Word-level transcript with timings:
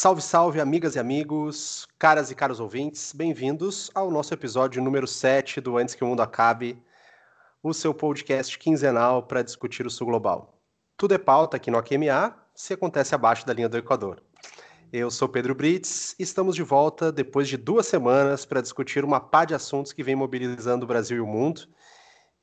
Salve, 0.00 0.22
salve, 0.22 0.60
amigas 0.60 0.94
e 0.94 1.00
amigos, 1.00 1.84
caras 1.98 2.30
e 2.30 2.34
caros 2.36 2.60
ouvintes, 2.60 3.12
bem-vindos 3.12 3.90
ao 3.92 4.12
nosso 4.12 4.32
episódio 4.32 4.80
número 4.80 5.08
7 5.08 5.60
do 5.60 5.76
Antes 5.76 5.96
que 5.96 6.04
o 6.04 6.06
Mundo 6.06 6.22
Acabe, 6.22 6.80
o 7.60 7.74
seu 7.74 7.92
podcast 7.92 8.56
quinzenal 8.60 9.24
para 9.24 9.42
discutir 9.42 9.84
o 9.88 9.90
Sul 9.90 10.06
Global. 10.06 10.56
Tudo 10.96 11.14
é 11.14 11.18
pauta 11.18 11.56
aqui 11.56 11.68
no 11.68 11.78
AQMA, 11.78 12.32
se 12.54 12.74
acontece 12.74 13.12
abaixo 13.12 13.44
da 13.44 13.52
linha 13.52 13.68
do 13.68 13.76
Equador. 13.76 14.22
Eu 14.92 15.10
sou 15.10 15.28
Pedro 15.28 15.52
Brits 15.52 16.14
e 16.16 16.22
estamos 16.22 16.54
de 16.54 16.62
volta 16.62 17.10
depois 17.10 17.48
de 17.48 17.56
duas 17.56 17.88
semanas 17.88 18.46
para 18.46 18.62
discutir 18.62 19.04
uma 19.04 19.18
pá 19.18 19.44
de 19.44 19.52
assuntos 19.52 19.92
que 19.92 20.04
vem 20.04 20.14
mobilizando 20.14 20.84
o 20.84 20.88
Brasil 20.88 21.16
e 21.16 21.20
o 21.20 21.26
mundo. 21.26 21.62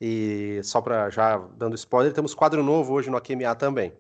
E 0.02 0.60
só 0.62 0.82
para 0.82 1.10
já 1.10 1.38
dando 1.56 1.76
spoiler, 1.76 2.12
temos 2.12 2.36
quadro 2.36 2.62
novo 2.62 2.92
hoje 2.92 3.10
no 3.10 3.16
AQMA 3.16 3.56
também. 3.56 3.94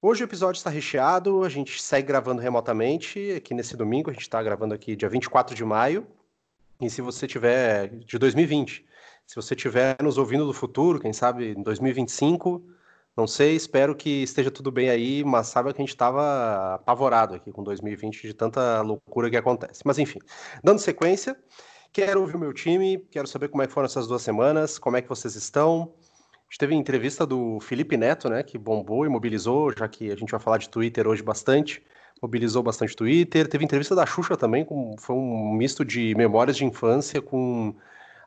Hoje 0.00 0.22
o 0.22 0.26
episódio 0.26 0.58
está 0.58 0.70
recheado, 0.70 1.42
a 1.42 1.48
gente 1.48 1.82
segue 1.82 2.06
gravando 2.06 2.40
remotamente 2.40 3.32
aqui 3.32 3.52
nesse 3.52 3.76
domingo, 3.76 4.10
a 4.10 4.12
gente 4.12 4.22
está 4.22 4.40
gravando 4.40 4.72
aqui 4.72 4.94
dia 4.94 5.08
24 5.08 5.56
de 5.56 5.64
maio. 5.64 6.06
E 6.80 6.88
se 6.88 7.02
você 7.02 7.26
tiver 7.26 7.88
de 7.88 8.16
2020, 8.16 8.86
se 9.26 9.34
você 9.34 9.56
tiver 9.56 9.96
nos 10.00 10.16
ouvindo 10.16 10.46
do 10.46 10.52
futuro, 10.52 11.00
quem 11.00 11.12
sabe 11.12 11.50
em 11.50 11.62
2025, 11.64 12.62
não 13.16 13.26
sei, 13.26 13.56
espero 13.56 13.96
que 13.96 14.22
esteja 14.22 14.52
tudo 14.52 14.70
bem 14.70 14.88
aí, 14.88 15.24
mas 15.24 15.48
sabe 15.48 15.74
que 15.74 15.80
a 15.80 15.82
gente 15.82 15.88
estava 15.88 16.76
apavorado 16.76 17.34
aqui 17.34 17.50
com 17.50 17.64
2020 17.64 18.22
de 18.22 18.34
tanta 18.34 18.80
loucura 18.82 19.28
que 19.28 19.36
acontece. 19.36 19.82
Mas 19.84 19.98
enfim, 19.98 20.20
dando 20.62 20.78
sequência, 20.78 21.36
quero 21.92 22.20
ouvir 22.20 22.36
o 22.36 22.38
meu 22.38 22.52
time, 22.52 22.98
quero 23.10 23.26
saber 23.26 23.48
como 23.48 23.64
é 23.64 23.66
foram 23.66 23.86
essas 23.86 24.06
duas 24.06 24.22
semanas, 24.22 24.78
como 24.78 24.96
é 24.96 25.02
que 25.02 25.08
vocês 25.08 25.34
estão, 25.34 25.92
a 26.48 26.50
gente 26.50 26.58
teve 26.58 26.74
entrevista 26.74 27.26
do 27.26 27.60
Felipe 27.60 27.96
Neto, 27.96 28.30
né, 28.30 28.42
que 28.42 28.56
bombou 28.56 29.04
e 29.04 29.08
mobilizou, 29.08 29.70
já 29.76 29.86
que 29.86 30.10
a 30.10 30.16
gente 30.16 30.30
vai 30.30 30.40
falar 30.40 30.56
de 30.56 30.70
Twitter 30.70 31.06
hoje 31.06 31.22
bastante, 31.22 31.82
mobilizou 32.22 32.62
bastante 32.62 32.96
Twitter. 32.96 33.46
Teve 33.46 33.64
entrevista 33.64 33.94
da 33.94 34.06
Xuxa 34.06 34.34
também, 34.34 34.64
com, 34.64 34.96
foi 34.98 35.14
um 35.14 35.52
misto 35.52 35.84
de 35.84 36.14
memórias 36.14 36.56
de 36.56 36.64
infância 36.64 37.20
com 37.20 37.74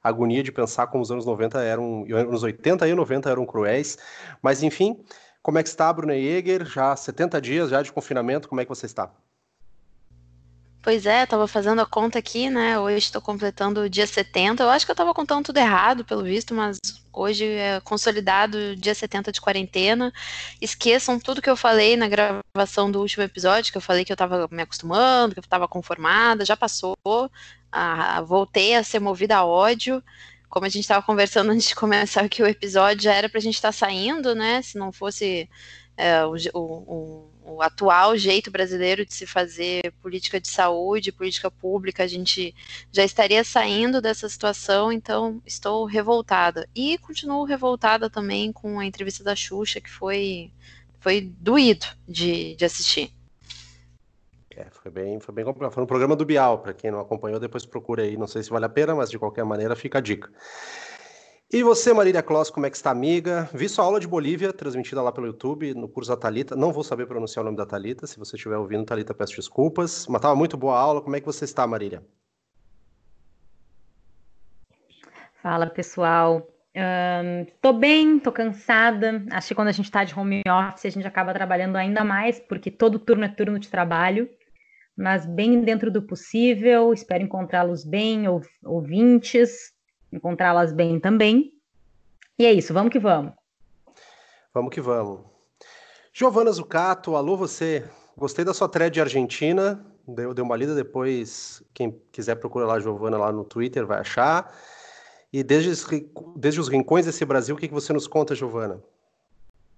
agonia 0.03 0.43
de 0.43 0.51
pensar 0.51 0.87
como 0.87 1.01
os 1.03 1.11
anos 1.11 1.25
90 1.25 1.61
eram, 1.63 2.05
anos 2.11 2.43
80 2.43 2.87
e 2.87 2.93
90 2.93 3.29
eram 3.29 3.45
cruéis. 3.45 3.97
Mas 4.41 4.61
enfim, 4.61 5.03
como 5.41 5.57
é 5.57 5.63
que 5.63 5.69
está, 5.69 5.91
Bruna 5.91 6.13
Jäger? 6.13 6.63
Já 6.65 6.95
70 6.95 7.41
dias 7.41 7.69
já 7.71 7.81
de 7.81 7.91
confinamento, 7.91 8.47
como 8.47 8.61
é 8.61 8.65
que 8.65 8.69
você 8.69 8.85
está? 8.85 9.11
Pois 10.81 11.05
é, 11.05 11.23
estava 11.23 11.47
fazendo 11.47 11.79
a 11.79 11.85
conta 11.85 12.17
aqui, 12.17 12.49
né? 12.49 12.79
Hoje 12.79 12.97
estou 12.97 13.21
completando 13.21 13.81
o 13.81 13.89
dia 13.89 14.07
70. 14.07 14.63
Eu 14.63 14.69
acho 14.69 14.83
que 14.83 14.91
eu 14.91 14.93
estava 14.93 15.13
contando 15.13 15.45
tudo 15.45 15.57
errado, 15.57 16.03
pelo 16.03 16.23
visto, 16.23 16.55
mas 16.55 16.79
hoje 17.13 17.45
é 17.45 17.79
consolidado 17.81 18.75
dia 18.75 18.95
70 18.95 19.31
de 19.31 19.39
quarentena. 19.39 20.11
Esqueçam 20.59 21.19
tudo 21.19 21.41
que 21.41 21.49
eu 21.49 21.55
falei 21.55 21.95
na 21.95 22.07
gravação 22.07 22.89
do 22.89 22.99
último 22.99 23.23
episódio, 23.23 23.71
que 23.71 23.77
eu 23.77 23.81
falei 23.81 24.03
que 24.03 24.11
eu 24.11 24.15
estava 24.15 24.47
me 24.49 24.63
acostumando, 24.63 25.35
que 25.35 25.39
eu 25.39 25.43
estava 25.43 25.67
conformada, 25.67 26.43
já 26.43 26.57
passou. 26.57 26.97
Ah, 27.71 28.21
voltei 28.21 28.75
a 28.75 28.83
ser 28.83 28.99
movida 28.99 29.37
a 29.37 29.45
ódio. 29.45 30.03
Como 30.49 30.65
a 30.65 30.69
gente 30.69 30.81
estava 30.81 31.05
conversando 31.05 31.51
antes 31.51 31.67
de 31.67 31.75
começar 31.75 32.21
aqui 32.21 32.41
o 32.41 32.47
episódio, 32.47 33.03
já 33.03 33.13
era 33.13 33.29
para 33.29 33.37
a 33.37 33.41
gente 33.41 33.55
estar 33.55 33.69
tá 33.69 33.73
saindo, 33.73 34.33
né? 34.33 34.63
Se 34.63 34.79
não 34.79 34.91
fosse 34.91 35.47
é, 35.95 36.25
o, 36.25 36.35
o, 36.55 37.30
o, 37.43 37.61
atual 37.61 38.17
jeito 38.17 38.51
brasileiro 38.51 39.05
de 39.05 39.13
se 39.13 39.25
fazer 39.25 39.93
política 40.01 40.39
de 40.39 40.47
saúde, 40.47 41.11
política 41.11 41.49
pública, 41.49 42.03
a 42.03 42.07
gente 42.07 42.55
já 42.91 43.03
estaria 43.03 43.43
saindo 43.43 44.01
dessa 44.01 44.27
situação, 44.29 44.91
então 44.91 45.41
estou 45.45 45.85
revoltada. 45.85 46.67
E 46.75 46.97
continuo 46.97 47.43
revoltada 47.43 48.09
também 48.09 48.51
com 48.51 48.79
a 48.79 48.85
entrevista 48.85 49.23
da 49.23 49.35
Xuxa, 49.35 49.81
que 49.81 49.89
foi, 49.89 50.51
foi 50.99 51.21
doído 51.21 51.85
de, 52.07 52.55
de 52.55 52.65
assistir. 52.65 53.13
É, 54.55 54.67
foi 54.69 54.91
bem, 54.91 55.19
foi 55.19 55.33
bem 55.33 55.45
complicado. 55.45 55.71
Foi 55.71 55.81
no 55.81 55.87
programa 55.87 56.15
do 56.15 56.25
Bial, 56.25 56.59
para 56.59 56.73
quem 56.73 56.91
não 56.91 56.99
acompanhou, 56.99 57.39
depois 57.39 57.65
procura 57.65 58.03
aí. 58.03 58.17
Não 58.17 58.27
sei 58.27 58.43
se 58.43 58.49
vale 58.49 58.65
a 58.65 58.69
pena, 58.69 58.93
mas 58.93 59.09
de 59.09 59.17
qualquer 59.17 59.45
maneira 59.45 59.75
fica 59.75 59.97
a 59.97 60.01
dica. 60.01 60.29
E 61.53 61.63
você, 61.63 61.93
Marília 61.93 62.23
Kloss, 62.23 62.49
como 62.49 62.65
é 62.65 62.69
que 62.69 62.77
está, 62.77 62.91
amiga? 62.91 63.49
Vi 63.53 63.67
sua 63.67 63.83
aula 63.83 63.99
de 63.99 64.07
Bolívia, 64.07 64.53
transmitida 64.53 65.01
lá 65.01 65.11
pelo 65.11 65.27
YouTube, 65.27 65.73
no 65.73 65.89
curso 65.89 66.09
da 66.09 66.15
Talita. 66.15 66.55
Não 66.55 66.71
vou 66.71 66.81
saber 66.81 67.05
pronunciar 67.07 67.43
o 67.43 67.45
nome 67.45 67.57
da 67.57 67.65
Talita. 67.65 68.07
Se 68.07 68.17
você 68.17 68.37
estiver 68.37 68.55
ouvindo, 68.55 68.85
Talita, 68.85 69.13
peço 69.13 69.35
desculpas. 69.35 70.07
Mas 70.07 70.19
estava 70.19 70.33
muito 70.33 70.55
boa 70.55 70.77
a 70.77 70.79
aula. 70.79 71.01
Como 71.01 71.13
é 71.13 71.19
que 71.19 71.25
você 71.25 71.43
está, 71.43 71.67
Marília? 71.67 72.01
Fala, 75.43 75.67
pessoal. 75.67 76.47
Estou 77.45 77.73
um, 77.73 77.79
bem, 77.79 78.15
estou 78.15 78.31
cansada. 78.31 79.21
Acho 79.29 79.49
que 79.49 79.55
quando 79.55 79.67
a 79.67 79.73
gente 79.73 79.87
está 79.87 80.05
de 80.05 80.17
home 80.17 80.41
office, 80.47 80.85
a 80.85 80.89
gente 80.89 81.05
acaba 81.05 81.33
trabalhando 81.33 81.75
ainda 81.75 82.05
mais, 82.05 82.39
porque 82.39 82.71
todo 82.71 82.97
turno 82.97 83.25
é 83.25 83.27
turno 83.27 83.59
de 83.59 83.67
trabalho. 83.67 84.29
Mas 84.95 85.25
bem 85.25 85.59
dentro 85.59 85.91
do 85.91 86.01
possível. 86.01 86.93
Espero 86.93 87.25
encontrá-los 87.25 87.83
bem, 87.83 88.23
ouvintes 88.63 89.73
encontrá-las 90.11 90.71
bem 90.73 90.99
também. 90.99 91.53
E 92.37 92.45
é 92.45 92.53
isso, 92.53 92.73
vamos 92.73 92.91
que 92.91 92.99
vamos. 92.99 93.33
Vamos 94.53 94.73
que 94.73 94.81
vamos. 94.81 95.21
Giovana 96.13 96.51
Zucato, 96.51 97.15
alô 97.15 97.37
você. 97.37 97.87
Gostei 98.17 98.43
da 98.43 98.53
sua 98.53 98.67
thread 98.67 98.99
argentina. 98.99 99.85
Deu, 100.07 100.33
deu 100.33 100.43
uma 100.43 100.57
lida 100.57 100.75
depois. 100.75 101.63
Quem 101.73 101.97
quiser 102.11 102.35
procurar 102.35 102.65
lá 102.65 102.73
a 102.75 102.79
Giovana 102.79 103.17
lá 103.17 103.31
no 103.31 103.45
Twitter 103.45 103.85
vai 103.85 103.99
achar. 103.99 104.53
E 105.31 105.43
desde, 105.43 105.71
desde 106.35 106.59
os 106.59 106.67
rincões 106.67 107.05
desse 107.05 107.23
Brasil, 107.23 107.55
o 107.55 107.57
que, 107.57 107.67
que 107.67 107.73
você 107.73 107.93
nos 107.93 108.07
conta, 108.07 108.35
Giovana? 108.35 108.81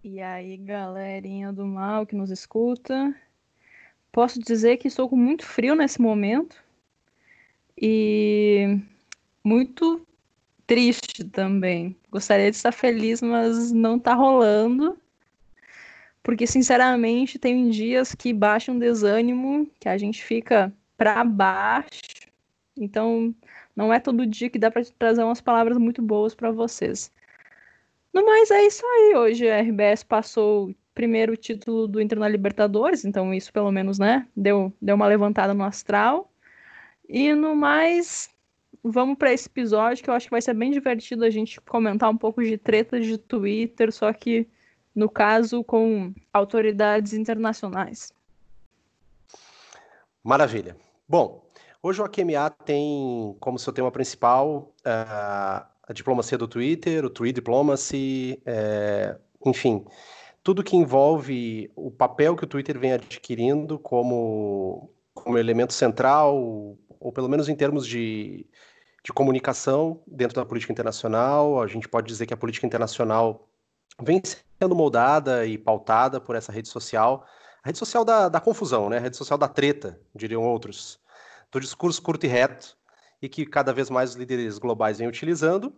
E 0.04 0.20
aí, 0.20 0.58
galerinha 0.58 1.54
do 1.54 1.66
mal 1.66 2.06
que 2.06 2.16
nos 2.16 2.32
escuta. 2.32 3.16
Posso 4.12 4.40
dizer 4.40 4.78
que 4.78 4.88
estou 4.88 5.08
com 5.08 5.16
muito 5.16 5.46
frio 5.46 5.76
nesse 5.76 6.02
momento. 6.02 6.56
E 7.78 8.80
muito 9.44 10.06
triste 10.74 11.24
também. 11.24 11.96
Gostaria 12.12 12.50
de 12.50 12.58
estar 12.58 12.72
feliz, 12.72 13.22
mas 13.22 13.72
não 13.72 14.00
tá 14.00 14.16
rolando. 14.16 14.98
Porque, 16.24 16.48
sinceramente, 16.48 17.38
tem 17.38 17.70
dias 17.70 18.16
que 18.16 18.34
baixa 18.34 18.72
um 18.72 18.80
desânimo, 18.80 19.70
que 19.80 19.88
a 19.88 19.98
gente 19.98 20.24
fica 20.24 20.74
para 20.98 21.24
baixo. 21.24 22.02
Então, 22.76 23.36
não 23.76 23.94
é 23.94 24.00
todo 24.00 24.26
dia 24.26 24.50
que 24.50 24.58
dá 24.58 24.72
para 24.72 24.84
trazer 24.98 25.24
umas 25.24 25.42
palavras 25.42 25.78
muito 25.78 26.02
boas 26.02 26.34
para 26.34 26.50
vocês. 26.50 27.12
No 28.12 28.26
mais, 28.26 28.50
é 28.50 28.66
isso 28.66 28.84
aí. 28.84 29.16
Hoje 29.16 29.48
a 29.50 29.60
RBS 29.60 30.04
passou 30.04 30.70
o 30.70 30.76
primeiro 30.96 31.38
título 31.38 31.88
do 31.88 32.02
Inter 32.02 32.18
na 32.18 32.28
Libertadores, 32.28 33.06
então 33.06 33.34
isso 33.34 33.52
pelo 33.54 33.72
menos, 33.72 34.00
né, 34.00 34.28
deu, 34.36 34.74
deu 34.82 34.96
uma 34.96 35.08
levantada 35.08 35.54
no 35.54 35.64
astral. 35.64 36.32
E 37.08 37.34
no 37.36 37.56
mais, 37.56 38.33
vamos 38.84 39.18
para 39.18 39.32
esse 39.32 39.48
episódio 39.48 40.04
que 40.04 40.10
eu 40.10 40.14
acho 40.14 40.28
que 40.28 40.32
vai 40.32 40.42
ser 40.42 40.54
bem 40.54 40.72
divertido 40.72 41.24
a 41.24 41.30
gente 41.30 41.62
comentar 41.62 42.10
um 42.10 42.18
pouco 42.18 42.44
de 42.44 42.58
tretas 42.58 43.06
de 43.06 43.18
Twitter, 43.18 43.92
só 43.92 44.12
que 44.12 44.48
no 44.94 45.10
caso 45.10 45.64
com 45.64 46.14
autoridades 46.32 47.14
internacionais. 47.14 48.14
Maravilha. 50.24 50.76
Bom, 51.08 51.50
hoje 51.82 52.02
o 52.02 52.06
AQMA 52.06 52.50
tem 52.66 53.36
como 53.40 53.58
seu 53.58 53.74
tema 53.74 53.92
principal 53.92 54.74
uh, 54.86 55.66
a 55.84 55.94
diplomacia 55.94 56.38
do 56.38 56.48
Twitter, 56.48 57.06
o 57.06 57.10
Tweet 57.10 57.36
Diplomacy, 57.36 58.42
uh, 58.48 59.20
enfim, 59.50 59.86
tudo 60.44 60.64
que 60.64 60.76
envolve 60.76 61.72
o 61.76 61.90
papel 61.90 62.36
que 62.36 62.44
o 62.44 62.48
Twitter 62.48 62.78
vem 62.78 62.94
adquirindo 62.94 63.80
como, 63.80 64.90
como 65.14 65.38
elemento 65.38 65.74
central, 65.74 66.38
ou 67.00 67.12
pelo 67.12 67.28
menos 67.28 67.50
em 67.50 67.56
termos 67.56 67.86
de, 67.86 68.48
de 69.04 69.12
comunicação 69.12 70.02
dentro 70.08 70.36
da 70.36 70.46
política 70.46 70.72
internacional. 70.72 71.62
A 71.62 71.68
gente 71.68 71.88
pode 71.88 72.08
dizer 72.08 72.26
que 72.26 72.34
a 72.34 72.38
política 72.38 72.66
internacional 72.66 73.50
vem 74.02 74.22
sendo 74.60 74.76
moldada 74.76 75.46
e 75.46 75.58
pautada 75.58 76.22
por 76.22 76.36
essa 76.36 76.52
rede 76.52 76.70
social, 76.70 77.26
a 77.64 77.68
rede 77.68 77.78
social 77.78 78.06
da, 78.06 78.30
da 78.30 78.40
confusão, 78.40 78.90
né? 78.90 78.98
a 78.98 79.02
rede 79.02 79.18
social 79.18 79.38
da 79.38 79.48
treta, 79.48 80.00
diriam 80.16 80.44
outros, 80.44 81.00
do 81.52 81.60
discurso 81.60 82.02
curto 82.02 82.26
e 82.26 82.30
reto, 82.30 82.78
e 83.22 83.30
que 83.30 83.46
cada 83.46 83.74
vez 83.74 83.90
mais 83.90 84.12
os 84.12 84.16
líderes 84.16 84.58
globais 84.58 84.98
vêm 84.98 85.08
utilizando. 85.08 85.74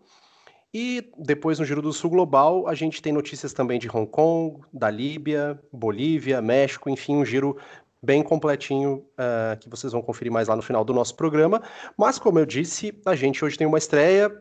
E 0.73 1.09
depois, 1.17 1.57
no 1.57 1.63
Giro 1.63 1.81
do 1.81 1.93
Sul 1.93 2.09
Global, 2.09 2.67
a 2.67 2.75
gente 2.75 3.01
tem 3.01 3.13
notícias 3.13 3.53
também 3.53 3.79
de 3.79 3.87
Hong 3.87 4.07
Kong, 4.07 4.61
da 4.73 4.89
Líbia, 4.89 5.57
Bolívia, 5.71 6.41
México, 6.41 6.89
enfim, 6.89 7.15
um 7.15 7.25
giro 7.25 7.57
bem 8.05 8.21
completinho, 8.21 9.05
uh, 9.17 9.57
que 9.59 9.67
vocês 9.67 9.91
vão 9.91 10.01
conferir 10.01 10.31
mais 10.31 10.47
lá 10.47 10.55
no 10.55 10.61
final 10.61 10.85
do 10.85 10.93
nosso 10.93 11.15
programa. 11.15 11.61
Mas, 11.97 12.19
como 12.19 12.37
eu 12.37 12.45
disse, 12.45 12.93
a 13.05 13.15
gente 13.15 13.43
hoje 13.43 13.57
tem 13.57 13.65
uma 13.65 13.79
estreia, 13.79 14.31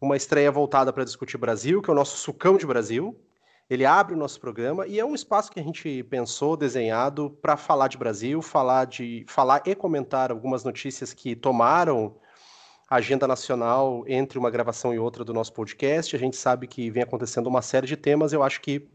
uma 0.00 0.16
estreia 0.16 0.50
voltada 0.52 0.92
para 0.92 1.04
discutir 1.04 1.36
Brasil, 1.36 1.82
que 1.82 1.90
é 1.90 1.92
o 1.92 1.96
nosso 1.96 2.16
sucão 2.16 2.56
de 2.56 2.64
Brasil. 2.64 3.20
Ele 3.68 3.84
abre 3.84 4.14
o 4.14 4.16
nosso 4.16 4.40
programa 4.40 4.86
e 4.86 5.00
é 5.00 5.04
um 5.04 5.14
espaço 5.14 5.50
que 5.50 5.58
a 5.58 5.62
gente 5.62 6.04
pensou, 6.04 6.56
desenhado 6.56 7.30
para 7.42 7.56
falar 7.56 7.88
de 7.88 7.98
Brasil, 7.98 8.40
falar 8.40 8.84
de 8.84 9.26
falar 9.28 9.60
e 9.66 9.74
comentar 9.74 10.30
algumas 10.30 10.62
notícias 10.62 11.12
que 11.12 11.34
tomaram 11.34 12.14
a 12.88 12.96
agenda 12.96 13.26
nacional 13.26 14.04
entre 14.06 14.38
uma 14.38 14.50
gravação 14.50 14.94
e 14.94 14.98
outra 15.00 15.24
do 15.24 15.34
nosso 15.34 15.52
podcast. 15.52 16.14
A 16.14 16.18
gente 16.18 16.36
sabe 16.36 16.68
que 16.68 16.88
vem 16.90 17.02
acontecendo 17.02 17.48
uma 17.48 17.60
série 17.60 17.88
de 17.88 17.96
temas, 17.96 18.32
eu 18.32 18.44
acho 18.44 18.60
que 18.60 18.88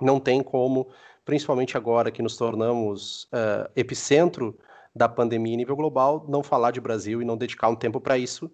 não 0.00 0.18
tem 0.18 0.42
como 0.42 0.88
principalmente 1.28 1.76
agora 1.76 2.10
que 2.10 2.22
nos 2.22 2.38
tornamos 2.38 3.24
uh, 3.24 3.70
epicentro 3.76 4.58
da 4.94 5.06
pandemia 5.06 5.52
em 5.52 5.58
nível 5.58 5.76
global, 5.76 6.24
não 6.26 6.42
falar 6.42 6.70
de 6.70 6.80
Brasil 6.80 7.20
e 7.20 7.24
não 7.26 7.36
dedicar 7.36 7.68
um 7.68 7.76
tempo 7.76 8.00
para 8.00 8.16
isso. 8.16 8.50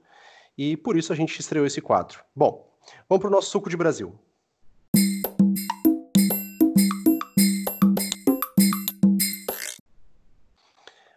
E 0.58 0.76
por 0.76 0.96
isso 0.96 1.12
a 1.12 1.16
gente 1.16 1.38
estreou 1.38 1.64
esse 1.64 1.80
quadro. 1.80 2.18
Bom, 2.34 2.68
vamos 3.08 3.22
para 3.22 3.28
o 3.28 3.30
nosso 3.30 3.48
suco 3.48 3.70
de 3.70 3.76
Brasil. 3.76 4.18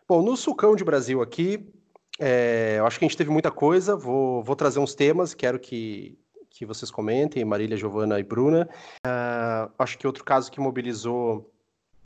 Bom, 0.08 0.22
no 0.22 0.38
sucão 0.38 0.76
de 0.76 0.84
Brasil 0.84 1.24
aqui, 1.24 1.74
é, 2.20 2.76
eu 2.78 2.86
acho 2.86 3.00
que 3.00 3.06
a 3.06 3.08
gente 3.08 3.18
teve 3.18 3.32
muita 3.32 3.50
coisa. 3.50 3.96
Vou, 3.96 4.44
vou 4.44 4.56
trazer 4.56 4.78
uns 4.78 4.94
temas, 4.94 5.34
quero 5.34 5.60
que, 5.60 6.20
que 6.58 6.66
vocês 6.66 6.90
comentem, 6.90 7.46
Marília, 7.46 7.78
Giovana 7.78 8.20
e 8.20 8.24
Bruna. 8.24 8.68
Uh, 9.06 9.72
acho 9.78 9.98
que 9.98 10.08
outro 10.08 10.24
caso 10.24 10.52
que 10.52 10.60
mobilizou 10.60 11.52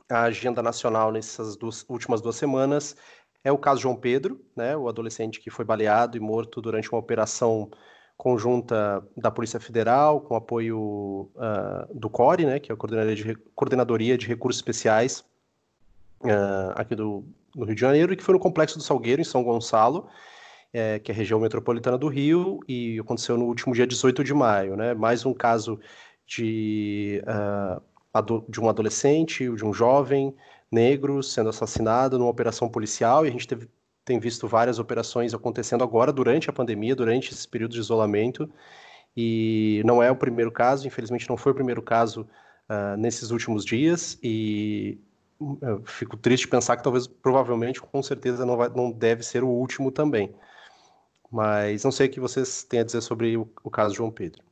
a 0.09 0.23
agenda 0.23 0.61
nacional 0.61 1.11
nessas 1.11 1.55
duas, 1.55 1.85
últimas 1.87 2.21
duas 2.21 2.35
semanas 2.35 2.97
é 3.43 3.51
o 3.51 3.57
caso 3.57 3.81
João 3.81 3.95
Pedro, 3.95 4.41
né, 4.55 4.75
o 4.75 4.87
adolescente 4.87 5.39
que 5.39 5.49
foi 5.49 5.65
baleado 5.65 6.17
e 6.17 6.19
morto 6.19 6.61
durante 6.61 6.91
uma 6.91 6.99
operação 6.99 7.71
conjunta 8.17 9.03
da 9.17 9.31
Polícia 9.31 9.59
Federal, 9.59 10.21
com 10.21 10.35
apoio 10.35 11.31
uh, 11.35 11.87
do 11.91 12.09
CORE, 12.09 12.45
né, 12.45 12.59
que 12.59 12.71
é 12.71 12.75
a 12.75 12.77
Coordenadoria 12.77 13.15
de, 13.15 13.35
Coordenadoria 13.55 14.17
de 14.17 14.27
Recursos 14.27 14.59
Especiais 14.59 15.23
uh, 16.23 16.73
aqui 16.75 16.93
do, 16.93 17.23
no 17.55 17.65
Rio 17.65 17.73
de 17.73 17.81
Janeiro, 17.81 18.13
e 18.13 18.17
que 18.17 18.23
foi 18.23 18.33
no 18.33 18.39
Complexo 18.39 18.77
do 18.77 18.83
Salgueiro, 18.83 19.21
em 19.21 19.25
São 19.25 19.43
Gonçalo, 19.43 20.07
é, 20.73 20.99
que 20.99 21.11
é 21.11 21.13
a 21.13 21.17
região 21.17 21.39
metropolitana 21.39 21.97
do 21.97 22.07
Rio, 22.07 22.59
e 22.67 22.99
aconteceu 22.99 23.37
no 23.37 23.45
último 23.45 23.73
dia 23.73 23.85
18 23.85 24.23
de 24.23 24.33
maio. 24.33 24.75
Né? 24.75 24.93
Mais 24.93 25.25
um 25.25 25.33
caso 25.33 25.79
de, 26.25 27.21
uh, 27.27 28.45
de 28.49 28.59
um 28.59 28.69
adolescente, 28.69 29.53
de 29.53 29.65
um 29.65 29.73
jovem 29.73 30.33
negro 30.71 31.21
sendo 31.21 31.49
assassinado 31.49 32.17
numa 32.17 32.29
operação 32.29 32.69
policial, 32.69 33.25
e 33.25 33.29
a 33.29 33.31
gente 33.31 33.47
teve, 33.47 33.67
tem 34.05 34.19
visto 34.19 34.47
várias 34.47 34.79
operações 34.79 35.33
acontecendo 35.33 35.83
agora, 35.83 36.13
durante 36.13 36.49
a 36.49 36.53
pandemia, 36.53 36.95
durante 36.95 37.33
esse 37.33 37.47
período 37.47 37.73
de 37.73 37.79
isolamento, 37.79 38.49
e 39.15 39.81
não 39.85 40.01
é 40.01 40.09
o 40.09 40.15
primeiro 40.15 40.51
caso, 40.51 40.87
infelizmente 40.87 41.29
não 41.29 41.35
foi 41.35 41.51
o 41.51 41.55
primeiro 41.55 41.81
caso 41.81 42.25
uh, 42.69 42.95
nesses 42.97 43.31
últimos 43.31 43.65
dias, 43.65 44.17
e 44.23 44.97
eu 45.61 45.83
fico 45.85 46.15
triste 46.15 46.47
pensar 46.47 46.77
que 46.77 46.83
talvez, 46.83 47.07
provavelmente, 47.07 47.81
com 47.81 48.01
certeza 48.01 48.45
não, 48.45 48.55
vai, 48.55 48.69
não 48.69 48.91
deve 48.91 49.23
ser 49.23 49.43
o 49.43 49.49
último 49.49 49.91
também. 49.91 50.33
Mas 51.31 51.83
não 51.83 51.91
sei 51.91 52.07
o 52.07 52.11
que 52.11 52.19
vocês 52.19 52.63
têm 52.63 52.81
a 52.81 52.83
dizer 52.83 53.01
sobre 53.01 53.37
o, 53.37 53.49
o 53.63 53.69
caso 53.69 53.95
João 53.95 54.11
Pedro. 54.11 54.43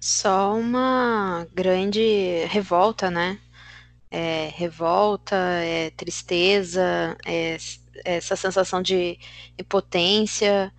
Só 0.00 0.54
uma 0.54 1.46
grande 1.52 2.44
revolta, 2.46 3.10
né? 3.10 3.38
É, 4.10 4.48
revolta, 4.54 5.36
é 5.36 5.90
tristeza, 5.90 7.16
é, 7.26 7.56
essa 8.04 8.34
sensação 8.34 8.82
de 8.82 9.18
impotência, 9.58 10.72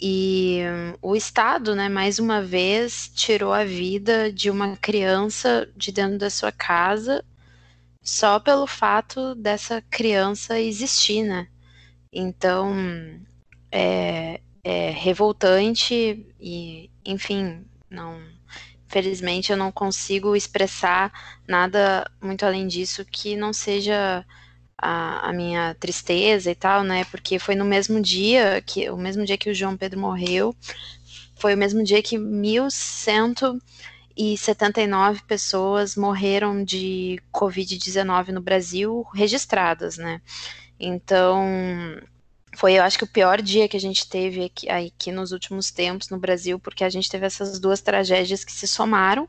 e 0.00 0.58
o 1.00 1.14
Estado, 1.14 1.74
né, 1.74 1.88
mais 1.88 2.18
uma 2.18 2.42
vez, 2.42 3.08
tirou 3.14 3.52
a 3.52 3.64
vida 3.64 4.30
de 4.32 4.50
uma 4.50 4.76
criança 4.76 5.68
de 5.76 5.92
dentro 5.92 6.18
da 6.18 6.28
sua 6.28 6.52
casa 6.52 7.24
só 8.04 8.38
pelo 8.38 8.66
fato 8.66 9.34
dessa 9.34 9.80
criança 9.90 10.60
existir, 10.60 11.22
né? 11.22 11.48
Então, 12.12 12.74
é, 13.72 14.40
é 14.62 14.90
revoltante 14.90 16.26
e, 16.38 16.90
enfim, 17.04 17.64
não. 17.90 18.20
Infelizmente, 18.86 19.50
eu 19.50 19.56
não 19.56 19.72
consigo 19.72 20.36
expressar 20.36 21.10
nada 21.48 22.08
muito 22.22 22.44
além 22.44 22.68
disso 22.68 23.04
que 23.04 23.34
não 23.36 23.52
seja 23.52 24.24
a, 24.78 25.30
a, 25.30 25.32
minha 25.32 25.74
tristeza 25.80 26.50
e 26.50 26.54
tal, 26.54 26.84
né? 26.84 27.04
Porque 27.06 27.38
foi 27.38 27.54
no 27.54 27.64
mesmo 27.64 28.00
dia 28.00 28.62
que 28.64 28.88
o 28.90 28.96
mesmo 28.96 29.24
dia 29.24 29.38
que 29.38 29.50
o 29.50 29.54
João 29.54 29.76
Pedro 29.76 29.98
morreu, 29.98 30.54
foi 31.36 31.54
o 31.54 31.58
mesmo 31.58 31.82
dia 31.82 32.02
que 32.02 32.18
1179 34.16 35.22
pessoas 35.24 35.96
morreram 35.96 36.62
de 36.64 37.20
COVID-19 37.32 38.28
no 38.28 38.40
Brasil 38.40 39.04
registradas, 39.12 39.96
né? 39.98 40.20
Então, 40.78 41.44
foi, 42.56 42.74
eu 42.74 42.82
acho 42.82 42.96
que 42.98 43.04
o 43.04 43.08
pior 43.08 43.42
dia 43.42 43.68
que 43.68 43.76
a 43.76 43.80
gente 43.80 44.08
teve 44.08 44.44
aqui, 44.44 44.68
aqui, 44.68 45.12
nos 45.12 45.32
últimos 45.32 45.70
tempos 45.70 46.08
no 46.08 46.18
Brasil, 46.18 46.58
porque 46.58 46.84
a 46.84 46.88
gente 46.88 47.10
teve 47.10 47.26
essas 47.26 47.58
duas 47.58 47.80
tragédias 47.80 48.44
que 48.44 48.52
se 48.52 48.66
somaram, 48.66 49.28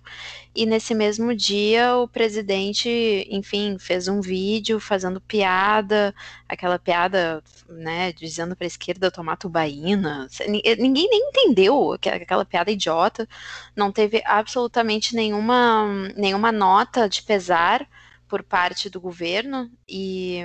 e 0.55 0.65
nesse 0.65 0.93
mesmo 0.95 1.35
dia 1.35 1.95
o 1.97 2.07
presidente, 2.07 3.27
enfim, 3.29 3.77
fez 3.79 4.07
um 4.07 4.21
vídeo 4.21 4.79
fazendo 4.79 5.19
piada, 5.19 6.13
aquela 6.47 6.79
piada, 6.79 7.43
né, 7.69 8.13
dizendo 8.13 8.55
para 8.55 8.65
a 8.65 8.67
esquerda 8.67 9.11
tomar 9.11 9.37
tubaína, 9.37 10.27
ninguém 10.47 11.09
nem 11.09 11.29
entendeu 11.29 11.93
aquela 11.93 12.45
piada 12.45 12.71
idiota, 12.71 13.27
não 13.75 13.91
teve 13.91 14.21
absolutamente 14.25 15.15
nenhuma, 15.15 15.85
nenhuma 16.15 16.51
nota 16.51 17.09
de 17.09 17.21
pesar, 17.23 17.87
por 18.27 18.43
parte 18.43 18.89
do 18.89 18.99
governo 18.99 19.69
e, 19.87 20.39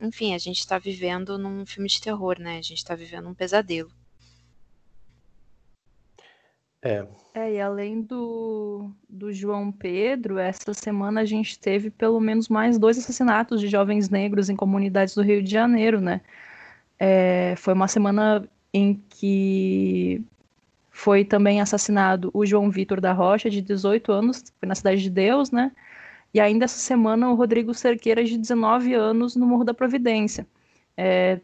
enfim, 0.00 0.34
a 0.34 0.38
gente 0.38 0.58
está 0.58 0.78
vivendo 0.78 1.38
num 1.38 1.64
filme 1.64 1.88
de 1.88 2.00
terror, 2.00 2.38
né? 2.38 2.58
A 2.58 2.62
gente 2.62 2.78
está 2.78 2.94
vivendo 2.94 3.28
um 3.28 3.34
pesadelo. 3.34 3.90
É. 6.82 7.06
É, 7.34 7.52
e 7.52 7.60
além 7.60 8.00
do, 8.02 8.90
do 9.08 9.32
João 9.32 9.70
Pedro, 9.70 10.38
essa 10.38 10.74
semana 10.74 11.20
a 11.20 11.24
gente 11.24 11.58
teve 11.58 11.90
pelo 11.90 12.18
menos 12.18 12.48
mais 12.48 12.78
dois 12.78 12.98
assassinatos 12.98 13.60
de 13.60 13.68
jovens 13.68 14.08
negros 14.08 14.48
em 14.48 14.56
comunidades 14.56 15.14
do 15.14 15.22
Rio 15.22 15.42
de 15.42 15.50
Janeiro, 15.50 16.00
né? 16.00 16.20
É, 16.98 17.54
foi 17.56 17.74
uma 17.74 17.86
semana 17.86 18.48
em 18.72 18.94
que 19.10 20.24
foi 20.90 21.24
também 21.24 21.60
assassinado 21.60 22.30
o 22.34 22.44
João 22.44 22.70
Vitor 22.70 23.00
da 23.00 23.12
Rocha, 23.12 23.48
de 23.48 23.62
18 23.62 24.10
anos, 24.10 24.42
foi 24.58 24.68
na 24.68 24.74
Cidade 24.74 25.02
de 25.02 25.10
Deus, 25.10 25.50
né? 25.50 25.70
E 26.32 26.40
ainda 26.40 26.64
essa 26.64 26.78
semana 26.78 27.30
o 27.30 27.34
Rodrigo 27.34 27.74
Cerqueira, 27.74 28.24
de 28.24 28.38
19 28.38 28.94
anos, 28.94 29.34
no 29.34 29.46
Morro 29.46 29.64
da 29.64 29.74
Providência. 29.74 30.46
É, 30.96 31.40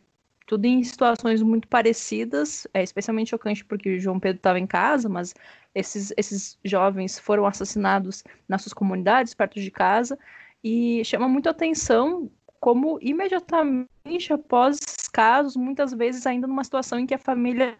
tudo 0.47 0.64
em 0.64 0.83
situações 0.85 1.43
muito 1.43 1.66
parecidas, 1.66 2.69
é 2.73 2.83
especialmente 2.83 3.31
chocante 3.31 3.64
porque 3.64 3.97
o 3.97 4.00
João 4.00 4.21
Pedro 4.21 4.37
estava 4.37 4.61
em 4.61 4.66
casa, 4.66 5.09
mas 5.09 5.35
esses, 5.75 6.12
esses 6.16 6.57
jovens 6.64 7.19
foram 7.19 7.45
assassinados 7.47 8.23
nas 8.49 8.62
suas 8.62 8.73
comunidades, 8.73 9.35
perto 9.35 9.61
de 9.61 9.71
casa, 9.71 10.16
e 10.62 11.05
chama 11.05 11.28
muito 11.28 11.49
atenção 11.49 12.31
como 12.61 12.99
imediatamente 13.02 14.33
após 14.33 14.78
esses 14.78 15.09
casos, 15.09 15.57
muitas 15.57 15.93
vezes 15.93 16.26
ainda 16.26 16.47
numa 16.47 16.64
situação 16.64 16.99
em 16.99 17.07
que 17.07 17.14
a 17.14 17.19
família 17.19 17.76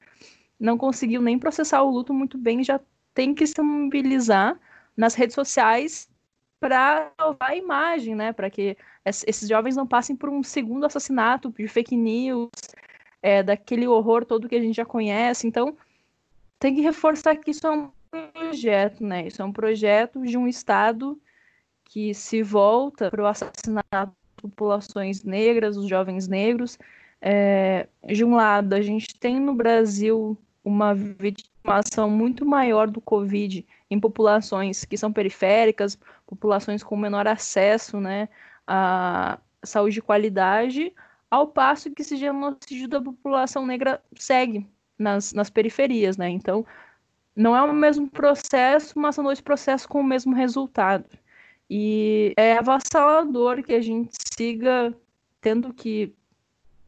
não 0.59 0.77
conseguiu 0.77 1.23
nem 1.23 1.39
processar 1.39 1.83
o 1.83 1.91
luto 1.91 2.13
muito 2.13 2.37
bem, 2.37 2.65
já 2.65 2.81
tem 3.15 3.35
que 3.35 3.47
se 3.47 3.61
mobilizar 3.63 4.59
nas 4.97 5.15
redes 5.15 5.35
sociais 5.35 6.09
para 6.61 7.11
salvar 7.19 7.51
a 7.51 7.57
imagem, 7.57 8.15
né? 8.15 8.33
Para 8.33 8.51
que 8.51 8.77
esses 9.05 9.49
jovens 9.49 9.77
não 9.77 9.87
passem 9.87 10.17
por 10.17 10.29
um 10.29 10.43
segundo 10.43 10.87
assassinato 10.87 11.53
de 11.57 11.69
fake 11.69 11.97
news, 11.97 12.51
é, 13.23 13.43
daquele 13.43 13.87
horror 13.87 14.25
todo 14.25 14.49
que 14.49 14.57
a 14.57 14.61
gente 14.61 14.77
já 14.77 14.85
conhece. 14.85 15.47
Então, 15.47 15.77
tem 16.59 16.75
que 16.75 16.81
reforçar 16.81 17.37
que 17.37 17.51
isso 17.51 17.67
é 17.67 17.71
um 17.71 17.91
projeto, 18.35 19.05
né? 19.05 19.27
Isso 19.27 19.43
é 19.43 19.45
um 19.45 19.53
projeto 19.53 20.23
de 20.23 20.37
um 20.37 20.47
Estado 20.47 21.19
que 21.85 22.15
se 22.15 22.43
volta 22.43 23.11
para 23.11 23.23
o 23.23 23.27
assassinato 23.27 24.13
de 24.37 24.43
populações 24.43 25.23
negras, 25.23 25.77
os 25.77 25.89
jovens 25.89 26.29
negros. 26.29 26.79
É, 27.21 27.89
de 28.07 28.25
um 28.25 28.35
lado, 28.35 28.75
a 28.75 28.81
gente 28.81 29.19
tem 29.19 29.41
no 29.41 29.55
Brasil 29.55 30.37
uma 30.65 30.95
vitimação 30.95 32.11
muito 32.11 32.45
maior 32.45 32.89
do 32.89 33.01
Covid 33.01 33.65
em 33.91 34.01
populações 34.01 34.85
que 34.85 34.97
são 34.97 35.13
periféricas, 35.13 35.99
populações 36.27 36.83
com 36.83 36.97
menor 36.97 37.27
acesso 37.27 38.01
né, 38.01 38.29
à 38.67 39.39
saúde 39.63 39.95
de 39.95 40.03
qualidade, 40.03 40.93
ao 41.31 41.49
passo 41.49 41.91
que 41.91 42.03
esse 42.03 42.17
genocídio 42.17 42.89
da 42.89 43.01
população 43.01 43.67
negra 43.67 44.03
segue 44.17 44.67
nas, 44.99 45.33
nas 45.33 45.51
periferias. 45.51 46.17
Né? 46.17 46.29
Então, 46.31 46.65
não 47.35 47.55
é 47.57 47.63
o 47.63 47.73
mesmo 47.73 48.09
processo, 48.09 48.99
mas 48.99 49.15
são 49.15 49.25
dois 49.25 49.41
processos 49.41 49.87
com 49.87 50.01
o 50.01 50.05
mesmo 50.05 50.35
resultado. 50.35 51.07
E 51.69 52.33
é 52.37 52.59
avassalador 52.59 53.63
que 53.63 53.75
a 53.75 53.81
gente 53.81 54.17
siga 54.37 54.95
tendo 55.41 55.73
que 55.75 56.15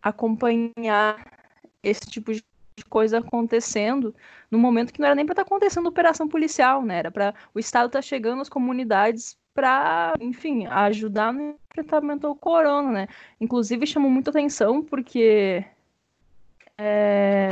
acompanhar 0.01 1.39
esse 1.83 2.09
tipo 2.09 2.33
de 2.33 2.43
coisa 2.85 3.19
acontecendo 3.19 4.15
no 4.51 4.59
momento 4.59 4.93
que 4.93 5.01
não 5.01 5.07
era 5.07 5.15
nem 5.15 5.27
para 5.27 5.33
estar 5.33 5.45
tá 5.45 5.49
acontecendo 5.49 5.87
operação 5.87 6.29
policial, 6.29 6.83
né? 6.83 6.99
Era 6.99 7.11
para 7.11 7.35
o 7.55 7.59
Estado 7.59 7.87
estar 7.87 7.99
tá 7.99 8.03
chegando 8.03 8.41
às 8.43 8.49
comunidades 8.49 9.37
para, 9.55 10.15
enfim, 10.21 10.67
ajudar 10.67 11.33
no 11.33 11.57
enfrentamento 11.71 12.27
ao 12.27 12.37
corona, 12.37 12.91
né? 12.91 13.09
Inclusive 13.41 13.87
chamou 13.87 14.11
muita 14.11 14.31
atenção 14.31 14.83
porque 14.83 15.65
é, 16.77 17.51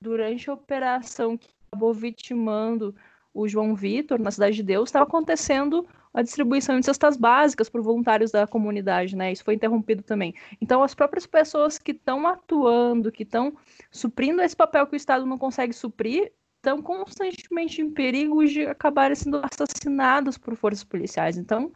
durante 0.00 0.48
a 0.48 0.54
operação 0.54 1.38
acabou 1.68 1.92
vitimando 1.92 2.94
o 3.34 3.48
João 3.48 3.74
Vitor, 3.74 4.18
na 4.18 4.30
Cidade 4.30 4.56
de 4.56 4.62
Deus, 4.62 4.88
estava 4.88 5.04
acontecendo 5.04 5.86
a 6.12 6.22
distribuição 6.22 6.78
de 6.78 6.86
cestas 6.86 7.16
básicas 7.16 7.68
por 7.68 7.80
voluntários 7.80 8.30
da 8.30 8.46
comunidade, 8.46 9.16
né? 9.16 9.32
Isso 9.32 9.44
foi 9.44 9.54
interrompido 9.54 10.02
também. 10.02 10.34
Então, 10.60 10.82
as 10.82 10.94
próprias 10.94 11.26
pessoas 11.26 11.78
que 11.78 11.92
estão 11.92 12.26
atuando, 12.26 13.10
que 13.10 13.22
estão 13.22 13.56
suprindo 13.90 14.42
esse 14.42 14.54
papel 14.54 14.86
que 14.86 14.94
o 14.94 14.96
Estado 14.96 15.24
não 15.24 15.38
consegue 15.38 15.72
suprir, 15.72 16.32
estão 16.56 16.82
constantemente 16.82 17.80
em 17.80 17.90
perigo 17.90 18.44
de 18.46 18.66
acabarem 18.66 19.16
sendo 19.16 19.40
assassinados 19.42 20.36
por 20.36 20.54
forças 20.54 20.84
policiais. 20.84 21.36
Então, 21.38 21.72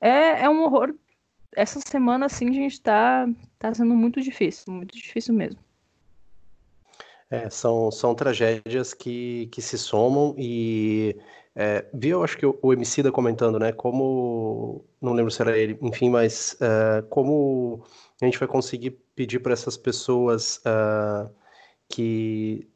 é, 0.00 0.42
é 0.42 0.50
um 0.50 0.62
horror. 0.62 0.94
Essa 1.54 1.80
semana, 1.80 2.26
assim, 2.26 2.50
a 2.50 2.52
gente 2.52 2.72
está 2.72 3.26
tá 3.58 3.72
sendo 3.72 3.94
muito 3.94 4.20
difícil, 4.20 4.72
muito 4.72 4.94
difícil 4.94 5.32
mesmo. 5.32 5.60
É, 7.30 7.48
são, 7.50 7.90
são 7.90 8.14
tragédias 8.14 8.94
que, 8.94 9.48
que 9.50 9.60
se 9.60 9.78
somam 9.78 10.34
e 10.38 11.16
é, 11.58 11.86
vi, 11.94 12.10
eu 12.10 12.22
acho 12.22 12.36
que 12.36 12.44
o, 12.44 12.58
o 12.60 12.70
Emicida 12.70 13.10
comentando, 13.10 13.58
né, 13.58 13.72
como, 13.72 14.84
não 15.00 15.14
lembro 15.14 15.30
se 15.30 15.40
era 15.40 15.56
ele, 15.56 15.78
enfim, 15.80 16.10
mas 16.10 16.54
é, 16.60 17.02
como 17.08 17.82
a 18.20 18.24
gente 18.26 18.38
vai 18.38 18.46
conseguir 18.46 18.90
pedir 19.14 19.38
para 19.38 19.54
essas 19.54 19.74
pessoas 19.74 20.58
uh, 20.58 21.30
que 21.88 22.68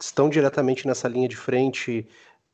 estão 0.00 0.28
diretamente 0.28 0.84
nessa 0.84 1.06
linha 1.06 1.28
de 1.28 1.36
frente 1.36 2.08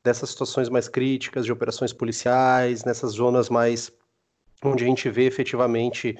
dessas 0.04 0.28
situações 0.30 0.68
mais 0.68 0.86
críticas 0.86 1.46
de 1.46 1.52
operações 1.52 1.94
policiais, 1.94 2.84
nessas 2.84 3.12
zonas 3.12 3.48
mais 3.48 3.90
onde 4.62 4.84
a 4.84 4.86
gente 4.86 5.08
vê 5.08 5.24
efetivamente 5.24 6.10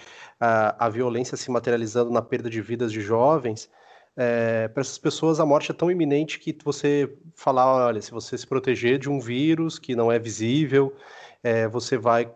uh, 0.40 0.74
a 0.78 0.88
violência 0.88 1.36
se 1.36 1.50
materializando 1.50 2.10
na 2.10 2.22
perda 2.22 2.48
de 2.48 2.62
vidas 2.62 2.90
de 2.90 3.02
jovens, 3.02 3.68
é, 4.16 4.68
para 4.68 4.80
essas 4.80 4.98
pessoas 4.98 5.40
a 5.40 5.46
morte 5.46 5.70
é 5.70 5.74
tão 5.74 5.90
iminente 5.90 6.38
que 6.38 6.56
você 6.64 7.12
falar, 7.34 7.86
olha, 7.86 8.00
se 8.00 8.10
você 8.10 8.36
se 8.36 8.46
proteger 8.46 8.98
de 8.98 9.08
um 9.08 9.20
vírus 9.20 9.78
que 9.78 9.94
não 9.94 10.10
é 10.10 10.18
visível, 10.18 10.94
é, 11.42 11.68
você 11.68 11.96
vai 11.96 12.30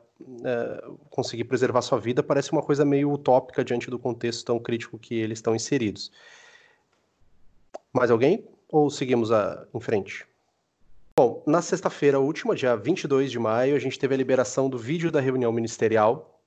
é, 0.44 0.84
conseguir 1.10 1.44
preservar 1.44 1.82
sua 1.82 1.98
vida, 1.98 2.22
parece 2.22 2.52
uma 2.52 2.62
coisa 2.62 2.84
meio 2.84 3.12
utópica 3.12 3.64
diante 3.64 3.90
do 3.90 3.98
contexto 3.98 4.44
tão 4.44 4.58
crítico 4.58 4.98
que 4.98 5.14
eles 5.14 5.38
estão 5.38 5.54
inseridos. 5.54 6.10
Mais 7.92 8.10
alguém? 8.10 8.44
Ou 8.68 8.90
seguimos 8.90 9.30
a, 9.30 9.66
em 9.74 9.80
frente? 9.80 10.26
Bom, 11.16 11.42
na 11.46 11.62
sexta-feira 11.62 12.18
última, 12.18 12.56
dia 12.56 12.76
22 12.76 13.30
de 13.30 13.38
maio, 13.38 13.76
a 13.76 13.78
gente 13.78 13.98
teve 13.98 14.14
a 14.14 14.18
liberação 14.18 14.68
do 14.68 14.78
vídeo 14.78 15.12
da 15.12 15.20
reunião 15.20 15.52
ministerial, 15.52 16.40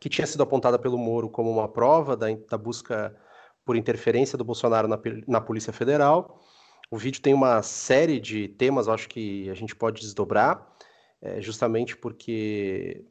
que 0.00 0.08
tinha 0.08 0.26
sido 0.26 0.42
apontada 0.42 0.78
pelo 0.78 0.96
Moro 0.96 1.28
como 1.28 1.50
uma 1.50 1.68
prova 1.68 2.16
da, 2.16 2.26
da 2.48 2.56
busca 2.56 3.14
por 3.68 3.76
interferência 3.76 4.38
do 4.38 4.44
Bolsonaro 4.44 4.88
na, 4.88 4.98
na 5.26 5.42
Polícia 5.42 5.74
Federal. 5.74 6.40
O 6.90 6.96
vídeo 6.96 7.20
tem 7.20 7.34
uma 7.34 7.62
série 7.62 8.18
de 8.18 8.48
temas, 8.48 8.88
acho 8.88 9.06
que 9.10 9.50
a 9.50 9.54
gente 9.54 9.76
pode 9.76 10.00
desdobrar, 10.00 10.66
é, 11.20 11.38
justamente 11.42 11.94
porque 11.94 13.04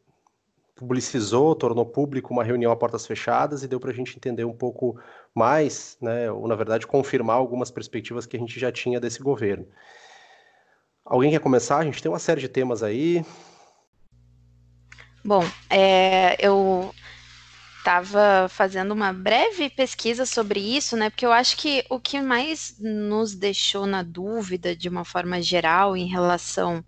publicizou, 0.73 1.53
tornou 1.53 1.85
público 1.85 2.33
uma 2.33 2.43
reunião 2.43 2.71
a 2.71 2.75
portas 2.75 3.05
fechadas 3.05 3.61
e 3.61 3.67
deu 3.67 3.79
para 3.79 3.91
a 3.91 3.93
gente 3.93 4.17
entender 4.17 4.45
um 4.45 4.53
pouco 4.53 4.99
mais, 5.31 5.95
né, 6.01 6.31
ou 6.31 6.47
na 6.47 6.55
verdade 6.55 6.87
confirmar 6.87 7.35
algumas 7.35 7.69
perspectivas 7.69 8.25
que 8.25 8.35
a 8.35 8.39
gente 8.39 8.59
já 8.59 8.71
tinha 8.71 8.99
desse 8.99 9.21
governo. 9.21 9.67
Alguém 11.05 11.29
quer 11.29 11.39
começar? 11.39 11.77
A 11.77 11.85
gente 11.85 12.01
tem 12.01 12.11
uma 12.11 12.17
série 12.17 12.41
de 12.41 12.49
temas 12.49 12.81
aí. 12.81 13.23
Bom, 15.23 15.43
é, 15.69 16.35
eu 16.43 16.91
estava 17.87 18.49
fazendo 18.49 18.91
uma 18.93 19.13
breve 19.13 19.69
pesquisa 19.69 20.25
sobre 20.25 20.59
isso, 20.59 20.97
né? 20.97 21.09
Porque 21.09 21.25
eu 21.25 21.31
acho 21.31 21.55
que 21.55 21.85
o 21.89 22.01
que 22.01 22.19
mais 22.19 22.75
nos 22.77 23.33
deixou 23.33 23.85
na 23.85 24.03
dúvida, 24.03 24.75
de 24.75 24.89
uma 24.89 25.05
forma 25.05 25.41
geral, 25.41 25.95
em 25.95 26.05
relação 26.05 26.83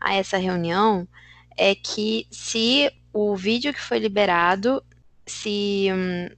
a 0.00 0.14
essa 0.14 0.36
reunião, 0.38 1.08
é 1.56 1.74
que 1.74 2.28
se 2.30 2.88
o 3.12 3.34
vídeo 3.34 3.74
que 3.74 3.80
foi 3.80 3.98
liberado, 3.98 4.80
se 5.26 5.88
hum, 5.92 6.28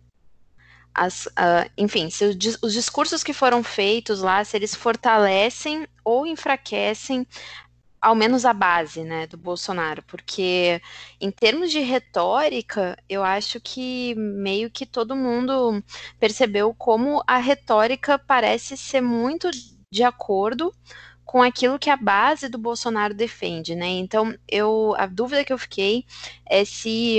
as, 0.95 1.27
uh, 1.27 1.71
enfim, 1.77 2.09
se 2.09 2.25
os 2.63 2.73
discursos 2.73 3.23
que 3.23 3.35
foram 3.35 3.63
feitos 3.63 4.21
lá, 4.21 4.43
se 4.43 4.57
eles 4.57 4.75
fortalecem 4.75 5.87
ou 6.03 6.27
enfraquecem 6.27 7.27
ao 8.01 8.15
menos 8.15 8.45
a 8.45 8.53
base, 8.53 9.03
né, 9.03 9.27
do 9.27 9.37
Bolsonaro, 9.37 10.03
porque 10.05 10.81
em 11.21 11.31
termos 11.31 11.71
de 11.71 11.81
retórica, 11.81 12.97
eu 13.09 13.23
acho 13.23 13.61
que 13.61 14.15
meio 14.17 14.71
que 14.71 14.87
todo 14.87 15.17
mundo 15.17 15.83
percebeu 16.21 16.75
como 16.75 17.23
a 17.27 17.39
retórica 17.39 18.19
parece 18.19 18.77
ser 18.77 19.01
muito 19.01 19.51
de 19.91 20.03
acordo 20.03 20.73
com 21.25 21.43
aquilo 21.43 21.79
que 21.79 21.91
a 21.91 21.97
base 21.97 22.49
do 22.49 22.59
Bolsonaro 22.59 23.13
defende, 23.13 23.75
né? 23.75 23.89
Então, 23.89 24.35
eu 24.49 24.95
a 24.97 25.07
dúvida 25.07 25.45
que 25.45 25.53
eu 25.53 25.59
fiquei 25.59 26.05
é 26.49 26.65
se 26.65 27.19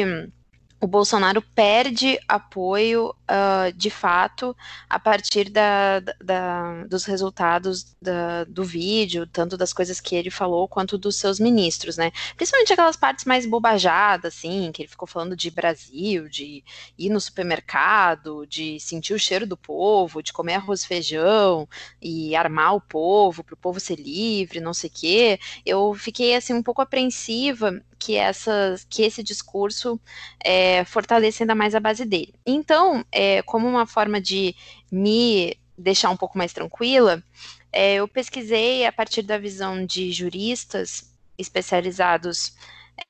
o 0.80 0.86
Bolsonaro 0.86 1.42
perde 1.42 2.20
apoio 2.28 3.10
uh, 3.10 3.72
de 3.76 3.90
fato 3.90 4.56
a 4.88 5.00
partir 5.00 5.50
da, 5.50 6.00
da, 6.00 6.84
dos 6.86 7.04
resultados 7.06 7.96
da, 8.00 8.44
do 8.44 8.64
vídeo, 8.64 9.26
tanto 9.26 9.58
das 9.58 9.74
coisas 9.74 10.00
que 10.00 10.16
ele 10.16 10.30
falou 10.30 10.68
quanto 10.68 10.98
dos 10.98 11.16
seus 11.16 11.40
ministros, 11.40 11.98
né? 11.98 12.12
Principalmente 12.36 12.74
aquelas 12.74 12.96
partes 12.96 13.26
mais 13.26 13.46
bobajadas, 13.46 14.36
assim, 14.36 14.72
que 14.72 14.84
ele 14.84 14.90
ficou 14.90 15.08
falando 15.08 15.36
de 15.36 15.50
Brasil, 15.50 16.30
de 16.30 16.64
ir 16.98 17.10
no 17.10 17.20
supermercado, 17.20 18.46
de 18.46 18.80
sentir 18.80 19.16
o 19.16 19.20
cheiro 19.20 19.48
do 19.48 19.58
povo, 19.58 20.22
de 20.22 20.32
comer 20.32 20.56
arroz 20.56 20.84
e 20.84 20.88
feijão 20.88 21.68
e 22.00 22.36
armar 22.36 22.76
o 22.76 22.82
povo 22.82 23.44
para 23.44 23.56
o 23.56 23.58
povo 23.58 23.80
ser 23.80 24.00
livre, 24.00 24.60
não 24.60 24.76
sei 24.76 24.90
o 24.92 24.94
quê. 24.94 25.40
Eu 25.66 25.94
fiquei 25.96 26.36
assim 26.36 26.54
um 26.54 26.64
pouco 26.64 26.82
apreensiva 26.82 27.82
que, 28.00 28.16
essas, 28.16 28.86
que 28.90 29.04
esse 29.04 29.24
discurso 29.24 30.00
é, 30.44 30.84
fortaleça 30.86 31.44
ainda 31.44 31.56
mais 31.56 31.76
a 31.76 31.80
base 31.80 32.06
dele. 32.06 32.34
Então, 32.46 33.06
é, 33.12 33.42
como 33.44 33.68
uma 33.68 33.86
forma 33.86 34.22
de 34.22 34.56
me 34.92 35.58
deixar 35.78 36.10
um 36.10 36.18
pouco 36.18 36.38
mais 36.38 36.54
tranquila, 36.54 37.24
é, 37.72 37.96
eu 37.96 38.08
pesquisei 38.08 38.86
a 38.86 38.92
partir 38.92 39.22
da 39.22 39.38
visão 39.38 39.86
de 39.86 40.12
juristas 40.12 41.14
especializados 41.38 42.56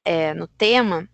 é, 0.03 0.34
no 0.34 0.48
tema 0.48 1.08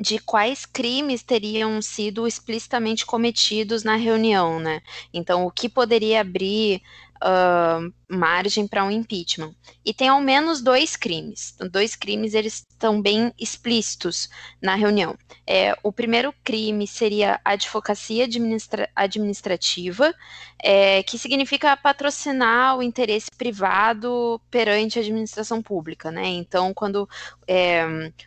de 0.00 0.18
quais 0.18 0.64
crimes 0.64 1.22
teriam 1.22 1.82
sido 1.82 2.26
explicitamente 2.26 3.04
cometidos 3.04 3.82
na 3.82 3.96
reunião, 3.96 4.60
né? 4.60 4.80
Então, 5.12 5.44
o 5.44 5.50
que 5.50 5.68
poderia 5.68 6.20
abrir 6.20 6.80
uh, 7.16 7.92
margem 8.08 8.66
para 8.66 8.84
um 8.84 8.90
impeachment. 8.90 9.54
E 9.84 9.92
tem 9.92 10.08
ao 10.08 10.20
menos 10.20 10.62
dois 10.62 10.96
crimes. 10.96 11.54
Dois 11.70 11.94
crimes 11.94 12.34
eles 12.34 12.66
estão 12.70 13.02
bem 13.02 13.32
explícitos 13.38 14.28
na 14.62 14.74
reunião. 14.74 15.16
É, 15.46 15.76
o 15.82 15.92
primeiro 15.92 16.32
crime 16.42 16.86
seria 16.86 17.40
advocacia 17.44 18.24
administra 18.24 18.88
administrativa, 18.94 20.14
é, 20.62 21.02
que 21.02 21.18
significa 21.18 21.76
patrocinar 21.76 22.76
o 22.78 22.82
interesse 22.82 23.30
privado 23.36 24.40
perante 24.50 24.98
a 24.98 25.02
administração 25.02 25.62
pública, 25.62 26.10
né? 26.10 26.26
Então, 26.26 26.72
quando 26.72 27.08
é, 27.46 27.84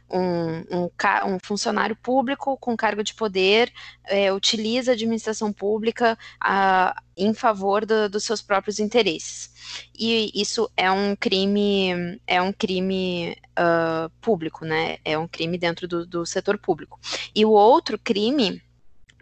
um, 0.10 0.64
um, 0.72 0.90
um, 1.26 1.38
funcionário 1.44 1.96
público 1.96 2.58
com 2.58 2.78
cargo 2.78 3.04
de 3.04 3.14
poder 3.14 3.72
é, 4.06 4.32
utiliza 4.32 4.92
a 4.92 4.94
administração 4.94 5.52
pública 5.52 6.18
a, 6.40 6.96
em 7.16 7.34
favor 7.34 7.86
do, 7.86 8.10
dos 8.10 8.24
seus 8.24 8.42
próprios 8.42 8.80
interesses. 8.80 9.50
E 9.98 10.32
isso 10.34 10.70
é 10.75 10.91
um 10.91 11.15
crime, 11.15 12.20
é 12.25 12.41
um 12.41 12.51
crime 12.51 13.36
uh, 13.51 14.10
público, 14.22 14.65
né? 14.65 14.98
É 15.03 15.18
um 15.18 15.27
crime 15.27 15.58
dentro 15.58 15.88
do, 15.88 16.06
do 16.06 16.25
setor 16.25 16.58
público. 16.58 17.00
E 17.36 17.46
o 17.46 17.51
outro 17.51 17.98
crime 17.98 18.62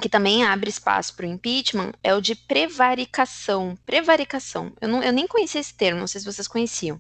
que 0.01 0.08
também 0.08 0.46
abre 0.46 0.69
espaço 0.69 1.13
para 1.15 1.25
o 1.25 1.29
impeachment 1.29 1.91
é 2.01 2.13
o 2.15 2.22
de 2.22 2.34
prevaricação. 2.34 3.77
Prevaricação. 3.86 4.72
Eu, 4.79 4.88
não, 4.88 5.03
eu 5.03 5.12
nem 5.12 5.27
conhecia 5.27 5.60
esse 5.60 5.74
termo, 5.74 6.00
não 6.00 6.08
sei 6.08 6.22
se 6.22 6.25
vocês 6.25 6.48
conheciam. 6.48 7.00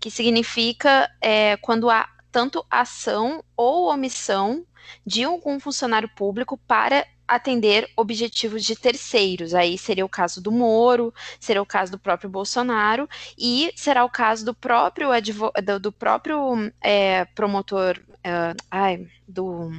Que 0.00 0.10
significa 0.10 1.10
é, 1.20 1.56
quando 1.58 1.90
há 1.90 2.08
tanto 2.32 2.64
ação 2.70 3.44
ou 3.56 3.92
omissão 3.92 4.64
de 5.04 5.24
algum 5.24 5.60
funcionário 5.60 6.08
público 6.08 6.56
para 6.66 7.06
atender 7.28 7.88
objetivos 7.94 8.64
de 8.64 8.74
terceiros. 8.74 9.54
Aí 9.54 9.76
seria 9.76 10.04
o 10.04 10.08
caso 10.08 10.40
do 10.40 10.50
Moro, 10.50 11.12
seria 11.38 11.62
o 11.62 11.66
caso 11.66 11.92
do 11.92 11.98
próprio 11.98 12.30
Bolsonaro 12.30 13.08
e 13.38 13.70
será 13.76 14.04
o 14.04 14.10
caso 14.10 14.44
do 14.44 14.54
próprio 14.54 15.10
do, 15.64 15.78
do 15.78 15.92
próprio 15.92 16.72
é, 16.82 17.26
promotor, 17.26 18.00
uh, 18.08 18.56
ai, 18.70 19.06
do 19.26 19.70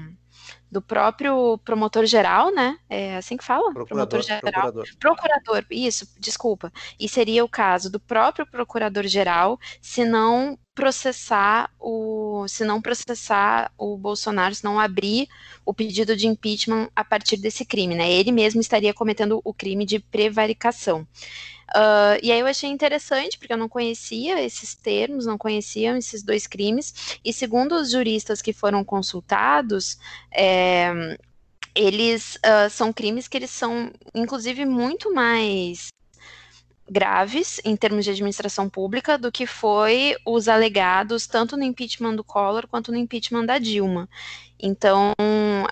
do 0.72 0.82
próprio 0.82 1.58
promotor 1.60 2.06
geral, 2.06 2.54
né? 2.54 2.78
É 2.90 3.18
assim 3.18 3.36
que 3.38 3.44
fala? 3.44 3.74
Procurador, 3.74 3.88
promotor 3.88 4.22
geral. 4.22 4.42
Procurador. 4.52 4.86
procurador. 5.00 5.66
isso, 5.72 6.08
desculpa. 6.20 6.72
E 7.00 7.10
seria 7.10 7.44
o 7.44 7.50
caso 7.50 7.90
do 7.90 8.00
próprio 8.00 8.46
procurador 8.46 9.08
geral, 9.08 9.60
se 9.82 10.06
não 10.06 10.58
processar 10.76 11.70
o, 11.80 12.46
se 12.48 12.64
não 12.64 12.82
processar 12.82 13.72
o 13.78 13.98
Bolsonaro, 13.98 14.56
se 14.56 14.64
não 14.64 14.80
abrir 14.80 15.28
o 15.66 15.74
pedido 15.74 16.16
de 16.16 16.26
impeachment 16.26 16.90
a 16.96 17.04
partir 17.04 17.38
desse 17.38 17.66
crime, 17.66 17.96
né? 17.96 18.10
Ele 18.10 18.32
mesmo 18.32 18.62
estaria 18.62 18.94
cometendo 18.94 19.42
o 19.44 19.54
crime 19.54 19.86
de 19.86 20.00
prevaricação. 20.00 21.06
Uh, 21.76 22.18
e 22.24 22.32
aí 22.32 22.40
eu 22.40 22.48
achei 22.48 22.70
interessante, 22.70 23.38
porque 23.38 23.54
eu 23.54 23.58
não 23.58 23.70
conhecia 23.70 24.42
esses 24.42 24.76
termos, 24.76 25.26
não 25.26 25.38
conhecia 25.38 25.98
esses 25.98 26.24
dois 26.24 26.48
crimes, 26.48 27.20
e 27.24 27.32
segundo 27.32 27.76
os 27.76 27.92
juristas 27.92 28.42
que 28.42 28.54
foram 28.54 28.84
consultados, 28.84 29.98
é, 30.32 31.18
eles 31.76 32.36
uh, 32.38 32.70
são 32.70 32.92
crimes 32.92 33.28
que 33.28 33.38
eles 33.38 33.52
são, 33.52 33.92
inclusive, 34.16 34.66
muito 34.66 35.14
mais 35.14 35.90
graves 36.90 37.62
em 37.64 37.76
termos 37.76 38.04
de 38.04 38.12
administração 38.12 38.68
pública 38.68 39.18
do 39.18 39.32
que 39.32 39.46
foi 39.46 40.16
os 40.26 40.48
alegados 40.48 41.28
tanto 41.28 41.56
no 41.56 41.64
impeachment 41.64 42.16
do 42.16 42.24
Collor 42.24 42.68
quanto 42.68 42.92
no 42.92 42.98
impeachment 42.98 43.46
da 43.46 43.60
Dilma. 43.60 44.10
Então, 44.60 45.14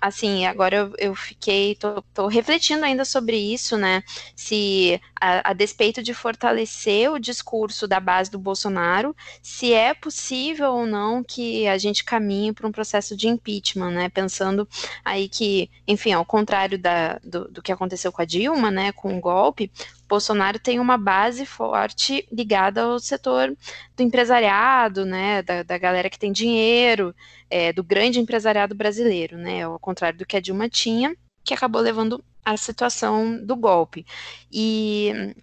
assim, 0.01 0.46
agora 0.46 0.75
eu, 0.75 0.94
eu 0.98 1.16
fiquei, 1.16 1.75
tô, 1.75 2.01
tô, 2.13 2.27
refletindo 2.27 2.86
ainda 2.86 3.06
sobre 3.06 3.38
isso, 3.38 3.77
né? 3.77 4.04
Se, 4.36 5.01
a, 5.20 5.51
a, 5.51 5.54
despeito 5.54 6.01
de 6.04 6.13
fortalecer 6.13 7.12
o 7.12 7.20
discurso 7.20 7.88
da 7.88 8.00
base 8.00 8.32
do 8.32 8.39
Bolsonaro, 8.39 9.16
se 9.42 9.74
é 9.74 9.94
possível 9.94 10.74
ou 10.74 10.86
não 10.86 11.24
que 11.24 11.68
a 11.68 11.77
gente 11.77 12.04
caminhe 12.04 12.54
para 12.54 12.68
um 12.68 12.72
processo 12.72 13.16
de 13.16 13.27
impeachment, 13.27 13.92
né? 13.92 14.10
Pensando 14.10 14.68
aí 15.04 15.27
que, 15.27 15.70
enfim, 15.88 16.12
ao 16.12 16.25
contrário 16.25 16.77
da, 16.77 17.20
do, 17.24 17.48
do 17.50 17.62
que 17.62 17.72
aconteceu 17.72 18.12
com 18.12 18.22
a 18.22 18.25
Dilma, 18.25 18.72
né? 18.72 18.92
Com 18.92 19.18
o 19.18 19.22
golpe, 19.22 19.72
Bolsonaro 20.08 20.60
tem 20.60 20.80
uma 20.80 20.98
base 20.98 21.46
forte 21.46 22.28
ligada 22.32 22.84
ao 22.84 23.00
setor 23.00 23.56
do 23.96 24.04
empresariado, 24.04 25.06
né, 25.06 25.42
da, 25.42 25.64
da 25.64 25.78
galera 25.78 26.10
que 26.10 26.20
tem 26.20 26.32
dinheiro, 26.32 27.14
é, 27.50 27.74
do 27.74 27.84
grande 27.84 28.20
empresariado 28.20 28.74
brasileiro, 28.74 29.38
né, 29.38 29.64
ao 29.64 29.78
contrário 29.80 30.18
do 30.18 30.26
que 30.26 30.38
a 30.38 30.40
Dilma 30.40 30.70
tinha, 30.70 31.16
que 31.44 31.54
acabou 31.54 31.82
levando 31.82 32.24
à 32.44 32.56
situação 32.56 33.46
do 33.46 33.56
golpe. 33.56 34.06
E, 34.52 35.34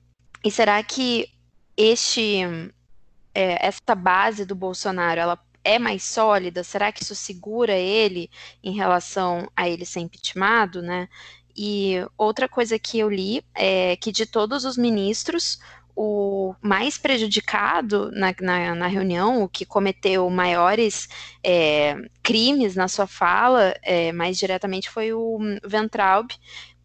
e 0.42 0.50
será 0.50 0.83
que 0.83 1.28
este, 1.76 2.40
é, 3.35 3.66
essa 3.66 3.94
base 3.94 4.44
do 4.44 4.54
Bolsonaro, 4.54 5.21
ela 5.21 5.38
é 5.62 5.78
mais 5.78 6.04
sólida? 6.04 6.62
Será 6.62 6.92
que 6.92 7.02
isso 7.02 7.14
segura 7.14 7.75
ele 7.75 8.30
em 8.62 8.73
relação 8.73 9.50
a 9.56 9.68
ele 9.68 9.85
ser 9.85 10.00
impeachmentado, 10.00 10.83
né? 10.83 11.09
E 11.56 12.04
outra 12.18 12.49
coisa 12.49 12.78
que 12.78 12.99
eu 12.99 13.08
li 13.08 13.44
é 13.54 13.96
que 13.96 14.11
de 14.11 14.26
todos 14.26 14.64
os 14.64 14.76
ministros, 14.76 15.58
o 15.96 16.54
mais 16.61 16.99
prejudicado 16.99 18.11
na, 18.12 18.34
na, 18.40 18.75
na 18.75 18.87
reunião, 18.88 19.42
o 19.42 19.49
que 19.49 19.64
cometeu 19.64 20.28
maiores 20.28 21.08
é, 21.42 21.96
crimes 22.23 22.75
na 22.75 22.88
sua 22.88 23.06
fala, 23.06 23.75
é, 23.82 24.11
mais 24.12 24.37
diretamente 24.37 24.90
foi 24.90 25.12
o 25.12 25.38
Ventraub, 25.64 26.30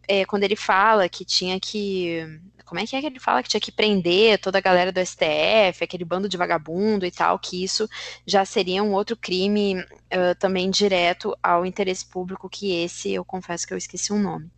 é, 0.06 0.24
quando 0.24 0.44
ele 0.44 0.56
fala 0.56 1.08
que 1.08 1.24
tinha 1.24 1.58
que. 1.60 2.40
Como 2.64 2.80
é 2.80 2.86
que 2.86 2.94
é 2.94 3.00
que 3.00 3.06
ele 3.06 3.18
fala 3.18 3.42
que 3.42 3.48
tinha 3.48 3.60
que 3.60 3.72
prender 3.72 4.40
toda 4.40 4.58
a 4.58 4.60
galera 4.60 4.92
do 4.92 5.04
STF, 5.04 5.82
aquele 5.82 6.04
bando 6.04 6.28
de 6.28 6.36
vagabundo 6.36 7.04
e 7.04 7.10
tal, 7.10 7.36
que 7.36 7.64
isso 7.64 7.88
já 8.24 8.44
seria 8.44 8.80
um 8.80 8.92
outro 8.92 9.16
crime 9.16 9.80
uh, 9.80 10.34
também 10.38 10.70
direto 10.70 11.36
ao 11.42 11.66
interesse 11.66 12.06
público, 12.06 12.48
que 12.48 12.72
esse 12.72 13.12
eu 13.12 13.24
confesso 13.24 13.66
que 13.66 13.74
eu 13.74 13.78
esqueci 13.78 14.12
o 14.12 14.16
um 14.16 14.22
nome. 14.22 14.50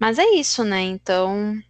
Mas 0.00 0.18
é 0.18 0.24
isso, 0.30 0.64
né? 0.64 0.80
Então, 0.80 1.60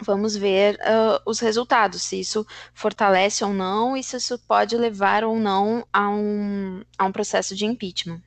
vamos 0.00 0.34
ver 0.34 0.76
uh, 0.76 1.20
os 1.26 1.38
resultados, 1.40 2.02
se 2.02 2.18
isso 2.18 2.46
fortalece 2.72 3.44
ou 3.44 3.52
não, 3.52 3.94
e 3.94 4.02
se 4.02 4.16
isso 4.16 4.38
pode 4.48 4.76
levar 4.78 5.24
ou 5.24 5.36
não 5.36 5.86
a 5.92 6.08
um, 6.08 6.82
a 6.98 7.04
um 7.04 7.12
processo 7.12 7.54
de 7.54 7.66
impeachment. 7.66 8.22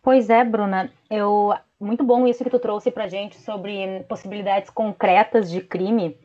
Pois 0.00 0.30
é, 0.30 0.44
Bruna, 0.44 0.92
eu 1.10 1.52
muito 1.80 2.04
bom 2.04 2.26
isso 2.26 2.44
que 2.44 2.50
tu 2.50 2.58
trouxe 2.58 2.90
para 2.90 3.08
gente 3.08 3.40
sobre 3.40 4.04
possibilidades 4.08 4.70
concretas 4.70 5.50
de 5.50 5.60
crime, 5.60 6.16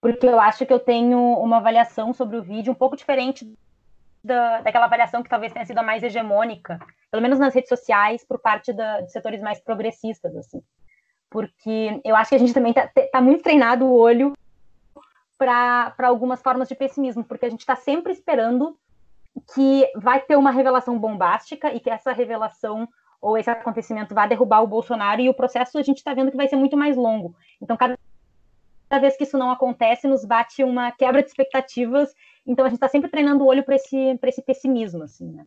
porque 0.00 0.26
eu 0.26 0.40
acho 0.40 0.66
que 0.66 0.72
eu 0.72 0.80
tenho 0.80 1.18
uma 1.18 1.58
avaliação 1.58 2.12
sobre 2.12 2.36
o 2.36 2.42
vídeo 2.42 2.72
um 2.72 2.76
pouco 2.76 2.96
diferente 2.96 3.46
da, 4.26 4.60
daquela 4.60 4.86
avaliação 4.86 5.22
que 5.22 5.30
talvez 5.30 5.52
tenha 5.52 5.64
sido 5.64 5.78
a 5.78 5.82
mais 5.82 6.02
hegemônica, 6.02 6.78
pelo 7.10 7.22
menos 7.22 7.38
nas 7.38 7.54
redes 7.54 7.68
sociais, 7.68 8.24
por 8.24 8.38
parte 8.38 8.72
da, 8.72 9.00
de 9.00 9.10
setores 9.10 9.40
mais 9.40 9.60
progressistas, 9.60 10.36
assim. 10.36 10.62
Porque 11.30 12.00
eu 12.04 12.14
acho 12.14 12.30
que 12.30 12.34
a 12.34 12.38
gente 12.38 12.54
também 12.54 12.70
está 12.70 12.90
tá 13.12 13.20
muito 13.20 13.42
treinado 13.42 13.86
o 13.86 13.96
olho 13.96 14.32
para 15.38 15.94
algumas 16.04 16.42
formas 16.42 16.68
de 16.68 16.74
pessimismo, 16.74 17.24
porque 17.24 17.46
a 17.46 17.50
gente 17.50 17.60
está 17.60 17.76
sempre 17.76 18.12
esperando 18.12 18.76
que 19.54 19.90
vai 19.96 20.20
ter 20.20 20.36
uma 20.36 20.50
revelação 20.50 20.98
bombástica 20.98 21.72
e 21.72 21.80
que 21.80 21.90
essa 21.90 22.12
revelação 22.12 22.88
ou 23.20 23.36
esse 23.36 23.50
acontecimento 23.50 24.14
vai 24.14 24.28
derrubar 24.28 24.62
o 24.62 24.66
Bolsonaro 24.66 25.20
e 25.20 25.28
o 25.28 25.34
processo 25.34 25.78
a 25.78 25.82
gente 25.82 25.98
está 25.98 26.14
vendo 26.14 26.30
que 26.30 26.36
vai 26.36 26.48
ser 26.48 26.56
muito 26.56 26.76
mais 26.76 26.96
longo. 26.96 27.34
Então, 27.60 27.76
cada, 27.76 27.96
vez 29.00 29.16
que 29.16 29.24
isso 29.24 29.36
não 29.36 29.50
acontece, 29.50 30.06
nos 30.06 30.24
bate 30.24 30.62
uma 30.62 30.90
quebra 30.92 31.22
de 31.22 31.28
expectativas 31.28 32.14
então 32.46 32.64
a 32.64 32.68
gente 32.68 32.76
está 32.76 32.88
sempre 32.88 33.10
treinando 33.10 33.44
o 33.44 33.46
olho 33.46 33.64
para 33.64 33.74
esse, 33.74 34.18
esse 34.22 34.42
pessimismo, 34.42 35.02
assim, 35.02 35.32
né? 35.32 35.46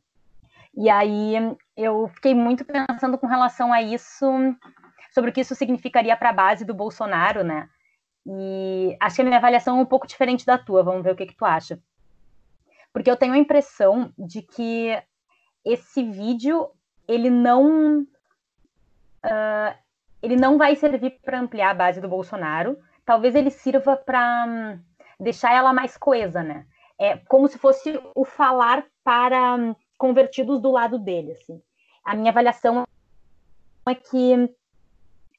E 0.76 0.90
aí 0.90 1.34
eu 1.76 2.08
fiquei 2.10 2.36
muito 2.36 2.64
pensando 2.66 3.18
com 3.18 3.28
relação 3.28 3.74
a 3.74 3.82
isso, 3.82 4.26
sobre 5.12 5.32
o 5.32 5.34
que 5.34 5.42
isso 5.42 5.56
significaria 5.56 6.16
para 6.16 6.30
a 6.30 6.34
base 6.34 6.66
do 6.66 6.74
Bolsonaro, 6.74 7.44
né? 7.44 7.70
E 8.26 8.96
acho 9.00 9.16
que 9.16 9.22
a 9.22 9.26
minha 9.26 9.38
avaliação 9.38 9.78
é 9.78 9.82
um 9.82 9.86
pouco 9.86 10.08
diferente 10.08 10.46
da 10.46 10.58
tua, 10.58 10.84
vamos 10.84 11.04
ver 11.04 11.14
o 11.14 11.16
que, 11.16 11.26
que 11.26 11.36
tu 11.36 11.46
acha. 11.46 11.80
Porque 12.94 13.10
eu 13.10 13.18
tenho 13.18 13.34
a 13.34 13.38
impressão 13.38 14.14
de 14.18 14.42
que 14.42 15.02
esse 15.66 16.04
vídeo, 16.04 16.70
ele 17.08 17.30
não. 17.30 18.02
Uh, 19.26 19.76
ele 20.22 20.36
não 20.36 20.58
vai 20.58 20.76
servir 20.76 21.20
para 21.24 21.40
ampliar 21.40 21.72
a 21.72 21.74
base 21.74 22.02
do 22.02 22.10
Bolsonaro. 22.10 22.78
Talvez 23.06 23.36
ele 23.36 23.50
sirva 23.50 23.96
para 23.96 24.46
um, 24.48 24.80
deixar 25.20 25.54
ela 25.54 25.74
mais 25.74 25.98
coesa, 25.98 26.44
né? 26.44 26.66
É 27.00 27.18
como 27.28 27.48
se 27.48 27.58
fosse 27.58 28.00
o 28.14 28.26
falar 28.26 28.86
para 29.04 29.56
hum, 29.56 29.76
convertidos 29.98 30.62
do 30.62 30.72
lado 30.72 31.00
dele. 31.00 31.32
Assim. 31.32 31.62
A 32.04 32.16
minha 32.16 32.32
avaliação 32.32 32.86
é 33.88 33.96
que 33.96 34.54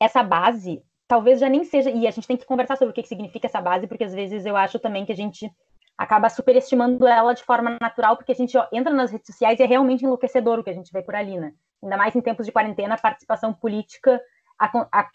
essa 0.01 0.23
base 0.23 0.83
talvez 1.07 1.41
já 1.41 1.49
nem 1.49 1.65
seja. 1.65 1.91
E 1.91 2.07
a 2.07 2.11
gente 2.11 2.27
tem 2.27 2.37
que 2.37 2.47
conversar 2.47 2.77
sobre 2.77 2.93
o 2.93 2.95
que, 2.95 3.03
que 3.03 3.09
significa 3.09 3.47
essa 3.47 3.61
base, 3.61 3.87
porque 3.87 4.05
às 4.05 4.15
vezes 4.15 4.47
eu 4.47 4.57
acho 4.57 4.79
também 4.79 5.05
que 5.05 5.13
a 5.13 5.17
gente 5.17 5.51
acaba 5.99 6.31
superestimando 6.31 7.07
ela 7.07 7.35
de 7.35 7.43
forma 7.43 7.77
natural, 7.81 8.17
porque 8.17 8.33
a 8.33 8.35
gente 8.35 8.57
ó, 8.57 8.67
entra 8.73 8.95
nas 8.95 9.11
redes 9.11 9.27
sociais 9.27 9.61
e 9.61 9.63
é 9.63 9.67
realmente 9.67 10.05
enlouquecedor 10.05 10.59
o 10.59 10.65
que 10.65 10.71
a 10.71 10.73
gente 10.73 10.91
vê 10.93 11.03
por 11.03 11.15
ali, 11.15 11.39
né? 11.39 11.53
Ainda 11.83 11.97
mais 11.97 12.15
em 12.15 12.21
tempos 12.21 12.47
de 12.47 12.53
quarentena, 12.53 12.95
a 12.95 12.99
participação 12.99 13.53
política 13.53 14.21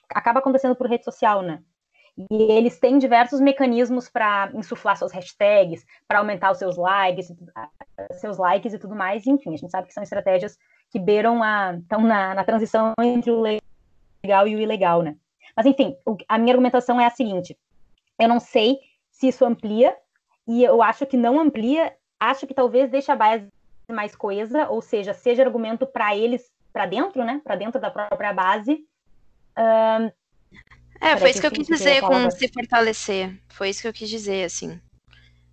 acaba 0.09 0.39
acontecendo 0.39 0.75
por 0.75 0.87
rede 0.87 1.05
social, 1.05 1.41
né? 1.41 1.63
E 2.17 2.51
eles 2.51 2.79
têm 2.79 2.97
diversos 2.97 3.41
mecanismos 3.41 4.07
para 4.07 4.49
insuflar 4.53 4.97
suas 4.97 5.11
hashtags, 5.11 5.85
para 6.07 6.19
aumentar 6.19 6.51
os 6.51 6.57
seus 6.57 6.77
likes, 6.77 7.31
seus 8.13 8.37
likes 8.37 8.73
e 8.73 8.79
tudo 8.79 8.95
mais. 8.95 9.27
Enfim, 9.27 9.53
a 9.53 9.57
gente 9.57 9.69
sabe 9.69 9.87
que 9.87 9.93
são 9.93 10.03
estratégias 10.03 10.57
que 10.89 10.99
beiram 10.99 11.43
a 11.43 11.75
estão 11.75 12.01
na, 12.01 12.33
na 12.33 12.43
transição 12.43 12.93
entre 13.01 13.31
o 13.31 13.41
legal 13.41 14.47
e 14.47 14.55
o 14.55 14.59
ilegal, 14.59 15.01
né? 15.01 15.17
Mas 15.55 15.65
enfim, 15.65 15.95
o, 16.05 16.15
a 16.27 16.37
minha 16.37 16.53
argumentação 16.53 16.99
é 16.99 17.05
a 17.05 17.09
seguinte: 17.09 17.57
eu 18.17 18.29
não 18.29 18.39
sei 18.39 18.79
se 19.11 19.27
isso 19.27 19.43
amplia 19.43 19.95
e 20.47 20.63
eu 20.63 20.81
acho 20.81 21.05
que 21.05 21.17
não 21.17 21.39
amplia. 21.39 21.93
Acho 22.17 22.47
que 22.47 22.53
talvez 22.53 22.89
deixe 22.89 23.11
a 23.11 23.15
base 23.15 23.47
mais 23.91 24.15
coesa, 24.15 24.69
ou 24.69 24.81
seja, 24.81 25.13
seja 25.13 25.43
argumento 25.43 25.85
para 25.85 26.15
eles 26.15 26.49
para 26.71 26.85
dentro, 26.85 27.25
né? 27.25 27.41
Para 27.43 27.57
dentro 27.57 27.79
da 27.79 27.91
própria 27.91 28.33
base. 28.33 28.85
Uh, 29.57 30.11
é, 31.05 31.17
foi 31.17 31.29
isso 31.29 31.41
que 31.41 31.47
eu 31.47 31.51
quis 31.51 31.67
dizer 31.67 32.01
com 32.01 32.29
se 32.31 32.47
fortalecer. 32.47 33.33
Foi 33.49 33.69
isso 33.69 33.81
que 33.81 33.87
eu 33.87 33.93
quis 33.93 34.09
dizer, 34.09 34.43
assim. 34.43 34.79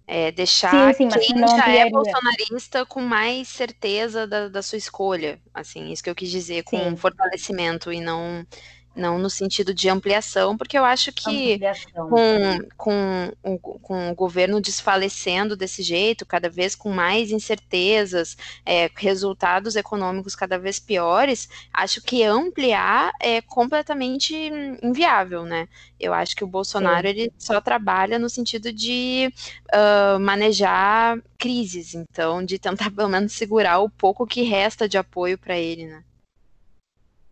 É, 0.06 0.32
deixar 0.32 0.92
sim, 0.94 1.08
sim, 1.10 1.18
quem 1.18 1.38
já 1.46 1.68
é 1.68 1.88
bolsonarista 1.88 2.84
com 2.84 3.00
mais 3.00 3.48
certeza 3.48 4.26
da, 4.26 4.48
da, 4.48 4.62
sua 4.62 4.76
escolha. 4.78 5.40
Assim, 5.54 5.92
isso 5.92 6.02
que 6.02 6.10
eu 6.10 6.14
quis 6.14 6.30
dizer 6.30 6.64
com 6.64 6.76
sim. 6.76 6.96
fortalecimento 6.96 7.92
e 7.92 8.00
não 8.00 8.44
não 8.94 9.18
no 9.18 9.30
sentido 9.30 9.72
de 9.72 9.88
ampliação, 9.88 10.56
porque 10.56 10.76
eu 10.76 10.84
acho 10.84 11.12
que 11.12 11.58
com, 11.94 12.58
com, 12.76 13.32
o, 13.42 13.58
com 13.58 14.10
o 14.10 14.14
governo 14.14 14.60
desfalecendo 14.60 15.56
desse 15.56 15.82
jeito, 15.82 16.26
cada 16.26 16.48
vez 16.48 16.74
com 16.74 16.90
mais 16.90 17.30
incertezas, 17.30 18.36
é, 18.64 18.90
resultados 18.94 19.76
econômicos 19.76 20.36
cada 20.36 20.58
vez 20.58 20.78
piores, 20.78 21.48
acho 21.72 22.02
que 22.02 22.22
ampliar 22.22 23.12
é 23.20 23.40
completamente 23.40 24.34
inviável, 24.82 25.44
né? 25.44 25.68
Eu 25.98 26.12
acho 26.12 26.36
que 26.36 26.44
o 26.44 26.48
Bolsonaro 26.48 27.06
ele 27.06 27.32
só 27.38 27.60
trabalha 27.60 28.18
no 28.18 28.28
sentido 28.28 28.72
de 28.72 29.32
uh, 29.72 30.18
manejar 30.18 31.18
crises, 31.38 31.94
então 31.94 32.44
de 32.44 32.58
tentar 32.58 32.90
pelo 32.94 33.08
menos 33.08 33.32
segurar 33.32 33.78
o 33.78 33.90
pouco 33.90 34.26
que 34.26 34.42
resta 34.42 34.88
de 34.88 34.98
apoio 34.98 35.38
para 35.38 35.58
ele, 35.58 35.86
né? 35.86 36.04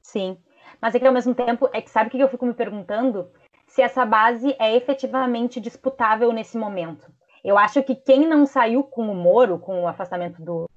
Sim. 0.02 0.36
Mas 0.80 0.94
é 0.94 0.98
que 0.98 1.06
ao 1.06 1.12
mesmo 1.12 1.34
tempo, 1.34 1.68
é 1.72 1.80
que 1.80 1.90
sabe 1.90 2.08
o 2.08 2.10
que 2.10 2.18
eu 2.18 2.28
fico 2.28 2.46
me 2.46 2.54
perguntando? 2.54 3.30
Se 3.66 3.82
essa 3.82 4.04
base 4.04 4.54
é 4.58 4.74
efetivamente 4.74 5.60
disputável 5.60 6.32
nesse 6.32 6.56
momento. 6.56 7.10
Eu 7.44 7.56
acho 7.56 7.82
que 7.82 7.94
quem 7.94 8.26
não 8.26 8.44
saiu 8.46 8.82
com 8.82 9.10
o 9.10 9.14
Moro, 9.14 9.58
com 9.58 9.82
o 9.82 9.88
afastamento 9.88 10.42
do, 10.42 10.68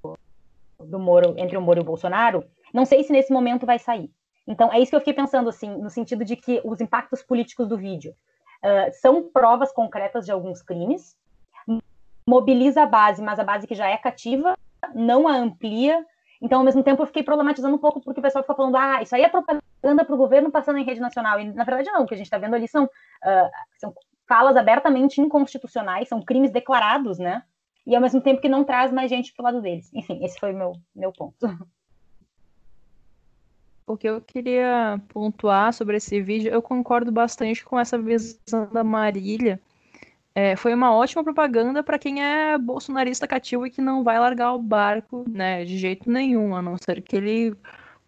do 0.80 1.00
Moro, 1.00 1.34
entre 1.38 1.58
o 1.58 1.62
Moro 1.62 1.80
e 1.80 1.82
o 1.82 1.86
Bolsonaro, 1.86 2.44
não 2.74 2.86
sei 2.86 3.04
se 3.04 3.12
nesse 3.12 3.32
momento 3.32 3.66
vai 3.66 3.80
sair. 3.80 4.10
Então, 4.48 4.72
é 4.72 4.80
isso 4.80 4.90
que 4.90 4.96
eu 4.96 5.00
fiquei 5.00 5.14
pensando, 5.14 5.50
assim, 5.50 5.70
no 5.70 5.90
sentido 5.90 6.26
de 6.26 6.36
que 6.36 6.62
os 6.64 6.82
impactos 6.82 7.22
políticos 7.22 7.68
do 7.68 7.78
vídeo. 7.78 8.14
uh, 8.64 8.92
são 8.94 9.30
provas 9.30 9.72
concretas 9.72 10.26
de 10.26 10.32
alguns 10.32 10.62
crimes, 10.62 11.18
mobiliza 12.26 12.84
a 12.84 12.86
base, 12.86 13.22
mas 13.22 13.40
a 13.40 13.44
base 13.44 13.68
que 13.68 13.76
já 13.76 13.90
é 13.90 13.98
cativa 13.98 14.58
não 14.94 15.28
a 15.28 15.36
amplia. 15.36 16.06
Então, 16.44 16.60
ao 16.60 16.66
mesmo 16.66 16.84
tempo, 16.84 17.02
eu 17.02 17.08
fiquei 17.08 17.24
problematizando 17.24 17.74
um 17.74 17.80
pouco 17.80 18.02
porque 18.02 18.20
o 18.20 18.24
pessoal 18.24 18.44
fica 18.44 18.54
falando, 18.54 18.76
ah, 18.76 19.02
isso 19.02 19.16
aí 19.16 19.22
é 19.22 19.30
propaganda 19.30 20.04
para 20.04 20.14
o 20.14 20.18
governo 20.18 20.52
passando 20.52 20.78
em 20.78 20.84
rede 20.84 21.00
nacional. 21.00 21.40
E, 21.40 21.46
na 21.54 21.64
verdade, 21.64 21.90
não. 21.90 22.04
O 22.04 22.06
que 22.06 22.14
a 22.14 22.18
gente 22.18 22.26
está 22.26 22.38
vendo 22.38 22.54
ali 22.54 22.68
são, 22.68 22.84
uh, 22.84 23.50
são 23.78 23.94
falas 24.28 24.58
abertamente 24.58 25.22
inconstitucionais, 25.22 26.10
são 26.10 26.22
crimes 26.22 26.52
declarados, 26.52 27.18
né? 27.18 27.44
E, 27.88 27.96
ao 27.96 28.02
mesmo 28.02 28.20
tempo, 28.20 28.42
que 28.42 28.50
não 28.50 28.66
traz 28.66 28.92
mais 28.92 29.10
gente 29.10 29.34
para 29.34 29.42
o 29.42 29.46
lado 29.46 29.62
deles. 29.62 29.90
Enfim, 29.94 30.20
esse 30.22 30.38
foi 30.38 30.52
o 30.52 30.58
meu, 30.58 30.74
meu 30.94 31.14
ponto. 31.14 31.38
O 33.86 33.98
que 33.98 34.08
eu 34.08 34.22
queria 34.22 34.98
pontuar 35.10 35.74
sobre 35.74 35.98
esse 35.98 36.22
vídeo, 36.22 36.50
eu 36.50 36.62
concordo 36.62 37.12
bastante 37.12 37.66
com 37.66 37.78
essa 37.78 37.98
visão 37.98 38.66
da 38.72 38.82
Marília. 38.82 39.60
É, 40.36 40.56
foi 40.56 40.74
uma 40.74 40.94
ótima 40.96 41.24
propaganda 41.24 41.84
para 41.84 42.00
quem 42.00 42.24
é 42.24 42.58
bolsonarista 42.58 43.28
cativo 43.28 43.68
e 43.68 43.70
que 43.70 43.82
não 43.82 44.04
vai 44.04 44.20
largar 44.20 44.54
o 44.54 44.62
barco, 44.62 45.26
né, 45.30 45.64
de 45.64 45.78
jeito 45.78 46.10
nenhum, 46.10 46.56
a 46.56 46.62
não 46.62 46.76
ser 46.78 47.02
que 47.04 47.16
ele 47.16 47.56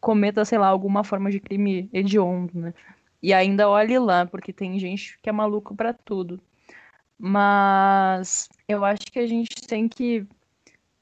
cometa, 0.02 0.44
sei 0.46 0.58
lá, 0.58 0.68
alguma 0.68 1.04
forma 1.04 1.32
de 1.32 1.40
crime 1.40 1.90
hediondo, 1.94 2.60
né? 2.60 2.74
E 3.22 3.34
ainda 3.34 3.70
olhe 3.70 3.98
lá, 4.00 4.26
porque 4.26 4.54
tem 4.54 4.78
gente 4.80 5.20
que 5.22 5.30
é 5.30 5.32
maluco 5.32 5.76
para 5.76 5.94
tudo. 5.94 6.40
Mas 7.18 8.50
eu 8.68 8.86
acho 8.86 9.06
que 9.12 9.20
a 9.20 9.28
gente 9.28 9.56
tem 9.68 9.88
que. 9.88 10.28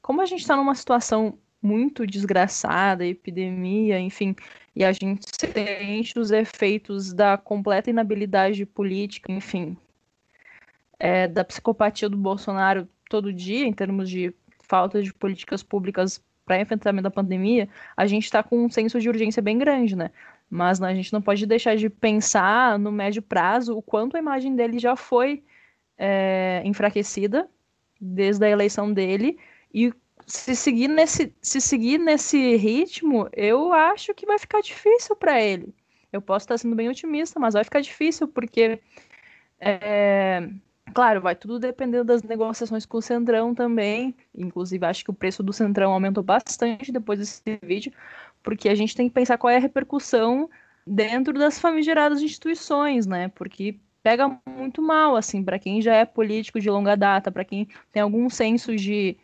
Como 0.02 0.20
a 0.22 0.26
gente 0.26 0.40
está 0.40 0.56
numa 0.56 0.74
situação 0.74 1.38
muito 1.62 2.06
desgraçada, 2.06 3.06
epidemia, 3.06 3.98
enfim, 4.00 4.34
e 4.76 4.84
a 4.84 4.92
gente 4.92 5.26
sente 5.38 6.18
os 6.18 6.30
efeitos 6.30 7.12
da 7.12 7.36
completa 7.38 7.90
inabilidade 7.90 8.66
política, 8.66 9.32
enfim, 9.32 9.76
é, 11.04 11.28
da 11.28 11.44
psicopatia 11.44 12.08
do 12.08 12.16
Bolsonaro 12.16 12.88
todo 13.10 13.30
dia, 13.30 13.66
em 13.66 13.74
termos 13.74 14.08
de 14.08 14.34
falta 14.60 15.02
de 15.02 15.12
políticas 15.12 15.62
públicas 15.62 16.24
para 16.46 16.58
enfrentamento 16.58 17.02
da 17.02 17.10
pandemia, 17.10 17.68
a 17.94 18.06
gente 18.06 18.24
está 18.24 18.42
com 18.42 18.64
um 18.64 18.70
senso 18.70 18.98
de 18.98 19.10
urgência 19.10 19.42
bem 19.42 19.58
grande, 19.58 19.94
né? 19.94 20.10
Mas 20.48 20.80
né, 20.80 20.88
a 20.88 20.94
gente 20.94 21.12
não 21.12 21.20
pode 21.20 21.44
deixar 21.44 21.76
de 21.76 21.90
pensar 21.90 22.78
no 22.78 22.90
médio 22.90 23.20
prazo 23.20 23.76
o 23.76 23.82
quanto 23.82 24.16
a 24.16 24.18
imagem 24.18 24.56
dele 24.56 24.78
já 24.78 24.96
foi 24.96 25.44
é, 25.98 26.62
enfraquecida 26.64 27.50
desde 28.00 28.46
a 28.46 28.48
eleição 28.48 28.90
dele 28.90 29.38
e 29.74 29.92
se 30.26 30.56
seguir 30.56 30.88
nesse, 30.88 31.34
se 31.42 31.60
seguir 31.60 31.98
nesse 31.98 32.56
ritmo, 32.56 33.28
eu 33.34 33.74
acho 33.74 34.14
que 34.14 34.24
vai 34.24 34.38
ficar 34.38 34.62
difícil 34.62 35.14
para 35.14 35.38
ele. 35.38 35.74
Eu 36.10 36.22
posso 36.22 36.44
estar 36.44 36.56
sendo 36.56 36.74
bem 36.74 36.88
otimista, 36.88 37.38
mas 37.38 37.52
vai 37.52 37.62
ficar 37.62 37.82
difícil 37.82 38.26
porque, 38.26 38.80
é, 39.60 40.48
claro, 40.92 41.20
vai 41.20 41.34
tudo 41.34 41.58
depender 41.58 42.04
das 42.04 42.22
negociações 42.22 42.84
com 42.84 42.98
o 42.98 43.02
Centrão 43.02 43.54
também. 43.54 44.14
Inclusive, 44.36 44.84
acho 44.86 45.04
que 45.04 45.10
o 45.10 45.14
preço 45.14 45.42
do 45.42 45.52
Centrão 45.52 45.92
aumentou 45.92 46.22
bastante 46.22 46.92
depois 46.92 47.18
desse 47.18 47.42
vídeo, 47.62 47.92
porque 48.42 48.68
a 48.68 48.74
gente 48.74 48.94
tem 48.94 49.08
que 49.08 49.14
pensar 49.14 49.38
qual 49.38 49.50
é 49.50 49.56
a 49.56 49.60
repercussão 49.60 50.48
dentro 50.86 51.32
das 51.34 51.58
famigeradas 51.58 52.20
instituições, 52.20 53.06
né? 53.06 53.28
Porque 53.28 53.78
pega 54.02 54.38
muito 54.46 54.82
mal, 54.82 55.16
assim, 55.16 55.42
para 55.42 55.58
quem 55.58 55.80
já 55.80 55.94
é 55.94 56.04
político 56.04 56.60
de 56.60 56.68
longa 56.68 56.94
data, 56.96 57.32
para 57.32 57.44
quem 57.44 57.68
tem 57.90 58.02
algum 58.02 58.28
senso 58.28 58.76
de 58.76 59.16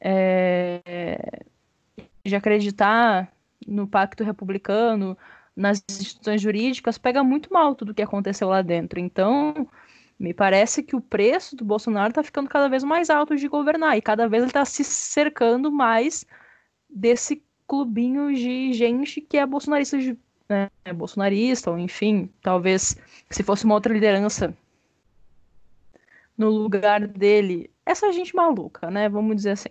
é, 0.00 1.42
de 2.24 2.36
acreditar 2.36 3.32
no 3.66 3.86
pacto 3.86 4.22
republicano, 4.22 5.18
nas 5.56 5.82
instituições 5.90 6.40
jurídicas, 6.40 6.98
pega 6.98 7.24
muito 7.24 7.52
mal 7.52 7.74
tudo 7.74 7.92
que 7.92 8.02
aconteceu 8.02 8.48
lá 8.48 8.62
dentro. 8.62 9.00
Então, 9.00 9.68
me 10.18 10.34
parece 10.34 10.82
que 10.82 10.96
o 10.96 11.00
preço 11.00 11.54
do 11.54 11.64
Bolsonaro 11.64 12.10
está 12.10 12.22
ficando 12.22 12.48
cada 12.48 12.68
vez 12.68 12.82
mais 12.82 13.08
alto 13.08 13.36
de 13.36 13.46
governar 13.46 13.96
e 13.96 14.02
cada 14.02 14.28
vez 14.28 14.42
ele 14.42 14.50
está 14.50 14.64
se 14.64 14.82
cercando 14.82 15.70
mais 15.70 16.26
desse 16.88 17.42
clubinho 17.66 18.34
de 18.34 18.72
gente 18.72 19.20
que 19.20 19.36
é 19.36 19.46
bolsonarista, 19.46 19.96
né, 20.48 20.70
bolsonarista, 20.94 21.70
ou 21.70 21.78
enfim, 21.78 22.32
talvez 22.42 22.96
se 23.30 23.42
fosse 23.42 23.64
uma 23.64 23.74
outra 23.74 23.92
liderança 23.92 24.56
no 26.36 26.50
lugar 26.50 27.06
dele, 27.06 27.70
essa 27.84 28.12
gente 28.12 28.34
maluca, 28.34 28.90
né? 28.90 29.08
Vamos 29.08 29.34
dizer 29.34 29.50
assim. 29.50 29.70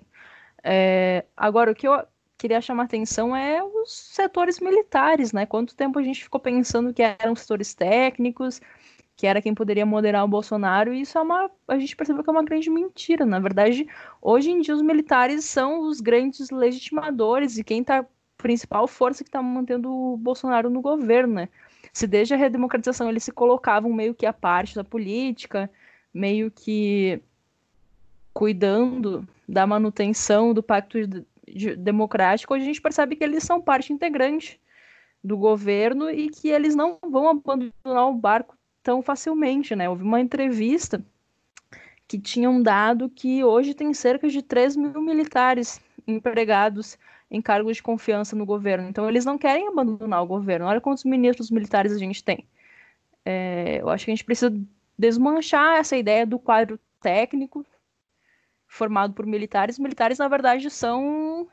É, 0.62 1.24
agora, 1.36 1.72
o 1.72 1.76
que 1.76 1.88
eu 1.88 2.06
queria 2.38 2.60
chamar 2.60 2.84
atenção 2.84 3.36
é 3.36 3.64
os 3.64 3.92
setores 3.92 4.60
militares, 4.60 5.32
né? 5.32 5.46
Quanto 5.46 5.76
tempo 5.76 5.98
a 5.98 6.04
gente 6.04 6.24
ficou 6.24 6.42
pensando 6.42 6.94
que 6.94 7.02
eram 7.02 7.36
setores 7.36 7.74
técnicos, 7.74 8.62
que 9.18 9.26
era 9.26 9.42
quem 9.42 9.54
poderia 9.54 9.86
moderar 9.86 10.24
o 10.24 10.28
Bolsonaro, 10.28 10.94
e 10.94 11.02
isso 11.02 11.18
é 11.18 11.22
uma. 11.22 11.50
A 11.68 11.80
gente 11.80 11.96
percebeu 11.96 12.24
que 12.24 12.30
é 12.30 12.32
uma 12.32 12.44
grande 12.44 12.70
mentira. 12.70 13.26
Na 13.26 13.40
verdade, 13.40 13.88
hoje 14.22 14.52
em 14.52 14.62
dia 14.62 14.76
os 14.76 14.82
militares 14.82 15.44
são 15.44 15.82
os 15.82 16.00
grandes 16.00 16.52
legitimadores 16.52 17.58
e 17.58 17.64
quem 17.64 17.84
tá. 17.84 18.06
Principal 18.38 18.88
força 18.88 19.24
que 19.24 19.30
está 19.30 19.42
mantendo 19.42 19.92
o 19.92 20.16
Bolsonaro 20.16 20.70
no 20.70 20.80
governo, 20.80 21.34
né? 21.34 21.50
Se 21.92 22.06
desde 22.06 22.36
a 22.36 22.38
redemocratização 22.38 23.10
eles 23.10 23.24
se 23.24 23.32
colocavam 23.32 23.92
meio 23.92 24.14
que 24.14 24.28
à 24.28 24.32
parte 24.32 24.76
da 24.76 24.84
política, 24.84 25.68
meio 26.14 26.52
que 26.52 27.20
cuidando 28.32 29.28
da 29.50 29.66
manutenção 29.66 30.54
do 30.54 30.62
pacto 30.62 31.00
democrático, 31.80 32.54
a 32.54 32.60
gente 32.60 32.80
percebe 32.80 33.16
que 33.16 33.24
eles 33.24 33.44
são 33.44 33.60
parte 33.60 33.92
integrante 33.92 34.62
do 35.24 35.36
governo 35.36 36.10
e 36.10 36.30
que 36.30 36.50
eles 36.50 36.76
não 36.76 37.00
vão 37.02 37.30
abandonar 37.30 38.08
o 38.08 38.14
barco 38.14 38.57
tão 38.88 39.02
facilmente, 39.02 39.76
né? 39.76 39.90
Houve 39.90 40.02
uma 40.02 40.22
entrevista 40.22 41.04
que 42.08 42.18
tinha 42.18 42.50
um 42.50 42.64
dado 42.64 43.10
que 43.10 43.44
hoje 43.44 43.74
tem 43.74 43.94
cerca 43.94 44.30
de 44.30 44.42
3 44.42 44.78
mil 44.78 45.02
militares 45.02 45.82
empregados 46.08 46.98
em 47.30 47.42
cargos 47.42 47.76
de 47.76 47.84
confiança 47.84 48.34
no 48.34 48.46
governo. 48.46 48.88
Então, 48.88 49.10
eles 49.10 49.26
não 49.26 49.38
querem 49.38 49.68
abandonar 49.68 50.24
o 50.24 50.26
governo. 50.26 50.68
Olha 50.68 50.80
quantos 50.80 51.04
ministros 51.04 51.52
militares 51.52 51.92
a 51.92 51.98
gente 51.98 52.24
tem. 52.24 52.48
É, 53.26 53.82
eu 53.82 53.90
acho 53.90 54.06
que 54.06 54.12
a 54.12 54.16
gente 54.16 54.24
precisa 54.24 54.58
desmanchar 54.98 55.80
essa 55.80 55.98
ideia 55.98 56.26
do 56.26 56.40
quadro 56.40 56.80
técnico 57.02 57.66
formado 58.68 59.14
por 59.14 59.26
militares. 59.26 59.78
Militares, 59.78 60.18
na 60.18 60.30
verdade, 60.30 60.70
são 60.70 61.46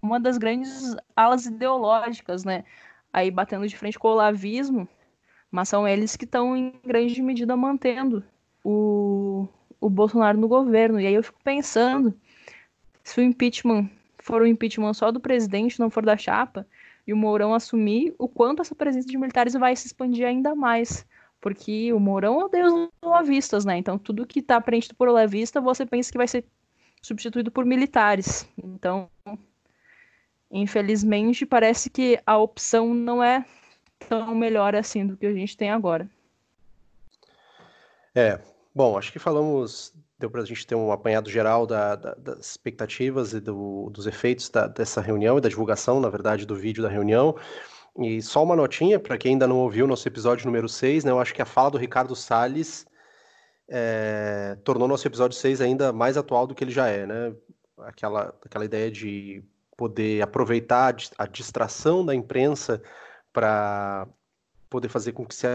uma 0.00 0.18
das 0.18 0.38
grandes 0.38 0.96
alas 1.14 1.44
ideológicas, 1.44 2.44
né? 2.44 2.64
Aí 3.12 3.30
batendo 3.30 3.68
de 3.68 3.76
frente 3.76 3.98
com 3.98 4.08
o 4.08 4.12
olavismo, 4.12 4.88
mas 5.56 5.70
são 5.70 5.88
eles 5.88 6.16
que 6.16 6.26
estão, 6.26 6.54
em 6.54 6.74
grande 6.84 7.22
medida, 7.22 7.56
mantendo 7.56 8.22
o, 8.62 9.48
o 9.80 9.88
Bolsonaro 9.88 10.38
no 10.38 10.46
governo. 10.46 11.00
E 11.00 11.06
aí 11.06 11.14
eu 11.14 11.22
fico 11.22 11.38
pensando, 11.42 12.14
se 13.02 13.18
o 13.18 13.24
impeachment 13.24 13.88
for 14.18 14.42
o 14.42 14.46
impeachment 14.46 14.92
só 14.92 15.10
do 15.10 15.18
presidente, 15.18 15.80
não 15.80 15.88
for 15.88 16.04
da 16.04 16.14
chapa, 16.14 16.66
e 17.06 17.12
o 17.14 17.16
Mourão 17.16 17.54
assumir, 17.54 18.14
o 18.18 18.28
quanto 18.28 18.60
essa 18.60 18.74
presença 18.74 19.08
de 19.08 19.16
militares 19.16 19.54
vai 19.54 19.74
se 19.74 19.86
expandir 19.86 20.26
ainda 20.26 20.54
mais 20.54 21.06
porque 21.40 21.92
o 21.92 22.00
Mourão 22.00 22.40
é 22.40 22.44
o 22.44 22.48
deus 22.48 22.72
dos 22.72 22.90
olavistas, 23.00 23.64
né? 23.64 23.78
Então 23.78 23.96
tudo 23.96 24.26
que 24.26 24.40
está 24.40 24.60
preenchido 24.60 24.94
por 24.96 25.08
olavista, 25.08 25.60
você 25.60 25.86
pensa 25.86 26.10
que 26.10 26.18
vai 26.18 26.26
ser 26.26 26.44
substituído 27.00 27.50
por 27.52 27.64
militares. 27.64 28.48
Então, 28.58 29.08
infelizmente, 30.50 31.46
parece 31.46 31.88
que 31.88 32.18
a 32.26 32.36
opção 32.36 32.92
não 32.92 33.22
é 33.22 33.44
tão 33.98 34.34
melhor 34.34 34.74
assim 34.74 35.06
do 35.06 35.16
que 35.16 35.26
a 35.26 35.32
gente 35.32 35.56
tem 35.56 35.70
agora. 35.70 36.08
É, 38.14 38.40
bom, 38.74 38.96
acho 38.96 39.12
que 39.12 39.18
falamos, 39.18 39.92
deu 40.18 40.30
para 40.30 40.42
a 40.42 40.44
gente 40.44 40.66
ter 40.66 40.74
um 40.74 40.90
apanhado 40.90 41.30
geral 41.30 41.66
da, 41.66 41.94
da, 41.94 42.14
das 42.14 42.50
expectativas 42.50 43.32
e 43.34 43.40
do, 43.40 43.90
dos 43.90 44.06
efeitos 44.06 44.48
da, 44.48 44.66
dessa 44.66 45.00
reunião 45.00 45.38
e 45.38 45.40
da 45.40 45.48
divulgação, 45.48 46.00
na 46.00 46.08
verdade, 46.08 46.46
do 46.46 46.54
vídeo 46.54 46.82
da 46.82 46.88
reunião. 46.88 47.36
E 47.98 48.20
só 48.22 48.42
uma 48.42 48.56
notinha, 48.56 48.98
para 49.00 49.16
quem 49.16 49.32
ainda 49.32 49.46
não 49.46 49.58
ouviu 49.58 49.86
nosso 49.86 50.06
episódio 50.06 50.46
número 50.46 50.68
6, 50.68 51.04
né, 51.04 51.10
eu 51.10 51.20
acho 51.20 51.34
que 51.34 51.42
a 51.42 51.46
fala 51.46 51.70
do 51.70 51.78
Ricardo 51.78 52.14
Salles 52.14 52.86
é, 53.68 54.56
tornou 54.64 54.86
nosso 54.86 55.06
episódio 55.06 55.36
6 55.36 55.60
ainda 55.60 55.92
mais 55.92 56.16
atual 56.16 56.46
do 56.46 56.54
que 56.54 56.62
ele 56.62 56.70
já 56.70 56.88
é, 56.88 57.06
né? 57.06 57.34
Aquela, 57.78 58.34
aquela 58.44 58.64
ideia 58.64 58.90
de 58.90 59.42
poder 59.76 60.22
aproveitar 60.22 60.94
a 61.18 61.26
distração 61.26 62.04
da 62.04 62.14
imprensa 62.14 62.82
para 63.36 64.08
poder 64.70 64.88
fazer 64.88 65.12
com 65.12 65.26
que 65.26 65.34
se 65.34 65.46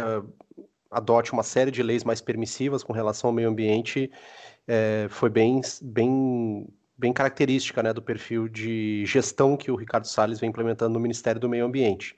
adote 0.91 1.33
uma 1.33 1.41
série 1.41 1.71
de 1.71 1.81
leis 1.81 2.03
mais 2.03 2.21
permissivas 2.21 2.83
com 2.83 2.93
relação 2.93 3.29
ao 3.29 3.33
meio 3.33 3.49
ambiente 3.49 4.11
é, 4.67 5.07
foi 5.09 5.31
bem, 5.31 5.59
bem, 5.81 6.67
bem 6.95 7.11
característica 7.11 7.81
né, 7.81 7.91
do 7.91 7.99
perfil 7.99 8.47
de 8.47 9.03
gestão 9.07 9.57
que 9.57 9.71
o 9.71 9.75
Ricardo 9.75 10.05
Salles 10.05 10.39
vem 10.39 10.51
implementando 10.51 10.93
no 10.93 10.99
Ministério 10.99 11.41
do 11.41 11.49
Meio 11.49 11.65
Ambiente. 11.65 12.15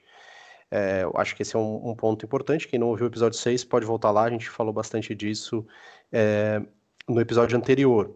É, 0.70 1.04
eu 1.04 1.14
acho 1.16 1.34
que 1.34 1.40
esse 1.40 1.56
é 1.56 1.58
um, 1.58 1.88
um, 1.88 1.94
ponto 1.94 2.26
importante. 2.26 2.68
Quem 2.68 2.78
não 2.78 2.88
ouviu 2.88 3.06
o 3.06 3.08
episódio 3.08 3.38
6 3.38 3.64
pode 3.64 3.86
voltar 3.86 4.10
lá, 4.10 4.24
a 4.24 4.30
gente 4.30 4.50
falou 4.50 4.72
bastante 4.72 5.14
disso 5.14 5.66
é, 6.12 6.60
no 7.08 7.22
episódio 7.22 7.56
anterior. 7.56 8.14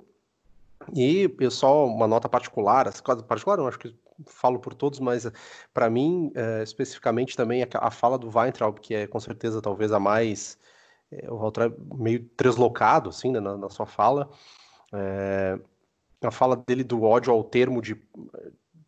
E 0.94 1.34
eu 1.40 1.50
só 1.50 1.86
uma 1.86 2.06
nota 2.06 2.28
particular, 2.28 2.92
particular 3.26 3.56
não, 3.56 3.66
acho 3.66 3.78
que 3.78 3.94
falo 4.26 4.58
por 4.58 4.74
todos, 4.74 4.98
mas 5.00 5.30
para 5.72 5.88
mim, 5.88 6.32
é, 6.34 6.62
especificamente 6.62 7.36
também, 7.36 7.62
a, 7.62 7.68
a, 7.74 7.90
fala 7.90 8.18
do 8.18 8.28
Weintraub, 8.28 8.78
que 8.80 8.94
é 8.94 9.06
com 9.06 9.20
certeza 9.20 9.62
talvez 9.62 9.92
a 9.92 10.00
mais 10.00 10.58
é, 11.10 11.30
o 11.30 11.48
é 11.48 11.96
meio 11.96 12.28
deslocado, 12.36 13.10
assim, 13.10 13.32
né, 13.32 13.40
na, 13.40 13.56
na, 13.56 13.68
sua 13.68 13.86
fala. 13.86 14.28
É, 14.92 15.58
a 16.22 16.30
fala 16.30 16.56
dele 16.56 16.82
do 16.82 17.02
ódio 17.02 17.32
ao 17.32 17.44
termo 17.44 17.80
de 17.80 17.96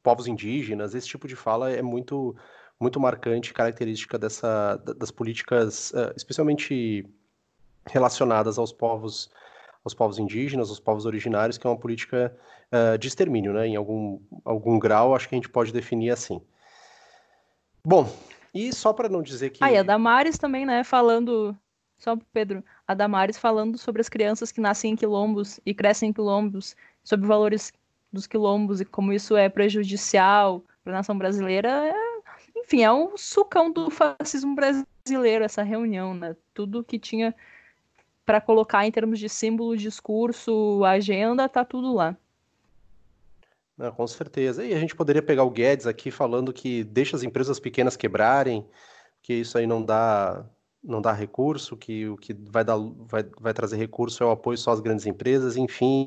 povos 0.03 0.27
indígenas, 0.27 0.95
esse 0.95 1.07
tipo 1.07 1.29
de 1.29 1.37
fala 1.37 1.71
é 1.71 1.83
muito 1.83 2.35
muito 2.79 2.99
marcante, 2.99 3.53
característica 3.53 4.19
dessa 4.19 4.77
das 4.77 5.11
políticas, 5.11 5.93
especialmente 6.17 7.07
relacionadas 7.87 8.59
aos 8.59 8.73
povos 8.73 9.31
aos 9.85 9.95
povos 9.95 10.19
indígenas, 10.19 10.69
aos 10.69 10.81
povos 10.81 11.07
originários, 11.07 11.57
que 11.57 11.67
é 11.67 11.71
uma 11.71 11.79
política 11.79 12.37
uh, 12.73 12.99
de 12.99 13.09
extermínio, 13.09 13.53
né? 13.53 13.67
Em 13.67 13.77
algum, 13.77 14.21
algum 14.45 14.79
grau, 14.79 15.15
acho 15.15 15.29
que 15.29 15.35
a 15.35 15.39
gente 15.39 15.49
pode 15.49 15.73
definir 15.73 16.11
assim. 16.11 16.41
Bom, 17.85 18.13
e 18.55 18.73
só 18.73 18.93
para 18.93 19.09
não 19.09 19.23
dizer 19.23 19.51
que. 19.51 19.65
Ah, 19.65 19.73
e 19.73 19.77
a 19.77 19.83
Damares 19.83 20.39
também, 20.39 20.67
né? 20.67 20.85
Falando. 20.85 21.57
Só 21.99 22.17
Pedro, 22.33 22.65
a 22.89 22.95
Damares 22.95 23.37
falando 23.37 23.77
sobre 23.77 24.01
as 24.01 24.09
crianças 24.09 24.51
que 24.51 24.61
nascem 24.61 24.93
em 24.93 24.97
quilombos 24.97 25.61
e 25.67 25.75
crescem 25.75 26.09
em 26.09 26.13
quilombos, 26.15 26.75
sobre 27.05 27.27
valores 27.27 27.75
dos 28.11 28.27
quilombos 28.27 28.81
e 28.81 28.87
como 28.87 29.13
isso 29.13 29.37
é 29.37 29.51
prejudicial 29.51 30.65
para 30.83 30.95
a 30.95 30.97
nação 30.97 31.17
brasileira. 31.17 31.69
É... 31.69 31.95
Enfim, 32.57 32.83
é 32.83 32.93
um 32.93 33.19
sucão 33.19 33.71
do 33.71 33.91
fascismo 33.91 34.55
brasileiro 34.55 35.45
essa 35.45 35.63
reunião, 35.63 36.15
né? 36.15 36.35
Tudo 36.55 36.83
que 36.83 36.99
tinha 36.99 37.35
para 38.31 38.41
colocar 38.41 38.87
em 38.87 38.93
termos 38.93 39.19
de 39.19 39.29
símbolo, 39.29 39.77
discurso, 39.77 40.85
agenda, 40.85 41.49
tá 41.49 41.65
tudo 41.65 41.93
lá. 41.93 42.17
Não, 43.77 43.91
com 43.91 44.07
certeza. 44.07 44.65
E 44.65 44.73
a 44.73 44.79
gente 44.79 44.95
poderia 44.95 45.21
pegar 45.21 45.43
o 45.43 45.51
Guedes 45.51 45.85
aqui 45.85 46.13
falando 46.13 46.53
que 46.53 46.85
deixa 46.85 47.17
as 47.17 47.25
empresas 47.25 47.59
pequenas 47.59 47.97
quebrarem, 47.97 48.65
que 49.21 49.35
isso 49.35 49.59
aí 49.59 49.67
não 49.67 49.85
dá 49.85 50.47
não 50.83 51.03
dá 51.03 51.13
recurso, 51.13 51.77
que 51.77 52.09
o 52.09 52.17
que 52.17 52.33
vai, 52.33 52.65
dar, 52.65 52.77
vai, 52.79 53.25
vai 53.39 53.53
trazer 53.53 53.77
recurso 53.77 54.23
é 54.23 54.27
o 54.27 54.31
apoio 54.31 54.57
só 54.57 54.71
às 54.71 54.81
grandes 54.81 55.07
empresas, 55.07 55.57
enfim, 55.57 56.07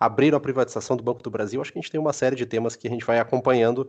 abriram 0.00 0.38
a 0.38 0.40
privatização 0.40 0.96
do 0.96 1.04
Banco 1.04 1.22
do 1.22 1.30
Brasil. 1.30 1.60
Acho 1.60 1.70
que 1.70 1.78
a 1.78 1.82
gente 1.82 1.90
tem 1.90 2.00
uma 2.00 2.14
série 2.14 2.34
de 2.34 2.46
temas 2.46 2.74
que 2.74 2.88
a 2.88 2.90
gente 2.90 3.04
vai 3.04 3.20
acompanhando 3.20 3.88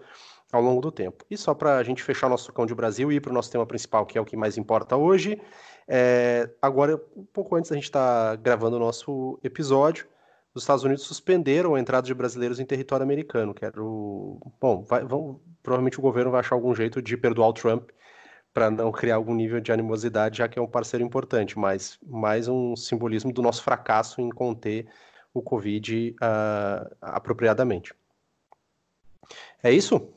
ao 0.51 0.61
longo 0.61 0.81
do 0.81 0.91
tempo. 0.91 1.23
E 1.31 1.37
só 1.37 1.53
para 1.53 1.77
a 1.77 1.83
gente 1.83 2.03
fechar 2.03 2.29
nosso 2.29 2.51
cão 2.51 2.65
de 2.65 2.75
Brasil 2.75 3.09
e 3.09 3.15
ir 3.15 3.21
para 3.21 3.31
o 3.31 3.33
nosso 3.33 3.49
tema 3.49 3.65
principal, 3.65 4.05
que 4.05 4.17
é 4.17 4.21
o 4.21 4.25
que 4.25 4.35
mais 4.35 4.57
importa 4.57 4.97
hoje, 4.97 5.41
é, 5.91 6.47
agora, 6.62 7.02
um 7.17 7.25
pouco 7.25 7.56
antes 7.56 7.71
da 7.71 7.75
gente 7.75 7.86
estar 7.86 8.30
tá 8.30 8.36
gravando 8.36 8.75
o 8.75 8.80
nosso 8.80 9.39
episódio, 9.43 10.08
os 10.54 10.62
Estados 10.62 10.84
Unidos 10.84 11.04
suspenderam 11.04 11.73
a 11.73 11.80
entrada 11.80 12.06
de 12.06 12.13
brasileiros 12.13 12.60
em 12.60 12.65
território 12.65 13.04
americano, 13.04 13.56
que 13.56 13.65
era 13.65 13.82
o... 13.82 14.39
Bom, 14.62 14.84
vai, 14.84 15.04
vão, 15.04 15.39
provavelmente 15.63 15.97
o 15.97 16.02
governo 16.02 16.30
vai 16.30 16.41
achar 16.41 16.54
algum 16.54 16.75
jeito 16.75 17.02
de 17.02 17.17
perdoar 17.17 17.49
o 17.49 17.54
Trump 17.54 17.89
para 18.54 18.69
não 18.69 18.91
criar 18.91 19.15
algum 19.15 19.34
nível 19.34 19.60
de 19.60 19.71
animosidade, 19.71 20.38
já 20.38 20.47
que 20.47 20.60
é 20.60 20.62
um 20.62 20.67
parceiro 20.67 21.04
importante, 21.04 21.58
mas 21.58 21.97
mais 22.06 22.47
um 22.47 22.75
simbolismo 22.75 23.34
do 23.34 23.41
nosso 23.41 23.63
fracasso 23.63 24.21
em 24.21 24.30
conter 24.30 24.88
o 25.34 25.41
Covid 25.41 26.15
uh, 26.21 26.95
apropriadamente. 27.02 27.93
É 29.63 29.71
isso? 29.71 30.08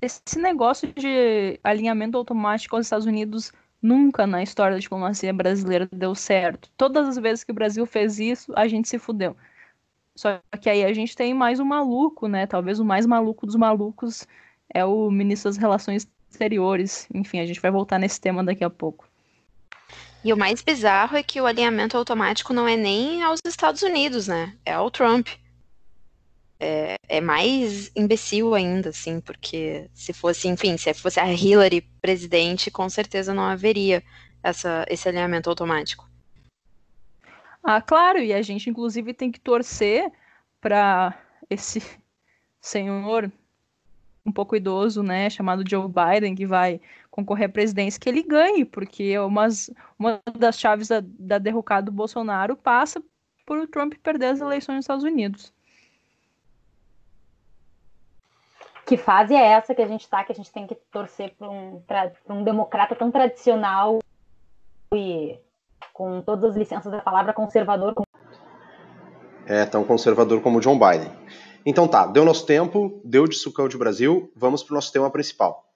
Esse 0.00 0.38
negócio 0.38 0.92
de 0.92 1.58
alinhamento 1.64 2.16
automático 2.16 2.76
aos 2.76 2.86
Estados 2.86 3.06
Unidos 3.06 3.52
Nunca 3.80 4.26
na 4.26 4.42
história 4.42 4.76
da 4.76 4.80
diplomacia 4.80 5.32
brasileira 5.32 5.88
deu 5.92 6.14
certo. 6.14 6.70
Todas 6.76 7.08
as 7.08 7.16
vezes 7.16 7.44
que 7.44 7.52
o 7.52 7.54
Brasil 7.54 7.86
fez 7.86 8.18
isso, 8.18 8.52
a 8.56 8.66
gente 8.66 8.88
se 8.88 8.98
fudeu. 8.98 9.36
Só 10.16 10.40
que 10.60 10.68
aí 10.68 10.84
a 10.84 10.92
gente 10.92 11.14
tem 11.14 11.32
mais 11.32 11.60
um 11.60 11.64
maluco, 11.64 12.26
né? 12.26 12.46
Talvez 12.46 12.80
o 12.80 12.84
mais 12.84 13.06
maluco 13.06 13.46
dos 13.46 13.54
malucos 13.54 14.26
é 14.68 14.84
o 14.84 15.10
ministro 15.10 15.48
das 15.48 15.56
Relações 15.56 16.08
Exteriores. 16.28 17.06
Enfim, 17.14 17.38
a 17.38 17.46
gente 17.46 17.60
vai 17.60 17.70
voltar 17.70 18.00
nesse 18.00 18.20
tema 18.20 18.42
daqui 18.42 18.64
a 18.64 18.70
pouco. 18.70 19.08
E 20.24 20.32
o 20.32 20.36
mais 20.36 20.60
bizarro 20.60 21.16
é 21.16 21.22
que 21.22 21.40
o 21.40 21.46
alinhamento 21.46 21.96
automático 21.96 22.52
não 22.52 22.66
é 22.66 22.76
nem 22.76 23.22
aos 23.22 23.38
Estados 23.46 23.82
Unidos, 23.82 24.26
né? 24.26 24.52
É 24.66 24.72
ao 24.72 24.90
Trump 24.90 25.28
é, 26.60 26.96
é, 27.08 27.20
mais 27.20 27.90
imbecil 27.94 28.54
ainda, 28.54 28.88
assim, 28.90 29.20
porque 29.20 29.88
se 29.94 30.12
fosse, 30.12 30.48
enfim, 30.48 30.76
se 30.76 30.92
fosse 30.94 31.20
a 31.20 31.32
Hillary 31.32 31.82
presidente, 32.00 32.70
com 32.70 32.88
certeza 32.88 33.32
não 33.32 33.44
haveria 33.44 34.02
essa, 34.42 34.84
esse 34.88 35.08
alinhamento 35.08 35.48
automático. 35.48 36.08
Ah, 37.62 37.80
claro, 37.80 38.18
e 38.18 38.32
a 38.32 38.42
gente 38.42 38.70
inclusive 38.70 39.14
tem 39.14 39.30
que 39.30 39.40
torcer 39.40 40.10
para 40.60 41.16
esse 41.48 41.82
senhor 42.60 43.30
um 44.24 44.32
pouco 44.32 44.54
idoso, 44.54 45.02
né, 45.02 45.30
chamado 45.30 45.64
Joe 45.66 45.88
Biden, 45.88 46.34
que 46.34 46.46
vai 46.46 46.80
concorrer 47.10 47.46
à 47.46 47.48
presidência, 47.48 47.98
que 47.98 48.08
ele 48.08 48.22
ganhe, 48.22 48.64
porque 48.64 49.18
umas, 49.18 49.70
uma 49.98 50.20
das 50.38 50.58
chaves 50.58 50.88
da, 50.88 51.02
da 51.02 51.38
derrocada 51.38 51.86
do 51.86 51.92
Bolsonaro 51.92 52.54
passa 52.54 53.02
por 53.46 53.58
o 53.58 53.66
Trump 53.66 53.94
perder 54.02 54.26
as 54.26 54.40
eleições 54.40 54.76
nos 54.76 54.84
Estados 54.84 55.04
Unidos. 55.04 55.52
Que 58.88 58.96
fase 58.96 59.34
é 59.34 59.44
essa 59.48 59.74
que 59.74 59.82
a 59.82 59.86
gente 59.86 60.00
está, 60.00 60.24
que 60.24 60.32
a 60.32 60.34
gente 60.34 60.50
tem 60.50 60.66
que 60.66 60.74
torcer 60.90 61.34
para 61.36 61.46
um, 61.46 61.82
um 62.30 62.42
democrata 62.42 62.96
tão 62.96 63.10
tradicional 63.10 63.98
e 64.94 65.38
com 65.92 66.22
todas 66.22 66.52
as 66.52 66.56
licenças 66.56 66.90
da 66.90 66.98
palavra 67.00 67.34
conservador. 67.34 67.94
É, 69.46 69.66
tão 69.66 69.84
conservador 69.84 70.40
como 70.40 70.58
John 70.60 70.78
Biden. 70.78 71.12
Então 71.66 71.86
tá, 71.86 72.06
deu 72.06 72.24
nosso 72.24 72.46
tempo, 72.46 72.98
deu 73.04 73.28
de 73.28 73.36
sucão 73.36 73.68
de 73.68 73.76
Brasil, 73.76 74.32
vamos 74.34 74.62
para 74.62 74.72
o 74.72 74.76
nosso 74.76 74.90
tema 74.90 75.10
principal. 75.10 75.67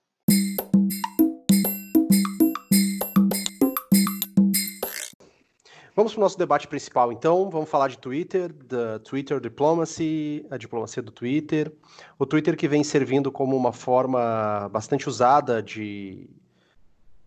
Vamos 5.94 6.12
para 6.14 6.20
o 6.20 6.22
nosso 6.22 6.38
debate 6.38 6.66
principal, 6.66 7.12
então. 7.12 7.50
Vamos 7.50 7.68
falar 7.68 7.88
de 7.88 7.98
Twitter, 7.98 8.50
da 8.50 8.98
Twitter 8.98 9.38
Diplomacy, 9.38 10.46
a 10.50 10.56
diplomacia 10.56 11.02
do 11.02 11.12
Twitter. 11.12 11.70
O 12.18 12.24
Twitter 12.24 12.56
que 12.56 12.66
vem 12.66 12.82
servindo 12.82 13.30
como 13.30 13.54
uma 13.54 13.72
forma 13.72 14.70
bastante 14.72 15.06
usada 15.06 15.62
de, 15.62 16.30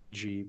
de 0.10 0.48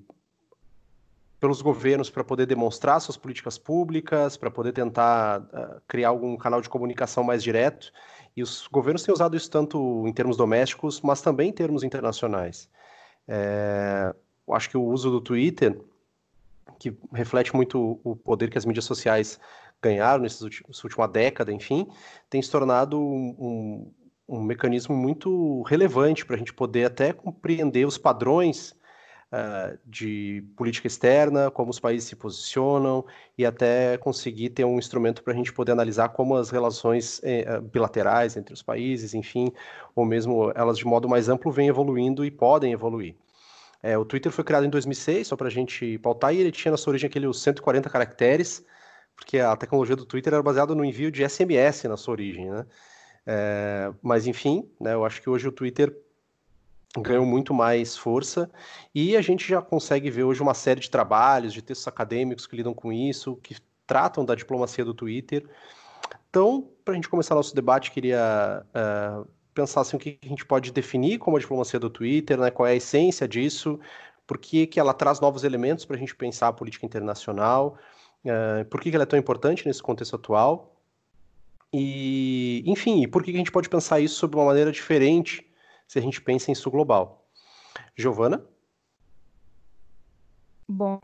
pelos 1.39 1.61
governos 1.61 2.09
para 2.09 2.25
poder 2.25 2.47
demonstrar 2.47 3.03
suas 3.03 3.19
políticas 3.19 3.59
públicas, 3.59 4.39
para 4.39 4.51
poder 4.51 4.73
tentar 4.73 5.43
uh, 5.43 5.83
criar 5.87 6.09
algum 6.09 6.39
canal 6.39 6.63
de 6.63 6.71
comunicação 6.71 7.23
mais 7.23 7.43
direto. 7.43 7.93
E 8.35 8.43
os 8.43 8.67
governos 8.67 9.03
têm 9.03 9.13
usado 9.13 9.37
isso 9.37 9.51
tanto 9.51 10.07
em 10.07 10.13
termos 10.13 10.39
domésticos, 10.39 11.03
mas 11.03 11.21
também 11.21 11.51
em 11.51 11.53
termos 11.53 11.83
internacionais. 11.83 12.67
É, 13.29 14.15
eu 14.49 14.55
acho 14.55 14.71
que 14.71 14.77
o 14.79 14.85
uso 14.85 15.11
do 15.11 15.21
Twitter 15.21 15.79
que 16.79 16.97
reflete 17.12 17.55
muito 17.55 18.01
o 18.05 18.17
poder 18.17 18.51
que 18.51 18.59
as 18.59 18.65
mídias 18.65 18.85
sociais 18.85 19.39
ganharam 19.83 20.23
nessa 20.23 20.45
última 20.85 21.07
década, 21.07 21.53
enfim, 21.53 21.87
tem 22.29 22.41
se 22.41 22.51
tornado 22.51 23.01
um, 23.01 23.93
um, 24.29 24.43
mecanismo 24.43 24.97
muito 24.97 25.62
relevante 25.62 26.25
para 26.25 26.37
a 26.37 26.39
gente 26.39 26.53
poder 26.53 26.85
até 26.85 27.12
compreender 27.12 27.87
os 27.87 27.99
padrões 27.99 28.75
uh, 29.33 29.79
de 29.85 30.45
política 30.57 30.87
externa, 30.87 31.51
como 31.51 31.71
os 31.71 31.79
países 31.79 32.09
se 32.09 32.17
posicionam 32.17 33.05
e 33.37 33.45
até 33.45 33.99
conseguir 33.99 34.51
ter 34.51 34.65
um 34.65 34.79
instrumento 34.79 35.23
para 35.23 35.33
a 35.33 35.37
gente 35.37 35.53
poder 35.53 35.73
analisar 35.73 36.09
como 36.09 36.35
as 36.37 36.51
relações 36.51 37.21
eh, 37.23 37.61
bilaterais 37.61 38.37
entre 38.37 38.55
os 38.55 38.62
países, 38.62 39.15
enfim, 39.15 39.53
ou 39.95 40.05
mesmo 40.05 40.51
elas 40.55 40.79
de 40.79 40.87
modo 40.87 41.09
mais 41.09 41.29
amplo 41.29 41.53
vêm 41.53 41.69
evoluindo 41.69 42.25
e 42.25 42.31
podem 42.31 42.73
evoluir. 42.73 43.15
É, 43.83 43.97
o 43.97 44.05
Twitter 44.05 44.33
foi 44.33 44.45
criado 44.45 44.67
em 44.67 44.71
2006, 44.71 45.29
só 45.29 45.37
para 45.37 45.49
a 45.49 45.51
gente 45.51 45.99
pautar, 45.99 46.35
e 46.35 46.39
ele 46.39 46.51
tinha 46.51 46.71
na 46.71 46.77
sua 46.77 46.93
origem 46.93 47.09
aqueles 47.09 47.37
140 47.39 47.89
caracteres, 47.89 48.65
porque 49.15 49.39
a 49.39 49.57
tecnologia 49.57 49.97
do 49.97 50.05
Twitter 50.05 50.33
era 50.33 50.43
baseada 50.43 50.75
no 50.75 50.85
envio 50.85 51.11
de 51.11 51.27
SMS 51.29 51.85
na 51.85 51.97
sua 51.97 52.12
origem, 52.12 52.51
né? 52.51 52.67
É, 53.27 53.93
mas 54.03 54.27
enfim, 54.27 54.71
né, 54.81 54.95
eu 54.95 55.05
acho 55.05 55.21
que 55.21 55.29
hoje 55.29 55.49
o 55.49 55.53
Twitter 55.53 55.97
ganhou 56.97 57.27
muito 57.27 57.53
mais 57.53 57.97
força 57.97 58.49
e 58.95 59.17
a 59.17 59.21
gente 59.21 59.47
já 59.47 59.61
consegue 59.61 60.11
ver 60.11 60.23
hoje 60.23 60.41
uma 60.41 60.55
série 60.55 60.81
de 60.81 60.91
trabalhos, 60.91 61.53
de 61.53 61.61
textos 61.61 61.89
acadêmicos 61.89 62.47
que 62.47 62.57
lidam 62.57 62.73
com 62.73 62.93
isso, 62.93 63.37
que 63.37 63.57
tratam 63.87 64.25
da 64.25 64.35
diplomacia 64.35 64.85
do 64.85 64.95
Twitter. 64.95 65.47
Então, 66.31 66.69
para 66.85 66.93
a 66.93 66.95
gente 66.95 67.09
começar 67.09 67.35
nosso 67.35 67.55
debate, 67.55 67.91
queria 67.91 68.65
uh, 68.75 69.29
pensar 69.57 69.81
assim, 69.81 69.97
o 69.97 69.99
que 69.99 70.19
a 70.23 70.29
gente 70.29 70.45
pode 70.45 70.71
definir 70.71 71.19
como 71.19 71.37
a 71.37 71.40
diplomacia 71.40 71.81
do 71.81 71.88
Twitter, 71.88 72.38
né, 72.38 72.51
qual 72.51 72.66
é 72.66 72.73
a 72.73 72.77
essência 72.77 73.27
disso, 73.27 73.81
por 74.27 74.37
que, 74.38 74.66
que 74.66 74.79
ela 74.79 74.92
traz 74.92 75.19
novos 75.19 75.45
elementos 75.45 75.87
para 75.87 75.97
a 75.97 75.99
gente 75.99 76.14
pensar 76.14 76.49
a 76.49 76.53
política 76.53 76.85
internacional, 76.85 77.79
uh, 78.25 78.64
por 78.66 78.81
que, 78.81 78.90
que 78.90 78.97
ela 78.97 79.05
é 79.05 79.07
tão 79.07 79.19
importante 79.19 79.66
nesse 79.66 79.83
contexto 79.83 80.14
atual, 80.14 80.77
e, 81.73 82.62
enfim, 82.66 83.03
e 83.03 83.09
por 83.09 83.23
que, 83.23 83.31
que 83.31 83.37
a 83.37 83.40
gente 83.40 83.51
pode 83.51 83.69
pensar 83.69 83.99
isso 83.99 84.16
sob 84.16 84.37
uma 84.37 84.45
maneira 84.45 84.71
diferente 84.71 85.45
se 85.88 85.99
a 85.99 86.03
gente 86.03 86.21
pensa 86.21 86.51
em 86.51 86.55
sul 86.55 86.71
global. 86.71 87.27
Giovana? 87.97 88.45
Bom, 90.69 91.01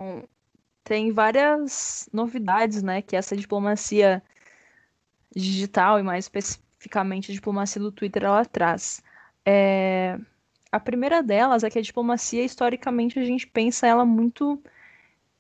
tem 0.84 1.10
várias 1.10 2.08
novidades, 2.12 2.82
né, 2.82 3.00
que 3.00 3.16
essa 3.16 3.36
diplomacia 3.36 4.22
digital 5.34 5.98
e 5.98 6.02
mais 6.02 6.26
especificamente 6.26 6.71
especificamente 6.82 7.30
a 7.30 7.34
diplomacia 7.34 7.80
do 7.80 7.92
Twitter 7.92 8.24
ela 8.24 8.44
traz. 8.44 9.02
É... 9.46 10.18
A 10.70 10.80
primeira 10.80 11.22
delas 11.22 11.62
é 11.62 11.70
que 11.70 11.78
a 11.78 11.82
diplomacia, 11.82 12.42
historicamente, 12.42 13.18
a 13.18 13.24
gente 13.24 13.46
pensa 13.46 13.86
ela 13.86 14.04
muito 14.04 14.60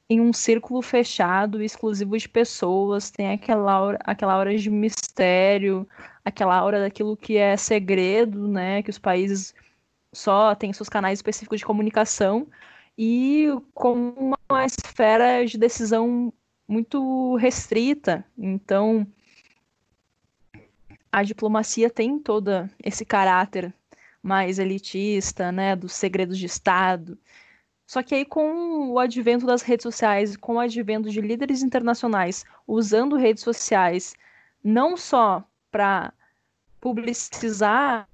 em 0.08 0.20
um 0.20 0.32
círculo 0.32 0.82
fechado, 0.82 1.62
exclusivo 1.62 2.18
de 2.18 2.28
pessoas, 2.28 3.10
tem 3.10 3.30
aquela 3.32 3.72
aura, 3.72 3.98
aquela 4.04 4.34
aura 4.34 4.56
de 4.56 4.70
mistério, 4.70 5.88
aquela 6.22 6.54
aura 6.54 6.80
daquilo 6.80 7.16
que 7.16 7.38
é 7.38 7.56
segredo, 7.56 8.46
né? 8.46 8.82
Que 8.82 8.90
os 8.90 8.98
países 8.98 9.54
só 10.12 10.54
têm 10.54 10.72
seus 10.72 10.88
canais 10.88 11.18
específicos 11.18 11.60
de 11.60 11.66
comunicação 11.66 12.46
e 12.96 13.48
com 13.72 14.36
uma 14.44 14.66
esfera 14.66 15.46
de 15.46 15.56
decisão 15.56 16.30
muito 16.68 17.36
restrita. 17.36 18.22
Então, 18.36 19.06
a 21.12 21.22
diplomacia 21.22 21.90
tem 21.90 22.18
todo 22.18 22.68
esse 22.82 23.04
caráter 23.04 23.72
mais 24.22 24.58
elitista, 24.58 25.52
né, 25.52 25.76
dos 25.76 25.92
segredos 25.92 26.38
de 26.38 26.46
Estado. 26.46 27.18
Só 27.86 28.02
que 28.02 28.14
aí, 28.14 28.24
com 28.24 28.90
o 28.92 28.98
advento 28.98 29.44
das 29.44 29.60
redes 29.60 29.82
sociais, 29.82 30.36
com 30.36 30.54
o 30.54 30.60
advento 30.60 31.10
de 31.10 31.20
líderes 31.20 31.62
internacionais 31.62 32.44
usando 32.66 33.16
redes 33.16 33.42
sociais 33.42 34.14
não 34.64 34.96
só 34.96 35.44
para 35.70 36.12
publicizar, 36.80 38.08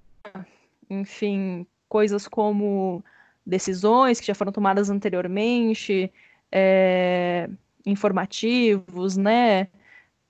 enfim, 0.90 1.66
coisas 1.88 2.26
como 2.26 3.04
decisões 3.46 4.18
que 4.18 4.26
já 4.26 4.34
foram 4.34 4.50
tomadas 4.50 4.90
anteriormente, 4.90 6.12
é, 6.50 7.48
informativos, 7.86 9.16
né? 9.16 9.68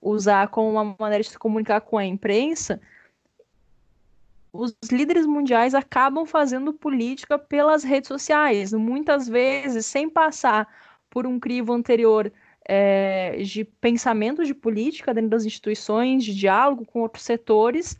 Usar 0.01 0.47
como 0.47 0.69
uma 0.71 0.95
maneira 0.97 1.23
de 1.23 1.29
se 1.29 1.37
comunicar 1.37 1.81
com 1.81 1.97
a 1.97 2.05
imprensa, 2.05 2.81
os 4.51 4.73
líderes 4.91 5.25
mundiais 5.25 5.75
acabam 5.75 6.25
fazendo 6.25 6.73
política 6.73 7.37
pelas 7.37 7.83
redes 7.83 8.07
sociais, 8.07 8.73
muitas 8.73 9.27
vezes 9.27 9.85
sem 9.85 10.09
passar 10.09 10.67
por 11.09 11.27
um 11.27 11.39
crivo 11.39 11.73
anterior 11.73 12.31
é, 12.65 13.41
de 13.43 13.63
pensamento 13.63 14.45
de 14.45 14.53
política 14.53 15.13
dentro 15.13 15.31
das 15.31 15.45
instituições, 15.45 16.23
de 16.23 16.35
diálogo 16.35 16.85
com 16.85 17.01
outros 17.01 17.23
setores, 17.23 17.99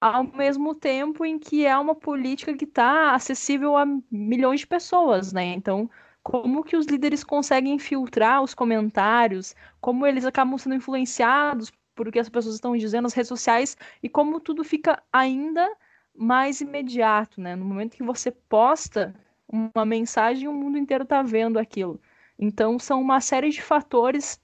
ao 0.00 0.24
mesmo 0.24 0.74
tempo 0.74 1.24
em 1.24 1.38
que 1.38 1.66
é 1.66 1.76
uma 1.76 1.94
política 1.94 2.54
que 2.54 2.64
está 2.64 3.14
acessível 3.14 3.76
a 3.76 3.84
milhões 4.10 4.60
de 4.60 4.66
pessoas, 4.66 5.32
né? 5.32 5.46
Então, 5.46 5.90
como 6.22 6.62
que 6.64 6.76
os 6.76 6.86
líderes 6.86 7.24
conseguem 7.24 7.78
filtrar 7.78 8.42
os 8.42 8.54
comentários, 8.54 9.54
como 9.80 10.06
eles 10.06 10.24
acabam 10.24 10.58
sendo 10.58 10.74
influenciados 10.74 11.72
por 11.94 12.06
o 12.08 12.12
que 12.12 12.18
as 12.18 12.28
pessoas 12.28 12.54
estão 12.54 12.76
dizendo 12.76 13.04
nas 13.04 13.14
redes 13.14 13.28
sociais 13.28 13.76
e 14.02 14.08
como 14.08 14.40
tudo 14.40 14.62
fica 14.62 15.02
ainda 15.12 15.68
mais 16.14 16.60
imediato, 16.60 17.40
né? 17.40 17.56
No 17.56 17.64
momento 17.64 17.96
que 17.96 18.02
você 18.02 18.30
posta 18.30 19.14
uma 19.48 19.84
mensagem, 19.84 20.48
o 20.48 20.52
mundo 20.52 20.76
inteiro 20.76 21.04
está 21.04 21.22
vendo 21.22 21.58
aquilo. 21.58 22.00
Então, 22.38 22.78
são 22.78 23.00
uma 23.00 23.20
série 23.20 23.50
de 23.50 23.62
fatores 23.62 24.40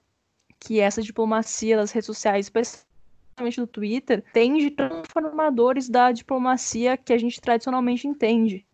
que 0.59 0.79
essa 0.79 1.01
diplomacia 1.01 1.77
das 1.77 1.91
redes 1.91 2.07
sociais, 2.07 2.47
especialmente 2.47 3.59
do 3.59 3.67
Twitter, 3.67 4.23
tem 4.33 4.57
de 4.57 4.71
transformadores 4.71 5.87
da 5.89 6.11
diplomacia 6.11 6.97
que 6.97 7.13
a 7.13 7.17
gente 7.17 7.39
tradicionalmente 7.39 8.07
entende. 8.07 8.65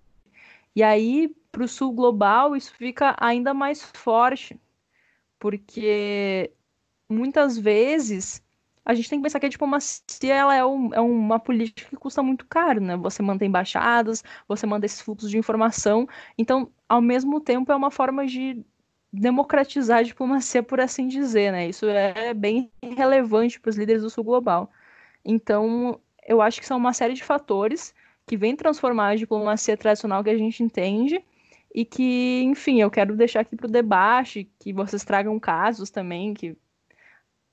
E 0.76 0.84
aí, 0.84 1.36
para 1.52 1.64
o 1.64 1.68
sul 1.68 1.94
global, 1.94 2.56
isso 2.56 2.74
fica 2.76 3.16
ainda 3.20 3.54
mais 3.54 3.84
forte, 3.84 4.60
porque 5.40 6.52
muitas 7.10 7.58
vezes 7.58 8.44
a 8.84 8.94
gente 8.94 9.10
tem 9.10 9.20
que 9.20 9.24
pensar 9.24 9.40
que 9.40 9.46
a 9.46 9.50
diplomacia 9.50 10.34
ela 10.34 10.56
é, 10.56 10.66
um, 10.66 10.94
é, 10.94 11.00
uma 11.00 11.40
política 11.40 11.90
que 11.90 11.96
custa 11.96 12.24
muito 12.24 12.46
caro, 12.48 12.82
né? 12.82 12.98
Você 12.98 13.22
mantém 13.22 13.48
embaixadas, 13.48 14.24
você 14.48 14.66
manda 14.66 14.86
esses 14.86 15.02
fluxos 15.02 15.30
de 15.30 15.38
informação. 15.38 16.08
Então, 16.38 16.72
ao 16.90 17.02
mesmo 17.02 17.40
tempo, 17.40 17.72
é 17.72 17.76
uma 17.76 17.92
forma 17.92 18.26
de 18.26 18.66
democratizar 19.14 20.00
a 20.00 20.04
diplomacia, 20.04 20.64
por 20.64 20.80
assim 20.80 21.08
dizer, 21.08 21.52
né? 21.52 21.70
Isso 21.70 21.86
é 21.88 22.34
bem 22.34 22.72
relevante 22.82 23.60
para 23.60 23.70
os 23.70 23.78
líderes 23.78 24.02
do 24.02 24.10
sul 24.10 24.24
global. 24.24 24.72
Então, 25.24 26.00
eu 26.28 26.42
acho 26.42 26.60
que 26.60 26.66
são 26.66 26.78
uma 26.78 26.94
série 26.94 27.14
de 27.14 27.24
fatores 27.24 27.94
que 28.26 28.38
vêm 28.38 28.56
transformar 28.56 29.10
a 29.10 29.16
diplomacia 29.16 29.78
tradicional 29.78 30.24
que 30.24 30.30
a 30.30 30.38
gente 30.38 30.64
entende 30.64 31.24
e 31.74 31.86
que, 31.86 32.42
enfim, 32.44 32.82
eu 32.82 32.92
quero 32.92 33.16
deixar 33.16 33.42
aqui 33.42 33.56
para 33.56 33.68
o 33.68 33.72
debate, 33.72 34.50
que 34.60 34.74
vocês 34.74 35.04
tragam 35.04 35.40
casos 35.40 35.90
também, 35.90 36.34
que 36.34 36.58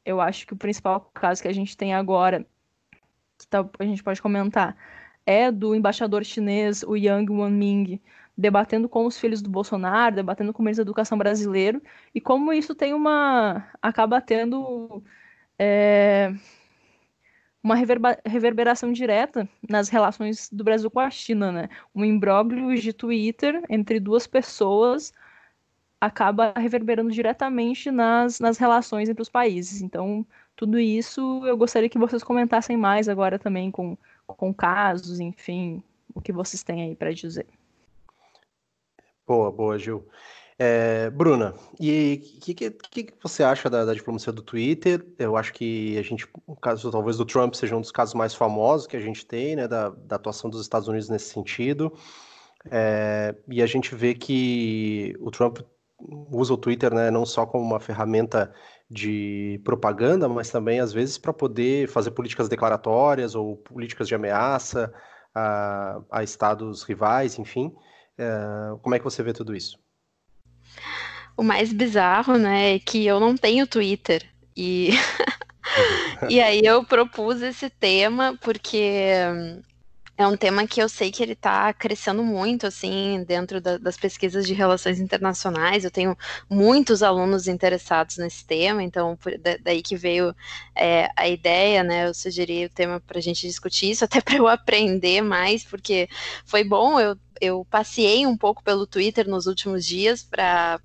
eu 0.04 0.20
acho 0.20 0.46
que 0.46 0.54
o 0.54 0.56
principal 0.56 1.00
caso 1.14 1.42
que 1.42 1.48
a 1.48 1.52
gente 1.52 1.76
tem 1.76 1.94
agora, 1.94 2.46
que 3.38 3.46
tá, 3.46 3.68
a 3.78 3.84
gente 3.84 4.02
pode 4.02 4.20
comentar, 4.20 4.76
é 5.26 5.52
do 5.52 5.74
embaixador 5.74 6.24
chinês, 6.24 6.82
o 6.82 6.96
Yang 6.96 7.30
Wanming, 7.32 8.00
debatendo 8.36 8.88
com 8.88 9.04
os 9.06 9.18
filhos 9.18 9.42
do 9.42 9.50
Bolsonaro, 9.50 10.16
debatendo 10.16 10.52
com 10.52 10.62
o 10.62 10.64
ministro 10.64 10.84
da 10.84 10.88
Educação 10.88 11.18
brasileiro, 11.18 11.82
e 12.14 12.20
como 12.20 12.52
isso 12.52 12.74
tem 12.74 12.94
uma. 12.94 13.68
acaba 13.82 14.20
tendo 14.20 15.02
é, 15.58 16.32
uma 17.68 17.76
reverberação 18.24 18.92
direta 18.92 19.46
nas 19.68 19.90
relações 19.90 20.48
do 20.50 20.64
Brasil 20.64 20.90
com 20.90 21.00
a 21.00 21.10
China, 21.10 21.52
né? 21.52 21.68
Um 21.94 22.02
imbróglio 22.02 22.74
de 22.74 22.94
Twitter 22.94 23.62
entre 23.68 24.00
duas 24.00 24.26
pessoas 24.26 25.12
acaba 26.00 26.54
reverberando 26.56 27.10
diretamente 27.10 27.90
nas, 27.90 28.40
nas 28.40 28.56
relações 28.56 29.08
entre 29.08 29.20
os 29.20 29.28
países. 29.28 29.82
Então, 29.82 30.26
tudo 30.56 30.78
isso 30.78 31.44
eu 31.44 31.56
gostaria 31.58 31.90
que 31.90 31.98
vocês 31.98 32.22
comentassem 32.22 32.76
mais 32.76 33.06
agora 33.06 33.38
também 33.38 33.70
com, 33.70 33.98
com 34.26 34.54
casos, 34.54 35.20
enfim, 35.20 35.82
o 36.14 36.22
que 36.22 36.32
vocês 36.32 36.62
têm 36.62 36.82
aí 36.82 36.96
para 36.96 37.12
dizer. 37.12 37.46
Boa, 39.26 39.52
boa, 39.52 39.78
Gil. 39.78 40.08
É, 40.60 41.08
Bruna, 41.10 41.54
e 41.78 42.20
o 42.36 42.40
que, 42.40 42.54
que, 42.54 42.70
que, 43.04 43.14
você 43.22 43.44
acha 43.44 43.70
da, 43.70 43.84
da, 43.84 43.94
diplomacia 43.94 44.32
do 44.32 44.42
Twitter? 44.42 45.06
Eu 45.16 45.36
acho 45.36 45.52
que 45.52 45.96
a 45.96 46.02
gente, 46.02 46.26
o 46.46 46.56
caso 46.56 46.90
talvez 46.90 47.16
do 47.16 47.24
Trump 47.24 47.54
seja 47.54 47.76
um 47.76 47.80
dos 47.80 47.92
casos 47.92 48.14
mais 48.14 48.34
famosos 48.34 48.88
que 48.88 48.96
a 48.96 49.00
gente 49.00 49.24
tem, 49.24 49.54
né, 49.54 49.68
da, 49.68 49.90
da 49.90 50.16
atuação 50.16 50.50
dos 50.50 50.60
Estados 50.60 50.88
Unidos 50.88 51.08
nesse 51.08 51.32
sentido. 51.32 51.92
É, 52.70 53.36
e 53.48 53.62
a 53.62 53.66
gente 53.66 53.94
vê 53.94 54.14
que 54.14 55.14
o 55.20 55.30
Trump 55.30 55.60
usa 56.30 56.54
o 56.54 56.58
Twitter 56.58 56.92
né, 56.92 57.08
não 57.08 57.24
só 57.24 57.46
como 57.46 57.64
uma 57.64 57.78
ferramenta 57.78 58.52
de 58.90 59.60
propaganda, 59.64 60.28
mas 60.28 60.50
também 60.50 60.80
às 60.80 60.92
vezes 60.92 61.18
para 61.18 61.32
poder 61.32 61.88
fazer 61.88 62.10
políticas 62.10 62.48
declaratórias 62.48 63.34
ou 63.36 63.56
políticas 63.58 64.08
de 64.08 64.14
ameaça 64.14 64.92
a, 65.32 66.00
a 66.10 66.22
estados 66.24 66.82
rivais, 66.82 67.38
enfim. 67.38 67.72
É, 68.16 68.28
como 68.82 68.96
é 68.96 68.98
que 68.98 69.04
você 69.04 69.22
vê 69.22 69.32
tudo 69.32 69.54
isso? 69.54 69.78
O 71.36 71.42
mais 71.42 71.72
bizarro, 71.72 72.36
né, 72.36 72.74
é 72.74 72.78
que 72.78 73.06
eu 73.06 73.20
não 73.20 73.36
tenho 73.36 73.66
Twitter 73.66 74.24
e 74.56 74.90
e 76.28 76.40
aí 76.40 76.60
eu 76.64 76.84
propus 76.84 77.42
esse 77.42 77.70
tema 77.70 78.36
porque 78.40 79.12
é 80.18 80.26
um 80.26 80.36
tema 80.36 80.66
que 80.66 80.82
eu 80.82 80.88
sei 80.88 81.12
que 81.12 81.22
ele 81.22 81.34
está 81.34 81.72
crescendo 81.72 82.24
muito, 82.24 82.66
assim, 82.66 83.24
dentro 83.24 83.60
da, 83.60 83.78
das 83.78 83.96
pesquisas 83.96 84.48
de 84.48 84.52
relações 84.52 84.98
internacionais. 84.98 85.84
Eu 85.84 85.92
tenho 85.92 86.18
muitos 86.50 87.04
alunos 87.04 87.46
interessados 87.46 88.16
nesse 88.16 88.44
tema, 88.44 88.82
então 88.82 89.16
por, 89.16 89.32
daí 89.62 89.80
que 89.80 89.96
veio 89.96 90.34
é, 90.74 91.08
a 91.14 91.28
ideia, 91.28 91.84
né? 91.84 92.08
Eu 92.08 92.14
sugeri 92.14 92.64
o 92.64 92.68
tema 92.68 92.98
para 92.98 93.18
a 93.18 93.22
gente 93.22 93.46
discutir 93.46 93.92
isso, 93.92 94.02
até 94.04 94.20
para 94.20 94.36
eu 94.36 94.48
aprender 94.48 95.20
mais, 95.22 95.62
porque 95.62 96.08
foi 96.44 96.64
bom 96.64 96.98
eu 96.98 97.16
eu 97.40 97.66
passei 97.70 98.26
um 98.26 98.36
pouco 98.36 98.62
pelo 98.62 98.86
Twitter 98.86 99.28
nos 99.28 99.46
últimos 99.46 99.84
dias 99.84 100.22
para 100.22 100.80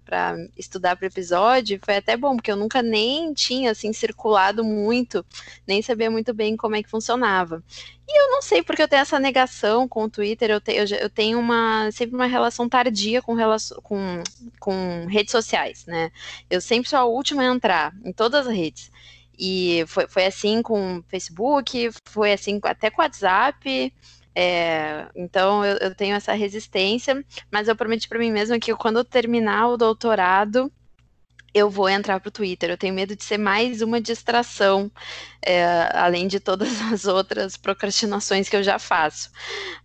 estudar 0.57 0.95
para 0.95 1.05
o 1.05 1.07
episódio. 1.07 1.79
Foi 1.83 1.97
até 1.97 2.17
bom, 2.17 2.35
porque 2.35 2.51
eu 2.51 2.55
nunca 2.55 2.81
nem 2.81 3.33
tinha 3.33 3.71
assim 3.71 3.93
circulado 3.93 4.63
muito, 4.63 5.25
nem 5.67 5.81
sabia 5.81 6.09
muito 6.09 6.33
bem 6.33 6.55
como 6.55 6.75
é 6.75 6.83
que 6.83 6.89
funcionava. 6.89 7.63
E 8.07 8.21
eu 8.21 8.31
não 8.31 8.41
sei 8.41 8.61
porque 8.61 8.81
eu 8.81 8.87
tenho 8.87 9.01
essa 9.01 9.19
negação 9.19 9.87
com 9.87 10.03
o 10.03 10.09
Twitter, 10.09 10.51
eu, 10.51 10.59
te, 10.61 10.73
eu, 10.73 10.85
eu 10.85 11.09
tenho 11.09 11.39
uma, 11.39 11.89
sempre 11.91 12.15
uma 12.15 12.25
relação 12.27 12.67
tardia 12.67 13.21
com, 13.21 13.35
com, 13.81 14.23
com 14.59 15.05
redes 15.07 15.31
sociais, 15.31 15.85
né? 15.85 16.11
Eu 16.49 16.59
sempre 16.59 16.89
sou 16.89 16.99
a 16.99 17.05
última 17.05 17.41
a 17.43 17.53
entrar 17.53 17.93
em 18.03 18.11
todas 18.11 18.45
as 18.45 18.53
redes. 18.53 18.91
E 19.37 19.83
foi, 19.87 20.07
foi 20.07 20.25
assim 20.25 20.61
com 20.61 20.97
o 20.97 21.03
Facebook, 21.03 21.91
foi 22.05 22.33
assim 22.33 22.59
até 22.63 22.89
com 22.89 23.01
o 23.01 23.03
WhatsApp. 23.03 23.93
É, 24.35 25.07
então 25.15 25.63
eu, 25.63 25.77
eu, 25.77 25.95
tenho 25.95 26.15
essa 26.15 26.33
resistência, 26.33 27.23
mas 27.51 27.67
eu 27.67 27.75
prometi 27.75 28.07
para 28.07 28.17
mim 28.17 28.31
mesma 28.31 28.59
que 28.59 28.75
quando 28.75 28.97
eu 28.97 29.05
terminar 29.05 29.67
o 29.67 29.77
doutorado, 29.77 30.71
eu 31.53 31.69
vou 31.69 31.87
entrar 31.87 32.19
para 32.19 32.29
o 32.29 32.31
Twitter. 32.31 32.69
Eu 32.69 32.77
tenho 32.77 32.93
medo 32.93 33.15
de 33.15 33.23
ser 33.23 33.37
mais 33.37 33.81
uma 33.81 34.01
distração, 34.01 34.91
é, 35.41 35.63
além 35.93 36.27
de 36.27 36.39
todas 36.39 36.69
as 36.91 37.05
outras 37.05 37.55
procrastinações 37.55 38.49
que 38.49 38.55
eu 38.55 38.63
já 38.63 38.79
faço. 38.79 39.29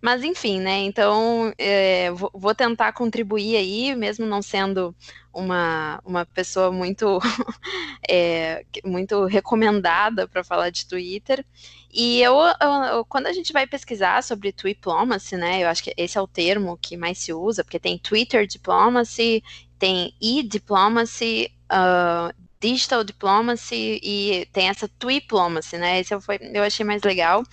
Mas 0.00 0.24
enfim, 0.24 0.60
né? 0.60 0.78
Então 0.78 1.52
é, 1.58 2.10
vou 2.12 2.54
tentar 2.54 2.92
contribuir 2.92 3.56
aí, 3.56 3.94
mesmo 3.94 4.24
não 4.26 4.40
sendo 4.40 4.94
uma, 5.32 6.00
uma 6.04 6.26
pessoa 6.26 6.72
muito, 6.72 7.18
é, 8.08 8.64
muito 8.84 9.24
recomendada 9.26 10.26
para 10.26 10.42
falar 10.42 10.70
de 10.70 10.86
Twitter. 10.86 11.44
E 11.90 12.20
eu, 12.20 12.34
eu, 12.60 13.04
quando 13.06 13.26
a 13.26 13.32
gente 13.32 13.52
vai 13.52 13.66
pesquisar 13.66 14.22
sobre 14.22 14.52
Twitplomacy, 14.52 15.36
né, 15.36 15.62
eu 15.62 15.68
acho 15.68 15.82
que 15.82 15.94
esse 15.96 16.18
é 16.18 16.20
o 16.20 16.26
termo 16.26 16.76
que 16.76 16.96
mais 16.96 17.18
se 17.18 17.32
usa, 17.32 17.64
porque 17.64 17.78
tem 17.78 17.98
Twitter 17.98 18.46
Diplomacy, 18.46 19.42
tem 19.79 20.14
e-diplomacy, 20.20 21.51
uh, 21.72 22.35
digital 22.61 23.05
diplomacy 23.05 24.01
e 24.03 24.47
tem 24.53 24.68
essa 24.68 24.91
diplomacy, 24.99 25.79
né? 25.79 26.01
Esse 26.01 26.14
eu, 26.14 26.20
foi, 26.20 26.39
eu 26.43 26.62
achei 26.62 26.85
mais 26.85 27.03
legal. 27.03 27.45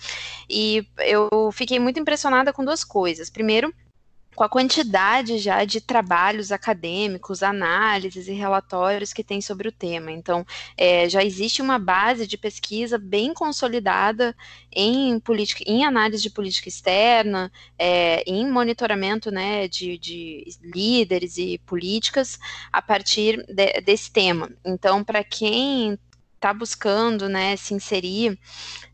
E 0.48 0.86
eu 0.98 1.28
fiquei 1.52 1.78
muito 1.78 2.00
impressionada 2.00 2.52
com 2.52 2.64
duas 2.64 2.84
coisas. 2.84 3.30
Primeiro, 3.30 3.72
com 4.36 4.44
a 4.44 4.48
quantidade 4.50 5.38
já 5.38 5.64
de 5.64 5.80
trabalhos 5.80 6.52
acadêmicos, 6.52 7.42
análises 7.42 8.28
e 8.28 8.32
relatórios 8.32 9.14
que 9.14 9.24
tem 9.24 9.40
sobre 9.40 9.66
o 9.66 9.72
tema. 9.72 10.12
Então, 10.12 10.46
é, 10.76 11.08
já 11.08 11.24
existe 11.24 11.62
uma 11.62 11.78
base 11.78 12.26
de 12.26 12.36
pesquisa 12.36 12.98
bem 12.98 13.32
consolidada 13.32 14.36
em, 14.70 15.18
política, 15.18 15.64
em 15.66 15.86
análise 15.86 16.22
de 16.22 16.28
política 16.28 16.68
externa, 16.68 17.50
é, 17.78 18.22
em 18.30 18.48
monitoramento 18.50 19.30
né, 19.30 19.66
de, 19.68 19.96
de, 19.96 20.44
líderes 20.62 21.38
e 21.38 21.58
políticas 21.64 22.38
a 22.70 22.82
partir 22.82 23.42
de, 23.48 23.80
desse 23.80 24.12
tema. 24.12 24.50
Então, 24.62 25.02
para 25.02 25.24
quem 25.24 25.98
está 26.46 26.54
buscando 26.54 27.28
né, 27.28 27.56
se 27.56 27.74
inserir 27.74 28.38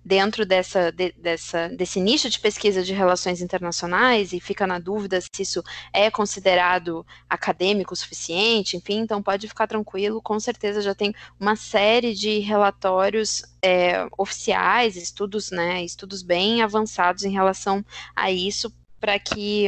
dentro 0.03 0.47
dessa, 0.47 0.91
de, 0.91 1.13
dessa, 1.13 1.69
desse 1.69 2.01
nicho 2.01 2.31
de 2.31 2.41
pesquisa 2.41 2.83
de 2.83 2.95
relações 2.95 3.43
internacionais 3.43 4.33
e 4.33 4.41
fica 4.41 4.67
na 4.67 4.79
dúvida 4.79 5.21
se 5.21 5.43
isso 5.43 5.63
é 5.93 6.11
considerado 6.11 7.07
acadêmico 7.29 7.93
o 7.93 7.97
suficiente, 7.97 8.77
enfim, 8.77 9.01
então 9.01 9.23
pode 9.23 9.47
ficar 9.47 9.67
tranquilo, 9.67 10.23
com 10.23 10.41
certeza 10.41 10.81
já 10.81 10.95
tem 10.95 11.15
uma 11.39 11.55
série 11.55 12.15
de 12.15 12.39
relatórios 12.39 13.43
é, 13.63 14.07
oficiais, 14.17 14.97
estudos, 14.97 15.51
né, 15.51 15.85
estudos 15.85 16.23
bem 16.23 16.63
avançados 16.63 17.23
em 17.23 17.31
relação 17.31 17.85
a 18.17 18.31
isso 18.31 18.73
para 18.99 19.19
que 19.19 19.67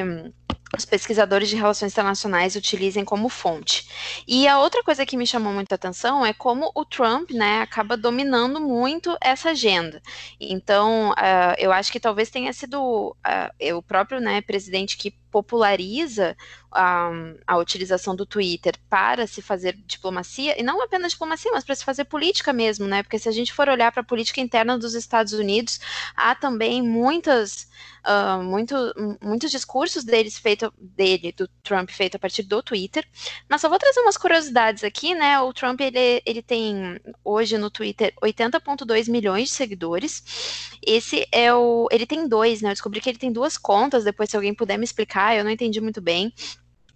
os 0.76 0.84
pesquisadores 0.84 1.48
de 1.48 1.56
relações 1.56 1.92
internacionais 1.92 2.56
utilizem 2.56 3.04
como 3.04 3.28
fonte. 3.28 3.88
E 4.26 4.48
a 4.48 4.58
outra 4.58 4.82
coisa 4.82 5.06
que 5.06 5.16
me 5.16 5.26
chamou 5.26 5.52
muita 5.52 5.74
atenção 5.74 6.24
é 6.24 6.32
como 6.32 6.70
o 6.74 6.84
Trump, 6.84 7.30
né, 7.30 7.60
acaba 7.60 7.96
dominando 7.96 8.60
muito 8.60 9.16
essa 9.20 9.50
agenda. 9.50 10.02
Então, 10.40 11.10
uh, 11.10 11.54
eu 11.58 11.72
acho 11.72 11.92
que 11.92 12.00
talvez 12.00 12.30
tenha 12.30 12.52
sido 12.52 12.80
uh, 12.80 13.76
o 13.76 13.82
próprio, 13.82 14.20
né, 14.20 14.40
presidente 14.40 14.96
que 14.96 15.12
populariza 15.34 16.36
a, 16.70 17.10
a, 17.44 17.56
utilização 17.56 18.14
do 18.14 18.24
Twitter 18.24 18.74
para 18.88 19.26
se 19.26 19.42
fazer 19.42 19.76
diplomacia, 19.84 20.58
e 20.58 20.62
não 20.62 20.80
apenas 20.80 21.10
diplomacia, 21.10 21.50
mas 21.52 21.64
para 21.64 21.74
se 21.74 21.84
fazer 21.84 22.04
política 22.04 22.52
mesmo, 22.52 22.86
né? 22.86 23.02
Porque 23.02 23.18
se 23.18 23.28
a 23.28 23.32
gente 23.32 23.52
for 23.52 23.68
olhar 23.68 23.90
para 23.90 24.02
a 24.02 24.04
política 24.04 24.40
interna 24.40 24.78
dos 24.78 24.94
Estados 24.94 25.32
Unidos, 25.32 25.80
há 26.14 26.36
também 26.36 26.80
muitas 26.80 27.68
uh, 28.06 28.42
muito, 28.44 28.76
muitos 29.20 29.50
discursos 29.50 30.04
deles 30.04 30.33
feito, 30.38 30.72
dele, 30.78 31.32
do 31.32 31.48
Trump, 31.62 31.90
feito 31.90 32.16
a 32.16 32.18
partir 32.18 32.42
do 32.42 32.62
Twitter. 32.62 33.06
Mas 33.48 33.60
só 33.60 33.68
vou 33.68 33.78
trazer 33.78 34.00
umas 34.00 34.16
curiosidades 34.16 34.84
aqui, 34.84 35.14
né? 35.14 35.40
O 35.40 35.52
Trump, 35.52 35.80
ele, 35.80 36.22
ele 36.24 36.42
tem 36.42 37.00
hoje 37.24 37.58
no 37.58 37.70
Twitter 37.70 38.12
80,2 38.22 39.10
milhões 39.10 39.48
de 39.48 39.54
seguidores. 39.54 40.76
Esse 40.86 41.26
é 41.32 41.52
o. 41.54 41.88
Ele 41.90 42.06
tem 42.06 42.28
dois, 42.28 42.62
né? 42.62 42.70
Eu 42.70 42.74
descobri 42.74 43.00
que 43.00 43.08
ele 43.08 43.18
tem 43.18 43.32
duas 43.32 43.56
contas, 43.56 44.04
depois, 44.04 44.30
se 44.30 44.36
alguém 44.36 44.54
puder 44.54 44.78
me 44.78 44.84
explicar, 44.84 45.36
eu 45.36 45.44
não 45.44 45.50
entendi 45.50 45.80
muito 45.80 46.00
bem. 46.00 46.32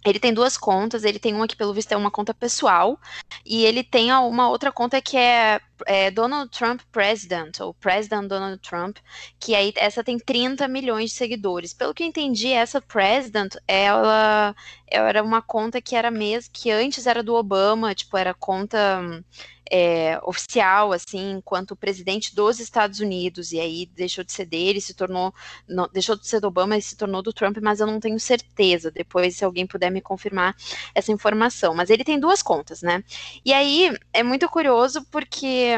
Ele 0.05 0.19
tem 0.19 0.33
duas 0.33 0.57
contas, 0.57 1.03
ele 1.03 1.19
tem 1.19 1.33
uma 1.33 1.47
que 1.47 1.55
pelo 1.55 1.73
visto 1.73 1.91
é 1.91 1.97
uma 1.97 2.11
conta 2.11 2.33
pessoal, 2.33 2.99
e 3.45 3.65
ele 3.65 3.83
tem 3.83 4.11
uma 4.13 4.49
outra 4.49 4.71
conta 4.71 5.01
que 5.01 5.17
é, 5.17 5.59
é, 5.85 6.09
Donald 6.09 6.49
Trump 6.51 6.81
President, 6.91 7.59
ou 7.59 7.73
President 7.73 8.27
Donald 8.27 8.59
Trump, 8.61 8.97
que 9.39 9.53
aí 9.53 9.73
essa 9.75 10.03
tem 10.03 10.17
30 10.17 10.67
milhões 10.67 11.11
de 11.11 11.17
seguidores. 11.17 11.73
Pelo 11.73 11.93
que 11.93 12.03
eu 12.03 12.07
entendi, 12.07 12.51
essa 12.51 12.81
President, 12.81 13.55
ela, 13.67 14.55
ela 14.87 15.09
era 15.09 15.23
uma 15.23 15.41
conta 15.41 15.81
que 15.81 15.95
era 15.95 16.09
mesmo, 16.09 16.51
que 16.53 16.71
antes 16.71 17.05
era 17.05 17.21
do 17.21 17.35
Obama, 17.35 17.93
tipo, 17.93 18.17
era 18.17 18.33
conta 18.33 18.77
é, 19.71 20.19
oficial, 20.23 20.91
assim, 20.91 21.31
enquanto 21.31 21.75
presidente 21.75 22.35
dos 22.35 22.59
Estados 22.59 22.99
Unidos, 22.99 23.51
e 23.51 23.59
aí 23.59 23.85
deixou 23.95 24.23
de 24.23 24.31
ser 24.31 24.45
dele, 24.45 24.81
se 24.81 24.93
tornou, 24.93 25.33
não, 25.67 25.87
deixou 25.91 26.15
de 26.15 26.27
ser 26.27 26.39
do 26.39 26.47
Obama 26.47 26.77
e 26.77 26.81
se 26.81 26.95
tornou 26.95 27.21
do 27.21 27.33
Trump, 27.33 27.57
mas 27.61 27.79
eu 27.79 27.87
não 27.87 27.99
tenho 27.99 28.19
certeza. 28.19 28.91
Depois, 28.91 29.35
se 29.35 29.45
alguém 29.45 29.67
puder 29.67 29.91
me 29.91 30.01
confirmar 30.01 30.55
essa 30.95 31.11
informação. 31.11 31.73
Mas 31.75 31.89
ele 31.89 32.03
tem 32.03 32.19
duas 32.19 32.41
contas, 32.41 32.81
né? 32.81 33.03
E 33.45 33.53
aí 33.53 33.95
é 34.13 34.23
muito 34.23 34.47
curioso 34.49 35.05
porque. 35.11 35.75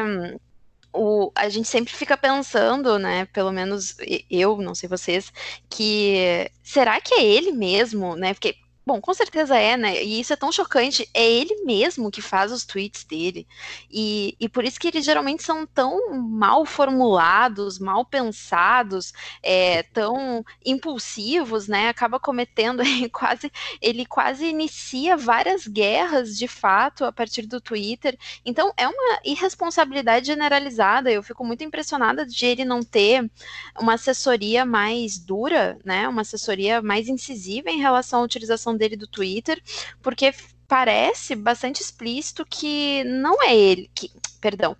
O, 0.94 1.32
a 1.34 1.48
gente 1.48 1.68
sempre 1.68 1.90
fica 1.94 2.18
pensando, 2.18 2.98
né, 2.98 3.24
pelo 3.32 3.50
menos 3.50 3.96
eu, 4.30 4.58
não 4.58 4.74
sei 4.74 4.86
vocês, 4.90 5.32
que 5.70 6.50
será 6.62 7.00
que 7.00 7.14
é 7.14 7.24
ele 7.24 7.50
mesmo, 7.50 8.14
né, 8.14 8.34
porque 8.34 8.56
Bom, 8.84 9.00
com 9.00 9.14
certeza 9.14 9.56
é, 9.56 9.76
né? 9.76 10.02
E 10.02 10.18
isso 10.20 10.32
é 10.32 10.36
tão 10.36 10.50
chocante. 10.50 11.08
É 11.14 11.24
ele 11.24 11.62
mesmo 11.64 12.10
que 12.10 12.20
faz 12.20 12.50
os 12.50 12.64
tweets 12.64 13.04
dele. 13.04 13.46
E, 13.88 14.36
e 14.40 14.48
por 14.48 14.64
isso 14.64 14.80
que 14.80 14.88
eles 14.88 15.04
geralmente 15.04 15.44
são 15.44 15.64
tão 15.64 16.18
mal 16.18 16.66
formulados, 16.66 17.78
mal 17.78 18.04
pensados, 18.04 19.12
é, 19.40 19.84
tão 19.84 20.44
impulsivos, 20.66 21.68
né? 21.68 21.88
Acaba 21.90 22.18
cometendo 22.18 22.82
quase. 23.12 23.52
Ele 23.80 24.04
quase 24.04 24.46
inicia 24.46 25.16
várias 25.16 25.64
guerras 25.68 26.36
de 26.36 26.48
fato 26.48 27.04
a 27.04 27.12
partir 27.12 27.46
do 27.46 27.60
Twitter. 27.60 28.18
Então 28.44 28.72
é 28.76 28.88
uma 28.88 29.20
irresponsabilidade 29.24 30.26
generalizada. 30.26 31.08
Eu 31.10 31.22
fico 31.22 31.44
muito 31.44 31.62
impressionada 31.62 32.26
de 32.26 32.44
ele 32.46 32.64
não 32.64 32.82
ter 32.82 33.30
uma 33.78 33.94
assessoria 33.94 34.66
mais 34.66 35.18
dura, 35.18 35.78
né? 35.84 36.08
Uma 36.08 36.22
assessoria 36.22 36.82
mais 36.82 37.06
incisiva 37.08 37.70
em 37.70 37.78
relação 37.78 38.20
à 38.20 38.24
utilização 38.24 38.71
dele 38.76 38.96
do 38.96 39.06
Twitter, 39.06 39.62
porque 40.00 40.34
parece 40.66 41.36
bastante 41.36 41.82
explícito 41.82 42.46
que 42.48 43.04
não 43.04 43.42
é 43.42 43.54
ele, 43.54 43.90
que, 43.94 44.10
perdão, 44.40 44.76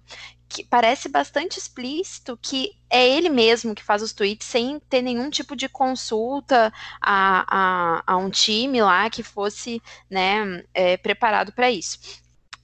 que 0.49 0.64
parece 0.64 1.09
bastante 1.09 1.59
explícito 1.59 2.38
que 2.40 2.72
é 2.90 3.09
ele 3.09 3.30
mesmo 3.30 3.74
que 3.74 3.82
faz 3.82 4.03
os 4.03 4.12
tweets 4.12 4.47
sem 4.47 4.78
ter 4.78 5.01
nenhum 5.01 5.30
tipo 5.30 5.57
de 5.57 5.68
consulta 5.68 6.72
a, 7.01 8.01
a, 8.01 8.03
a 8.07 8.16
um 8.18 8.28
time 8.28 8.82
lá 8.82 9.09
que 9.09 9.22
fosse 9.22 9.82
né, 10.11 10.62
é, 10.74 10.97
preparado 10.99 11.53
para 11.53 11.70
isso. 11.70 11.99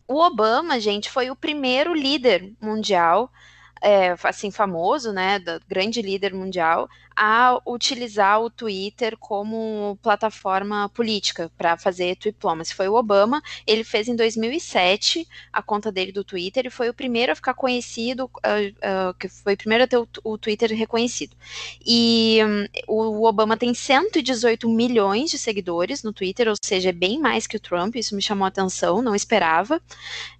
O 0.06 0.20
Obama, 0.22 0.78
gente, 0.78 1.10
foi 1.10 1.30
o 1.30 1.36
primeiro 1.36 1.94
líder 1.94 2.52
mundial 2.60 3.30
é, 3.80 4.14
assim 4.24 4.50
famoso, 4.50 5.12
né, 5.12 5.38
grande 5.66 6.02
líder 6.02 6.34
mundial, 6.34 6.88
a 7.20 7.60
utilizar 7.66 8.40
o 8.40 8.48
Twitter 8.48 9.16
como 9.18 9.98
plataforma 10.00 10.88
política 10.90 11.50
para 11.58 11.76
fazer 11.76 12.16
diplomacy. 12.16 12.72
Foi 12.72 12.86
o 12.86 12.94
Obama, 12.94 13.42
ele 13.66 13.82
fez 13.82 14.06
em 14.06 14.14
2007 14.14 15.26
a 15.52 15.60
conta 15.60 15.90
dele 15.90 16.12
do 16.12 16.22
Twitter 16.22 16.66
e 16.66 16.70
foi 16.70 16.88
o 16.88 16.94
primeiro 16.94 17.32
a 17.32 17.34
ficar 17.34 17.54
conhecido, 17.54 18.26
uh, 18.26 19.10
uh, 19.10 19.14
que 19.18 19.28
foi 19.28 19.54
o 19.54 19.56
primeiro 19.56 19.82
a 19.82 19.86
ter 19.88 19.96
o, 19.96 20.08
o 20.22 20.38
Twitter 20.38 20.72
reconhecido. 20.72 21.34
E 21.84 22.38
um, 22.88 23.10
o 23.18 23.26
Obama 23.26 23.56
tem 23.56 23.74
118 23.74 24.68
milhões 24.68 25.28
de 25.28 25.38
seguidores 25.38 26.04
no 26.04 26.12
Twitter, 26.12 26.46
ou 26.46 26.54
seja, 26.62 26.90
é 26.90 26.92
bem 26.92 27.18
mais 27.18 27.48
que 27.48 27.56
o 27.56 27.60
Trump, 27.60 27.96
isso 27.96 28.14
me 28.14 28.22
chamou 28.22 28.44
a 28.44 28.48
atenção, 28.48 29.02
não 29.02 29.16
esperava. 29.16 29.82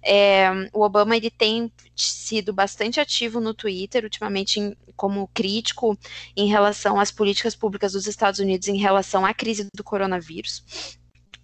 É, 0.01 0.49
o 0.71 0.81
Obama 0.81 1.17
ele 1.17 1.29
tem 1.29 1.69
sido 1.93 2.53
bastante 2.53 3.01
ativo 3.01 3.41
no 3.41 3.53
Twitter, 3.53 4.05
ultimamente 4.05 4.61
em, 4.61 4.77
como 4.95 5.29
crítico 5.33 5.97
em 6.35 6.47
relação 6.47 6.68
às 6.99 7.11
políticas 7.11 7.55
públicas 7.55 7.93
dos 7.93 8.07
Estados 8.07 8.39
Unidos 8.39 8.67
em 8.67 8.77
relação 8.77 9.25
à 9.25 9.33
crise 9.33 9.67
do 9.75 9.83
coronavírus. 9.83 10.63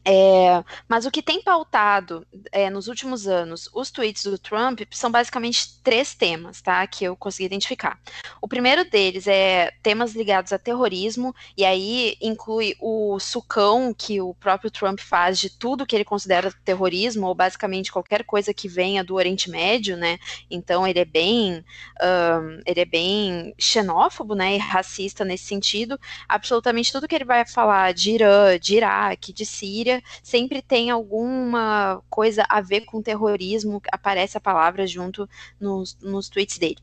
É, 0.08 0.64
mas 0.88 1.08
o 1.08 1.12
que 1.12 1.22
tem 1.22 1.42
pautado 1.42 2.28
é, 2.52 2.70
nos 2.70 2.88
últimos 2.88 3.28
anos 3.28 3.68
os 3.74 3.90
tweets 3.90 4.24
do 4.24 4.38
Trump 4.38 4.82
são 4.92 5.10
basicamente 5.10 5.82
três 5.82 6.14
temas, 6.14 6.62
tá? 6.62 6.86
Que 6.86 7.06
eu 7.06 7.16
consegui 7.16 7.46
identificar. 7.46 8.00
O 8.40 8.48
primeiro 8.48 8.88
deles 8.88 9.26
é 9.26 9.72
temas 9.82 10.14
ligados 10.14 10.54
a 10.54 10.60
terrorismo, 10.60 11.34
e 11.58 11.66
aí 11.66 12.16
inclui 12.22 12.76
o 12.80 13.20
sucão 13.20 13.92
que 13.98 14.22
o 14.22 14.36
próprio 14.36 14.70
Trump 14.70 15.00
faz 15.00 15.40
de 15.40 15.50
tudo 15.50 15.88
que 15.88 15.96
ele 15.96 16.06
considera 16.06 16.54
terrorismo, 16.64 17.26
ou 17.26 17.34
basicamente 17.34 17.92
qualquer 17.92 18.24
coisa 18.24 18.54
que 18.54 18.68
venha 18.68 19.04
do 19.04 19.16
Oriente 19.16 19.50
Médio, 19.50 19.98
né? 19.98 20.20
Então 20.52 20.86
ele 20.88 21.00
é 21.00 21.06
bem 21.06 21.66
um, 22.02 22.62
ele 22.64 22.80
é 22.80 22.86
bem 22.86 23.56
xenófobo, 23.58 24.36
né? 24.36 24.56
E 24.56 24.58
racista 24.60 25.26
nesse 25.26 25.46
sentido. 25.46 26.00
Absolutamente 26.30 26.92
tudo 26.92 27.08
que 27.08 27.16
ele 27.16 27.26
vai 27.26 27.44
falar 27.48 27.92
de 27.92 28.12
Irã, 28.12 28.60
de 28.60 28.76
Iraque, 28.76 29.34
de 29.34 29.46
Síria 29.46 29.95
sempre 30.24 30.62
tem 30.62 30.90
alguma 30.90 32.02
coisa 32.10 32.46
a 32.50 32.62
ver 32.62 32.82
com 32.82 33.02
terrorismo, 33.02 33.82
aparece 33.92 34.38
a 34.38 34.42
palavra 34.42 34.86
junto 34.88 35.28
nos, 35.60 35.98
nos 36.02 36.30
tweets 36.30 36.58
dele 36.58 36.78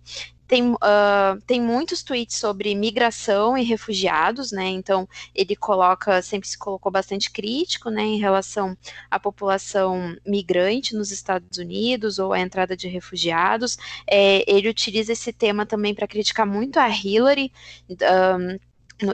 tem, 0.53 0.71
uh, 0.71 1.41
tem 1.47 1.63
muitos 1.63 2.03
tweets 2.03 2.37
sobre 2.37 2.75
migração 2.75 3.57
e 3.57 3.63
refugiados, 3.63 4.53
né? 4.53 4.67
Então 4.67 5.09
ele 5.35 5.57
coloca, 5.57 6.21
sempre 6.21 6.47
se 6.47 6.59
colocou 6.59 6.93
bastante 6.93 7.31
crítico, 7.31 7.89
né, 7.89 8.03
em 8.03 8.19
relação 8.19 8.77
à 9.11 9.19
população 9.19 10.15
migrante 10.27 10.95
nos 10.95 11.11
Estados 11.11 11.57
Unidos 11.57 12.19
ou 12.19 12.35
à 12.35 12.41
entrada 12.41 12.77
de 12.77 12.87
refugiados. 12.87 13.79
É, 14.07 14.45
ele 14.47 14.69
utiliza 14.69 15.15
esse 15.15 15.33
tema 15.33 15.65
também 15.65 15.95
para 15.95 16.07
criticar 16.07 16.47
muito 16.47 16.77
a 16.77 16.87
Hillary. 16.87 17.51
Um, 17.89 18.59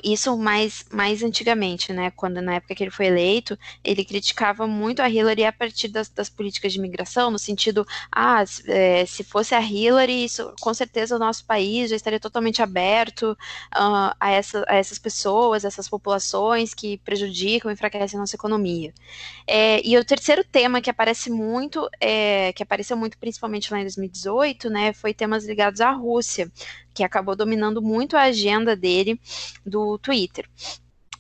isso 0.05 0.37
mais, 0.37 0.85
mais 0.91 1.23
antigamente, 1.23 1.93
né? 1.93 2.11
Quando 2.11 2.43
na 2.43 2.57
época 2.57 2.75
que 2.75 2.83
ele 2.83 2.91
foi 2.91 3.07
eleito, 3.07 3.59
ele 3.83 4.05
criticava 4.05 4.67
muito 4.67 5.01
a 5.01 5.09
Hillary 5.09 5.45
a 5.45 5.53
partir 5.53 5.89
das, 5.89 6.09
das 6.09 6.29
políticas 6.29 6.73
de 6.73 6.79
imigração, 6.79 7.31
no 7.31 7.39
sentido, 7.39 7.87
ah, 8.11 8.45
é, 8.67 9.07
se 9.07 9.25
fosse 9.25 9.55
a 9.55 9.61
Hillary, 9.61 10.25
isso, 10.25 10.53
com 10.61 10.75
certeza 10.75 11.17
o 11.17 11.19
nosso 11.19 11.45
país 11.45 11.91
já 11.91 11.97
estaria 11.97 12.21
totalmente 12.21 12.63
aberto 12.63 13.33
uh, 13.75 14.15
a, 14.21 14.31
essa, 14.31 14.65
a 14.69 14.77
essas 14.77 14.99
pessoas, 14.99 15.65
essas 15.65 15.89
populações 15.89 16.75
que 16.75 16.99
prejudicam 16.99 17.71
e 17.71 17.75
enfraquecem 17.75 18.19
a 18.19 18.21
nossa 18.21 18.37
economia. 18.37 18.93
É, 19.47 19.81
e 19.87 19.97
o 19.97 20.05
terceiro 20.05 20.45
tema 20.45 20.81
que 20.81 20.91
aparece 20.91 21.31
muito, 21.31 21.89
é, 22.01 22.53
que 22.53 22.63
apareceu 22.63 22.97
muito 22.97 23.17
principalmente 23.19 23.73
lá 23.73 23.79
em 23.79 23.85
2018, 23.85 24.71
né, 24.71 24.93
foi 24.93 25.15
temas 25.15 25.45
ligados 25.47 25.81
à 25.81 25.91
Rússia 25.91 26.51
que 26.99 27.05
acabou 27.05 27.37
dominando 27.37 27.81
muito 27.81 28.17
a 28.17 28.23
agenda 28.23 28.75
dele 28.75 29.21
do 29.65 29.97
Twitter. 29.99 30.49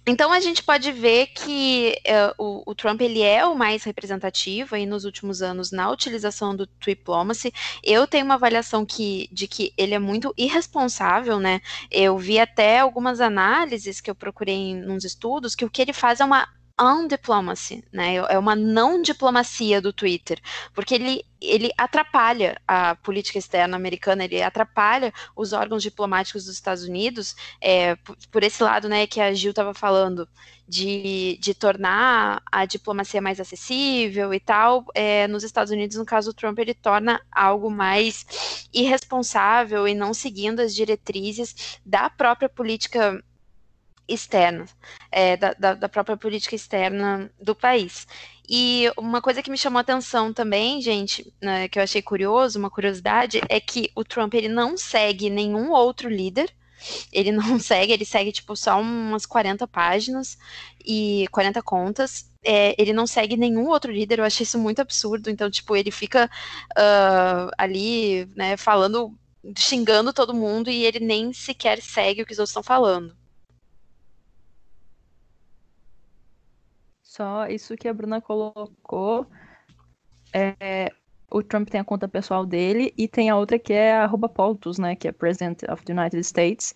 Então 0.04 0.32
a 0.32 0.40
gente 0.40 0.62
pode 0.62 0.90
ver 0.90 1.26
que 1.28 1.94
uh, 2.06 2.42
o, 2.42 2.70
o, 2.70 2.74
Trump 2.74 3.00
ele 3.02 3.20
é 3.20 3.44
o 3.44 3.54
mais 3.54 3.84
representativo 3.84 4.74
aí 4.74 4.86
nos 4.86 5.04
últimos 5.04 5.40
anos 5.40 5.70
na 5.70 5.88
utilização 5.90 6.56
do 6.56 6.68
Diplomacy. 6.80 7.52
Eu 7.84 8.06
tenho 8.06 8.24
uma 8.24 8.34
avaliação 8.34 8.86
que, 8.86 9.28
de 9.30 9.46
que 9.46 9.72
ele 9.76 9.94
é 9.94 9.98
muito 9.98 10.34
irresponsável, 10.36 11.38
né? 11.38 11.60
Eu 11.90 12.16
vi 12.18 12.40
até 12.40 12.78
algumas 12.80 13.20
análises 13.20 14.00
que 14.00 14.10
eu 14.10 14.14
procurei 14.14 14.56
em 14.56 14.90
uns 14.90 15.04
estudos 15.04 15.54
que 15.54 15.64
o 15.64 15.70
que 15.70 15.82
ele 15.82 15.92
faz 15.92 16.20
é 16.20 16.24
uma 16.24 16.48
undiplomacy, 16.80 17.84
né? 17.92 18.16
É 18.16 18.38
uma 18.38 18.54
não 18.54 19.02
diplomacia 19.02 19.80
do 19.80 19.92
Twitter, 19.92 20.40
porque 20.74 20.94
ele, 20.94 21.24
ele 21.40 21.70
atrapalha 21.76 22.60
a 22.66 22.94
política 22.96 23.38
externa 23.38 23.76
americana, 23.76 24.24
ele 24.24 24.42
atrapalha 24.42 25.12
os 25.36 25.52
órgãos 25.52 25.82
diplomáticos 25.82 26.44
dos 26.44 26.54
Estados 26.54 26.84
Unidos, 26.84 27.34
é, 27.60 27.96
por, 27.96 28.16
por, 28.30 28.42
esse 28.42 28.62
lado, 28.62 28.88
né, 28.88 29.06
que 29.06 29.20
a 29.20 29.32
Gil 29.32 29.50
estava 29.50 29.74
falando, 29.74 30.28
de, 30.68 31.38
de 31.40 31.54
tornar 31.54 32.42
a 32.52 32.66
diplomacia 32.66 33.22
mais 33.22 33.40
acessível 33.40 34.34
e 34.34 34.38
tal. 34.38 34.84
É, 34.94 35.26
nos 35.26 35.42
Estados 35.42 35.72
Unidos, 35.72 35.96
no 35.96 36.04
caso 36.04 36.30
do 36.30 36.36
Trump, 36.36 36.58
ele 36.58 36.74
torna 36.74 37.20
algo 37.32 37.70
mais 37.70 38.68
irresponsável 38.72 39.88
e 39.88 39.94
não 39.94 40.12
seguindo 40.12 40.60
as 40.60 40.74
diretrizes 40.74 41.80
da 41.84 42.10
própria 42.10 42.48
política 42.48 43.22
externa, 44.08 44.66
é, 45.12 45.36
da, 45.36 45.52
da, 45.52 45.74
da, 45.74 45.88
própria 45.88 46.16
política 46.16 46.54
externa 46.56 47.30
do 47.40 47.54
país. 47.54 48.06
E 48.48 48.90
uma 48.96 49.20
coisa 49.20 49.42
que 49.42 49.50
me 49.50 49.58
chamou 49.58 49.78
a 49.78 49.82
atenção 49.82 50.32
também, 50.32 50.80
gente, 50.80 51.30
né, 51.40 51.68
que 51.68 51.78
eu 51.78 51.82
achei 51.82 52.00
curioso, 52.00 52.58
uma 52.58 52.70
curiosidade, 52.70 53.40
é 53.48 53.60
que 53.60 53.90
o 53.94 54.02
Trump 54.02 54.32
ele 54.34 54.48
não 54.48 54.76
segue 54.76 55.28
nenhum 55.28 55.70
outro 55.70 56.08
líder. 56.08 56.50
Ele 57.12 57.32
não 57.32 57.58
segue, 57.58 57.92
ele 57.92 58.04
segue 58.04 58.32
tipo 58.32 58.56
só 58.56 58.80
umas 58.80 59.26
40 59.26 59.66
páginas 59.68 60.38
e 60.84 61.26
40 61.30 61.62
contas. 61.62 62.30
É, 62.42 62.74
ele 62.80 62.92
não 62.92 63.06
segue 63.06 63.36
nenhum 63.36 63.68
outro 63.68 63.92
líder, 63.92 64.20
eu 64.20 64.24
achei 64.24 64.44
isso 64.44 64.58
muito 64.58 64.80
absurdo. 64.80 65.28
Então, 65.28 65.50
tipo, 65.50 65.76
ele 65.76 65.90
fica 65.90 66.30
uh, 66.78 67.50
ali, 67.58 68.26
né, 68.36 68.56
falando, 68.56 69.12
xingando 69.56 70.12
todo 70.12 70.34
mundo 70.34 70.70
e 70.70 70.84
ele 70.84 71.00
nem 71.00 71.32
sequer 71.32 71.82
segue 71.82 72.22
o 72.22 72.26
que 72.26 72.32
os 72.32 72.38
outros 72.38 72.50
estão 72.50 72.62
falando. 72.62 73.14
Só 77.18 77.48
isso 77.48 77.76
que 77.76 77.88
a 77.88 77.92
Bruna 77.92 78.20
colocou. 78.20 79.26
É, 80.32 80.92
o 81.28 81.42
Trump 81.42 81.68
tem 81.68 81.80
a 81.80 81.84
conta 81.84 82.06
pessoal 82.06 82.46
dele 82.46 82.94
e 82.96 83.08
tem 83.08 83.28
a 83.28 83.36
outra 83.36 83.58
que 83.58 83.72
é 83.72 83.98
a 83.98 84.08
Poltus, 84.08 84.78
né? 84.78 84.94
Que 84.94 85.08
é 85.08 85.12
President 85.12 85.64
of 85.64 85.84
the 85.84 85.92
United 85.92 86.20
States, 86.20 86.72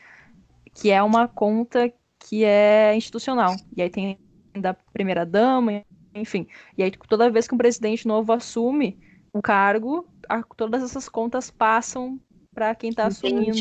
que 0.74 0.90
é 0.90 1.00
uma 1.00 1.28
conta 1.28 1.92
que 2.18 2.42
é 2.44 2.92
institucional. 2.96 3.54
E 3.76 3.82
aí 3.82 3.88
tem 3.88 4.18
da 4.52 4.74
primeira 4.74 5.24
dama, 5.24 5.84
enfim. 6.12 6.48
E 6.76 6.82
aí 6.82 6.90
toda 6.90 7.30
vez 7.30 7.46
que 7.46 7.54
um 7.54 7.58
presidente 7.58 8.08
novo 8.08 8.32
assume 8.32 8.98
o 9.32 9.40
cargo, 9.40 10.08
a, 10.28 10.42
todas 10.42 10.82
essas 10.82 11.08
contas 11.08 11.52
passam 11.52 12.20
para 12.52 12.74
quem 12.74 12.90
está 12.90 13.06
assumindo. 13.06 13.56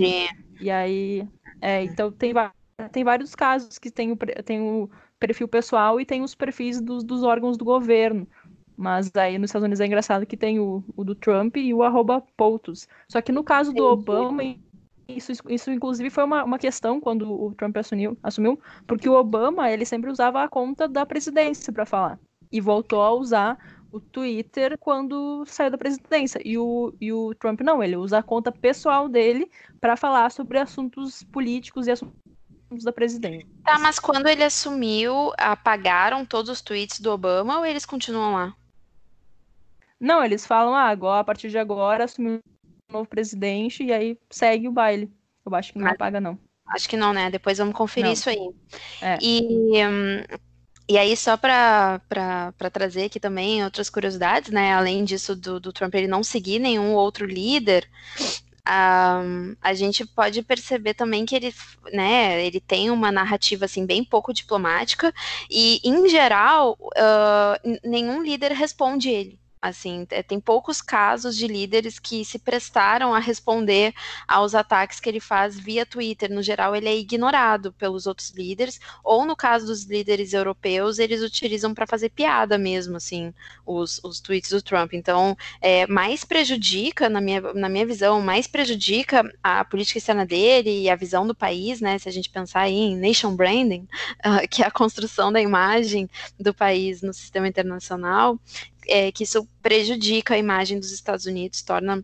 E 0.60 0.72
aí, 0.72 1.28
é, 1.62 1.84
então 1.84 2.12
tem, 2.12 2.34
tem 2.92 3.04
vários 3.04 3.36
casos 3.36 3.78
que 3.78 3.92
tem 3.92 4.12
o, 4.12 4.18
tem 4.44 4.60
o 4.60 4.90
perfil 5.22 5.48
pessoal 5.48 6.02
e 6.02 6.06
tem 6.06 6.24
os 6.24 6.34
perfis 6.34 6.82
dos, 6.82 7.04
dos 7.04 7.24
órgãos 7.24 7.56
do 7.56 7.64
governo. 7.64 8.28
Mas 8.76 9.16
aí 9.16 9.38
nos 9.38 9.50
Estados 9.50 9.66
Unidos 9.66 9.80
é 9.80 9.86
engraçado 9.86 10.26
que 10.26 10.36
tem 10.36 10.60
o, 10.60 10.84
o 10.98 11.04
do 11.04 11.14
Trump 11.14 11.56
e 11.58 11.74
o 11.74 11.84
arroba 11.84 12.24
POTUS. 12.36 12.88
Só 13.08 13.22
que 13.22 13.32
no 13.32 13.44
caso 13.44 13.72
do 13.72 13.86
Obama, 13.86 14.42
isso, 15.08 15.32
isso 15.48 15.70
inclusive 15.70 16.10
foi 16.10 16.24
uma, 16.24 16.44
uma 16.44 16.58
questão 16.58 17.00
quando 17.00 17.32
o 17.32 17.54
Trump 17.54 17.78
assumiu, 17.78 18.18
assumiu, 18.24 18.60
porque 18.88 19.08
o 19.08 19.14
Obama 19.14 19.70
ele 19.70 19.86
sempre 19.86 20.10
usava 20.10 20.44
a 20.44 20.50
conta 20.50 20.88
da 20.88 21.06
presidência 21.06 21.72
para 21.72 21.86
falar. 21.86 22.20
E 22.52 22.60
voltou 22.60 23.02
a 23.02 23.14
usar 23.14 23.58
o 23.92 24.00
Twitter 24.00 24.78
quando 24.80 25.44
saiu 25.46 25.70
da 25.70 25.78
presidência. 25.78 26.42
E 26.44 26.58
o, 26.58 26.94
e 27.00 27.14
o 27.14 27.36
Trump 27.36 27.62
não, 27.62 27.84
ele 27.84 27.96
usa 27.96 28.18
a 28.18 28.24
conta 28.24 28.52
pessoal 28.52 29.08
dele 29.08 29.50
para 29.80 29.96
falar 29.96 30.32
sobre 30.32 30.58
assuntos 30.58 31.24
políticos 31.24 31.88
e 31.88 31.92
assuntos 31.92 32.21
da 32.80 32.94
presidência. 32.94 33.48
Tá, 33.64 33.78
mas 33.78 34.00
quando 34.00 34.28
ele 34.28 34.44
assumiu, 34.44 35.32
apagaram 35.38 36.26
todos 36.26 36.50
os 36.50 36.62
tweets 36.62 37.00
do 37.00 37.12
Obama 37.12 37.60
ou 37.60 37.66
eles 37.66 37.86
continuam 37.86 38.34
lá? 38.34 38.56
Não, 40.00 40.24
eles 40.24 40.46
falam, 40.46 40.74
ah, 40.74 40.88
agora, 40.88 41.22
a 41.22 41.24
partir 41.24 41.50
de 41.50 41.58
agora 41.58 42.06
assumiu 42.06 42.40
um 42.90 42.94
novo 42.94 43.08
presidente 43.08 43.84
e 43.84 43.94
aí 43.94 44.18
segue 44.30 44.68
o 44.68 44.72
baile. 44.72 45.12
Eu 45.46 45.54
acho 45.54 45.74
que 45.74 45.80
não 45.80 45.88
apaga, 45.88 46.20
não. 46.20 46.40
Acho 46.68 46.90
que 46.90 46.98
não, 46.98 47.14
né? 47.14 47.30
Depois 47.30 47.58
vamos 47.58 47.76
conferir 47.76 48.08
não. 48.08 48.14
isso 48.14 48.30
aí. 48.30 48.50
É. 49.02 49.18
E, 49.22 49.86
um, 49.86 50.24
e 50.88 50.98
aí, 50.98 51.16
só 51.16 51.38
para 51.38 52.00
trazer 52.72 53.06
aqui 53.06 53.20
também 53.20 53.64
outras 53.64 53.90
curiosidades, 53.90 54.52
né? 54.52 54.74
Além 54.74 55.04
disso 55.04 55.36
do, 55.36 55.60
do 55.60 55.74
Trump 55.74 55.94
ele 55.96 56.08
não 56.08 56.24
seguir 56.24 56.60
nenhum 56.60 56.94
outro 56.94 57.26
líder, 57.26 57.88
um, 58.68 59.56
a 59.62 59.74
gente 59.74 60.06
pode 60.06 60.42
perceber 60.44 60.94
também 60.94 61.26
que 61.26 61.36
ele, 61.36 61.54
né, 61.92 62.46
ele 62.46 62.60
tem 62.60 62.92
uma 62.92 63.12
narrativa 63.12 63.66
assim 63.66 63.86
bem 63.86 64.04
pouco 64.04 64.34
diplomática 64.34 65.14
e, 65.50 65.80
em 65.84 66.08
geral, 66.08 66.78
uh, 66.80 67.80
nenhum 67.84 68.22
líder 68.24 68.52
responde 68.52 69.10
ele. 69.10 69.41
Assim, 69.62 70.08
é, 70.10 70.24
tem 70.24 70.40
poucos 70.40 70.82
casos 70.82 71.38
de 71.38 71.46
líderes 71.46 72.00
que 72.00 72.26
se 72.26 72.40
prestaram 72.40 73.14
a 73.14 73.20
responder 73.20 73.94
aos 74.28 74.56
ataques 74.56 75.00
que 75.00 75.08
ele 75.08 75.20
faz 75.20 75.60
via 75.60 75.86
Twitter. 75.86 76.32
No 76.32 76.42
geral, 76.42 76.76
ele 76.76 76.90
é 76.90 76.98
ignorado 76.98 77.72
pelos 77.74 78.08
outros 78.08 78.32
líderes, 78.32 78.80
ou 79.04 79.24
no 79.24 79.36
caso 79.36 79.68
dos 79.68 79.84
líderes 79.84 80.34
europeus, 80.34 80.98
eles 80.98 81.22
utilizam 81.22 81.76
para 81.76 81.86
fazer 81.86 82.10
piada 82.10 82.58
mesmo, 82.58 82.98
assim, 82.98 83.32
os, 83.64 84.02
os 84.04 84.20
tweets 84.20 84.50
do 84.50 84.64
Trump. 84.64 84.94
Então, 84.94 85.38
é, 85.62 85.86
mais 85.86 86.26
prejudica, 86.26 87.08
na 87.08 87.22
minha, 87.22 87.42
na 87.54 87.70
minha 87.70 87.86
visão, 87.86 88.20
mais 88.20 88.48
prejudica 88.48 89.32
a 89.44 89.64
política 89.64 90.00
externa 90.00 90.26
dele 90.26 90.82
e 90.82 90.90
a 90.90 90.96
visão 90.96 91.28
do 91.28 91.36
país, 91.36 91.80
né? 91.80 92.00
Se 92.00 92.10
a 92.10 92.12
gente 92.12 92.32
pensar 92.32 92.68
em 92.68 92.98
nation 92.98 93.36
branding, 93.36 93.88
uh, 94.26 94.42
que 94.50 94.64
é 94.64 94.66
a 94.66 94.72
construção 94.72 95.32
da 95.32 95.40
imagem 95.40 96.10
do 96.40 96.52
país 96.52 97.04
no 97.04 97.14
sistema 97.14 97.48
internacional, 97.48 98.40
é, 98.88 99.12
que 99.12 99.24
isso 99.24 99.48
prejudica 99.62 100.34
a 100.36 100.38
imagem 100.38 100.80
dos 100.80 100.92
Estados 100.92 101.26
Unidos, 101.26 101.62
torna 101.62 102.04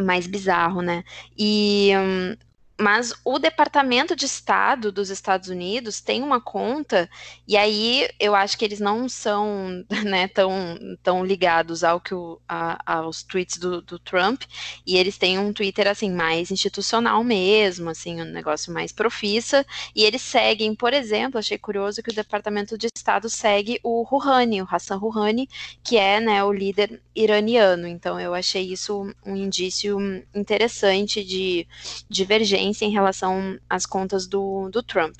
mais 0.00 0.26
bizarro, 0.26 0.82
né? 0.82 1.04
E 1.36 1.90
hum, 1.96 2.36
mas 2.82 3.14
o 3.24 3.38
Departamento 3.38 4.16
de 4.16 4.26
Estado 4.26 4.90
dos 4.90 5.08
Estados 5.08 5.48
Unidos 5.48 6.00
tem 6.00 6.20
uma 6.20 6.40
conta, 6.40 7.08
e 7.46 7.56
aí 7.56 8.08
eu 8.18 8.34
acho 8.34 8.58
que 8.58 8.64
eles 8.64 8.80
não 8.80 9.08
são 9.08 9.84
né, 10.04 10.26
tão, 10.26 10.52
tão 11.00 11.24
ligados 11.24 11.84
ao 11.84 12.00
que 12.00 12.12
o, 12.12 12.40
a, 12.48 12.96
aos 12.98 13.22
tweets 13.22 13.56
do, 13.56 13.80
do, 13.80 14.00
Trump, 14.00 14.42
e 14.84 14.96
eles 14.96 15.16
têm 15.16 15.38
um 15.38 15.52
Twitter 15.52 15.86
assim 15.86 16.10
mais 16.10 16.50
institucional 16.50 17.22
mesmo, 17.22 17.88
assim, 17.88 18.20
um 18.20 18.24
negócio 18.24 18.72
mais 18.72 18.90
profissa, 18.90 19.64
e 19.94 20.02
eles 20.02 20.22
seguem, 20.22 20.74
por 20.74 20.92
exemplo, 20.92 21.38
achei 21.38 21.58
curioso 21.58 22.02
que 22.02 22.10
o 22.10 22.14
Departamento 22.14 22.76
de 22.76 22.88
Estado 22.92 23.30
segue 23.30 23.78
o 23.84 24.02
Rouhani, 24.02 24.60
o 24.60 24.68
Hassan 24.68 24.96
Rouhani, 24.96 25.48
que 25.84 25.96
é 25.96 26.18
né, 26.18 26.42
o 26.42 26.52
líder 26.52 27.00
iraniano, 27.14 27.86
então 27.86 28.18
eu 28.18 28.34
achei 28.34 28.72
isso 28.72 29.14
um 29.24 29.36
indício 29.36 29.98
interessante 30.34 31.22
de 31.22 31.64
divergência 32.08 32.71
em 32.80 32.90
relação 32.90 33.58
às 33.68 33.84
contas 33.84 34.26
do, 34.26 34.70
do 34.70 34.82
Trump. 34.82 35.16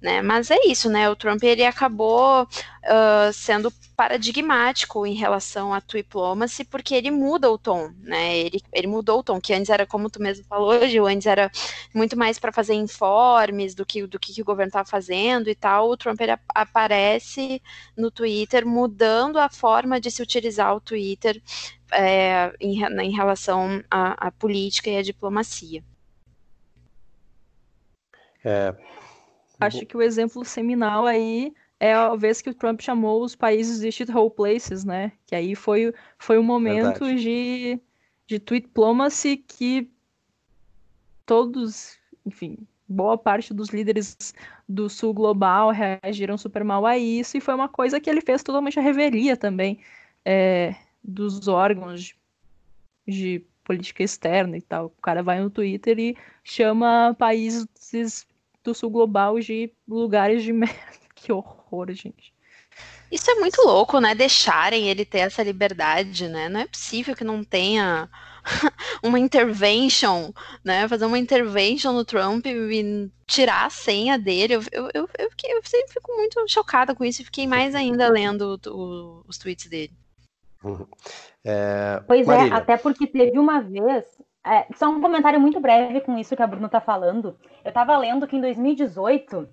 Né? 0.00 0.22
Mas 0.22 0.50
é 0.50 0.56
isso, 0.66 0.88
né? 0.88 1.10
O 1.10 1.16
Trump 1.16 1.42
ele 1.42 1.64
acabou 1.64 2.44
uh, 2.44 3.32
sendo 3.32 3.70
paradigmático 3.94 5.06
em 5.06 5.14
relação 5.14 5.74
à 5.74 5.80
diplomacy, 5.80 6.64
porque 6.64 6.94
ele 6.94 7.10
muda 7.10 7.50
o 7.50 7.58
tom, 7.58 7.90
né? 8.00 8.38
Ele, 8.38 8.62
ele 8.72 8.86
mudou 8.86 9.18
o 9.20 9.22
tom, 9.22 9.38
que 9.40 9.52
antes 9.52 9.68
era 9.68 9.86
como 9.86 10.08
tu 10.08 10.20
mesmo 10.22 10.44
falou, 10.46 10.86
Gil, 10.88 11.06
antes 11.06 11.26
era 11.26 11.50
muito 11.94 12.16
mais 12.16 12.38
para 12.38 12.52
fazer 12.52 12.74
informes 12.74 13.74
do 13.74 13.84
que 13.84 14.06
do 14.06 14.18
que, 14.18 14.32
que 14.32 14.42
o 14.42 14.44
governo 14.44 14.68
estava 14.68 14.88
fazendo 14.88 15.50
e 15.50 15.54
tal. 15.54 15.90
O 15.90 15.96
Trump 15.96 16.18
ele 16.20 16.36
aparece 16.54 17.62
no 17.96 18.10
Twitter 18.10 18.66
mudando 18.66 19.38
a 19.38 19.50
forma 19.50 20.00
de 20.00 20.10
se 20.10 20.22
utilizar 20.22 20.74
o 20.74 20.80
Twitter 20.80 21.40
é, 21.92 22.52
em, 22.60 22.82
em 22.82 23.10
relação 23.10 23.82
à 23.90 24.30
política 24.32 24.88
e 24.90 24.96
à 24.96 25.02
diplomacia. 25.02 25.84
É, 28.44 28.74
Acho 29.60 29.84
que 29.84 29.96
o 29.96 30.02
exemplo 30.02 30.44
seminal 30.44 31.06
aí 31.06 31.52
é 31.78 31.92
a 31.92 32.14
vez 32.16 32.40
que 32.40 32.48
o 32.48 32.54
Trump 32.54 32.80
chamou 32.80 33.22
os 33.22 33.36
países 33.36 33.80
de 33.80 33.92
shithole 33.92 34.30
places, 34.30 34.84
né? 34.84 35.12
Que 35.26 35.34
aí 35.34 35.54
foi, 35.54 35.92
foi 36.18 36.38
um 36.38 36.42
momento 36.42 37.14
de, 37.14 37.78
de 38.26 38.38
tweet 38.38 38.66
diplomacy 38.66 39.36
que 39.36 39.90
todos, 41.26 41.98
enfim, 42.24 42.56
boa 42.88 43.18
parte 43.18 43.52
dos 43.52 43.68
líderes 43.68 44.34
do 44.68 44.88
sul 44.88 45.12
global 45.12 45.70
reagiram 45.70 46.38
super 46.38 46.64
mal 46.64 46.86
a 46.86 46.96
isso, 46.96 47.36
e 47.36 47.40
foi 47.40 47.54
uma 47.54 47.68
coisa 47.68 48.00
que 48.00 48.08
ele 48.08 48.20
fez 48.20 48.42
totalmente 48.42 48.78
a 48.78 48.82
revelia 48.82 49.36
também 49.36 49.78
é, 50.24 50.74
dos 51.04 51.48
órgãos 51.48 52.02
de, 52.02 52.16
de 53.06 53.44
política 53.62 54.02
externa 54.02 54.56
e 54.56 54.62
tal. 54.62 54.86
O 54.86 55.02
cara 55.02 55.22
vai 55.22 55.40
no 55.40 55.50
Twitter 55.50 55.98
e 55.98 56.16
chama 56.42 57.14
países 57.18 58.26
do 58.62 58.74
sul 58.74 58.90
global 58.90 59.38
de 59.40 59.72
lugares 59.86 60.42
de 60.42 60.52
merda. 60.54 60.76
Que 61.14 61.32
horror, 61.32 61.92
gente. 61.92 62.32
Isso 63.10 63.30
é 63.30 63.34
muito 63.34 63.60
louco, 63.62 63.98
né? 63.98 64.14
Deixarem 64.14 64.88
ele 64.88 65.04
ter 65.04 65.18
essa 65.18 65.42
liberdade, 65.42 66.28
né? 66.28 66.48
Não 66.48 66.60
é 66.60 66.66
possível 66.66 67.16
que 67.16 67.24
não 67.24 67.42
tenha 67.42 68.08
uma 69.02 69.18
intervention, 69.18 70.32
né? 70.64 70.86
Fazer 70.86 71.06
uma 71.06 71.18
intervention 71.18 71.92
no 71.92 72.04
Trump 72.04 72.46
e 72.46 73.10
tirar 73.26 73.66
a 73.66 73.70
senha 73.70 74.16
dele. 74.16 74.54
Eu, 74.54 74.62
eu, 74.70 74.88
eu, 74.94 75.08
eu, 75.18 75.30
fiquei, 75.30 75.52
eu 75.52 75.60
sempre 75.64 75.92
fico 75.92 76.14
muito 76.14 76.42
chocada 76.48 76.94
com 76.94 77.04
isso 77.04 77.20
e 77.20 77.24
fiquei 77.24 77.46
mais 77.46 77.74
ainda 77.74 78.08
lendo 78.08 78.60
o, 78.66 79.24
os 79.26 79.38
tweets 79.38 79.66
dele. 79.66 79.92
É, 81.42 82.02
pois 82.06 82.28
é, 82.28 82.36
Marília. 82.36 82.54
é, 82.54 82.56
até 82.58 82.76
porque 82.76 83.06
teve 83.06 83.38
uma 83.38 83.62
vez. 83.62 84.04
É, 84.44 84.66
só 84.74 84.88
um 84.88 85.00
comentário 85.00 85.40
muito 85.40 85.60
breve 85.60 86.00
com 86.00 86.16
isso 86.18 86.34
que 86.34 86.42
a 86.42 86.46
Bruna 86.46 86.68
tá 86.68 86.80
falando. 86.80 87.38
Eu 87.64 87.72
tava 87.72 87.96
lendo 87.96 88.26
que 88.26 88.36
em 88.36 88.40
2018 88.40 89.48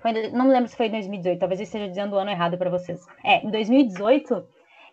foi, 0.00 0.30
não 0.30 0.46
me 0.46 0.52
lembro 0.52 0.68
se 0.68 0.76
foi 0.76 0.86
em 0.86 0.90
2018, 0.90 1.38
talvez 1.38 1.60
eu 1.60 1.64
esteja 1.64 1.88
dizendo 1.88 2.14
o 2.14 2.18
ano 2.18 2.30
errado 2.30 2.58
para 2.58 2.70
vocês. 2.70 3.00
É, 3.24 3.44
em 3.44 3.50
2018, 3.50 4.46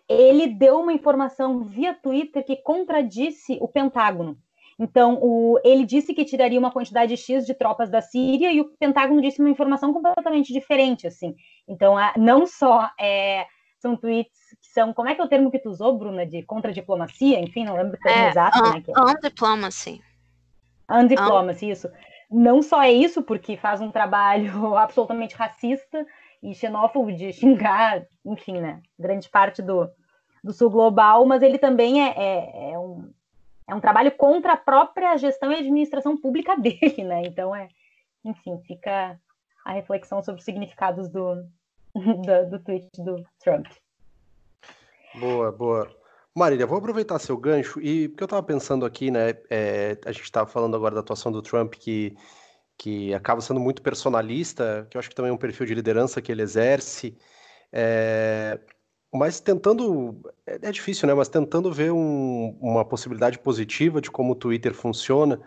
ele 0.08 0.48
deu 0.48 0.80
uma 0.80 0.92
informação 0.92 1.64
via 1.64 1.94
Twitter 1.94 2.44
que 2.44 2.56
contradisse 2.56 3.58
o 3.60 3.68
Pentágono. 3.68 4.38
Então, 4.78 5.18
o, 5.20 5.60
ele 5.62 5.84
disse 5.84 6.14
que 6.14 6.24
tiraria 6.24 6.58
uma 6.58 6.72
quantidade 6.72 7.16
X 7.16 7.44
de 7.44 7.54
tropas 7.54 7.90
da 7.90 8.00
Síria 8.00 8.52
e 8.52 8.60
o 8.60 8.70
Pentágono 8.78 9.20
disse 9.20 9.40
uma 9.40 9.50
informação 9.50 9.92
completamente 9.92 10.52
diferente, 10.52 11.06
assim. 11.06 11.34
Então, 11.68 11.96
a, 11.96 12.14
não 12.16 12.46
só 12.46 12.88
é, 12.98 13.46
são 13.78 13.96
tweets 13.96 14.38
são... 14.72 14.92
Como 14.92 15.08
é 15.08 15.14
que 15.14 15.20
é 15.20 15.24
o 15.24 15.28
termo 15.28 15.50
que 15.50 15.58
tu 15.58 15.70
usou, 15.70 15.96
Bruna? 15.96 16.26
De 16.26 16.42
contra-diplomacia? 16.42 17.40
Enfim, 17.40 17.64
não 17.64 17.76
lembro 17.76 17.96
o 17.96 18.00
termo 18.00 18.22
é, 18.22 18.28
exato. 18.28 18.58
Un, 18.58 18.72
né, 18.72 18.80
que 18.80 18.90
é. 18.90 19.00
Undiplomacy. 19.00 20.02
Undiplomacy, 20.90 21.70
isso 21.70 21.88
não 22.32 22.62
só 22.62 22.82
é 22.82 22.90
isso, 22.90 23.22
porque 23.22 23.56
faz 23.56 23.80
um 23.80 23.90
trabalho 23.90 24.74
absolutamente 24.74 25.36
racista 25.36 26.06
e 26.42 26.54
xenófobo 26.54 27.12
de 27.12 27.32
xingar, 27.32 28.04
enfim, 28.24 28.58
né, 28.58 28.80
grande 28.98 29.28
parte 29.28 29.62
do, 29.62 29.88
do 30.42 30.52
sul 30.52 30.70
global, 30.70 31.24
mas 31.26 31.42
ele 31.42 31.58
também 31.58 32.02
é, 32.02 32.14
é, 32.16 32.72
é, 32.72 32.78
um, 32.78 33.12
é 33.68 33.74
um 33.74 33.80
trabalho 33.80 34.10
contra 34.12 34.54
a 34.54 34.56
própria 34.56 35.16
gestão 35.16 35.52
e 35.52 35.56
administração 35.56 36.16
pública 36.16 36.56
dele, 36.58 37.04
né? 37.04 37.22
Então 37.26 37.54
é, 37.54 37.68
enfim, 38.24 38.58
fica 38.66 39.20
a 39.64 39.72
reflexão 39.72 40.22
sobre 40.22 40.40
os 40.40 40.44
significados 40.44 41.08
do, 41.08 41.36
do, 41.94 42.50
do 42.50 42.58
tweet 42.64 42.88
do 42.98 43.22
Trump. 43.38 43.66
Boa, 45.12 45.52
boa. 45.52 45.94
Marília, 46.34 46.66
vou 46.66 46.78
aproveitar 46.78 47.18
seu 47.18 47.36
gancho 47.36 47.80
e 47.80 48.08
porque 48.08 48.22
eu 48.22 48.26
estava 48.26 48.42
pensando 48.42 48.86
aqui, 48.86 49.10
né? 49.10 49.34
É, 49.50 49.98
a 50.06 50.12
gente 50.12 50.24
estava 50.24 50.48
falando 50.48 50.74
agora 50.74 50.94
da 50.94 51.00
atuação 51.00 51.30
do 51.30 51.42
Trump 51.42 51.74
que, 51.74 52.16
que 52.78 53.12
acaba 53.14 53.40
sendo 53.42 53.60
muito 53.60 53.82
personalista, 53.82 54.86
que 54.90 54.96
eu 54.96 54.98
acho 54.98 55.10
que 55.10 55.14
também 55.14 55.30
é 55.30 55.34
um 55.34 55.38
perfil 55.38 55.66
de 55.66 55.74
liderança 55.74 56.22
que 56.22 56.32
ele 56.32 56.42
exerce. 56.42 57.18
É, 57.72 58.58
mas 59.12 59.40
tentando. 59.40 60.22
É, 60.46 60.68
é, 60.68 60.72
difícil, 60.72 61.06
né? 61.06 61.14
Mas 61.14 61.28
tentando 61.28 61.70
ver 61.72 61.92
um, 61.92 62.56
uma 62.60 62.84
possibilidade 62.84 63.38
positiva 63.38 64.00
de 64.00 64.10
como 64.10 64.32
o 64.32 64.36
Twitter 64.36 64.74
funciona. 64.74 65.40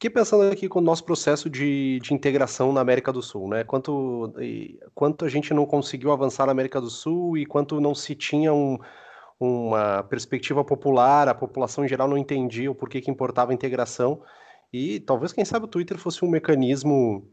Fiquei 0.00 0.08
pensando 0.08 0.44
aqui 0.50 0.66
com 0.66 0.78
o 0.78 0.82
nosso 0.82 1.04
processo 1.04 1.50
de, 1.50 2.00
de 2.00 2.14
integração 2.14 2.72
na 2.72 2.80
América 2.80 3.12
do 3.12 3.20
Sul, 3.20 3.46
né? 3.50 3.64
Quanto, 3.64 4.32
quanto 4.94 5.26
a 5.26 5.28
gente 5.28 5.52
não 5.52 5.66
conseguiu 5.66 6.10
avançar 6.10 6.46
na 6.46 6.52
América 6.52 6.80
do 6.80 6.88
Sul 6.88 7.36
e 7.36 7.44
quanto 7.44 7.78
não 7.82 7.94
se 7.94 8.14
tinha 8.14 8.50
um 8.50 8.78
uma 9.38 10.02
perspectiva 10.02 10.62
popular, 10.62 11.26
a 11.26 11.34
população 11.34 11.84
em 11.84 11.88
geral 11.88 12.06
não 12.06 12.18
entendia 12.18 12.70
o 12.70 12.74
porquê 12.74 13.00
que 13.00 13.10
importava 13.10 13.52
a 13.52 13.54
integração, 13.54 14.22
e 14.72 15.00
talvez, 15.00 15.32
quem 15.32 15.46
sabe, 15.46 15.64
o 15.64 15.68
Twitter 15.68 15.96
fosse 15.98 16.22
um 16.24 16.28
mecanismo 16.28 17.26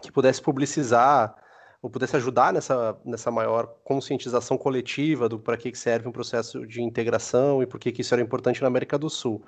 que 0.00 0.10
pudesse 0.12 0.40
publicizar 0.40 1.34
ou 1.82 1.90
pudesse 1.90 2.16
ajudar 2.16 2.52
nessa, 2.52 2.96
nessa 3.04 3.30
maior 3.30 3.66
conscientização 3.82 4.56
coletiva 4.56 5.28
do 5.28 5.38
para 5.38 5.56
que 5.56 5.74
serve 5.74 6.08
um 6.08 6.12
processo 6.12 6.64
de 6.64 6.80
integração 6.80 7.60
e 7.60 7.66
por 7.66 7.80
que 7.80 7.92
isso 8.00 8.14
era 8.14 8.22
importante 8.22 8.60
na 8.60 8.68
América 8.68 8.96
do 8.96 9.10
Sul. 9.10 9.42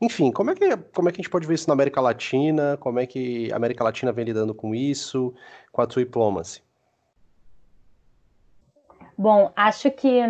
Enfim, 0.00 0.32
como 0.32 0.50
é, 0.50 0.54
que, 0.54 0.76
como 0.94 1.08
é 1.08 1.12
que 1.12 1.20
a 1.20 1.22
gente 1.22 1.30
pode 1.30 1.46
ver 1.46 1.54
isso 1.54 1.68
na 1.68 1.74
América 1.74 2.00
Latina? 2.00 2.76
Como 2.78 2.98
é 2.98 3.06
que 3.06 3.52
a 3.52 3.56
América 3.56 3.84
Latina 3.84 4.10
vem 4.10 4.24
lidando 4.24 4.54
com 4.54 4.74
isso, 4.74 5.34
com 5.70 5.82
a 5.82 5.86
True 5.86 6.04
Diplomacy? 6.04 6.62
Bom, 9.16 9.52
acho 9.54 9.90
que 9.90 10.22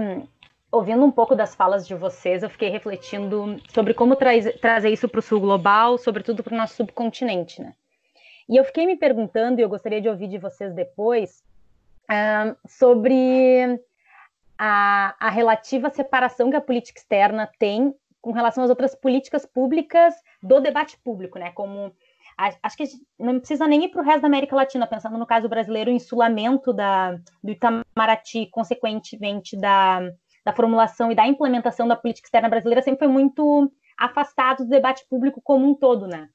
ouvindo 0.72 1.04
um 1.04 1.10
pouco 1.10 1.34
das 1.34 1.54
falas 1.54 1.86
de 1.86 1.94
vocês, 1.94 2.42
eu 2.42 2.50
fiquei 2.50 2.68
refletindo 2.68 3.60
sobre 3.72 3.94
como 3.94 4.16
trazer 4.16 4.90
isso 4.90 5.08
para 5.08 5.18
o 5.18 5.22
sul 5.22 5.40
global, 5.40 5.98
sobretudo 5.98 6.42
para 6.42 6.54
o 6.54 6.56
nosso 6.56 6.74
subcontinente, 6.74 7.60
né? 7.60 7.74
E 8.48 8.56
eu 8.56 8.64
fiquei 8.64 8.86
me 8.86 8.96
perguntando, 8.96 9.60
e 9.60 9.62
eu 9.62 9.68
gostaria 9.68 10.00
de 10.00 10.08
ouvir 10.08 10.28
de 10.28 10.38
vocês 10.38 10.74
depois, 10.74 11.44
uh, 12.10 12.56
sobre 12.66 13.80
a, 14.58 15.14
a, 15.20 15.30
relativa 15.30 15.88
separação 15.90 16.50
que 16.50 16.56
a 16.56 16.60
política 16.60 16.98
externa 16.98 17.48
tem 17.58 17.94
com 18.20 18.32
relação 18.32 18.64
às 18.64 18.70
outras 18.70 18.94
políticas 18.94 19.46
públicas 19.46 20.14
do 20.42 20.60
debate 20.60 20.98
público, 21.02 21.38
né? 21.38 21.50
Como 21.52 21.92
acho 22.62 22.76
que 22.76 22.84
não 23.18 23.38
precisa 23.38 23.66
nem 23.66 23.84
ir 23.84 23.88
para 23.90 24.00
o 24.00 24.04
resto 24.04 24.22
da 24.22 24.28
América 24.28 24.56
Latina, 24.56 24.86
pensando 24.86 25.18
no 25.18 25.26
caso 25.26 25.48
brasileiro, 25.48 25.90
o 25.90 25.94
insulamento 25.94 26.72
da, 26.72 27.18
do 27.42 27.52
Itamaraty, 27.52 28.46
consequentemente 28.50 29.58
da, 29.58 30.00
da 30.44 30.52
formulação 30.52 31.12
e 31.12 31.14
da 31.14 31.26
implementação 31.26 31.86
da 31.86 31.96
política 31.96 32.26
externa 32.26 32.48
brasileira 32.48 32.82
sempre 32.82 33.00
foi 33.00 33.08
muito 33.08 33.70
afastado 33.98 34.64
do 34.64 34.70
debate 34.70 35.04
público 35.08 35.40
como 35.42 35.68
um 35.68 35.74
todo, 35.74 36.06
né? 36.06 36.28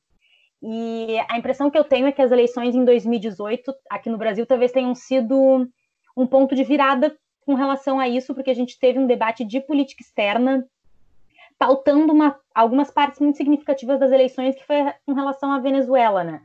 E 0.61 1.17
a 1.29 1.37
impressão 1.37 1.69
que 1.69 1.77
eu 1.77 1.83
tenho 1.83 2.07
é 2.07 2.11
que 2.11 2.21
as 2.21 2.31
eleições 2.31 2.75
em 2.75 2.85
2018 2.85 3.73
aqui 3.89 4.09
no 4.09 4.17
Brasil 4.17 4.45
talvez 4.45 4.71
tenham 4.71 4.93
sido 4.95 5.67
um 6.15 6.27
ponto 6.27 6.55
de 6.55 6.63
virada 6.63 7.15
com 7.41 7.55
relação 7.55 7.99
a 7.99 8.07
isso, 8.07 8.33
porque 8.33 8.49
a 8.49 8.55
gente 8.55 8.79
teve 8.79 8.97
um 8.97 9.05
debate 9.05 9.43
de 9.43 9.59
política 9.59 10.03
externa 10.03 10.65
pautando 11.57 12.11
uma, 12.11 12.39
algumas 12.53 12.91
partes 12.91 13.19
muito 13.19 13.37
significativas 13.37 13.99
das 13.99 14.11
eleições 14.11 14.55
que 14.55 14.65
foi 14.65 14.77
com 15.05 15.13
relação 15.13 15.51
à 15.51 15.59
Venezuela, 15.59 16.23
né? 16.23 16.41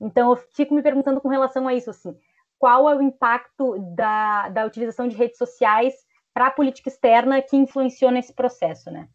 Então 0.00 0.30
eu 0.30 0.36
fico 0.54 0.74
me 0.74 0.82
perguntando 0.82 1.20
com 1.20 1.28
relação 1.28 1.66
a 1.66 1.74
isso, 1.74 1.90
assim, 1.90 2.16
qual 2.58 2.88
é 2.88 2.96
o 2.96 3.02
impacto 3.02 3.78
da, 3.94 4.48
da 4.48 4.64
utilização 4.64 5.08
de 5.08 5.16
redes 5.16 5.38
sociais 5.38 5.94
para 6.32 6.48
a 6.48 6.50
política 6.50 6.88
externa 6.88 7.42
que 7.42 7.56
influenciou 7.56 8.10
nesse 8.10 8.32
processo, 8.32 8.90
né? 8.90 9.08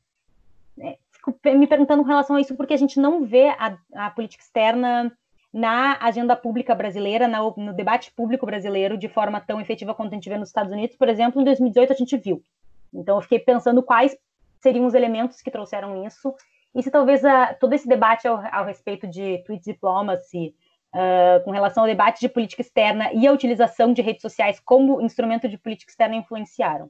É, 0.79 0.97
fico 1.11 1.37
me 1.45 1.67
perguntando 1.67 2.03
com 2.03 2.09
relação 2.09 2.35
a 2.35 2.41
isso 2.41 2.55
porque 2.55 2.73
a 2.73 2.77
gente 2.77 2.99
não 2.99 3.23
vê 3.23 3.49
a, 3.49 3.77
a 3.95 4.09
política 4.09 4.43
externa 4.43 5.15
na 5.53 5.97
agenda 6.01 6.35
pública 6.35 6.73
brasileira, 6.73 7.27
na, 7.27 7.39
no 7.39 7.73
debate 7.73 8.11
público 8.11 8.45
brasileiro 8.45 8.97
de 8.97 9.07
forma 9.07 9.39
tão 9.39 9.61
efetiva 9.61 9.93
quanto 9.93 10.11
a 10.11 10.15
gente 10.15 10.27
vê 10.27 10.37
nos 10.37 10.49
Estados 10.49 10.71
Unidos, 10.71 10.95
por 10.95 11.07
exemplo, 11.07 11.39
em 11.39 11.45
2018 11.45 11.93
a 11.93 11.95
gente 11.95 12.17
viu. 12.17 12.43
Então 12.91 13.17
eu 13.17 13.21
fiquei 13.21 13.39
pensando 13.39 13.83
quais 13.83 14.17
seriam 14.63 14.85
os 14.85 14.93
elementos 14.93 15.41
que 15.41 15.51
trouxeram 15.51 16.05
isso 16.05 16.33
e 16.73 16.81
se 16.81 16.89
talvez 16.89 17.23
a, 17.23 17.53
todo 17.53 17.73
esse 17.73 17.87
debate 17.87 18.27
ao, 18.27 18.41
ao 18.51 18.65
respeito 18.65 19.05
de 19.05 19.43
tweet 19.45 19.63
diplomacy, 19.63 20.55
uh, 20.93 21.43
com 21.43 21.51
relação 21.51 21.83
ao 21.83 21.89
debate 21.89 22.19
de 22.19 22.29
política 22.29 22.61
externa 22.61 23.11
e 23.13 23.27
a 23.27 23.31
utilização 23.31 23.93
de 23.93 24.01
redes 24.01 24.21
sociais 24.21 24.59
como 24.59 25.01
instrumento 25.01 25.47
de 25.47 25.57
política 25.57 25.91
externa 25.91 26.15
influenciaram. 26.15 26.89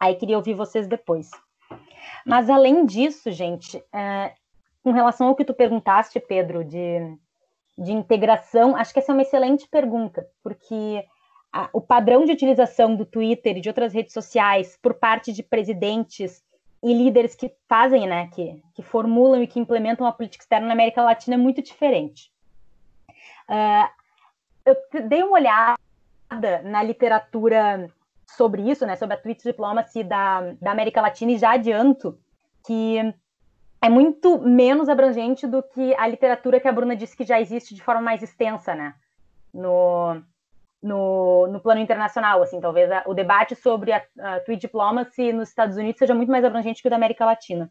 Aí 0.00 0.14
queria 0.16 0.36
ouvir 0.36 0.54
vocês 0.54 0.88
depois. 0.88 1.30
Mas 2.24 2.50
além 2.50 2.84
disso, 2.84 3.30
gente, 3.30 3.82
é, 3.92 4.32
com 4.82 4.90
relação 4.90 5.28
ao 5.28 5.36
que 5.36 5.44
tu 5.44 5.54
perguntaste, 5.54 6.18
Pedro, 6.18 6.64
de, 6.64 7.16
de 7.78 7.92
integração, 7.92 8.76
acho 8.76 8.92
que 8.92 8.98
essa 8.98 9.12
é 9.12 9.14
uma 9.14 9.22
excelente 9.22 9.68
pergunta, 9.68 10.26
porque 10.42 11.04
a, 11.52 11.70
o 11.72 11.80
padrão 11.80 12.24
de 12.24 12.32
utilização 12.32 12.94
do 12.94 13.06
Twitter 13.06 13.56
e 13.56 13.60
de 13.60 13.68
outras 13.68 13.94
redes 13.94 14.12
sociais 14.12 14.78
por 14.82 14.94
parte 14.94 15.32
de 15.32 15.42
presidentes 15.42 16.44
e 16.82 16.92
líderes 16.92 17.34
que 17.34 17.52
fazem, 17.68 18.06
né, 18.06 18.28
que, 18.28 18.62
que 18.74 18.82
formulam 18.82 19.42
e 19.42 19.46
que 19.46 19.58
implementam 19.58 20.06
a 20.06 20.12
política 20.12 20.42
externa 20.42 20.66
na 20.66 20.72
América 20.72 21.02
Latina 21.02 21.34
é 21.34 21.38
muito 21.38 21.62
diferente. 21.62 22.30
Uh, 23.48 23.88
eu 24.64 24.76
dei 25.08 25.22
uma 25.22 25.38
olhada 25.38 26.62
na 26.64 26.82
literatura 26.82 27.90
sobre 28.26 28.62
isso, 28.70 28.84
né, 28.86 28.96
sobre 28.96 29.14
a 29.14 29.20
Twitch 29.20 29.42
Diplomacy 29.42 30.02
da, 30.02 30.52
da 30.60 30.70
América 30.72 31.00
Latina, 31.00 31.32
e 31.32 31.38
já 31.38 31.52
adianto 31.52 32.18
que 32.64 32.98
é 33.80 33.88
muito 33.88 34.38
menos 34.38 34.88
abrangente 34.88 35.46
do 35.46 35.62
que 35.62 35.94
a 35.94 36.06
literatura 36.06 36.60
que 36.60 36.68
a 36.68 36.72
Bruna 36.72 36.96
disse 36.96 37.16
que 37.16 37.24
já 37.24 37.40
existe 37.40 37.74
de 37.74 37.82
forma 37.82 38.02
mais 38.02 38.22
extensa, 38.22 38.74
né? 38.74 38.94
no, 39.56 40.22
no, 40.82 41.46
no 41.48 41.60
plano 41.60 41.80
internacional, 41.80 42.42
assim, 42.42 42.60
talvez 42.60 42.90
a, 42.90 43.02
o 43.06 43.14
debate 43.14 43.54
sobre 43.54 43.92
a, 43.92 44.02
a 44.18 44.40
tweet 44.40 44.60
diplomacy 44.60 45.32
nos 45.32 45.48
Estados 45.48 45.76
Unidos 45.76 45.98
seja 45.98 46.14
muito 46.14 46.30
mais 46.30 46.44
abrangente 46.44 46.82
que 46.82 46.88
o 46.88 46.90
da 46.90 46.96
América 46.96 47.24
Latina. 47.24 47.70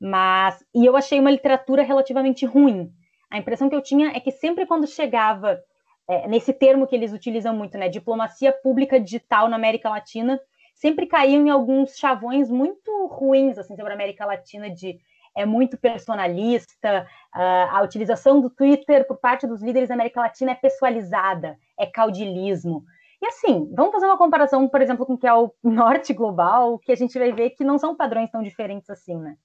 Mas, 0.00 0.64
e 0.74 0.86
eu 0.86 0.96
achei 0.96 1.18
uma 1.18 1.30
literatura 1.30 1.82
relativamente 1.82 2.46
ruim. 2.46 2.92
A 3.30 3.38
impressão 3.38 3.68
que 3.68 3.74
eu 3.74 3.82
tinha 3.82 4.08
é 4.16 4.20
que 4.20 4.30
sempre 4.30 4.64
quando 4.64 4.86
chegava 4.86 5.60
é, 6.08 6.26
nesse 6.26 6.52
termo 6.52 6.86
que 6.86 6.96
eles 6.96 7.12
utilizam 7.12 7.54
muito, 7.54 7.76
né, 7.76 7.88
diplomacia 7.88 8.52
pública 8.52 8.98
digital 8.98 9.48
na 9.48 9.56
América 9.56 9.90
Latina, 9.90 10.40
sempre 10.74 11.06
caíam 11.06 11.46
em 11.46 11.50
alguns 11.50 11.96
chavões 11.96 12.48
muito 12.48 13.06
ruins 13.06 13.58
assim 13.58 13.76
sobre 13.76 13.92
a 13.92 13.94
América 13.94 14.24
Latina 14.24 14.70
de 14.70 14.98
é 15.38 15.46
muito 15.46 15.78
personalista, 15.78 17.06
a 17.32 17.80
utilização 17.82 18.40
do 18.40 18.50
Twitter 18.50 19.06
por 19.06 19.18
parte 19.18 19.46
dos 19.46 19.62
líderes 19.62 19.88
da 19.88 19.94
América 19.94 20.20
Latina 20.20 20.50
é 20.50 20.54
pessoalizada, 20.56 21.56
é 21.78 21.86
caudilismo. 21.86 22.84
E 23.22 23.26
assim, 23.26 23.70
vamos 23.72 23.92
fazer 23.92 24.06
uma 24.06 24.18
comparação, 24.18 24.68
por 24.68 24.82
exemplo, 24.82 25.06
com 25.06 25.14
o 25.14 25.18
que 25.18 25.26
é 25.26 25.32
o 25.34 25.52
norte 25.62 26.12
global, 26.12 26.78
que 26.78 26.90
a 26.90 26.96
gente 26.96 27.16
vai 27.18 27.32
ver 27.32 27.50
que 27.50 27.62
não 27.62 27.78
são 27.78 27.94
padrões 27.94 28.30
tão 28.30 28.42
diferentes 28.42 28.90
assim, 28.90 29.16
né? 29.16 29.36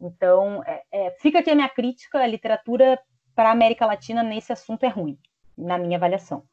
Então, 0.00 0.62
é, 0.66 0.82
é, 0.90 1.10
fica 1.12 1.40
aqui 1.40 1.50
a 1.50 1.54
minha 1.54 1.68
crítica, 1.68 2.18
a 2.18 2.26
literatura 2.26 2.98
para 3.34 3.50
a 3.50 3.52
América 3.52 3.84
Latina 3.84 4.22
nesse 4.22 4.52
assunto 4.52 4.84
é 4.84 4.88
ruim, 4.88 5.18
na 5.56 5.76
minha 5.76 5.98
avaliação. 5.98 6.44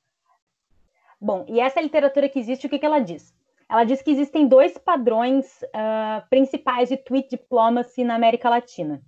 Bom, 1.20 1.46
e 1.48 1.60
essa 1.60 1.80
literatura 1.80 2.28
que 2.28 2.40
existe, 2.40 2.68
o 2.68 2.70
que, 2.70 2.80
que 2.80 2.86
ela 2.86 3.00
diz? 3.00 3.34
Ela 3.74 3.86
diz 3.86 4.04
que 4.04 4.12
existem 4.12 4.48
dois 4.48 4.78
padrões 4.78 5.64
uh, 5.64 6.30
principais 6.30 6.90
de 6.90 6.96
tweet 6.96 7.28
diplomacy 7.28 8.04
na 8.04 8.14
América 8.14 8.48
Latina. 8.48 9.02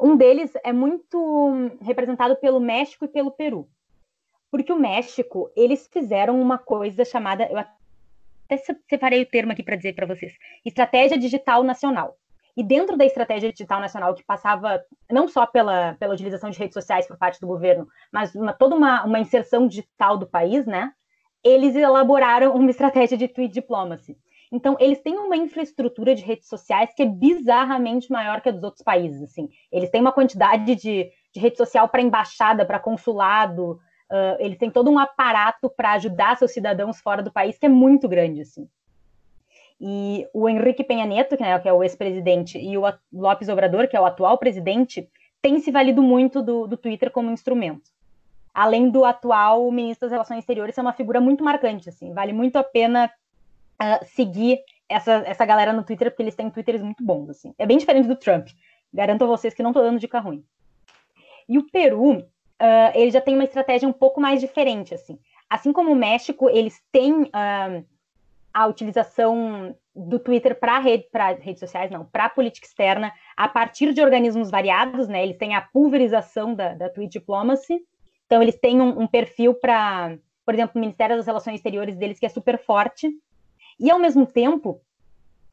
Um 0.00 0.16
deles 0.16 0.50
é 0.64 0.72
muito 0.72 1.52
representado 1.82 2.34
pelo 2.36 2.60
México 2.60 3.04
e 3.04 3.08
pelo 3.08 3.30
Peru. 3.30 3.68
Porque 4.50 4.72
o 4.72 4.78
México, 4.78 5.52
eles 5.54 5.86
fizeram 5.92 6.40
uma 6.40 6.56
coisa 6.56 7.04
chamada, 7.04 7.44
eu 7.44 7.58
até 7.58 8.56
separei 8.88 9.20
o 9.20 9.26
termo 9.26 9.52
aqui 9.52 9.62
para 9.62 9.76
dizer 9.76 9.94
para 9.94 10.06
vocês, 10.06 10.32
estratégia 10.64 11.18
digital 11.18 11.62
nacional. 11.62 12.16
E 12.56 12.62
dentro 12.64 12.96
da 12.96 13.04
estratégia 13.04 13.52
digital 13.52 13.82
nacional, 13.82 14.14
que 14.14 14.24
passava 14.24 14.82
não 15.10 15.28
só 15.28 15.44
pela, 15.44 15.94
pela 16.00 16.14
utilização 16.14 16.48
de 16.48 16.58
redes 16.58 16.72
sociais 16.72 17.06
por 17.06 17.18
parte 17.18 17.38
do 17.38 17.46
governo, 17.46 17.86
mas 18.10 18.34
uma, 18.34 18.54
toda 18.54 18.74
uma, 18.74 19.04
uma 19.04 19.20
inserção 19.20 19.68
digital 19.68 20.16
do 20.16 20.26
país, 20.26 20.64
né? 20.64 20.90
Eles 21.44 21.76
elaboraram 21.76 22.54
uma 22.54 22.70
estratégia 22.70 23.16
de 23.16 23.28
tweet 23.28 23.52
diplomacy. 23.52 24.16
Então, 24.50 24.76
eles 24.80 25.00
têm 25.00 25.16
uma 25.18 25.36
infraestrutura 25.36 26.14
de 26.14 26.22
redes 26.22 26.48
sociais 26.48 26.92
que 26.94 27.02
é 27.02 27.06
bizarramente 27.06 28.10
maior 28.10 28.40
que 28.40 28.48
a 28.48 28.52
dos 28.52 28.62
outros 28.62 28.82
países. 28.82 29.22
Assim. 29.22 29.48
Eles 29.70 29.90
têm 29.90 30.00
uma 30.00 30.12
quantidade 30.12 30.74
de, 30.74 31.10
de 31.32 31.40
rede 31.40 31.56
social 31.56 31.88
para 31.88 32.02
embaixada, 32.02 32.64
para 32.64 32.78
consulado, 32.78 33.78
uh, 34.10 34.36
eles 34.38 34.58
têm 34.58 34.70
todo 34.70 34.90
um 34.90 34.98
aparato 34.98 35.68
para 35.68 35.92
ajudar 35.92 36.36
seus 36.36 36.52
cidadãos 36.52 37.00
fora 37.00 37.22
do 37.22 37.32
país 37.32 37.58
que 37.58 37.66
é 37.66 37.68
muito 37.68 38.08
grande. 38.08 38.40
Assim. 38.40 38.68
E 39.80 40.26
o 40.32 40.48
Henrique 40.48 40.82
Penha 40.82 41.06
Neto, 41.06 41.36
que, 41.36 41.42
né, 41.42 41.58
que 41.58 41.68
é 41.68 41.72
o 41.72 41.82
ex-presidente, 41.82 42.58
e 42.58 42.76
o 42.76 42.82
Lopes 43.12 43.48
Obrador, 43.48 43.86
que 43.86 43.96
é 43.96 44.00
o 44.00 44.06
atual 44.06 44.36
presidente, 44.38 45.08
têm 45.40 45.60
se 45.60 45.70
valido 45.70 46.02
muito 46.02 46.42
do, 46.42 46.66
do 46.66 46.76
Twitter 46.76 47.10
como 47.10 47.30
instrumento. 47.30 47.90
Além 48.58 48.90
do 48.90 49.04
atual 49.04 49.70
ministro 49.70 50.06
das 50.08 50.10
Relações 50.10 50.40
Exteriores, 50.40 50.76
é 50.76 50.82
uma 50.82 50.92
figura 50.92 51.20
muito 51.20 51.44
marcante, 51.44 51.88
assim, 51.88 52.12
vale 52.12 52.32
muito 52.32 52.56
a 52.56 52.64
pena 52.64 53.08
uh, 53.80 54.04
seguir 54.04 54.58
essa, 54.88 55.12
essa 55.24 55.46
galera 55.46 55.72
no 55.72 55.84
Twitter, 55.84 56.10
porque 56.10 56.24
eles 56.24 56.34
têm 56.34 56.50
Twitters 56.50 56.82
muito 56.82 57.04
bons, 57.04 57.30
assim. 57.30 57.54
É 57.56 57.64
bem 57.64 57.78
diferente 57.78 58.08
do 58.08 58.16
Trump. 58.16 58.48
Garanto 58.92 59.22
a 59.22 59.28
vocês 59.28 59.54
que 59.54 59.62
não 59.62 59.70
estou 59.70 59.84
dando 59.84 60.00
dica 60.00 60.18
ruim. 60.18 60.44
E 61.48 61.56
o 61.56 61.70
Peru, 61.70 62.14
uh, 62.14 62.24
ele 62.96 63.12
já 63.12 63.20
tem 63.20 63.34
uma 63.34 63.44
estratégia 63.44 63.88
um 63.88 63.92
pouco 63.92 64.20
mais 64.20 64.40
diferente, 64.40 64.92
assim. 64.92 65.20
Assim 65.48 65.72
como 65.72 65.92
o 65.92 65.96
México, 65.96 66.50
eles 66.50 66.82
têm 66.90 67.22
uh, 67.22 67.86
a 68.52 68.66
utilização 68.66 69.72
do 69.94 70.18
Twitter 70.18 70.58
para 70.58 70.80
rede, 70.80 71.06
redes 71.38 71.60
sociais, 71.60 71.92
não, 71.92 72.04
para 72.04 72.28
política 72.28 72.66
externa, 72.66 73.12
a 73.36 73.46
partir 73.46 73.94
de 73.94 74.02
organismos 74.02 74.50
variados, 74.50 75.06
né? 75.06 75.22
Eles 75.22 75.38
têm 75.38 75.54
a 75.54 75.60
pulverização 75.60 76.56
da, 76.56 76.74
da 76.74 76.88
diplomacy. 77.08 77.86
Então, 78.28 78.42
eles 78.42 78.60
têm 78.60 78.78
um, 78.78 79.00
um 79.00 79.06
perfil 79.06 79.54
para, 79.54 80.14
por 80.44 80.52
exemplo, 80.52 80.72
o 80.76 80.78
Ministério 80.78 81.16
das 81.16 81.26
Relações 81.26 81.56
Exteriores 81.56 81.96
deles, 81.96 82.18
que 82.20 82.26
é 82.26 82.28
super 82.28 82.58
forte. 82.58 83.10
E, 83.80 83.90
ao 83.90 83.98
mesmo 83.98 84.26
tempo, 84.26 84.82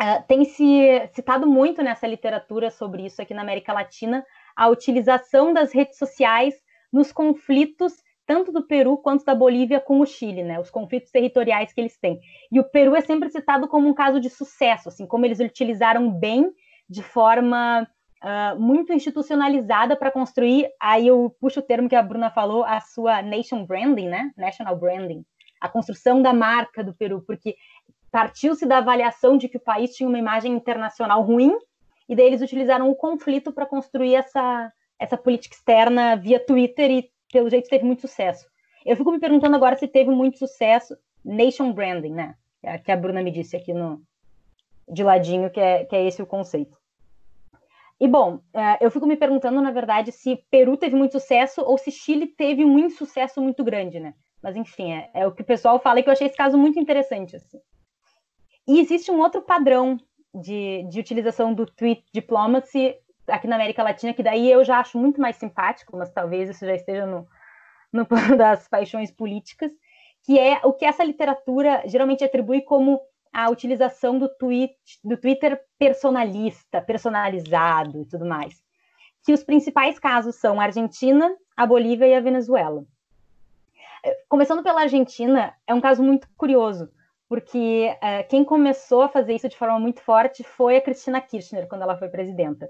uh, 0.02 0.24
tem 0.28 0.44
se 0.44 1.10
citado 1.14 1.48
muito 1.48 1.82
nessa 1.82 2.06
literatura 2.06 2.70
sobre 2.70 3.06
isso 3.06 3.22
aqui 3.22 3.34
na 3.34 3.42
América 3.42 3.72
Latina, 3.72 4.26
a 4.54 4.68
utilização 4.68 5.54
das 5.54 5.74
redes 5.74 5.98
sociais 5.98 6.54
nos 6.92 7.14
conflitos 7.14 7.94
tanto 8.26 8.52
do 8.52 8.66
Peru 8.66 8.98
quanto 8.98 9.24
da 9.24 9.36
Bolívia 9.36 9.80
com 9.80 10.00
o 10.00 10.06
Chile, 10.06 10.44
né? 10.44 10.60
Os 10.60 10.72
conflitos 10.72 11.12
territoriais 11.12 11.72
que 11.72 11.80
eles 11.80 11.98
têm. 11.98 12.20
E 12.52 12.60
o 12.60 12.64
Peru 12.64 12.96
é 12.96 13.02
sempre 13.02 13.30
citado 13.30 13.68
como 13.68 13.88
um 13.88 13.94
caso 13.94 14.20
de 14.20 14.30
sucesso, 14.30 14.90
assim, 14.90 15.06
como 15.06 15.26
eles 15.26 15.40
utilizaram 15.40 16.12
bem, 16.12 16.52
de 16.90 17.04
forma 17.04 17.88
uh, 18.26 18.60
muito 18.60 18.92
institucionalizada 18.92 19.96
para 19.96 20.12
construir. 20.12 20.68
Aí 20.82 21.08
eu 21.08 21.36
puxo 21.40 21.60
o 21.60 21.64
termo 21.64 21.88
que 21.88 21.96
a 21.96 22.02
Bruna 22.02 22.32
falou, 22.32 22.64
a 22.66 22.82
sua 22.82 23.22
nation 23.22 23.64
branding, 23.64 24.10
né? 24.10 24.32
National 24.36 24.76
branding, 24.76 25.24
a 25.62 25.70
construção 25.70 26.22
da 26.22 26.34
marca 26.34 26.84
do 26.84 26.94
Peru, 26.94 27.24
porque 27.26 27.56
partiu-se 28.12 28.66
da 28.66 28.80
avaliação 28.80 29.38
de 29.38 29.48
que 29.48 29.58
o 29.58 29.64
país 29.64 29.96
tinha 29.96 30.10
uma 30.10 30.18
imagem 30.18 30.54
internacional 30.54 31.22
ruim, 31.22 31.56
e 32.10 32.16
daí 32.16 32.26
eles 32.28 32.42
utilizaram 32.42 32.90
o 32.90 32.96
conflito 32.96 33.52
para 33.52 33.66
construir 33.66 34.16
essa, 34.16 34.72
essa 34.98 35.18
política 35.18 35.56
externa 35.56 36.16
via 36.16 36.40
Twitter 36.40 36.92
e 36.92 37.10
pelo 37.32 37.50
jeito 37.50 37.70
teve 37.70 37.84
muito 37.84 38.02
sucesso. 38.02 38.48
Eu 38.86 38.96
fico 38.96 39.12
me 39.12 39.20
perguntando 39.20 39.56
agora 39.56 39.76
se 39.76 39.88
teve 39.88 40.12
muito 40.12 40.38
sucesso 40.38 40.96
nation 41.24 41.74
branding, 41.74 42.14
né? 42.14 42.36
É 42.64 42.78
que 42.78 42.92
a 42.92 42.98
Bruna 42.98 43.22
me 43.22 43.32
disse 43.32 43.56
aqui 43.56 43.74
no 43.74 44.02
de 44.88 45.04
ladinho 45.04 45.50
que 45.50 45.60
é, 45.60 45.84
que 45.84 45.96
é 45.96 46.06
esse 46.06 46.22
o 46.22 46.28
conceito. 46.28 46.78
E 48.00 48.08
bom, 48.08 48.42
é, 48.54 48.86
eu 48.86 48.92
fico 48.92 49.08
me 49.08 49.16
perguntando, 49.16 49.62
na 49.62 49.72
verdade, 49.72 50.12
se 50.12 50.36
Peru 50.52 50.76
teve 50.76 50.96
muito 50.96 51.14
sucesso 51.14 51.62
ou 51.62 51.78
se 51.78 51.92
Chile 51.92 52.28
teve 52.28 52.66
um 52.66 52.78
insucesso 52.78 53.42
muito 53.42 53.64
grande, 53.64 54.00
né? 54.00 54.14
Mas 54.44 54.56
enfim, 54.56 54.92
é, 54.92 55.10
é 55.14 55.28
o 55.28 55.32
que 55.32 55.42
o 55.42 55.46
pessoal 55.46 55.80
fala 55.80 56.00
e 56.00 56.04
que 56.04 56.10
eu 56.10 56.14
achei 56.14 56.28
esse 56.28 56.36
caso 56.36 56.58
muito 56.58 56.78
interessante. 56.78 57.36
Assim. 57.36 57.60
E 58.68 58.80
existe 58.80 59.10
um 59.12 59.20
outro 59.20 59.42
padrão 59.42 59.98
de, 60.34 60.84
de 60.90 61.00
utilização 61.00 61.54
do 61.54 61.66
tweet 61.66 62.04
diplomacy 62.14 62.96
aqui 63.28 63.48
na 63.48 63.56
América 63.56 63.82
Latina, 63.82 64.14
que 64.14 64.22
daí 64.22 64.52
eu 64.52 64.64
já 64.64 64.80
acho 64.80 64.98
muito 64.98 65.22
mais 65.22 65.38
simpático, 65.38 65.98
mas 65.98 66.12
talvez 66.12 66.50
isso 66.50 66.66
já 66.66 66.76
esteja 66.76 67.06
no, 67.06 67.26
no 67.92 68.06
plano 68.06 68.38
das 68.38 68.68
paixões 68.68 69.12
políticas, 69.12 69.72
que 70.24 70.38
é 70.38 70.60
o 70.64 70.74
que 70.74 70.86
essa 70.86 71.04
literatura 71.04 71.84
geralmente 71.86 72.24
atribui 72.24 72.62
como 72.62 73.00
a 73.36 73.50
utilização 73.50 74.18
do, 74.18 74.30
tweet, 74.30 74.74
do 75.04 75.18
Twitter 75.18 75.62
personalista, 75.78 76.82
personalizado 76.82 78.02
e 78.02 78.06
tudo 78.06 78.26
mais. 78.26 78.64
Que 79.26 79.34
os 79.34 79.44
principais 79.44 80.00
casos 80.00 80.36
são 80.36 80.58
a 80.58 80.64
Argentina, 80.64 81.36
a 81.58 81.66
Bolívia 81.66 82.08
e 82.08 82.16
a 82.16 82.22
Venezuela. 82.22 82.86
Começando 84.30 84.64
pela 84.64 84.84
Argentina, 84.84 85.54
é 85.68 85.74
um 85.74 85.82
caso 85.82 86.02
muito 86.02 86.30
curioso, 86.38 86.90
porque 87.28 87.94
uh, 87.98 88.26
quem 88.30 88.46
começou 88.46 89.02
a 89.02 89.10
fazer 89.10 89.36
isso 89.36 89.50
de 89.50 89.58
forma 89.58 89.80
muito 89.80 90.00
forte 90.00 90.42
foi 90.42 90.78
a 90.78 90.82
Cristina 90.82 91.20
Kirchner, 91.20 91.68
quando 91.68 91.82
ela 91.82 91.98
foi 91.98 92.08
presidenta. 92.08 92.70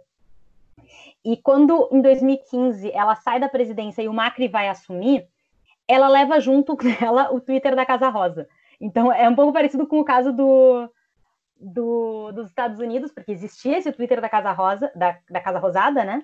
E 1.24 1.38
quando, 1.38 1.90
em 1.92 2.02
2015, 2.02 2.92
ela 2.92 3.16
sai 3.16 3.40
da 3.40 3.50
presidência 3.50 4.02
e 4.02 4.08
o 4.08 4.14
Macri 4.14 4.48
vai 4.48 4.68
assumir, 4.68 5.28
ela 5.88 6.08
leva 6.08 6.40
junto 6.40 6.76
com 6.76 6.88
ela 7.06 7.32
o 7.32 7.40
Twitter 7.40 7.76
da 7.76 7.86
Casa 7.86 8.10
Rosa. 8.10 8.48
Então, 8.80 9.12
é 9.12 9.28
um 9.28 9.36
pouco 9.36 9.54
parecido 9.54 9.88
com 9.88 10.00
o 10.00 10.06
caso 10.06 10.32
do, 10.32 10.90
do, 11.60 12.32
dos 12.32 12.48
Estados 12.48 12.80
Unidos, 12.80 13.12
porque 13.12 13.32
existia 13.32 13.78
esse 13.78 13.92
Twitter 13.92 14.22
da 14.22 14.30
Casa 14.30 14.52
Rosa, 14.52 14.92
da, 14.96 15.18
da 15.30 15.42
Casa 15.42 15.60
Rosada, 15.60 16.04
né? 16.04 16.24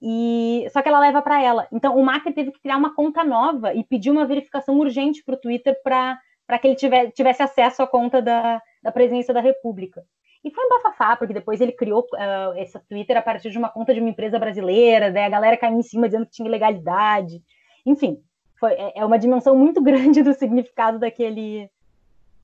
E 0.00 0.66
só 0.72 0.80
que 0.80 0.88
ela 0.88 1.00
leva 1.00 1.20
para 1.20 1.42
ela. 1.42 1.66
Então, 1.72 1.96
o 1.96 2.04
Macri 2.04 2.32
teve 2.32 2.52
que 2.52 2.60
criar 2.60 2.76
uma 2.76 2.94
conta 2.94 3.24
nova 3.24 3.74
e 3.74 3.82
pedir 3.82 4.10
uma 4.10 4.26
verificação 4.26 4.78
urgente 4.78 5.24
para 5.24 5.34
o 5.34 5.40
Twitter 5.40 5.76
para 5.82 6.58
que 6.60 6.68
ele 6.68 6.76
tivesse, 6.76 7.12
tivesse 7.12 7.42
acesso 7.42 7.82
à 7.82 7.86
conta 7.86 8.22
da, 8.22 8.62
da 8.82 8.92
presidência 8.92 9.34
da 9.34 9.40
República. 9.40 10.04
E 10.44 10.50
foi 10.52 10.64
um 10.64 10.68
bafafá, 10.68 11.16
porque 11.16 11.34
depois 11.34 11.60
ele 11.60 11.72
criou 11.72 12.06
uh, 12.14 12.56
esse 12.56 12.78
Twitter 12.88 13.16
a 13.16 13.22
partir 13.22 13.50
de 13.50 13.58
uma 13.58 13.68
conta 13.68 13.92
de 13.92 14.00
uma 14.00 14.08
empresa 14.08 14.38
brasileira, 14.38 15.10
daí 15.10 15.24
a 15.24 15.28
galera 15.28 15.56
caiu 15.56 15.76
em 15.76 15.82
cima 15.82 16.08
dizendo 16.08 16.26
que 16.26 16.32
tinha 16.32 16.48
ilegalidade. 16.48 17.42
Enfim, 17.84 18.22
foi, 18.58 18.72
é, 18.72 19.00
é 19.00 19.04
uma 19.04 19.18
dimensão 19.18 19.56
muito 19.56 19.82
grande 19.82 20.22
do 20.22 20.32
significado 20.32 20.98
daquele, 20.98 21.68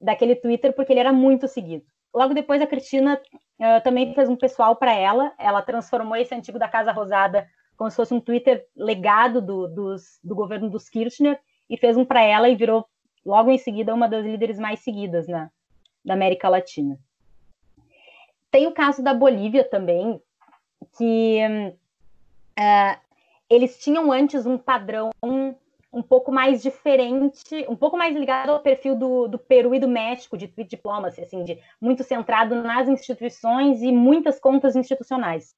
daquele 0.04 0.36
Twitter, 0.36 0.72
porque 0.72 0.92
ele 0.92 1.00
era 1.00 1.12
muito 1.12 1.48
seguido. 1.48 1.84
Logo 2.14 2.34
depois, 2.34 2.60
a 2.60 2.66
Cristina 2.66 3.20
uh, 3.58 3.82
também 3.82 4.14
fez 4.14 4.28
um 4.28 4.36
pessoal 4.36 4.76
para 4.76 4.92
ela, 4.94 5.32
ela 5.38 5.62
transformou 5.62 6.16
esse 6.16 6.34
antigo 6.34 6.58
da 6.58 6.68
Casa 6.68 6.92
Rosada 6.92 7.48
como 7.76 7.90
se 7.90 7.96
fosse 7.96 8.14
um 8.14 8.20
Twitter 8.20 8.64
legado 8.76 9.42
do, 9.42 9.66
dos, 9.66 10.20
do 10.22 10.34
governo 10.34 10.70
dos 10.70 10.88
Kirchner, 10.88 11.40
e 11.68 11.76
fez 11.76 11.96
um 11.96 12.04
para 12.04 12.22
ela 12.22 12.48
e 12.48 12.54
virou, 12.54 12.86
logo 13.24 13.50
em 13.50 13.58
seguida, 13.58 13.92
uma 13.92 14.08
das 14.08 14.24
líderes 14.24 14.60
mais 14.60 14.78
seguidas 14.80 15.26
na, 15.26 15.50
da 16.04 16.14
América 16.14 16.48
Latina. 16.48 16.96
Tem 18.48 18.68
o 18.68 18.72
caso 18.72 19.02
da 19.02 19.12
Bolívia 19.12 19.64
também, 19.64 20.20
que 20.96 21.40
uh, 22.60 23.00
eles 23.50 23.78
tinham 23.78 24.12
antes 24.12 24.46
um 24.46 24.56
padrão 24.56 25.10
um 25.94 26.02
pouco 26.02 26.32
mais 26.32 26.60
diferente, 26.60 27.64
um 27.68 27.76
pouco 27.76 27.96
mais 27.96 28.16
ligado 28.16 28.50
ao 28.50 28.60
perfil 28.60 28.96
do, 28.96 29.28
do 29.28 29.38
Peru 29.38 29.74
e 29.74 29.78
do 29.78 29.88
México, 29.88 30.36
de 30.36 30.48
tweet 30.48 30.68
diplomacy, 30.68 31.20
assim, 31.20 31.44
de 31.44 31.58
muito 31.80 32.02
centrado 32.02 32.56
nas 32.56 32.88
instituições 32.88 33.80
e 33.80 33.92
muitas 33.92 34.40
contas 34.40 34.74
institucionais. 34.74 35.54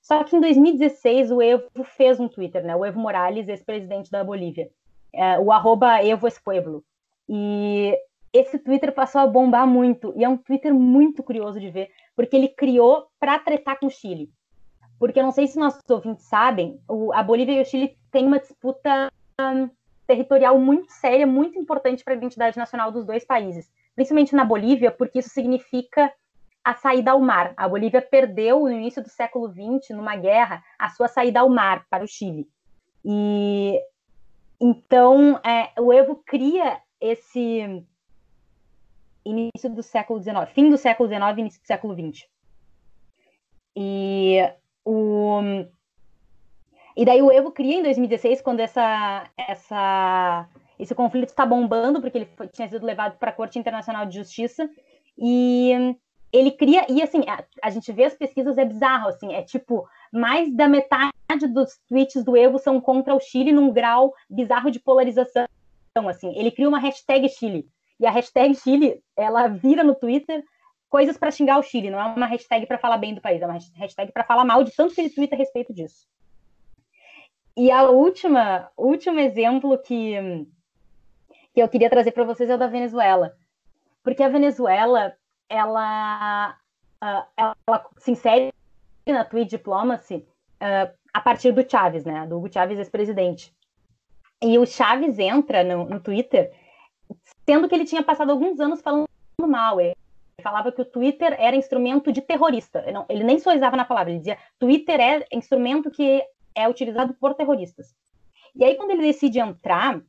Só 0.00 0.24
que 0.24 0.36
em 0.36 0.40
2016 0.40 1.30
o 1.30 1.42
Evo 1.42 1.84
fez 1.84 2.18
um 2.18 2.28
Twitter, 2.28 2.64
né? 2.64 2.74
O 2.74 2.84
Evo 2.84 2.98
Morales, 2.98 3.48
ex-presidente 3.48 4.10
da 4.10 4.24
Bolívia, 4.24 4.70
é, 5.12 5.38
o 5.38 5.52
arroba 5.52 6.02
Evo 6.02 6.26
Espueblo. 6.26 6.82
E 7.28 7.94
esse 8.32 8.58
Twitter 8.58 8.92
passou 8.92 9.20
a 9.20 9.26
bombar 9.26 9.66
muito, 9.66 10.12
e 10.16 10.24
é 10.24 10.28
um 10.28 10.36
Twitter 10.36 10.74
muito 10.74 11.22
curioso 11.22 11.60
de 11.60 11.70
ver, 11.70 11.90
porque 12.16 12.34
ele 12.34 12.48
criou 12.48 13.06
para 13.20 13.38
tretar 13.38 13.78
com 13.78 13.86
o 13.86 13.90
Chile. 13.90 14.30
Porque 14.98 15.18
eu 15.18 15.24
não 15.24 15.30
sei 15.30 15.46
se 15.46 15.58
nossos 15.58 15.80
ouvintes 15.88 16.24
sabem, 16.24 16.80
o, 16.88 17.12
a 17.12 17.22
Bolívia 17.22 17.58
e 17.58 17.62
o 17.62 17.64
Chile 17.64 17.96
têm 18.10 18.26
uma 18.26 18.40
disputa 18.40 19.10
um, 19.40 19.70
territorial 20.06 20.58
muito 20.58 20.90
séria, 20.92 21.26
muito 21.26 21.58
importante 21.58 22.04
para 22.04 22.14
a 22.14 22.16
identidade 22.16 22.56
nacional 22.56 22.92
dos 22.92 23.04
dois 23.04 23.24
países. 23.24 23.70
Principalmente 23.94 24.34
na 24.34 24.44
Bolívia, 24.44 24.90
porque 24.90 25.18
isso 25.18 25.30
significa 25.30 26.12
a 26.62 26.74
saída 26.74 27.12
ao 27.12 27.20
mar. 27.20 27.52
A 27.56 27.68
Bolívia 27.68 28.00
perdeu 28.00 28.60
no 28.60 28.72
início 28.72 29.02
do 29.02 29.08
século 29.08 29.48
XX, 29.48 29.90
numa 29.90 30.16
guerra, 30.16 30.62
a 30.78 30.88
sua 30.88 31.08
saída 31.08 31.40
ao 31.40 31.48
mar 31.48 31.86
para 31.88 32.04
o 32.04 32.08
Chile. 32.08 32.48
E 33.04 33.78
então 34.60 35.38
é, 35.44 35.78
o 35.80 35.92
Evo 35.92 36.22
cria 36.24 36.80
esse 37.00 37.84
início 39.24 39.70
do 39.70 39.82
século 39.82 40.22
XIX, 40.22 40.48
fim 40.52 40.70
do 40.70 40.78
século 40.78 41.08
XIX, 41.08 41.38
início 41.38 41.60
do 41.60 41.66
século 41.66 41.94
XX. 41.94 42.26
E 43.76 44.38
o 44.84 45.66
e 46.96 47.04
daí 47.04 47.20
o 47.20 47.30
Evo 47.30 47.50
cria 47.50 47.76
em 47.76 47.82
2016, 47.82 48.40
quando 48.40 48.60
essa, 48.60 49.28
essa, 49.36 50.48
esse 50.78 50.94
conflito 50.94 51.30
está 51.30 51.44
bombando, 51.44 52.00
porque 52.00 52.18
ele 52.18 52.28
foi, 52.36 52.46
tinha 52.46 52.68
sido 52.68 52.86
levado 52.86 53.18
para 53.18 53.30
a 53.30 53.34
Corte 53.34 53.58
Internacional 53.58 54.06
de 54.06 54.14
Justiça, 54.14 54.68
e 55.18 55.96
ele 56.32 56.52
cria, 56.52 56.86
e 56.88 57.02
assim, 57.02 57.24
a, 57.28 57.44
a, 57.62 57.70
gente 57.70 57.90
vê 57.92 58.04
as 58.04 58.14
pesquisas, 58.14 58.58
é 58.58 58.64
bizarro, 58.64 59.08
assim, 59.08 59.32
é 59.32 59.42
tipo, 59.42 59.88
mais 60.12 60.54
da 60.54 60.68
metade 60.68 61.12
dos 61.52 61.78
tweets 61.88 62.22
do 62.22 62.36
Evo 62.36 62.58
são 62.58 62.80
contra 62.80 63.14
o 63.14 63.20
Chile 63.20 63.52
num 63.52 63.72
grau 63.72 64.14
bizarro 64.30 64.70
de 64.70 64.78
polarização, 64.78 65.46
assim, 66.08 66.32
ele 66.36 66.52
cria 66.52 66.68
uma 66.68 66.78
hashtag 66.78 67.28
Chile, 67.28 67.66
e 67.98 68.06
a 68.06 68.10
hashtag 68.10 68.54
Chile, 68.54 69.02
ela 69.16 69.48
vira 69.48 69.82
no 69.82 69.96
Twitter 69.96 70.44
coisas 70.88 71.18
para 71.18 71.32
xingar 71.32 71.58
o 71.58 71.62
Chile, 71.62 71.90
não 71.90 72.00
é 72.00 72.04
uma 72.04 72.26
hashtag 72.26 72.66
para 72.66 72.78
falar 72.78 72.98
bem 72.98 73.14
do 73.14 73.20
país, 73.20 73.42
é 73.42 73.46
uma 73.46 73.58
hashtag 73.74 74.12
para 74.12 74.22
falar 74.22 74.44
mal 74.44 74.62
de 74.62 74.70
tanto 74.70 74.94
que 74.94 75.00
ele 75.00 75.10
twitta 75.10 75.34
a 75.34 75.38
respeito 75.38 75.72
disso. 75.74 76.06
E 77.56 77.70
a 77.70 77.84
última, 77.84 78.70
último 78.76 79.20
exemplo 79.20 79.78
que, 79.78 80.14
que 81.52 81.60
eu 81.60 81.68
queria 81.68 81.90
trazer 81.90 82.10
para 82.10 82.24
vocês 82.24 82.50
é 82.50 82.54
o 82.54 82.58
da 82.58 82.66
Venezuela. 82.66 83.36
Porque 84.02 84.22
a 84.22 84.28
Venezuela 84.28 85.16
ela, 85.48 86.56
uh, 87.02 87.24
ela 87.36 87.86
se 87.98 88.10
insere 88.10 88.52
na 89.06 89.24
tweet 89.24 89.50
diplomacy 89.50 90.26
uh, 90.60 90.92
a 91.12 91.20
partir 91.20 91.52
do 91.52 91.68
Chaves, 91.68 92.04
né? 92.04 92.26
Do 92.26 92.36
Hugo 92.36 92.52
Chaves, 92.52 92.78
ex-presidente. 92.78 93.54
E 94.42 94.58
o 94.58 94.66
Chaves 94.66 95.18
entra 95.18 95.62
no, 95.62 95.84
no, 95.84 96.00
Twitter, 96.00 96.52
sendo 97.46 97.68
que 97.68 97.74
ele 97.74 97.84
tinha 97.84 98.02
passado 98.02 98.30
alguns 98.30 98.58
anos 98.58 98.82
falando 98.82 99.06
mal. 99.46 99.80
Ele 99.80 99.94
falava 100.42 100.72
que 100.72 100.82
o 100.82 100.84
Twitter 100.84 101.36
era 101.38 101.56
instrumento 101.56 102.12
de 102.12 102.20
terrorista. 102.20 102.80
Ele, 102.80 102.92
não, 102.92 103.06
ele 103.08 103.24
nem 103.24 103.38
só 103.38 103.54
usava 103.54 103.76
na 103.76 103.84
palavra, 103.84 104.10
ele 104.10 104.18
dizia 104.18 104.38
Twitter 104.58 105.00
é 105.00 105.24
instrumento 105.32 105.90
que 105.90 106.22
é 106.54 106.68
utilizado 106.68 107.14
por 107.14 107.34
terroristas. 107.34 107.94
E 108.54 108.64
aí, 108.64 108.76
quando 108.76 108.90
ele 108.90 109.02
decide 109.02 109.40
entrar, 109.40 110.00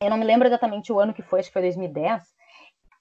eu 0.00 0.10
não 0.10 0.18
me 0.18 0.24
lembro 0.24 0.46
exatamente 0.46 0.92
o 0.92 0.98
ano 1.00 1.14
que 1.14 1.22
foi, 1.22 1.40
acho 1.40 1.48
que 1.48 1.52
foi 1.52 1.62
2010, 1.62 2.22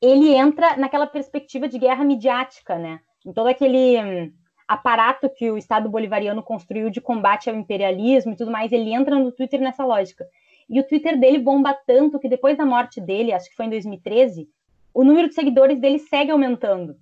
ele 0.01 0.33
entra 0.33 0.77
naquela 0.77 1.05
perspectiva 1.05 1.67
de 1.67 1.77
guerra 1.77 2.03
midiática, 2.03 2.77
né? 2.77 3.01
Em 3.25 3.33
todo 3.33 3.47
aquele 3.47 3.99
hum, 4.01 4.33
aparato 4.67 5.29
que 5.29 5.51
o 5.51 5.57
Estado 5.57 5.89
bolivariano 5.89 6.41
construiu 6.41 6.89
de 6.89 7.01
combate 7.01 7.49
ao 7.49 7.55
imperialismo 7.55 8.33
e 8.33 8.35
tudo 8.35 8.51
mais, 8.51 8.71
ele 8.71 8.93
entra 8.93 9.17
no 9.19 9.31
Twitter 9.31 9.59
nessa 9.59 9.85
lógica. 9.85 10.25
E 10.69 10.79
o 10.79 10.87
Twitter 10.87 11.19
dele 11.19 11.37
bomba 11.37 11.77
tanto 11.85 12.17
que 12.17 12.29
depois 12.29 12.57
da 12.57 12.65
morte 12.65 13.01
dele, 13.01 13.33
acho 13.33 13.49
que 13.49 13.55
foi 13.55 13.65
em 13.65 13.69
2013, 13.69 14.49
o 14.93 15.03
número 15.03 15.27
de 15.27 15.35
seguidores 15.35 15.79
dele 15.79 15.99
segue 15.99 16.31
aumentando. 16.31 16.95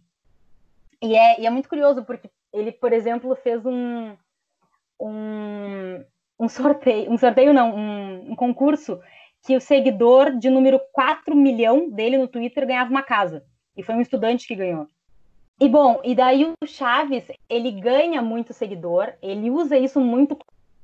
E 1.01 1.15
é, 1.15 1.39
e 1.39 1.45
é 1.45 1.49
muito 1.49 1.69
curioso, 1.69 2.03
porque 2.03 2.29
ele, 2.51 2.71
por 2.71 2.91
exemplo, 2.91 3.35
fez 3.35 3.65
um, 3.65 4.15
um, 4.99 6.03
um 6.39 6.49
sorteio, 6.49 7.11
um 7.11 7.17
sorteio 7.17 7.53
não, 7.53 7.75
um, 7.75 8.31
um 8.31 8.35
concurso 8.35 8.99
que 9.45 9.55
o 9.55 9.61
seguidor 9.61 10.37
de 10.37 10.49
número 10.49 10.79
4 10.91 11.35
milhão 11.35 11.89
dele 11.89 12.17
no 12.17 12.27
Twitter 12.27 12.67
ganhava 12.67 12.89
uma 12.89 13.03
casa. 13.03 13.43
E 13.75 13.83
foi 13.83 13.95
um 13.95 14.01
estudante 14.01 14.47
que 14.47 14.55
ganhou. 14.55 14.87
E 15.61 15.67
bom, 15.67 15.99
e 16.03 16.15
daí 16.15 16.45
o 16.45 16.65
Chaves, 16.65 17.25
ele 17.49 17.71
ganha 17.71 18.21
muito 18.21 18.53
seguidor, 18.53 19.13
ele 19.21 19.49
usa 19.49 19.77
isso 19.77 19.99
muito 19.99 20.37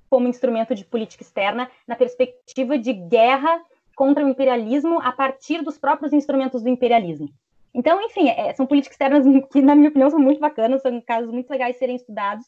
como 0.09 0.27
instrumento 0.27 0.75
de 0.75 0.85
política 0.85 1.23
externa 1.23 1.69
na 1.87 1.95
perspectiva 1.95 2.77
de 2.77 2.93
guerra 2.93 3.61
contra 3.95 4.25
o 4.25 4.29
imperialismo 4.29 4.99
a 5.01 5.11
partir 5.11 5.61
dos 5.61 5.77
próprios 5.77 6.13
instrumentos 6.13 6.61
do 6.61 6.69
imperialismo. 6.69 7.29
Então, 7.73 8.01
enfim, 8.01 8.29
é, 8.29 8.53
são 8.53 8.65
políticas 8.65 8.95
externas 8.95 9.25
que, 9.51 9.61
na 9.61 9.75
minha 9.75 9.89
opinião, 9.89 10.09
são 10.09 10.19
muito 10.19 10.39
bacanas, 10.39 10.81
são 10.81 11.01
casos 11.01 11.31
muito 11.31 11.49
legais 11.49 11.73
de 11.73 11.79
serem 11.79 11.95
estudados 11.95 12.45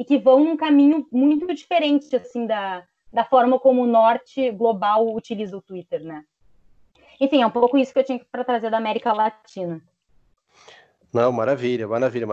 e 0.00 0.04
que 0.04 0.16
vão 0.16 0.42
num 0.42 0.56
caminho 0.56 1.06
muito 1.12 1.54
diferente, 1.54 2.16
assim, 2.16 2.46
da, 2.46 2.82
da 3.12 3.22
forma 3.22 3.58
como 3.58 3.82
o 3.82 3.86
norte 3.86 4.50
global 4.50 5.14
utiliza 5.14 5.54
o 5.54 5.60
Twitter, 5.60 6.02
né? 6.02 6.24
Enfim, 7.20 7.42
é 7.42 7.46
um 7.46 7.50
pouco 7.50 7.76
isso 7.76 7.92
que 7.92 7.98
eu 7.98 8.04
tinha 8.04 8.26
para 8.32 8.42
trazer 8.42 8.70
da 8.70 8.78
América 8.78 9.12
Latina. 9.12 9.82
Não, 11.12 11.30
maravilha, 11.30 11.86
maravilha. 11.86 12.26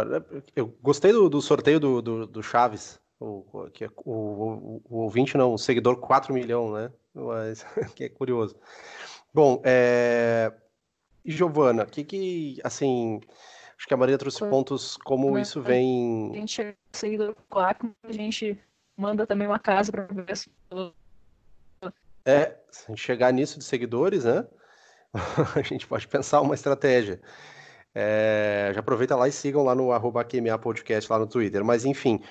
Eu 0.56 0.74
gostei 0.82 1.12
do, 1.12 1.30
do 1.30 1.42
sorteio 1.42 1.78
do, 1.78 2.02
do, 2.02 2.26
do, 2.26 2.42
Chaves, 2.42 3.02
o, 3.20 3.44
é, 3.82 3.90
o, 4.06 4.14
o, 4.14 4.82
o, 4.90 4.98
ouvinte 5.00 5.36
não, 5.36 5.54
o 5.54 5.58
seguidor 5.58 5.98
4 5.98 6.34
milhões, 6.34 6.72
né? 6.72 6.92
Mas 7.14 7.66
que 7.94 8.06
é 8.06 8.10
curioso. 8.10 8.56
Bom, 9.34 9.62
é... 9.66 10.54
Giovana, 11.26 11.84
o 11.84 11.88
que 11.88 12.06
que, 12.06 12.62
assim, 12.64 13.20
acho 13.78 13.88
que 13.88 13.94
a 13.94 13.98
Maria 13.98 14.18
trouxe 14.18 14.40
pontos 14.40 14.98
como 14.98 15.38
isso 15.38 15.62
vem... 15.62 16.32
A 16.34 16.38
gente 16.38 16.76
seguidor 16.92 17.36
4, 17.50 17.96
a 18.04 18.12
gente 18.12 18.60
manda 18.98 19.28
também 19.28 19.48
uma 19.48 19.60
casa 19.60 19.92
para 19.92 20.04
ver 20.06 20.36
se. 20.36 20.50
É, 22.26 22.58
se 22.72 22.86
a 22.88 22.90
gente 22.90 23.02
chegar 23.02 23.32
nisso 23.32 23.60
de 23.60 23.64
seguidores, 23.64 24.26
né? 24.26 24.46
a 25.56 25.62
gente 25.62 25.88
pode 25.88 26.08
pensar 26.08 26.42
uma 26.42 26.56
estratégia. 26.56 27.22
É, 27.94 28.72
já 28.74 28.80
aproveita 28.80 29.16
lá 29.16 29.28
e 29.28 29.32
sigam 29.32 29.64
lá 29.64 29.74
no 29.74 29.92
arroba 29.92 30.24
QMA 30.24 30.58
Podcast 30.60 31.12
lá 31.12 31.20
no 31.20 31.28
Twitter. 31.28 31.64
Mas 31.64 31.86
enfim, 31.86 32.22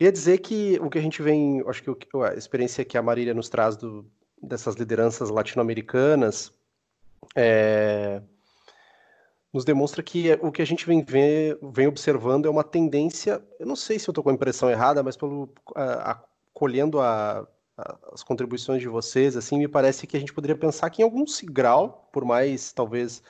ia 0.00 0.10
dizer 0.10 0.38
que 0.38 0.78
o 0.80 0.90
que 0.90 0.98
a 0.98 1.02
gente 1.02 1.22
vem, 1.22 1.62
acho 1.66 1.82
que 1.82 1.90
a 2.22 2.34
experiência 2.34 2.84
que 2.84 2.98
a 2.98 3.02
Marília 3.02 3.32
nos 3.32 3.48
traz 3.48 3.76
do, 3.76 4.10
dessas 4.42 4.74
lideranças 4.74 5.30
latino-americanas 5.30 6.52
é, 7.36 8.20
nos 9.58 9.64
demonstra 9.64 10.04
que 10.04 10.38
o 10.40 10.52
que 10.52 10.62
a 10.62 10.64
gente 10.64 10.86
vem, 10.86 11.02
ver, 11.02 11.58
vem 11.60 11.88
observando 11.88 12.46
é 12.46 12.48
uma 12.48 12.62
tendência, 12.62 13.42
eu 13.58 13.66
não 13.66 13.74
sei 13.74 13.98
se 13.98 14.08
eu 14.08 14.12
estou 14.12 14.22
com 14.22 14.30
a 14.30 14.32
impressão 14.32 14.70
errada, 14.70 15.02
mas 15.02 15.16
pelo 15.16 15.52
acolhendo 16.54 17.00
a, 17.00 17.44
a, 17.76 17.98
as 18.12 18.22
contribuições 18.22 18.80
de 18.80 18.86
vocês, 18.86 19.36
assim, 19.36 19.58
me 19.58 19.66
parece 19.66 20.06
que 20.06 20.16
a 20.16 20.20
gente 20.20 20.32
poderia 20.32 20.56
pensar 20.56 20.88
que 20.90 21.02
em 21.02 21.04
algum 21.04 21.24
grau, 21.46 22.08
por 22.12 22.24
mais 22.24 22.72
talvez 22.72 23.20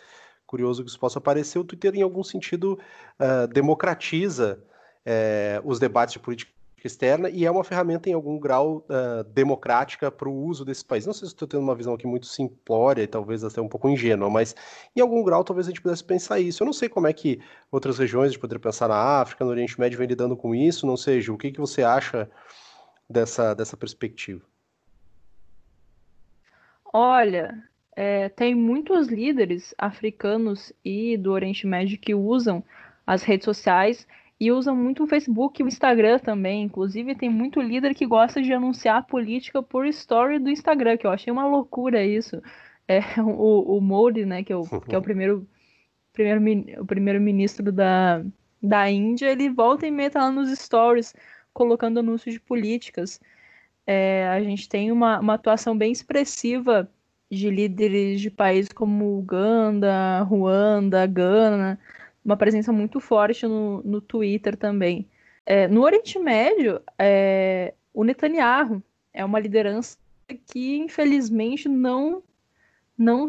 curioso 0.47 0.85
que 0.85 0.91
isso 0.91 1.01
possa 1.01 1.19
parecer, 1.19 1.59
o 1.59 1.65
Twitter 1.65 1.95
em 1.95 2.03
algum 2.03 2.23
sentido 2.23 2.79
uh, 3.19 3.49
democratiza 3.49 4.63
uh, 5.07 5.67
os 5.67 5.79
debates 5.79 6.13
de 6.13 6.19
política 6.19 6.53
externa 6.87 7.29
e 7.29 7.45
é 7.45 7.51
uma 7.51 7.65
ferramenta 7.65 8.09
em 8.09 8.13
algum 8.13 8.39
grau 8.39 8.87
uh, 8.89 9.25
democrática 9.25 10.11
para 10.11 10.29
o 10.29 10.35
uso 10.35 10.65
desse 10.65 10.85
país. 10.85 11.07
Não 11.07 11.13
sei 11.13 11.27
se 11.27 11.35
estou 11.35 11.49
tendo 11.49 11.63
uma 11.63 11.75
visão 11.75 11.95
aqui 11.95 12.07
muito 12.07 12.27
simplória 12.27 13.03
e 13.03 13.07
talvez 13.07 13.43
até 13.43 13.61
um 13.61 13.69
pouco 13.69 13.89
ingênua, 13.89 14.31
mas 14.31 14.55
em 14.95 15.01
algum 15.01 15.23
grau 15.23 15.43
talvez 15.43 15.67
a 15.67 15.71
gente 15.71 15.83
pudesse 15.83 16.05
pensar 16.05 16.39
isso. 16.39 16.63
Eu 16.63 16.67
não 16.67 16.73
sei 16.73 16.89
como 16.89 17.07
é 17.07 17.13
que 17.13 17.41
outras 17.71 17.99
regiões, 17.99 18.29
gente 18.33 18.41
poderia 18.41 18.61
pensar 18.61 18.89
na 18.89 19.21
África, 19.21 19.45
no 19.45 19.51
Oriente 19.51 19.79
Médio, 19.79 19.99
vem 19.99 20.07
lidando 20.07 20.37
com 20.37 20.55
isso, 20.55 20.87
não 20.87 20.97
Gil, 21.21 21.35
o 21.35 21.39
que, 21.39 21.51
que 21.51 21.61
você 21.61 21.83
acha 21.83 22.31
dessa, 23.09 23.55
dessa 23.55 23.77
perspectiva? 23.77 24.43
Olha, 26.93 27.63
é, 27.95 28.29
tem 28.29 28.55
muitos 28.55 29.09
líderes 29.09 29.75
africanos 29.77 30.73
e 30.85 31.17
do 31.17 31.33
Oriente 31.33 31.67
Médio 31.67 31.99
que 31.99 32.15
usam 32.15 32.63
as 33.07 33.23
redes 33.23 33.45
sociais 33.45 34.07
e 34.41 34.53
usam 34.53 34.77
muito 34.77 35.05
o 35.05 35.07
Facebook 35.07 35.61
e 35.61 35.65
o 35.65 35.69
Instagram 35.69 36.19
também. 36.19 36.63
Inclusive, 36.63 37.15
tem 37.15 37.29
muito 37.29 37.61
líder 37.61 37.95
que 37.95 38.07
gosta 38.07 38.41
de 38.41 38.53
anunciar 38.53 39.07
política 39.07 39.63
por 39.63 39.87
story 39.87 40.39
do 40.39 40.51
Instagram, 40.51 40.97
que 40.97 41.07
eu 41.07 41.11
achei 41.11 41.33
uma 41.33 41.47
loucura 41.47 42.05
isso. 42.05 42.41
É, 42.87 43.01
o, 43.21 43.77
o 43.77 43.81
Modi, 43.81 44.25
né, 44.25 44.43
que 44.45 44.53
é 44.53 44.57
o, 44.57 44.63
que 44.63 44.95
é 44.95 44.99
o 44.99 45.03
primeiro, 45.03 45.49
primeiro, 46.13 46.83
o 46.83 46.87
primeiro 46.87 47.21
ministro 47.21 47.73
da, 47.73 48.25
da 48.63 48.91
Índia, 48.91 49.31
ele 49.31 49.51
volta 49.51 49.87
e 49.87 49.91
meia 49.91 50.11
tá 50.11 50.21
lá 50.21 50.31
nos 50.31 50.51
stories 50.57 51.15
colocando 51.53 51.99
anúncios 51.99 52.35
de 52.35 52.41
políticas. 52.41 53.21
é, 53.87 54.29
a 54.29 54.41
gente 54.43 54.69
tem 54.69 54.93
uma, 54.93 55.19
uma 55.19 55.35
atuação 55.35 55.77
bem 55.77 55.91
expressiva 55.91 56.89
de 57.31 57.51
líderes 57.51 58.21
de 58.21 58.31
países 58.31 58.73
como 58.73 59.19
Uganda, 59.19 60.23
Ruanda, 60.23 61.07
Gana, 61.07 61.79
uma 62.29 62.37
presença 62.37 62.71
muito 62.71 63.01
forte 63.01 63.47
no, 63.47 63.83
no 63.83 64.03
Twitter 64.03 64.55
também. 64.55 65.09
É, 65.47 65.67
no 65.67 65.81
Oriente 65.81 66.19
Médio, 66.19 66.79
é, 66.99 67.73
o 67.95 68.05
Netanyahu 68.05 68.83
é 69.15 69.25
uma 69.25 69.41
liderança 69.41 69.97
que, 70.53 70.77
infelizmente, 70.77 71.71
não, 71.71 72.23
não, 72.99 73.29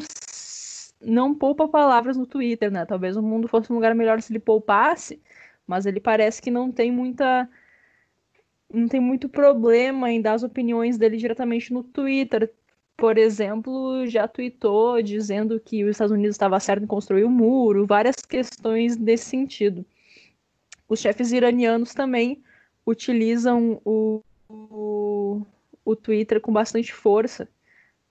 não 0.99 1.33
poupa 1.33 1.65
palavras 1.65 2.17
no 2.17 2.27
Twitter, 2.27 2.69
né? 2.69 2.85
Talvez 2.85 3.15
o 3.15 3.21
mundo 3.21 3.47
fosse 3.47 3.71
um 3.71 3.75
lugar 3.75 3.95
melhor 3.95 4.21
se 4.21 4.33
ele 4.33 4.39
poupasse, 4.39 5.21
mas 5.65 5.85
ele 5.85 6.01
parece 6.01 6.41
que 6.41 6.51
não 6.51 6.69
tem 6.69 6.91
muita 6.91 7.49
não 8.71 8.87
tem 8.89 8.99
muito 8.99 9.29
problema 9.29 10.11
em 10.11 10.21
dar 10.21 10.33
as 10.33 10.43
opiniões 10.43 10.97
dele 10.97 11.15
diretamente 11.15 11.71
no 11.71 11.83
Twitter. 11.83 12.51
Por 12.99 13.17
exemplo, 13.17 14.05
já 14.07 14.27
tweetou 14.27 15.01
dizendo 15.01 15.59
que 15.59 15.83
os 15.85 15.91
Estados 15.91 16.11
Unidos 16.11 16.35
estava 16.35 16.59
certo 16.59 16.83
em 16.83 16.87
construir 16.87 17.23
o 17.23 17.27
um 17.27 17.31
muro, 17.31 17.85
várias 17.85 18.17
questões 18.17 18.97
nesse 18.97 19.25
sentido. 19.25 19.85
Os 20.87 20.99
chefes 20.99 21.31
iranianos 21.31 21.93
também 21.93 22.43
utilizam 22.85 23.79
o, 23.85 24.21
o, 24.49 25.41
o 25.85 25.95
Twitter 25.95 26.41
com 26.41 26.51
bastante 26.51 26.93
força 26.93 27.47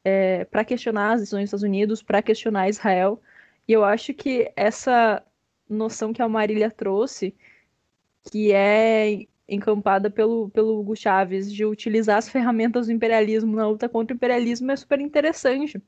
é, 0.05 0.45
para 0.47 0.64
questionar 0.64 1.12
as 1.12 1.20
decisões 1.20 1.43
dos 1.43 1.49
Estados 1.49 1.62
Unidos, 1.64 2.03
para 2.03 2.22
questionar 2.22 2.68
Israel. 2.70 3.20
E 3.66 3.72
eu 3.72 3.84
acho 3.84 4.14
que 4.14 4.51
essa 4.57 5.22
noção 5.68 6.14
que 6.14 6.22
a 6.22 6.28
Marília 6.28 6.70
trouxe, 6.70 7.34
que 8.30 8.53
é 8.53 9.26
encampada 9.49 10.11
pelo, 10.11 10.51
pelo 10.51 10.78
Hugo 10.78 10.94
Chaves, 10.94 11.53
de 11.53 11.64
utilizar 11.64 12.18
as 12.18 12.28
ferramentas 12.28 12.86
do 12.86 12.92
imperialismo 12.92 13.57
na 13.57 13.66
luta 13.66 13.88
contra 13.88 14.14
o 14.14 14.16
imperialismo, 14.16 14.70
é 14.70 14.76
super 14.76 15.01
interessante. 15.01 15.82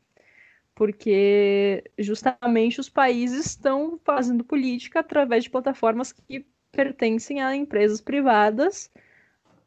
Porque 0.74 1.84
justamente 1.98 2.80
os 2.80 2.88
países 2.88 3.46
estão 3.46 4.00
fazendo 4.02 4.42
política 4.42 5.00
através 5.00 5.44
de 5.44 5.50
plataformas 5.50 6.12
que 6.12 6.46
pertencem 6.72 7.42
a 7.42 7.54
empresas 7.54 8.00
privadas 8.00 8.90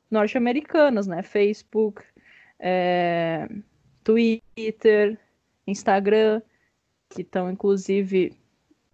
norte-americanas, 0.10 1.06
né? 1.06 1.22
Facebook, 1.22 2.02
é, 2.60 3.48
Twitter, 4.04 5.20
Instagram, 5.68 6.42
que 7.10 7.22
estão 7.22 7.52
inclusive 7.52 8.34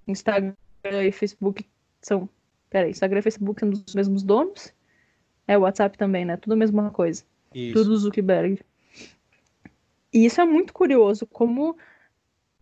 Instagram 0.07 0.55
e 0.83 1.11
Facebook 1.11 1.65
são. 2.01 2.27
Peraí, 2.69 2.91
Instagram 2.91 3.19
e 3.19 3.23
Facebook 3.23 3.59
são 3.59 3.69
dos 3.69 3.95
mesmos 3.95 4.23
donos? 4.23 4.73
É, 5.49 5.57
o 5.57 5.61
WhatsApp 5.61 5.97
também, 5.97 6.25
né? 6.25 6.37
Tudo 6.37 6.53
a 6.53 6.55
mesma 6.55 6.91
coisa. 6.91 7.23
Isso. 7.55 7.73
Tudo 7.73 7.97
Zuckerberg. 7.97 8.61
E 10.13 10.23
isso 10.23 10.39
é 10.39 10.45
muito 10.45 10.71
curioso, 10.71 11.25
como 11.25 11.75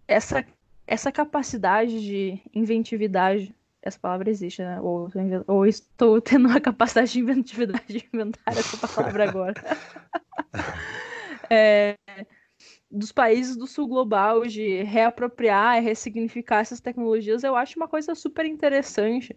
essa, 0.08 0.46
essa 0.88 1.12
capacidade 1.12 2.00
de 2.00 2.40
inventividade, 2.56 3.54
essa 3.82 4.00
palavra 4.00 4.30
existe, 4.30 4.62
né? 4.62 4.80
Ou, 4.80 5.10
ou 5.48 5.66
estou 5.66 6.22
tendo 6.22 6.48
uma 6.48 6.62
capacidade 6.62 7.12
de 7.12 7.20
inventividade 7.20 7.88
de 7.88 8.10
inventar 8.14 8.58
essa 8.58 8.88
palavra 8.88 9.28
agora. 9.28 9.54
é, 11.52 11.98
dos 12.90 13.12
países 13.12 13.58
do 13.58 13.68
sul 13.68 13.90
global, 13.90 14.46
de 14.46 14.82
reapropriar 14.84 15.78
e 15.78 15.82
ressignificar 15.82 16.60
essas 16.60 16.80
tecnologias, 16.80 17.44
eu 17.44 17.54
acho 17.54 17.78
uma 17.78 17.90
coisa 17.90 18.16
super 18.16 18.46
interessante. 18.46 19.36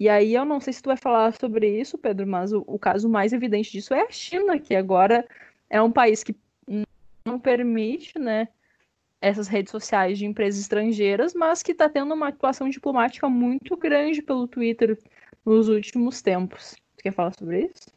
E 0.00 0.08
aí 0.08 0.34
eu 0.34 0.46
não 0.46 0.60
sei 0.60 0.72
se 0.72 0.82
tu 0.82 0.86
vai 0.86 0.96
falar 0.96 1.30
sobre 1.38 1.78
isso, 1.78 1.98
Pedro, 1.98 2.26
mas 2.26 2.54
o, 2.54 2.64
o 2.66 2.78
caso 2.78 3.06
mais 3.06 3.34
evidente 3.34 3.70
disso 3.70 3.92
é 3.92 4.00
a 4.00 4.10
China, 4.10 4.58
que 4.58 4.74
agora 4.74 5.28
é 5.68 5.80
um 5.82 5.92
país 5.92 6.24
que 6.24 6.34
não 7.26 7.38
permite, 7.38 8.18
né, 8.18 8.48
essas 9.20 9.46
redes 9.46 9.70
sociais 9.70 10.16
de 10.16 10.24
empresas 10.24 10.58
estrangeiras, 10.58 11.34
mas 11.34 11.62
que 11.62 11.72
está 11.72 11.86
tendo 11.86 12.14
uma 12.14 12.28
atuação 12.28 12.70
diplomática 12.70 13.28
muito 13.28 13.76
grande 13.76 14.22
pelo 14.22 14.48
Twitter 14.48 14.98
nos 15.44 15.68
últimos 15.68 16.22
tempos. 16.22 16.74
Tu 16.96 17.02
quer 17.02 17.12
falar 17.12 17.34
sobre 17.34 17.66
isso? 17.66 17.90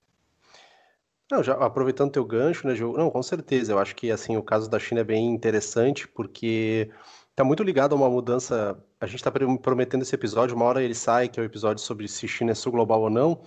Não, 1.31 1.41
já 1.41 1.53
aproveitando 1.53 2.11
teu 2.11 2.25
gancho, 2.25 2.67
né, 2.67 2.75
Ju? 2.75 2.91
Não, 2.91 3.09
com 3.09 3.23
certeza. 3.23 3.71
Eu 3.71 3.79
acho 3.79 3.95
que 3.95 4.11
assim 4.11 4.35
o 4.35 4.43
caso 4.43 4.69
da 4.69 4.77
China 4.77 4.99
é 4.99 5.05
bem 5.05 5.33
interessante 5.33 6.05
porque 6.05 6.91
Tá 7.35 7.43
muito 7.43 7.63
ligado 7.63 7.93
a 7.93 7.95
uma 7.95 8.09
mudança. 8.09 8.77
A 9.03 9.05
gente 9.05 9.17
está 9.17 9.29
prometendo 9.29 10.01
esse 10.01 10.15
episódio, 10.15 10.55
uma 10.55 10.63
hora 10.63 10.81
ele 10.81 10.95
sai, 10.95 11.27
que 11.27 11.37
é 11.37 11.43
o 11.43 11.45
episódio 11.45 11.83
sobre 11.83 12.07
se 12.07 12.25
China 12.25 12.51
é 12.51 12.55
sul 12.55 12.71
global 12.71 13.01
ou 13.01 13.09
não. 13.09 13.41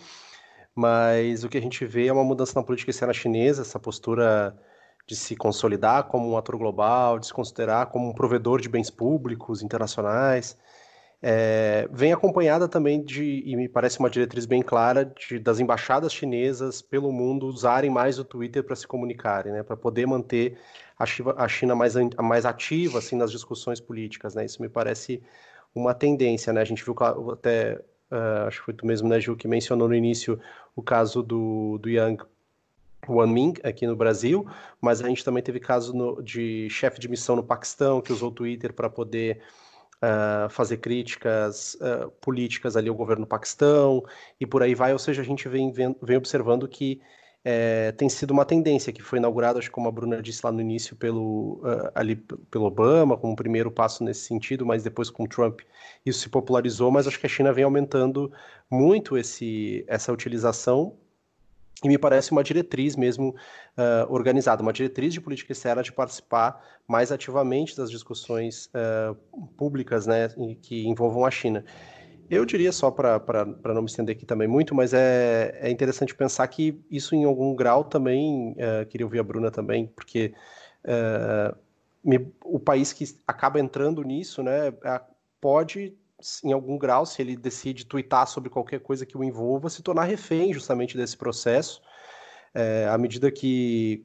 Mas 0.74 1.44
o 1.44 1.48
que 1.48 1.56
a 1.56 1.60
gente 1.62 1.82
vê 1.86 2.08
é 2.08 2.12
uma 2.12 2.22
mudança 2.22 2.52
na 2.60 2.62
política 2.62 2.90
externa 2.90 3.14
chinesa, 3.14 3.62
essa 3.62 3.80
postura 3.80 4.54
de 5.06 5.16
se 5.16 5.34
consolidar 5.34 6.04
como 6.08 6.30
um 6.30 6.36
ator 6.36 6.58
global, 6.58 7.18
de 7.18 7.28
se 7.28 7.32
considerar 7.32 7.86
como 7.86 8.10
um 8.10 8.12
provedor 8.12 8.60
de 8.60 8.68
bens 8.68 8.90
públicos 8.90 9.62
internacionais. 9.62 10.58
É, 11.22 11.88
vem 11.90 12.12
acompanhada 12.12 12.68
também 12.68 13.02
de, 13.02 13.42
e 13.46 13.56
me 13.56 13.66
parece 13.66 13.98
uma 13.98 14.10
diretriz 14.10 14.44
bem 14.44 14.60
clara, 14.60 15.06
de, 15.06 15.38
das 15.38 15.58
embaixadas 15.58 16.12
chinesas 16.12 16.82
pelo 16.82 17.10
mundo 17.10 17.46
usarem 17.46 17.88
mais 17.88 18.18
o 18.18 18.24
Twitter 18.24 18.62
para 18.62 18.76
se 18.76 18.86
comunicarem, 18.86 19.54
né, 19.54 19.62
para 19.62 19.74
poder 19.74 20.04
manter 20.04 20.58
a 20.98 21.48
China 21.48 21.74
mais, 21.74 21.94
mais 22.22 22.46
ativa 22.46 22.98
assim, 22.98 23.16
nas 23.16 23.30
discussões 23.30 23.80
políticas. 23.80 24.34
Né? 24.34 24.44
Isso 24.44 24.62
me 24.62 24.68
parece 24.68 25.22
uma 25.74 25.94
tendência. 25.94 26.52
Né? 26.52 26.60
A 26.60 26.64
gente 26.64 26.84
viu 26.84 26.94
até, 27.32 27.80
uh, 28.10 28.46
acho 28.46 28.60
que 28.60 28.64
foi 28.64 28.74
tu 28.74 28.86
mesmo, 28.86 29.08
né, 29.08 29.20
Gil, 29.20 29.36
que 29.36 29.46
mencionou 29.46 29.88
no 29.88 29.94
início 29.94 30.40
o 30.74 30.82
caso 30.82 31.22
do, 31.22 31.78
do 31.78 31.90
Yang 31.90 32.24
Wanming 33.08 33.54
aqui 33.62 33.86
no 33.86 33.94
Brasil, 33.94 34.46
mas 34.80 35.00
a 35.00 35.08
gente 35.08 35.24
também 35.24 35.42
teve 35.42 35.60
caso 35.60 35.94
no, 35.94 36.22
de 36.22 36.68
chefe 36.70 36.98
de 36.98 37.08
missão 37.08 37.36
no 37.36 37.42
Paquistão 37.42 38.00
que 38.00 38.12
usou 38.12 38.30
o 38.30 38.34
Twitter 38.34 38.72
para 38.72 38.90
poder 38.90 39.42
uh, 39.96 40.48
fazer 40.48 40.78
críticas 40.78 41.74
uh, 41.74 42.10
políticas 42.20 42.76
ali 42.76 42.88
ao 42.88 42.94
governo 42.94 43.24
do 43.24 43.28
Paquistão 43.28 44.02
e 44.40 44.46
por 44.46 44.62
aí 44.62 44.74
vai. 44.74 44.92
Ou 44.92 44.98
seja, 44.98 45.22
a 45.22 45.24
gente 45.24 45.48
vem, 45.48 45.70
vem, 45.70 45.94
vem 46.02 46.16
observando 46.16 46.66
que 46.66 47.00
é, 47.48 47.92
tem 47.92 48.08
sido 48.08 48.32
uma 48.32 48.44
tendência 48.44 48.92
que 48.92 49.00
foi 49.00 49.20
inaugurada, 49.20 49.60
acho 49.60 49.68
que 49.68 49.74
como 49.74 49.86
a 49.86 49.92
Bruna 49.92 50.20
disse 50.20 50.40
lá 50.44 50.50
no 50.50 50.60
início, 50.60 50.96
pelo, 50.96 51.60
uh, 51.62 51.92
ali, 51.94 52.16
pelo 52.16 52.64
Obama, 52.64 53.16
como 53.16 53.34
um 53.34 53.36
primeiro 53.36 53.70
passo 53.70 54.02
nesse 54.02 54.22
sentido, 54.22 54.66
mas 54.66 54.82
depois 54.82 55.10
com 55.10 55.26
Trump 55.26 55.60
isso 56.04 56.18
se 56.18 56.28
popularizou, 56.28 56.90
mas 56.90 57.06
acho 57.06 57.20
que 57.20 57.26
a 57.26 57.28
China 57.28 57.52
vem 57.52 57.62
aumentando 57.62 58.32
muito 58.68 59.16
esse, 59.16 59.84
essa 59.86 60.12
utilização 60.12 60.96
e 61.84 61.88
me 61.88 61.96
parece 61.96 62.32
uma 62.32 62.42
diretriz 62.42 62.96
mesmo 62.96 63.28
uh, 63.28 64.12
organizada, 64.12 64.60
uma 64.60 64.72
diretriz 64.72 65.12
de 65.12 65.20
política 65.20 65.52
externa 65.52 65.84
de 65.84 65.92
participar 65.92 66.60
mais 66.88 67.12
ativamente 67.12 67.76
das 67.76 67.92
discussões 67.92 68.68
uh, 68.74 69.14
públicas 69.56 70.04
né, 70.04 70.28
que 70.60 70.84
envolvam 70.84 71.24
a 71.24 71.30
China. 71.30 71.64
Eu 72.28 72.44
diria 72.44 72.72
só 72.72 72.90
para 72.90 73.74
não 73.74 73.82
me 73.82 73.88
estender 73.88 74.16
aqui 74.16 74.26
também 74.26 74.48
muito, 74.48 74.74
mas 74.74 74.92
é, 74.92 75.56
é 75.60 75.70
interessante 75.70 76.14
pensar 76.14 76.46
que 76.48 76.80
isso 76.90 77.14
em 77.14 77.24
algum 77.24 77.54
grau 77.54 77.84
também, 77.84 78.52
uh, 78.52 78.86
queria 78.86 79.06
ouvir 79.06 79.20
a 79.20 79.22
Bruna 79.22 79.50
também, 79.50 79.86
porque 79.94 80.34
uh, 80.84 81.56
me, 82.02 82.32
o 82.44 82.58
país 82.58 82.92
que 82.92 83.04
acaba 83.26 83.60
entrando 83.60 84.02
nisso, 84.02 84.42
né, 84.42 84.72
pode, 85.40 85.96
em 86.44 86.52
algum 86.52 86.76
grau, 86.78 87.06
se 87.06 87.22
ele 87.22 87.36
decide 87.36 87.86
twittar 87.86 88.26
sobre 88.26 88.50
qualquer 88.50 88.80
coisa 88.80 89.06
que 89.06 89.16
o 89.16 89.24
envolva, 89.24 89.68
se 89.68 89.82
tornar 89.82 90.04
refém 90.04 90.52
justamente 90.52 90.96
desse 90.96 91.16
processo, 91.16 91.80
é, 92.54 92.88
à 92.88 92.96
medida 92.96 93.30
que 93.30 94.04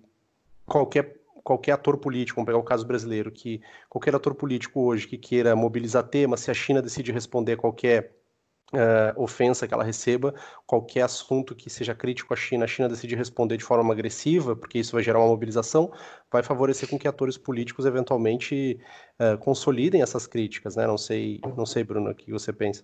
qualquer 0.65 1.20
qualquer 1.43 1.73
ator 1.73 1.97
político, 1.97 2.37
vamos 2.37 2.47
pegar 2.47 2.59
o 2.59 2.63
caso 2.63 2.85
brasileiro, 2.85 3.31
que 3.31 3.61
qualquer 3.89 4.15
ator 4.15 4.35
político 4.35 4.81
hoje 4.81 5.07
que 5.07 5.17
queira 5.17 5.55
mobilizar 5.55 6.03
temas, 6.03 6.41
se 6.41 6.51
a 6.51 6.53
China 6.53 6.81
decide 6.81 7.11
responder 7.11 7.53
a 7.53 7.57
qualquer 7.57 8.15
uh, 8.73 9.21
ofensa 9.21 9.67
que 9.67 9.73
ela 9.73 9.83
receba, 9.83 10.33
qualquer 10.65 11.01
assunto 11.01 11.55
que 11.55 11.69
seja 11.69 11.93
crítico 11.93 12.33
à 12.33 12.37
China, 12.37 12.65
a 12.65 12.67
China 12.67 12.89
decide 12.89 13.15
responder 13.15 13.57
de 13.57 13.63
forma 13.63 13.93
agressiva, 13.93 14.55
porque 14.55 14.79
isso 14.79 14.93
vai 14.93 15.03
gerar 15.03 15.19
uma 15.19 15.27
mobilização, 15.27 15.91
vai 16.31 16.43
favorecer 16.43 16.89
com 16.89 16.97
que 16.97 17.07
atores 17.07 17.37
políticos 17.37 17.85
eventualmente 17.85 18.79
uh, 19.19 19.37
consolidem 19.39 20.01
essas 20.01 20.27
críticas, 20.27 20.75
né? 20.75 20.87
Não 20.87 20.97
sei, 20.97 21.39
não 21.57 21.65
sei, 21.65 21.83
Bruno, 21.83 22.11
o 22.11 22.15
que 22.15 22.31
você 22.31 22.51
pensa? 22.53 22.83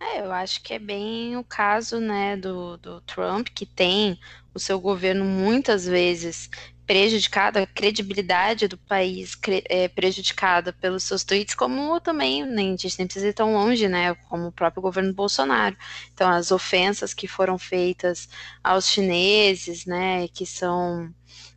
É, 0.00 0.20
eu 0.20 0.32
acho 0.32 0.62
que 0.62 0.74
é 0.74 0.78
bem 0.78 1.36
o 1.36 1.42
caso, 1.42 1.98
né, 1.98 2.36
do, 2.36 2.76
do 2.76 3.00
Trump, 3.00 3.48
que 3.48 3.66
tem 3.66 4.18
o 4.54 4.58
seu 4.58 4.80
governo 4.80 5.24
muitas 5.24 5.86
vezes 5.86 6.48
prejudicado, 6.86 7.58
a 7.58 7.66
credibilidade 7.66 8.66
do 8.66 8.78
país 8.78 9.36
é, 9.68 9.88
prejudicada 9.88 10.72
pelos 10.72 11.02
seus 11.02 11.22
tweets, 11.22 11.54
como 11.54 12.00
também, 12.00 12.46
nem, 12.46 12.72
a 12.72 12.76
gente 12.76 12.98
nem 12.98 13.06
precisa 13.06 13.28
ir 13.28 13.34
tão 13.34 13.52
longe, 13.52 13.86
né, 13.88 14.14
como 14.28 14.46
o 14.46 14.52
próprio 14.52 14.80
governo 14.80 15.12
Bolsonaro. 15.12 15.76
Então, 16.14 16.30
as 16.30 16.50
ofensas 16.50 17.12
que 17.12 17.28
foram 17.28 17.58
feitas 17.58 18.28
aos 18.64 18.86
chineses, 18.86 19.84
né, 19.84 20.28
que 20.28 20.46
são... 20.46 21.12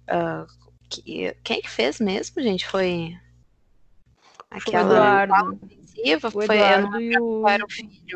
Uh, 0.10 0.46
que, 0.90 1.34
quem 1.44 1.60
é 1.60 1.62
que 1.62 1.70
fez 1.70 2.00
mesmo, 2.00 2.42
gente? 2.42 2.68
Foi... 2.68 3.16
Aquela... 4.50 4.84
Foi 4.84 4.98
Eduardo. 4.98 5.81
Ofensiva, 6.02 6.28
o 6.28 6.32
foi, 6.32 6.46
Eduardo 6.46 7.02
e 7.02 7.18
o 7.18 7.44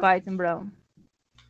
Biden 0.01 0.35
Brown. 0.35 0.67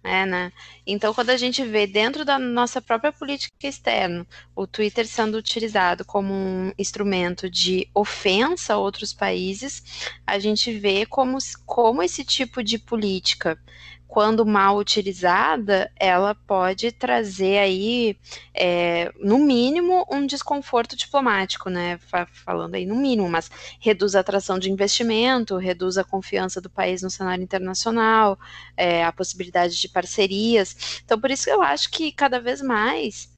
É, 0.05 0.23
né? 0.23 0.51
Então, 0.86 1.15
quando 1.15 1.31
a 1.31 1.38
gente 1.38 1.63
vê 1.63 1.88
dentro 1.88 2.23
da 2.23 2.38
nossa 2.38 2.79
própria 2.79 3.11
política 3.11 3.67
externa 3.67 4.25
o 4.55 4.67
Twitter 4.67 5.07
sendo 5.07 5.36
utilizado 5.36 6.05
como 6.05 6.31
um 6.31 6.71
instrumento 6.77 7.49
de 7.49 7.89
ofensa 7.91 8.75
a 8.75 8.77
outros 8.77 9.11
países, 9.11 10.11
a 10.27 10.38
gente 10.38 10.71
vê 10.77 11.07
como, 11.07 11.39
como 11.65 12.03
esse 12.03 12.23
tipo 12.23 12.63
de 12.63 12.77
política 12.77 13.59
quando 14.07 14.45
mal 14.45 14.77
utilizada, 14.77 15.91
ela 15.97 16.33
pode 16.33 16.91
trazer 16.91 17.57
aí, 17.57 18.17
é, 18.53 19.11
no 19.19 19.39
mínimo, 19.39 20.05
um 20.11 20.25
desconforto 20.25 20.95
diplomático, 20.95 21.69
né? 21.69 21.99
Falando 22.45 22.75
aí 22.75 22.85
no 22.85 22.95
mínimo, 22.95 23.29
mas 23.29 23.49
reduz 23.79 24.15
a 24.15 24.21
atração 24.21 24.57
de 24.57 24.71
investimento, 24.71 25.57
reduz 25.57 25.97
a 25.97 26.03
confiança 26.03 26.61
do 26.61 26.69
país 26.69 27.01
no 27.01 27.09
cenário 27.09 27.43
internacional, 27.43 28.39
é, 28.77 29.03
a 29.03 29.11
possibilidade 29.11 29.79
de 29.79 29.89
parcerias. 29.89 31.01
Então, 31.03 31.19
por 31.19 31.31
isso 31.31 31.45
que 31.45 31.51
eu 31.51 31.61
acho 31.61 31.89
que 31.91 32.11
cada 32.11 32.39
vez 32.39 32.61
mais 32.61 33.34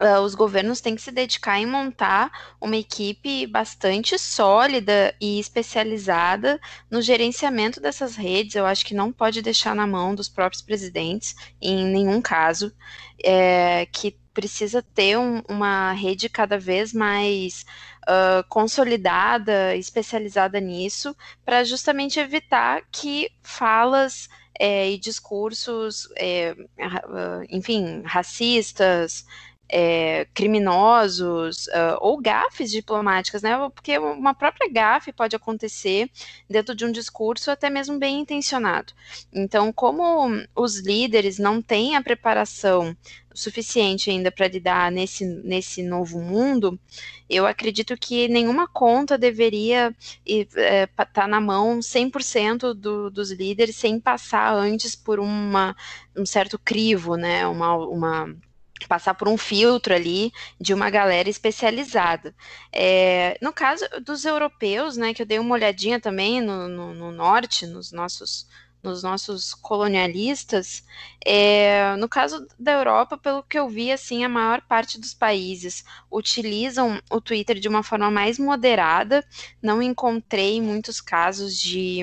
uh, 0.00 0.20
os 0.20 0.34
governos 0.34 0.80
têm 0.80 0.94
que 0.94 1.02
se 1.02 1.10
dedicar 1.10 1.58
em 1.58 1.66
montar 1.66 2.56
uma 2.60 2.76
equipe 2.76 3.46
bastante 3.46 4.18
sólida 4.18 5.14
e 5.20 5.38
especializada 5.38 6.60
no 6.90 7.00
gerenciamento 7.00 7.80
dessas 7.80 8.16
redes. 8.16 8.54
Eu 8.54 8.66
acho 8.66 8.84
que 8.84 8.94
não 8.94 9.12
pode 9.12 9.42
deixar 9.42 9.74
na 9.74 9.86
mão 9.86 10.14
dos 10.14 10.28
próprios 10.28 10.62
presidentes, 10.62 11.34
em 11.60 11.84
nenhum 11.84 12.20
caso, 12.20 12.72
é, 13.22 13.86
que 13.86 14.16
precisa 14.32 14.82
ter 14.82 15.16
um, 15.16 15.40
uma 15.48 15.92
rede 15.92 16.28
cada 16.28 16.58
vez 16.58 16.92
mais 16.92 17.64
uh, 18.02 18.42
consolidada, 18.48 19.76
especializada 19.76 20.58
nisso, 20.58 21.16
para 21.44 21.62
justamente 21.62 22.18
evitar 22.18 22.82
que 22.90 23.30
falas 23.42 24.28
é, 24.58 24.90
e 24.90 24.98
discursos, 24.98 26.08
é, 26.16 26.54
enfim, 27.48 28.02
racistas, 28.04 29.24
é, 29.68 30.26
criminosos 30.34 31.66
uh, 31.68 31.98
ou 32.00 32.20
gafes 32.20 32.70
diplomáticas, 32.70 33.42
né? 33.42 33.56
Porque 33.74 33.98
uma 33.98 34.34
própria 34.34 34.70
gafe 34.70 35.12
pode 35.12 35.34
acontecer 35.34 36.10
dentro 36.48 36.74
de 36.74 36.84
um 36.84 36.92
discurso 36.92 37.50
até 37.50 37.70
mesmo 37.70 37.98
bem 37.98 38.20
intencionado. 38.20 38.92
Então, 39.32 39.72
como 39.72 40.28
os 40.54 40.78
líderes 40.78 41.38
não 41.38 41.62
têm 41.62 41.96
a 41.96 42.02
preparação 42.02 42.96
suficiente 43.34 44.10
ainda 44.10 44.30
para 44.30 44.46
lidar 44.46 44.92
nesse, 44.92 45.24
nesse 45.24 45.82
novo 45.82 46.20
mundo, 46.20 46.78
eu 47.28 47.46
acredito 47.46 47.96
que 47.96 48.28
nenhuma 48.28 48.68
conta 48.68 49.18
deveria 49.18 49.94
estar 50.24 50.60
é, 50.60 50.86
tá 50.86 51.26
na 51.26 51.40
mão 51.40 51.80
100% 51.80 52.72
do, 52.74 53.10
dos 53.10 53.32
líderes 53.32 53.74
sem 53.76 53.98
passar 53.98 54.54
antes 54.54 54.94
por 54.94 55.18
uma, 55.18 55.74
um 56.16 56.24
certo 56.24 56.58
crivo, 56.58 57.16
né? 57.16 57.46
Uma, 57.46 57.74
uma 57.76 58.36
passar 58.88 59.14
por 59.14 59.28
um 59.28 59.36
filtro 59.36 59.94
ali 59.94 60.32
de 60.60 60.74
uma 60.74 60.90
galera 60.90 61.28
especializada. 61.28 62.34
É, 62.72 63.38
no 63.40 63.52
caso 63.52 63.84
dos 64.04 64.24
europeus, 64.24 64.96
né, 64.96 65.14
que 65.14 65.22
eu 65.22 65.26
dei 65.26 65.38
uma 65.38 65.54
olhadinha 65.54 66.00
também 66.00 66.40
no, 66.40 66.68
no, 66.68 66.94
no 66.94 67.12
norte, 67.12 67.66
nos 67.66 67.92
nossos 67.92 68.46
nos 68.84 69.02
nossos 69.02 69.54
colonialistas, 69.54 70.84
é, 71.24 71.96
no 71.96 72.06
caso 72.06 72.46
da 72.58 72.72
Europa, 72.72 73.16
pelo 73.16 73.42
que 73.42 73.58
eu 73.58 73.66
vi, 73.66 73.90
assim, 73.90 74.22
a 74.22 74.28
maior 74.28 74.60
parte 74.60 75.00
dos 75.00 75.14
países 75.14 75.82
utilizam 76.12 77.00
o 77.10 77.18
Twitter 77.18 77.58
de 77.58 77.66
uma 77.66 77.82
forma 77.82 78.10
mais 78.10 78.38
moderada. 78.38 79.24
Não 79.62 79.80
encontrei 79.80 80.60
muitos 80.60 81.00
casos 81.00 81.58
de 81.58 82.02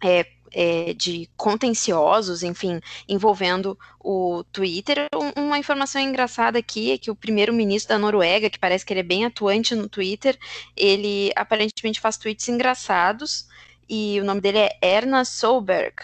é, 0.00 0.24
é, 0.52 0.94
de 0.94 1.28
contenciosos, 1.36 2.42
enfim, 2.42 2.80
envolvendo 3.08 3.78
o 4.00 4.44
Twitter. 4.52 5.06
Um, 5.14 5.46
uma 5.46 5.58
informação 5.58 6.00
engraçada 6.00 6.58
aqui 6.58 6.92
é 6.92 6.98
que 6.98 7.10
o 7.10 7.16
primeiro-ministro 7.16 7.94
da 7.94 7.98
Noruega, 7.98 8.50
que 8.50 8.58
parece 8.58 8.84
que 8.84 8.92
ele 8.92 9.00
é 9.00 9.04
bem 9.04 9.24
atuante 9.24 9.74
no 9.74 9.88
Twitter, 9.88 10.38
ele 10.76 11.30
aparentemente 11.36 12.00
faz 12.00 12.16
tweets 12.16 12.48
engraçados, 12.48 13.46
e 13.88 14.20
o 14.20 14.24
nome 14.24 14.40
dele 14.40 14.58
é 14.58 14.78
Erna 14.82 15.24
Solberg. 15.24 15.96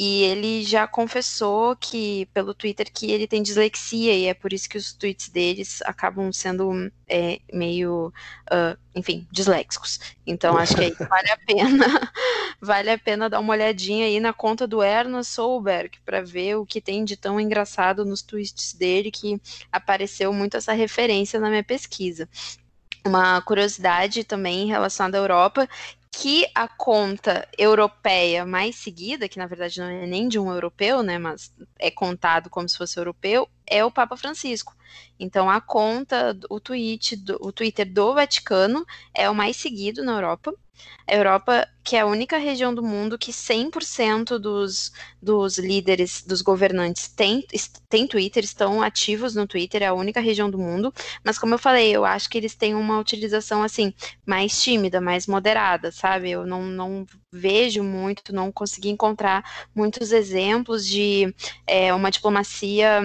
E 0.00 0.22
ele 0.22 0.62
já 0.62 0.86
confessou 0.86 1.74
que 1.74 2.26
pelo 2.26 2.54
Twitter 2.54 2.88
que 2.88 3.10
ele 3.10 3.26
tem 3.26 3.42
dislexia 3.42 4.14
e 4.14 4.26
é 4.26 4.32
por 4.32 4.52
isso 4.52 4.68
que 4.68 4.78
os 4.78 4.92
tweets 4.92 5.28
deles 5.28 5.82
acabam 5.82 6.32
sendo 6.32 6.70
é, 7.08 7.40
meio, 7.52 8.12
uh, 8.46 8.78
enfim, 8.94 9.26
disléxicos. 9.32 9.98
Então 10.24 10.56
acho 10.56 10.76
que 10.76 10.84
aí 10.84 10.94
vale 11.10 11.30
a 11.32 11.36
pena, 11.36 12.12
vale 12.62 12.90
a 12.90 12.98
pena 12.98 13.28
dar 13.28 13.40
uma 13.40 13.52
olhadinha 13.52 14.06
aí 14.06 14.20
na 14.20 14.32
conta 14.32 14.68
do 14.68 14.84
Ernest 14.84 15.32
Solberg 15.32 15.98
para 16.04 16.22
ver 16.22 16.54
o 16.54 16.64
que 16.64 16.80
tem 16.80 17.04
de 17.04 17.16
tão 17.16 17.40
engraçado 17.40 18.04
nos 18.04 18.22
tweets 18.22 18.74
dele 18.74 19.10
que 19.10 19.42
apareceu 19.72 20.32
muito 20.32 20.56
essa 20.56 20.74
referência 20.74 21.40
na 21.40 21.50
minha 21.50 21.64
pesquisa 21.64 22.28
uma 23.04 23.40
curiosidade 23.40 24.22
também 24.22 24.64
em 24.64 24.66
relação 24.66 25.06
à 25.06 25.10
Europa, 25.10 25.68
que 26.20 26.50
a 26.52 26.66
conta 26.66 27.46
europeia 27.56 28.44
mais 28.44 28.74
seguida, 28.74 29.28
que 29.28 29.38
na 29.38 29.46
verdade 29.46 29.78
não 29.78 29.86
é 29.86 30.04
nem 30.04 30.26
de 30.26 30.36
um 30.36 30.50
europeu, 30.50 31.00
né, 31.00 31.16
mas 31.16 31.54
é 31.78 31.92
contado 31.92 32.50
como 32.50 32.68
se 32.68 32.76
fosse 32.76 32.98
europeu, 32.98 33.48
é 33.64 33.84
o 33.84 33.90
Papa 33.90 34.16
Francisco. 34.16 34.74
Então 35.18 35.48
a 35.48 35.60
conta, 35.60 36.36
o 36.50 36.58
tweet, 36.58 37.22
o 37.40 37.52
Twitter 37.52 37.88
do 37.92 38.14
Vaticano 38.14 38.84
é 39.14 39.30
o 39.30 39.34
mais 39.34 39.56
seguido 39.56 40.02
na 40.02 40.12
Europa. 40.14 40.52
A 41.06 41.14
Europa, 41.14 41.66
que 41.82 41.96
é 41.96 42.00
a 42.00 42.06
única 42.06 42.36
região 42.38 42.74
do 42.74 42.82
mundo 42.82 43.18
que 43.18 43.32
100% 43.32 44.38
dos, 44.38 44.92
dos 45.20 45.58
líderes, 45.58 46.22
dos 46.22 46.42
governantes 46.42 47.08
tem, 47.08 47.44
tem 47.88 48.06
Twitter, 48.06 48.44
estão 48.44 48.82
ativos 48.82 49.34
no 49.34 49.46
Twitter, 49.46 49.82
é 49.82 49.86
a 49.86 49.94
única 49.94 50.20
região 50.20 50.50
do 50.50 50.58
mundo. 50.58 50.92
Mas 51.24 51.38
como 51.38 51.54
eu 51.54 51.58
falei, 51.58 51.90
eu 51.94 52.04
acho 52.04 52.28
que 52.28 52.38
eles 52.38 52.54
têm 52.54 52.74
uma 52.74 52.98
utilização 52.98 53.62
assim 53.62 53.92
mais 54.26 54.62
tímida, 54.62 55.00
mais 55.00 55.26
moderada, 55.26 55.90
sabe? 55.90 56.07
Eu 56.16 56.46
não, 56.46 56.62
não 56.64 57.06
vejo 57.32 57.82
muito, 57.82 58.34
não 58.34 58.50
consegui 58.52 58.88
encontrar 58.88 59.68
muitos 59.74 60.12
exemplos 60.12 60.86
de 60.86 61.34
é, 61.66 61.92
uma 61.92 62.10
diplomacia 62.10 63.02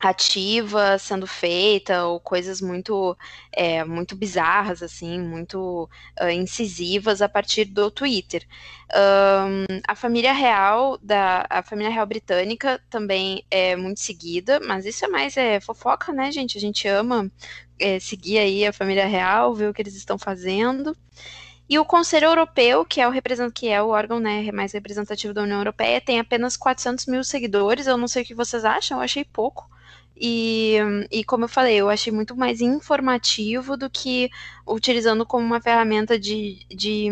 ativa 0.00 0.96
sendo 0.98 1.26
feita 1.26 2.04
ou 2.06 2.20
coisas 2.20 2.60
muito 2.60 3.16
é, 3.52 3.84
muito 3.84 4.14
bizarras 4.14 4.82
assim 4.82 5.20
muito 5.20 5.88
uh, 6.20 6.30
incisivas 6.30 7.20
a 7.20 7.28
partir 7.28 7.64
do 7.64 7.90
Twitter. 7.90 8.46
Um, 8.94 9.80
a 9.86 9.94
família 9.94 10.32
real 10.32 10.98
da 11.02 11.44
a 11.50 11.62
família 11.62 11.90
real 11.90 12.06
britânica 12.06 12.80
também 12.88 13.44
é 13.50 13.74
muito 13.76 14.00
seguida 14.00 14.60
mas 14.60 14.86
isso 14.86 15.04
é 15.04 15.08
mais 15.08 15.36
é 15.36 15.60
fofoca 15.60 16.12
né 16.12 16.30
gente? 16.30 16.56
A 16.56 16.60
gente 16.60 16.86
ama 16.86 17.30
é, 17.78 17.98
seguir 17.98 18.38
aí 18.38 18.66
a 18.66 18.72
família 18.72 19.06
real 19.06 19.54
ver 19.54 19.68
o 19.68 19.74
que 19.74 19.82
eles 19.82 19.96
estão 19.96 20.16
fazendo 20.18 20.96
e 21.68 21.78
o 21.78 21.84
Conselho 21.84 22.26
Europeu, 22.26 22.84
que 22.84 23.00
é 23.00 23.06
o 23.08 23.12
que 23.52 23.68
é 23.68 23.82
o 23.82 23.88
órgão 23.88 24.18
né, 24.18 24.50
mais 24.52 24.72
representativo 24.72 25.34
da 25.34 25.42
União 25.42 25.58
Europeia, 25.58 26.00
tem 26.00 26.18
apenas 26.18 26.56
400 26.56 27.06
mil 27.06 27.22
seguidores. 27.22 27.86
Eu 27.86 27.98
não 27.98 28.08
sei 28.08 28.22
o 28.22 28.26
que 28.26 28.34
vocês 28.34 28.64
acham, 28.64 28.98
eu 28.98 29.02
achei 29.02 29.24
pouco. 29.24 29.68
E, 30.20 30.78
e 31.10 31.22
como 31.24 31.44
eu 31.44 31.48
falei, 31.48 31.76
eu 31.76 31.88
achei 31.88 32.12
muito 32.12 32.34
mais 32.34 32.60
informativo 32.60 33.76
do 33.76 33.88
que 33.88 34.30
utilizando 34.66 35.24
como 35.24 35.44
uma 35.44 35.60
ferramenta 35.60 36.18
de, 36.18 36.66
de, 36.68 37.08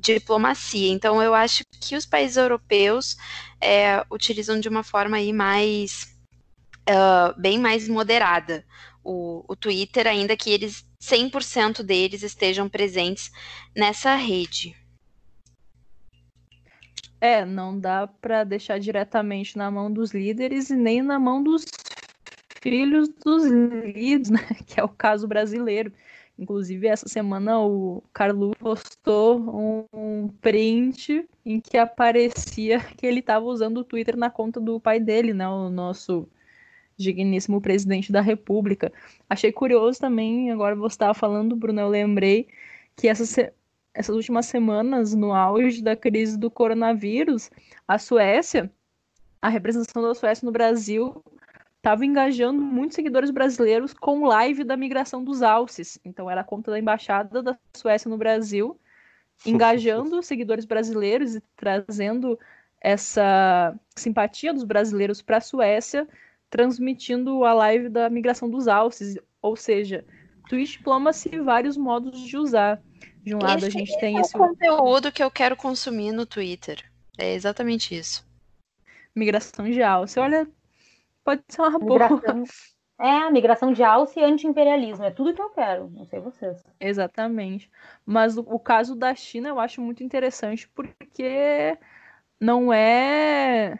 de 0.00 0.14
diplomacia. 0.14 0.92
Então, 0.92 1.22
eu 1.22 1.34
acho 1.34 1.64
que 1.80 1.96
os 1.96 2.04
países 2.04 2.36
europeus 2.36 3.16
é, 3.60 4.04
utilizam 4.10 4.60
de 4.60 4.68
uma 4.68 4.82
forma 4.82 5.16
aí 5.16 5.32
mais 5.32 6.08
uh, 6.90 7.40
bem 7.40 7.58
mais 7.58 7.88
moderada 7.88 8.64
o, 9.04 9.44
o 9.48 9.56
Twitter, 9.56 10.06
ainda 10.06 10.36
que 10.36 10.50
eles 10.50 10.84
100% 11.02 11.82
deles 11.82 12.22
estejam 12.22 12.68
presentes 12.68 13.32
nessa 13.76 14.14
rede. 14.14 14.76
É, 17.20 17.44
não 17.44 17.78
dá 17.78 18.06
para 18.06 18.44
deixar 18.44 18.78
diretamente 18.78 19.58
na 19.58 19.70
mão 19.70 19.92
dos 19.92 20.12
líderes 20.12 20.70
e 20.70 20.76
nem 20.76 21.02
na 21.02 21.18
mão 21.18 21.42
dos 21.42 21.64
filhos 22.60 23.08
dos 23.08 23.44
líderes, 23.44 24.30
né? 24.30 24.46
Que 24.64 24.78
é 24.78 24.84
o 24.84 24.88
caso 24.88 25.26
brasileiro. 25.26 25.92
Inclusive, 26.38 26.86
essa 26.86 27.08
semana 27.08 27.60
o 27.60 28.02
Carlu 28.12 28.52
postou 28.58 29.88
um 29.92 30.28
print 30.40 31.28
em 31.44 31.60
que 31.60 31.76
aparecia 31.76 32.80
que 32.80 33.06
ele 33.06 33.20
estava 33.20 33.44
usando 33.44 33.78
o 33.78 33.84
Twitter 33.84 34.16
na 34.16 34.30
conta 34.30 34.60
do 34.60 34.80
pai 34.80 34.98
dele, 34.98 35.34
né? 35.34 35.48
O 35.48 35.68
nosso 35.68 36.28
digníssimo 36.96 37.60
presidente 37.60 38.12
da 38.12 38.20
República. 38.20 38.92
Achei 39.28 39.52
curioso 39.52 39.98
também, 39.98 40.50
agora 40.50 40.74
você 40.74 40.94
estava 40.94 41.14
falando, 41.14 41.56
Bruno, 41.56 41.80
eu 41.80 41.88
lembrei 41.88 42.48
que 42.96 43.08
essas, 43.08 43.36
essas 43.94 44.14
últimas 44.14 44.46
semanas, 44.46 45.14
no 45.14 45.32
auge 45.32 45.82
da 45.82 45.96
crise 45.96 46.38
do 46.38 46.50
coronavírus, 46.50 47.50
a 47.86 47.98
Suécia, 47.98 48.70
a 49.40 49.48
representação 49.48 50.02
da 50.02 50.14
Suécia 50.14 50.46
no 50.46 50.52
Brasil 50.52 51.22
estava 51.82 52.06
engajando 52.06 52.62
muitos 52.62 52.94
seguidores 52.94 53.30
brasileiros 53.30 53.92
com 53.92 54.24
live 54.24 54.62
da 54.62 54.76
migração 54.76 55.24
dos 55.24 55.42
alces. 55.42 55.98
Então 56.04 56.30
era 56.30 56.42
a 56.42 56.44
conta 56.44 56.70
da 56.70 56.78
embaixada 56.78 57.42
da 57.42 57.58
Suécia 57.74 58.08
no 58.08 58.16
Brasil, 58.16 58.78
engajando 59.44 60.22
seguidores 60.22 60.64
brasileiros 60.64 61.34
e 61.34 61.42
trazendo 61.56 62.38
essa 62.80 63.76
simpatia 63.96 64.54
dos 64.54 64.62
brasileiros 64.62 65.20
para 65.22 65.38
a 65.38 65.40
Suécia, 65.40 66.06
transmitindo 66.52 67.44
a 67.46 67.54
live 67.54 67.88
da 67.88 68.10
migração 68.10 68.48
dos 68.48 68.68
alces, 68.68 69.16
ou 69.40 69.56
seja, 69.56 70.04
Twitch 70.50 70.76
diploma-se 70.76 71.40
vários 71.40 71.78
modos 71.78 72.20
de 72.20 72.36
usar. 72.36 72.78
De 73.22 73.34
um 73.34 73.38
esse, 73.38 73.46
lado 73.46 73.64
a 73.64 73.70
gente 73.70 73.98
tem 73.98 74.18
é 74.18 74.20
esse 74.20 74.36
o 74.36 74.38
conteúdo 74.38 75.10
que 75.10 75.22
eu 75.22 75.30
quero 75.30 75.56
consumir 75.56 76.12
no 76.12 76.26
Twitter. 76.26 76.84
É 77.16 77.32
exatamente 77.32 77.96
isso. 77.96 78.28
Migração 79.16 79.64
de 79.70 79.82
alce. 79.82 80.20
Olha, 80.20 80.46
pode 81.24 81.42
ser 81.48 81.62
uma 81.62 81.78
migração, 81.78 82.18
boa. 82.18 82.44
É, 83.00 83.30
migração 83.30 83.72
de 83.72 83.82
alce 83.82 84.20
e 84.20 84.22
anti-imperialismo. 84.22 85.04
É 85.06 85.10
tudo 85.10 85.32
que 85.32 85.40
eu 85.40 85.48
quero. 85.50 85.88
Não 85.88 86.04
sei 86.04 86.20
vocês. 86.20 86.62
Exatamente. 86.78 87.70
Mas 88.04 88.36
o, 88.36 88.40
o 88.42 88.60
caso 88.60 88.94
da 88.94 89.14
China 89.14 89.48
eu 89.48 89.58
acho 89.58 89.80
muito 89.80 90.04
interessante 90.04 90.68
porque 90.68 91.78
não 92.38 92.70
é 92.70 93.78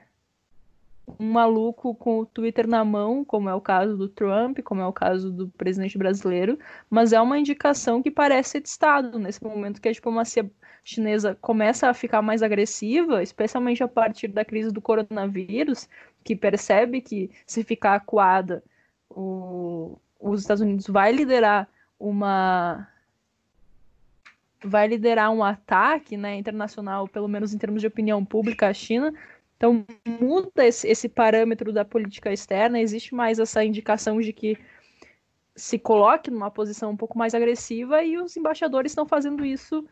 um 1.18 1.32
maluco 1.32 1.94
com 1.94 2.20
o 2.20 2.26
Twitter 2.26 2.66
na 2.66 2.84
mão, 2.84 3.24
como 3.24 3.48
é 3.48 3.54
o 3.54 3.60
caso 3.60 3.96
do 3.96 4.08
Trump, 4.08 4.60
como 4.60 4.80
é 4.80 4.86
o 4.86 4.92
caso 4.92 5.30
do 5.30 5.48
presidente 5.50 5.98
brasileiro, 5.98 6.58
mas 6.88 7.12
é 7.12 7.20
uma 7.20 7.38
indicação 7.38 8.02
que 8.02 8.10
parece 8.10 8.60
de 8.60 8.68
Estado, 8.68 9.18
nesse 9.18 9.42
momento 9.42 9.80
que 9.80 9.88
a 9.88 9.92
diplomacia 9.92 10.48
chinesa 10.84 11.36
começa 11.40 11.88
a 11.88 11.94
ficar 11.94 12.22
mais 12.22 12.42
agressiva, 12.42 13.22
especialmente 13.22 13.82
a 13.82 13.88
partir 13.88 14.28
da 14.28 14.44
crise 14.44 14.70
do 14.70 14.80
coronavírus, 14.80 15.88
que 16.24 16.36
percebe 16.36 17.00
que 17.00 17.30
se 17.46 17.64
ficar 17.64 17.94
acuada, 17.94 18.62
o, 19.10 19.98
os 20.20 20.40
Estados 20.40 20.62
Unidos 20.62 20.86
vai 20.86 21.12
liderar 21.12 21.68
uma 21.98 22.88
vai 24.64 24.86
liderar 24.86 25.30
um 25.30 25.42
ataque 25.42 26.16
né, 26.16 26.36
internacional, 26.36 27.08
pelo 27.08 27.28
menos 27.28 27.52
em 27.52 27.58
termos 27.58 27.80
de 27.80 27.86
opinião 27.88 28.24
pública, 28.24 28.68
à 28.68 28.72
China. 28.72 29.12
Então, 29.62 29.86
muda 30.20 30.66
esse, 30.66 30.88
esse 30.88 31.08
parâmetro 31.08 31.72
da 31.72 31.84
política 31.84 32.32
externa, 32.32 32.80
existe 32.80 33.14
mais 33.14 33.38
essa 33.38 33.64
indicação 33.64 34.20
de 34.20 34.32
que 34.32 34.58
se 35.54 35.78
coloque 35.78 36.32
numa 36.32 36.50
posição 36.50 36.90
um 36.90 36.96
pouco 36.96 37.16
mais 37.16 37.32
agressiva 37.32 38.02
e 38.02 38.18
os 38.18 38.36
embaixadores 38.36 38.90
estão 38.90 39.06
fazendo 39.06 39.44
isso 39.44 39.86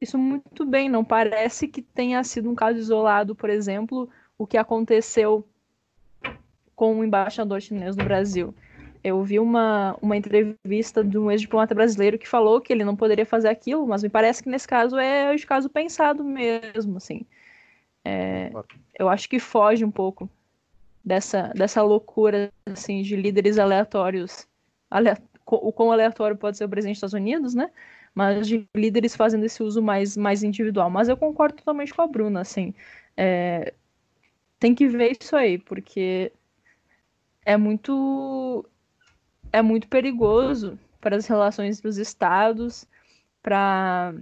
isso 0.00 0.16
muito 0.16 0.64
bem. 0.64 0.88
Não 0.88 1.04
parece 1.04 1.66
que 1.66 1.82
tenha 1.82 2.22
sido 2.22 2.48
um 2.48 2.54
caso 2.54 2.78
isolado, 2.78 3.34
por 3.34 3.50
exemplo, 3.50 4.08
o 4.38 4.46
que 4.46 4.56
aconteceu 4.56 5.44
com 6.76 7.00
o 7.00 7.04
embaixador 7.04 7.60
chinês 7.60 7.96
no 7.96 8.04
Brasil. 8.04 8.54
Eu 9.02 9.20
vi 9.24 9.40
uma, 9.40 9.98
uma 10.00 10.16
entrevista 10.16 11.02
de 11.02 11.18
um 11.18 11.28
ex-diplomata 11.28 11.74
brasileiro 11.74 12.18
que 12.20 12.28
falou 12.28 12.60
que 12.60 12.72
ele 12.72 12.84
não 12.84 12.94
poderia 12.94 13.26
fazer 13.26 13.48
aquilo, 13.48 13.84
mas 13.84 14.04
me 14.04 14.08
parece 14.08 14.44
que 14.44 14.48
nesse 14.48 14.68
caso 14.68 14.96
é 14.96 15.34
o 15.34 15.46
caso 15.46 15.68
pensado 15.68 16.22
mesmo, 16.22 16.98
assim. 16.98 17.26
É, 18.06 18.52
eu 18.96 19.08
acho 19.08 19.28
que 19.28 19.40
foge 19.40 19.84
um 19.84 19.90
pouco 19.90 20.30
dessa, 21.04 21.52
dessa 21.56 21.82
loucura, 21.82 22.52
assim, 22.66 23.02
de 23.02 23.16
líderes 23.16 23.58
aleatórios. 23.58 24.46
Aleatório, 24.88 25.28
o 25.44 25.72
quão 25.72 25.90
aleatório 25.90 26.36
pode 26.36 26.56
ser 26.56 26.64
o 26.64 26.68
presidente 26.68 26.94
dos 26.94 26.98
Estados 26.98 27.14
Unidos, 27.14 27.54
né? 27.54 27.68
Mas 28.14 28.46
de 28.46 28.64
líderes 28.76 29.16
fazendo 29.16 29.44
esse 29.44 29.60
uso 29.62 29.82
mais, 29.82 30.16
mais 30.16 30.44
individual. 30.44 30.88
Mas 30.88 31.08
eu 31.08 31.16
concordo 31.16 31.56
totalmente 31.56 31.92
com 31.92 32.02
a 32.02 32.06
Bruna, 32.06 32.40
assim. 32.40 32.72
É, 33.16 33.74
tem 34.60 34.72
que 34.72 34.86
ver 34.86 35.16
isso 35.20 35.34
aí, 35.34 35.58
porque 35.58 36.32
é 37.44 37.56
muito 37.56 38.64
é 39.52 39.62
muito 39.62 39.88
perigoso 39.88 40.78
para 41.00 41.16
as 41.16 41.26
relações 41.26 41.80
dos 41.80 41.98
estados, 41.98 42.86
para 43.42 44.14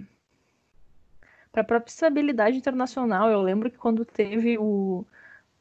para 1.55 1.61
a 1.61 1.65
própria 1.65 1.89
estabilidade 1.89 2.57
internacional. 2.57 3.31
Eu 3.31 3.41
lembro 3.41 3.71
que 3.71 3.77
quando 3.77 4.03
teve 4.03 4.57
o 4.57 5.05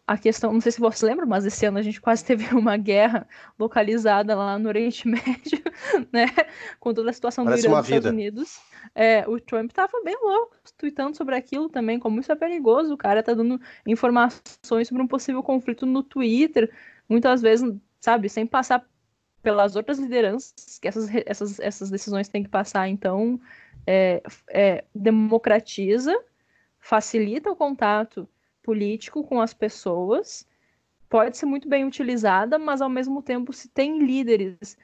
a 0.07 0.19
questão, 0.19 0.53
não 0.53 0.61
sei 0.61 0.71
se 0.71 0.81
você 0.81 1.07
lembra, 1.07 1.25
mas 1.25 1.47
esse 1.47 1.65
ano 1.65 1.79
a 1.79 1.83
gente 1.83 1.99
quase 1.99 2.23
teve 2.27 2.53
uma 2.55 2.77
guerra 2.77 3.27
localizada 3.59 4.35
lá 4.35 4.59
no 4.59 4.69
Oriente 4.69 5.07
Médio, 5.09 5.63
né? 6.13 6.27
Com 6.81 6.93
toda 6.93 7.09
a 7.11 7.13
situação 7.13 7.45
Parece 7.45 7.63
do 7.63 7.71
Irã 7.71 7.79
dos 7.79 7.89
Estados 7.89 8.11
Unidos. 8.11 8.61
É, 8.95 9.27
o 9.27 9.41
Trump 9.41 9.71
estava 9.71 10.03
bem 10.05 10.17
louco, 10.21 10.57
tweetando 10.77 11.17
sobre 11.17 11.37
aquilo 11.37 11.71
também, 11.71 11.99
como 11.99 12.21
isso 12.21 12.31
é 12.33 12.35
perigoso. 12.35 12.93
O 12.93 12.99
cara 12.99 13.23
tá 13.23 13.33
dando 13.33 13.59
informações 13.87 14.89
sobre 14.89 15.03
um 15.03 15.07
possível 15.07 15.43
conflito 15.43 15.87
no 15.87 16.03
Twitter, 16.03 16.71
muitas 17.09 17.41
vezes, 17.41 17.73
sabe, 18.01 18.29
sem 18.29 18.47
passar 18.47 18.85
pelas 19.43 19.77
outras 19.77 19.99
lideranças 19.99 20.79
que 20.81 20.89
essas, 20.89 21.09
essas, 21.25 21.61
essas 21.61 21.89
decisões 21.89 22.29
têm 22.29 22.43
que 22.43 22.51
passar. 22.51 22.89
Então, 22.89 23.41
é, 23.87 24.23
é, 24.51 24.85
democratiza, 24.95 26.17
facilita 26.81 27.51
o 27.51 27.57
contato 27.57 28.29
político 28.63 29.25
com 29.25 29.41
as 29.41 29.53
pessoas, 29.53 30.47
pode 31.09 31.37
ser 31.37 31.47
muito 31.47 31.69
bem 31.69 31.85
utilizada, 31.85 32.59
mas 32.59 32.81
ao 32.81 32.89
mesmo 32.89 33.23
tempo, 33.23 33.53
se 33.53 33.69
tem 33.69 34.05
líderes 34.05 34.77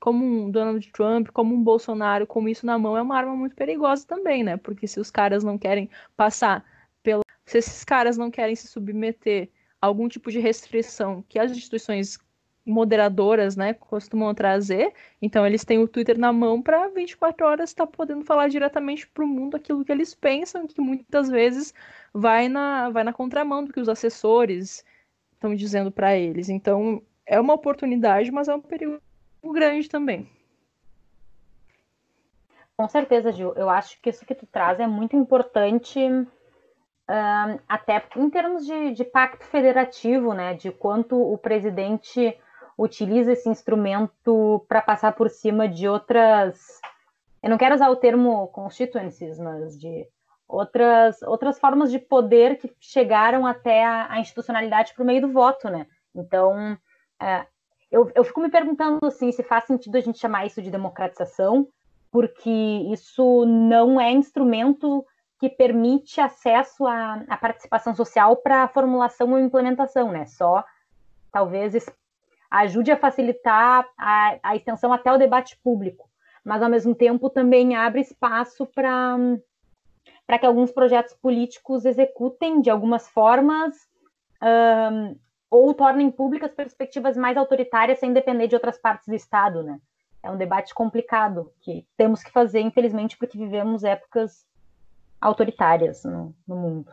como 0.00 0.24
um 0.24 0.50
Donald 0.50 0.90
Trump, 0.90 1.28
como 1.28 1.54
um 1.54 1.62
Bolsonaro, 1.62 2.26
com 2.26 2.48
isso 2.48 2.66
na 2.66 2.76
mão, 2.76 2.96
é 2.96 3.02
uma 3.02 3.16
arma 3.16 3.36
muito 3.36 3.54
perigosa 3.54 4.04
também, 4.04 4.42
né? 4.42 4.56
Porque 4.56 4.88
se 4.88 4.98
os 4.98 5.12
caras 5.12 5.44
não 5.44 5.56
querem 5.56 5.88
passar 6.16 6.64
pelo. 7.04 7.22
Se 7.46 7.58
esses 7.58 7.84
caras 7.84 8.16
não 8.16 8.28
querem 8.28 8.56
se 8.56 8.66
submeter 8.66 9.48
algum 9.80 10.08
tipo 10.08 10.30
de 10.30 10.40
restrição 10.40 11.24
que 11.28 11.38
as 11.38 11.52
instituições 11.52 12.18
moderadoras, 12.64 13.56
né, 13.56 13.74
costumam 13.74 14.34
trazer. 14.34 14.92
Então 15.20 15.46
eles 15.46 15.64
têm 15.64 15.78
o 15.78 15.88
Twitter 15.88 16.18
na 16.18 16.32
mão 16.32 16.62
para 16.62 16.88
24 16.88 17.46
horas 17.46 17.70
estar 17.70 17.86
tá 17.86 17.92
podendo 17.92 18.24
falar 18.24 18.48
diretamente 18.48 19.06
para 19.06 19.24
o 19.24 19.26
mundo 19.26 19.56
aquilo 19.56 19.84
que 19.84 19.92
eles 19.92 20.14
pensam, 20.14 20.66
que 20.66 20.80
muitas 20.80 21.28
vezes 21.28 21.74
vai 22.12 22.48
na 22.48 22.90
vai 22.90 23.04
na 23.04 23.12
contramão 23.12 23.64
do 23.64 23.72
que 23.72 23.80
os 23.80 23.88
assessores 23.88 24.84
estão 25.32 25.54
dizendo 25.54 25.90
para 25.90 26.16
eles. 26.16 26.48
Então 26.48 27.02
é 27.26 27.40
uma 27.40 27.54
oportunidade, 27.54 28.30
mas 28.30 28.48
é 28.48 28.54
um 28.54 28.60
perigo 28.60 29.00
grande 29.52 29.88
também. 29.88 30.28
Com 32.76 32.88
certeza, 32.88 33.32
Gil. 33.32 33.52
Eu 33.54 33.68
acho 33.68 34.00
que 34.00 34.10
isso 34.10 34.24
que 34.24 34.34
tu 34.34 34.46
traz 34.46 34.80
é 34.80 34.86
muito 34.86 35.16
importante 35.16 36.00
até 37.68 38.02
em 38.16 38.30
termos 38.30 38.64
de, 38.64 38.92
de, 38.92 39.04
pacto 39.04 39.44
federativo, 39.44 40.32
né, 40.32 40.54
de 40.54 40.70
quanto 40.70 41.16
o 41.16 41.36
presidente 41.36 42.36
utiliza 42.76 43.32
esse 43.32 43.48
instrumento 43.48 44.64
para 44.68 44.82
passar 44.82 45.12
por 45.12 45.28
cima 45.30 45.68
de 45.68 45.88
outras, 45.88 46.80
eu 47.42 47.50
não 47.50 47.58
quero 47.58 47.74
usar 47.74 47.90
o 47.90 47.96
termo 47.96 48.48
constituencies, 48.48 49.38
mas 49.38 49.78
de 49.78 50.06
outras, 50.48 51.22
outras 51.22 51.58
formas 51.58 51.90
de 51.90 51.98
poder 51.98 52.58
que 52.58 52.70
chegaram 52.80 53.46
até 53.46 53.84
a, 53.84 54.12
a 54.12 54.20
institucionalidade 54.20 54.94
por 54.94 55.04
meio 55.04 55.22
do 55.22 55.32
voto, 55.32 55.68
né? 55.68 55.86
Então, 56.14 56.74
uh, 56.74 57.46
eu, 57.90 58.10
eu 58.14 58.24
fico 58.24 58.40
me 58.40 58.50
perguntando 58.50 58.98
assim, 59.06 59.32
se 59.32 59.42
faz 59.42 59.64
sentido 59.64 59.96
a 59.96 60.00
gente 60.00 60.18
chamar 60.18 60.46
isso 60.46 60.62
de 60.62 60.70
democratização, 60.70 61.68
porque 62.10 62.50
isso 62.50 63.46
não 63.46 64.00
é 64.00 64.10
instrumento 64.10 65.04
que 65.38 65.48
permite 65.48 66.20
acesso 66.20 66.86
à, 66.86 67.24
à 67.28 67.36
participação 67.36 67.94
social 67.94 68.36
para 68.36 68.68
formulação 68.68 69.32
ou 69.32 69.38
implementação, 69.38 70.12
né? 70.12 70.26
Só 70.26 70.64
talvez 71.32 71.74
ajude 72.52 72.92
a 72.92 72.96
facilitar 72.98 73.88
a, 73.96 74.38
a 74.42 74.56
extensão 74.56 74.92
até 74.92 75.10
o 75.10 75.16
debate 75.16 75.58
público, 75.64 76.08
mas 76.44 76.62
ao 76.62 76.68
mesmo 76.68 76.94
tempo 76.94 77.30
também 77.30 77.74
abre 77.74 78.00
espaço 78.02 78.66
para 78.66 79.16
para 80.26 80.38
que 80.38 80.46
alguns 80.46 80.70
projetos 80.70 81.14
políticos 81.14 81.84
executem 81.84 82.60
de 82.60 82.70
algumas 82.70 83.08
formas 83.08 83.74
um, 84.42 85.16
ou 85.50 85.74
tornem 85.74 86.10
públicas 86.10 86.52
perspectivas 86.52 87.16
mais 87.16 87.36
autoritárias 87.36 87.98
sem 87.98 88.12
depender 88.12 88.46
de 88.46 88.54
outras 88.54 88.78
partes 88.78 89.08
do 89.08 89.14
Estado, 89.14 89.62
né? 89.62 89.78
É 90.22 90.30
um 90.30 90.36
debate 90.36 90.72
complicado 90.72 91.52
que 91.60 91.86
temos 91.96 92.22
que 92.22 92.30
fazer, 92.30 92.60
infelizmente, 92.60 93.18
porque 93.18 93.36
vivemos 93.36 93.82
épocas 93.82 94.46
autoritárias 95.20 96.04
no, 96.04 96.34
no 96.46 96.56
mundo. 96.56 96.92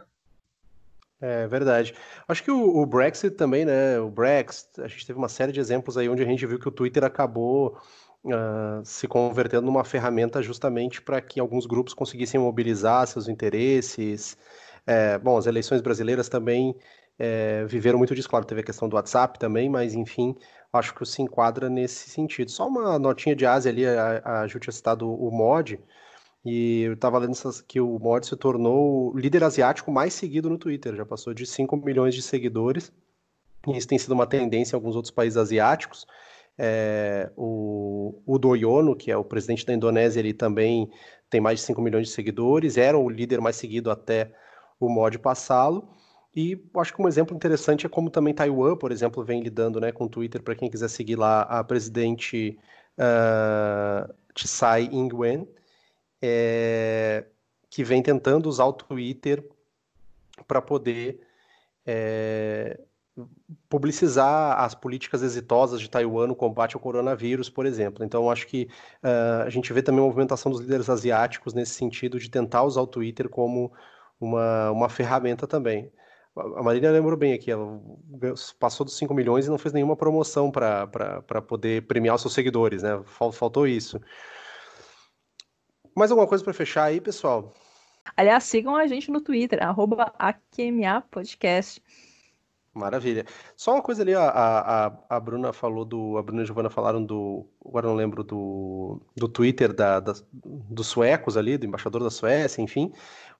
É 1.22 1.48
verdade. 1.48 1.94
Acho 2.28 2.44
que 2.44 2.52
o, 2.52 2.78
o, 2.78 2.86
Brexit 2.86 3.36
também, 3.36 3.66
né? 3.66 4.00
O 4.00 4.10
Brexit, 4.10 4.82
a 4.82 4.88
gente 4.88 5.06
teve 5.06 5.20
uma 5.20 5.28
série 5.28 5.52
de 5.52 5.60
exemplos 5.60 5.98
aí 5.98 6.08
onde 6.08 6.24
a 6.24 6.26
gente 6.26 6.46
viu 6.46 6.58
que 6.58 6.68
o 6.68 6.72
Twitter 6.72 7.04
acabou 7.04 7.78
uh, 8.24 8.84
se 8.86 9.06
convertendo 9.08 9.66
numa 9.66 9.84
ferramenta 9.84 10.42
justamente 10.42 11.02
para 11.02 11.20
que 11.20 11.40
alguns 11.40 11.66
grupos 11.66 11.94
conseguissem 11.94 12.40
mobilizar 12.40 13.06
seus 13.06 13.28
interesses. 13.28 14.38
É, 14.88 15.18
bom, 15.18 15.38
as 15.38 15.46
eleições 15.46 15.82
brasileiras 15.82 16.30
também 16.30 16.74
é, 17.18 17.66
viveram 17.66 17.98
muito 17.98 18.16
disso. 18.16 18.30
Claro, 18.30 18.46
teve 18.46 18.62
a 18.62 18.64
questão 18.64 18.88
do 18.88 18.96
WhatsApp 18.96 19.38
também, 19.38 19.70
mas 19.70 19.94
enfim, 19.94 20.36
acho 20.72 20.96
que 20.96 21.06
se 21.06 21.22
enquadra 21.22 21.70
nesse 21.70 22.10
sentido. 22.10 22.50
Só 22.50 22.68
uma 22.68 22.98
notinha 22.98 23.36
de 23.36 23.46
Ásia 23.46 23.72
ali, 23.72 23.86
a, 23.86 24.42
a 24.42 24.48
Ju 24.48 24.58
tinha 24.60 24.72
citado 24.74 25.12
o 25.12 25.30
mod. 25.32 25.80
E 26.46 26.82
eu 26.84 26.98
tava 26.98 27.18
lendo 27.18 27.34
que 27.68 27.82
o 27.82 28.00
mod 28.00 28.26
se 28.26 28.36
tornou 28.36 29.14
o 29.14 29.18
líder 29.18 29.44
asiático 29.44 29.92
mais 29.92 30.14
seguido 30.14 30.50
no 30.50 30.58
Twitter, 30.58 30.96
já 30.96 31.06
passou 31.06 31.34
de 31.34 31.46
5 31.46 31.76
milhões 31.78 32.16
de 32.16 32.22
seguidores. 32.22 32.92
E 33.68 33.78
isso 33.78 33.88
tem 33.88 34.00
sido 34.00 34.14
uma 34.14 34.26
tendência 34.26 34.76
em 34.76 34.78
alguns 34.78 34.96
outros 34.96 35.12
países 35.12 35.38
asiáticos. 35.38 36.06
É, 36.58 37.30
o 37.36 38.22
Udoyono, 38.26 38.96
que 38.96 39.12
é 39.12 39.18
o 39.18 39.24
presidente 39.24 39.66
da 39.66 39.74
Indonésia, 39.74 40.20
ele 40.20 40.34
também 40.34 40.90
tem 41.30 41.42
mais 41.42 41.60
de 41.60 41.66
5 41.66 41.82
milhões 41.82 42.08
de 42.08 42.14
seguidores, 42.14 42.78
era 42.78 42.98
o 42.98 43.10
líder 43.10 43.40
mais 43.40 43.56
seguido 43.56 43.92
até 43.92 44.34
o 44.80 44.90
mod 44.90 45.20
passá-lo. 45.20 45.90
E 46.36 46.62
acho 46.78 46.94
que 46.94 47.02
um 47.02 47.08
exemplo 47.08 47.36
interessante 47.36 47.86
é 47.86 47.90
como 47.90 48.10
também 48.10 48.34
Taiwan, 48.34 48.78
por 48.78 48.92
exemplo, 48.92 49.24
vem 49.24 49.42
lidando 49.42 49.80
né, 49.80 49.92
com 49.92 50.06
o 50.06 50.10
Twitter, 50.10 50.42
para 50.42 50.56
quem 50.56 50.70
quiser 50.70 50.90
seguir 50.90 51.16
lá 51.16 51.42
a 51.42 51.64
presidente 51.64 52.58
uh, 52.98 54.14
Tsai 54.34 54.90
Ing-wen, 54.92 55.48
é, 56.22 57.26
que 57.70 57.84
vem 57.84 58.02
tentando 58.02 58.48
usar 58.48 58.66
o 58.66 58.74
Twitter 58.74 59.44
para 60.48 60.62
poder 60.62 61.20
é, 61.86 62.80
publicizar 63.68 64.60
as 64.60 64.74
políticas 64.74 65.22
exitosas 65.22 65.80
de 65.82 65.90
Taiwan 65.90 66.28
no 66.28 66.36
combate 66.36 66.76
ao 66.76 66.82
coronavírus, 66.82 67.50
por 67.50 67.66
exemplo. 67.66 68.04
Então, 68.04 68.30
acho 68.30 68.48
que 68.48 68.70
uh, 69.04 69.44
a 69.46 69.50
gente 69.50 69.72
vê 69.74 69.82
também 69.82 70.02
a 70.02 70.06
movimentação 70.06 70.52
dos 70.52 70.62
líderes 70.62 70.90
asiáticos 70.90 71.54
nesse 71.54 71.74
sentido 71.74 72.20
de 72.20 72.30
tentar 72.30 72.64
usar 72.64 72.82
o 72.82 72.88
Twitter 72.88 73.30
como 73.30 73.72
uma, 74.20 74.72
uma 74.72 74.90
ferramenta 74.90 75.48
também. 75.48 75.92
A 76.36 76.64
Marília 76.64 76.92
lembrou 76.92 77.18
bem 77.18 77.34
aqui, 77.34 77.52
ela 77.52 77.82
passou 78.60 78.86
dos 78.86 78.98
5 78.98 79.14
milhões 79.14 79.46
e 79.46 79.50
não 79.50 79.58
fez 79.58 79.74
nenhuma 79.74 79.96
promoção 79.96 80.50
para 80.50 81.42
poder 81.46 81.86
premiar 81.86 82.16
os 82.16 82.22
seus 82.22 82.34
seguidores, 82.34 82.84
né? 82.84 83.02
Faltou 83.04 83.68
isso. 83.68 84.00
Mais 86.00 86.12
alguma 86.12 86.30
coisa 86.30 86.42
para 86.42 86.54
fechar 86.54 86.86
aí, 86.86 87.02
pessoal? 87.02 87.54
Aliás, 88.16 88.46
sigam 88.46 88.74
a 88.74 88.88
gente 88.88 89.12
no 89.12 89.20
Twitter, 89.20 89.62
arroba 89.62 90.14
Podcast. 91.12 91.84
Maravilha. 92.74 93.26
Só 93.58 93.74
uma 93.74 93.82
coisa 93.82 94.02
ali, 94.02 94.16
a, 94.16 94.30
a, 94.30 94.94
a 95.10 95.20
Bruna 95.20 95.52
falou 95.52 95.84
do. 95.84 96.18
A 96.18 96.24
Bruna 96.24 96.40
e 96.40 96.44
a 96.44 96.46
Giovana 96.46 96.70
falaram 96.70 97.04
do. 97.04 97.46
Agora 97.66 97.88
não 97.88 97.96
lembro 97.96 98.24
do, 98.24 99.02
do 99.14 99.28
Twitter 99.28 99.74
da, 99.74 100.00
da, 100.00 100.14
dos 100.32 100.88
suecos 100.88 101.36
ali, 101.36 101.58
do 101.58 101.66
embaixador 101.66 102.02
da 102.02 102.10
Suécia, 102.10 102.62
enfim. 102.62 102.94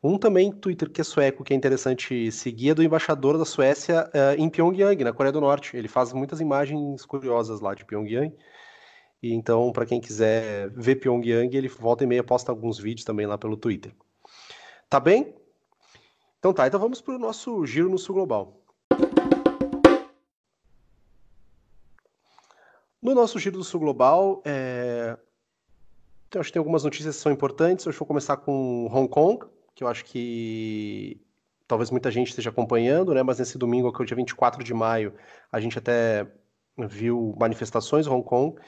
Um 0.04 0.18
também 0.18 0.52
Twitter 0.52 0.90
que 0.90 1.00
é 1.00 1.04
sueco, 1.06 1.46
que 1.46 1.54
é 1.54 1.56
interessante 1.56 2.30
seguir, 2.30 2.72
é 2.72 2.74
do 2.74 2.84
embaixador 2.84 3.38
da 3.38 3.46
Suécia 3.46 4.10
uh, 4.10 4.38
em 4.38 4.50
Pyongyang, 4.50 5.02
na 5.02 5.14
Coreia 5.14 5.32
do 5.32 5.40
Norte. 5.40 5.78
Ele 5.78 5.88
faz 5.88 6.12
muitas 6.12 6.42
imagens 6.42 7.06
curiosas 7.06 7.62
lá 7.62 7.74
de 7.74 7.86
Pyongyang. 7.86 8.36
E 9.22 9.34
então, 9.34 9.72
para 9.72 9.86
quem 9.86 10.00
quiser 10.00 10.70
ver 10.70 10.96
Pyongyang, 10.96 11.56
ele 11.56 11.68
volta 11.68 12.04
e 12.04 12.08
meia 12.08 12.24
posta 12.24 12.52
alguns 12.52 12.80
vídeos 12.80 13.06
também 13.06 13.26
lá 13.26 13.38
pelo 13.38 13.58
Twitter. 13.58 13.94
Tá 14.90 15.00
bem? 15.00 15.36
Então 16.40 16.54
tá, 16.54 16.66
então 16.66 16.80
vamos 16.80 17.02
para 17.02 17.16
o 17.16 17.20
nosso 17.20 17.66
giro 17.66 17.90
no 17.90 17.98
Sul 17.98 18.16
Global. 18.16 18.60
No 23.02 23.16
nosso 23.16 23.40
Giro 23.40 23.58
do 23.58 23.64
Sul 23.64 23.80
Global, 23.80 24.42
é... 24.46 25.18
então, 26.28 26.42
acho 26.42 26.50
que 26.50 26.54
tem 26.54 26.60
algumas 26.60 26.84
notícias 26.84 27.16
que 27.16 27.22
são 27.22 27.32
importantes. 27.32 27.86
Eu 27.86 27.94
vou 27.94 28.06
começar 28.06 28.36
com 28.38 28.88
Hong 28.92 29.08
Kong, 29.08 29.46
que 29.74 29.86
eu 29.86 29.88
acho 29.88 30.04
que 30.04 31.22
talvez 31.66 31.92
muita 31.92 32.12
gente 32.12 32.30
esteja 32.30 32.50
acompanhando, 32.50 33.14
né? 33.14 33.24
Mas 33.24 33.40
nesse 33.40 33.58
domingo, 33.58 33.92
que 33.94 34.02
é 34.02 34.04
o 34.04 34.06
dia 34.06 34.18
24 34.18 34.64
de 34.64 34.74
maio, 34.74 35.14
a 35.50 35.62
gente 35.62 35.78
até 35.78 36.30
viu 36.78 37.34
manifestações 37.40 38.06
em 38.06 38.10
Hong 38.10 38.24
Kong 38.24 38.60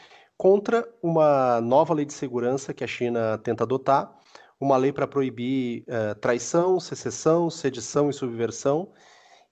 contra 0.41 0.91
uma 1.03 1.61
nova 1.61 1.93
lei 1.93 2.03
de 2.03 2.13
segurança 2.13 2.73
que 2.73 2.83
a 2.83 2.87
China 2.87 3.37
tenta 3.37 3.63
adotar, 3.63 4.11
uma 4.59 4.75
lei 4.75 4.91
para 4.91 5.05
proibir 5.05 5.83
uh, 5.83 6.15
traição, 6.15 6.79
secessão, 6.79 7.47
sedição 7.47 8.09
e 8.09 8.13
subversão, 8.13 8.91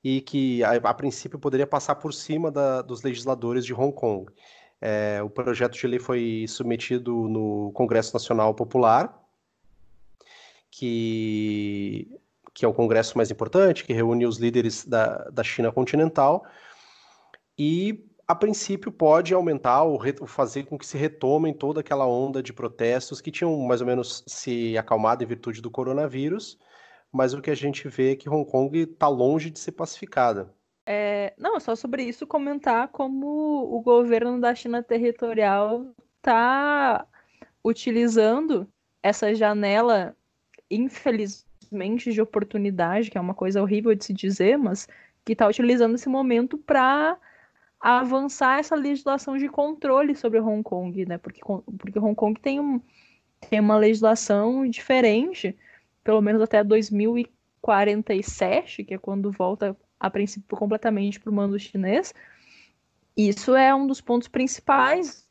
e 0.04 0.20
que 0.20 0.64
a, 0.64 0.78
a 0.78 0.94
princípio 0.96 1.38
poderia 1.38 1.68
passar 1.68 1.94
por 1.94 2.12
cima 2.12 2.50
da, 2.50 2.82
dos 2.82 3.04
legisladores 3.04 3.68
de 3.68 3.72
Hong 3.72 3.94
Kong. 3.94 4.34
É, 4.82 5.22
o 5.24 5.30
projeto 5.30 5.78
de 5.78 5.86
lei 5.86 6.00
foi 6.00 6.46
submetido 6.48 7.14
no 7.30 7.72
Congresso 7.76 8.12
Nacional 8.12 8.56
Popular, 8.56 9.16
que, 10.72 12.20
que 12.52 12.66
é 12.66 12.68
o 12.68 12.74
congresso 12.74 13.16
mais 13.16 13.30
importante, 13.30 13.86
que 13.86 13.94
reúne 13.94 14.26
os 14.26 14.40
líderes 14.40 14.84
da, 14.86 15.18
da 15.30 15.44
China 15.44 15.72
continental, 15.72 16.44
e 17.56 18.09
a 18.30 18.36
princípio 18.36 18.92
pode 18.92 19.34
aumentar 19.34 19.82
ou 19.82 20.00
fazer 20.28 20.64
com 20.66 20.78
que 20.78 20.86
se 20.86 20.96
retomem 20.96 21.52
toda 21.52 21.80
aquela 21.80 22.06
onda 22.06 22.44
de 22.44 22.54
protestos 22.54 23.20
que 23.20 23.32
tinham 23.32 23.58
mais 23.62 23.82
ou 23.82 23.88
menos 23.88 24.24
se 24.28 24.78
acalmado 24.78 25.24
em 25.24 25.28
virtude 25.28 25.64
do 25.64 25.72
coronavírus, 25.72 26.60
mas 27.12 27.34
o 27.34 27.42
que 27.42 27.50
a 27.50 27.56
gente 27.56 27.88
vê 27.88 28.12
é 28.12 28.16
que 28.16 28.30
Hong 28.30 28.48
Kong 28.48 28.78
está 28.78 29.08
longe 29.08 29.50
de 29.50 29.58
ser 29.58 29.72
pacificada. 29.72 30.54
É, 30.86 31.34
não, 31.40 31.60
só 31.60 31.76
sobre 31.76 32.04
isso 32.04 32.28
comentar 32.28 32.90
como 32.90 33.76
o 33.76 33.82
governo 33.82 34.40
da 34.40 34.54
China 34.54 34.84
territorial 34.84 35.88
está 36.18 37.08
utilizando 37.66 38.68
essa 39.02 39.34
janela, 39.34 40.16
infelizmente, 40.70 42.14
de 42.14 42.22
oportunidade, 42.22 43.10
que 43.10 43.18
é 43.18 43.22
uma 43.22 43.34
coisa 43.34 43.60
horrível 43.60 43.96
de 43.96 44.06
se 44.06 44.14
dizer, 44.14 44.56
mas 44.56 44.88
que 45.26 45.32
está 45.32 45.48
utilizando 45.48 45.96
esse 45.96 46.08
momento 46.08 46.60
para 46.60 47.18
avançar 47.80 48.60
essa 48.60 48.76
legislação 48.76 49.38
de 49.38 49.48
controle 49.48 50.16
sobre 50.16 50.40
Hong 50.40 50.64
Kong, 50.64 51.06
né? 51.06 51.18
Porque, 51.18 51.42
porque 51.78 52.00
Hong 52.00 52.16
Kong 52.16 52.40
tem, 52.40 52.60
um, 52.60 52.82
tem 53.50 53.60
uma 53.60 53.78
legislação 53.78 54.68
diferente, 54.68 55.58
pelo 56.04 56.22
menos 56.22 56.42
até 56.42 56.64
2047, 56.64 58.84
que 58.84 58.94
é 58.94 58.98
quando 58.98 59.32
volta 59.32 59.76
a 60.00 60.10
princípio 60.10 60.58
completamente 60.58 61.20
para 61.20 61.30
o 61.30 61.34
mando 61.34 61.60
chinês. 61.60 62.14
Isso 63.16 63.56
é 63.56 63.74
um 63.74 63.88
dos 63.88 64.02
pontos 64.02 64.28
principais 64.28 65.28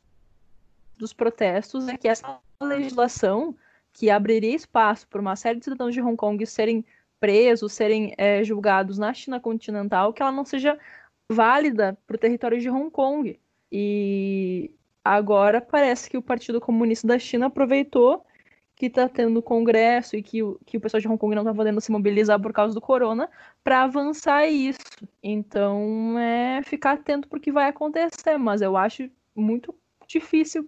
dos 0.97 1.13
protestos, 1.13 1.87
é 1.87 1.97
que 1.97 2.07
essa 2.07 2.39
legislação 2.61 3.55
que 3.93 4.09
abriria 4.09 4.55
espaço 4.55 5.07
para 5.07 5.21
uma 5.21 5.35
série 5.35 5.59
de 5.59 5.65
cidadãos 5.65 5.93
de 5.93 6.01
Hong 6.01 6.15
Kong 6.15 6.43
serem 6.45 6.85
presos, 7.19 7.73
serem 7.73 8.13
é, 8.17 8.43
julgados 8.43 8.97
na 8.97 9.13
China 9.13 9.39
continental, 9.39 10.13
que 10.13 10.21
ela 10.21 10.31
não 10.31 10.45
seja 10.45 10.77
válida 11.31 11.97
para 12.07 12.15
o 12.15 12.19
território 12.19 12.59
de 12.59 12.69
Hong 12.69 12.89
Kong. 12.89 13.39
E 13.71 14.71
agora 15.03 15.61
parece 15.61 16.09
que 16.09 16.17
o 16.17 16.21
Partido 16.21 16.59
Comunista 16.59 17.07
da 17.07 17.19
China 17.19 17.47
aproveitou 17.47 18.25
que 18.75 18.85
está 18.85 19.09
tendo 19.09 19.41
congresso 19.41 20.15
e 20.15 20.23
que 20.23 20.41
o, 20.41 20.57
que 20.65 20.77
o 20.77 20.79
pessoal 20.79 21.01
de 21.01 21.07
Hong 21.07 21.17
Kong 21.17 21.35
não 21.35 21.41
está 21.41 21.53
podendo 21.53 21.81
se 21.81 21.91
mobilizar 21.91 22.39
por 22.41 22.53
causa 22.53 22.73
do 22.73 22.79
corona 22.79 23.29
para 23.61 23.83
avançar 23.83 24.47
isso. 24.47 24.79
Então, 25.21 26.17
é 26.17 26.61
ficar 26.63 26.93
atento 26.93 27.27
porque 27.27 27.51
vai 27.51 27.67
acontecer, 27.67 28.37
mas 28.37 28.61
eu 28.61 28.77
acho 28.77 29.09
muito 29.35 29.75
difícil 30.07 30.67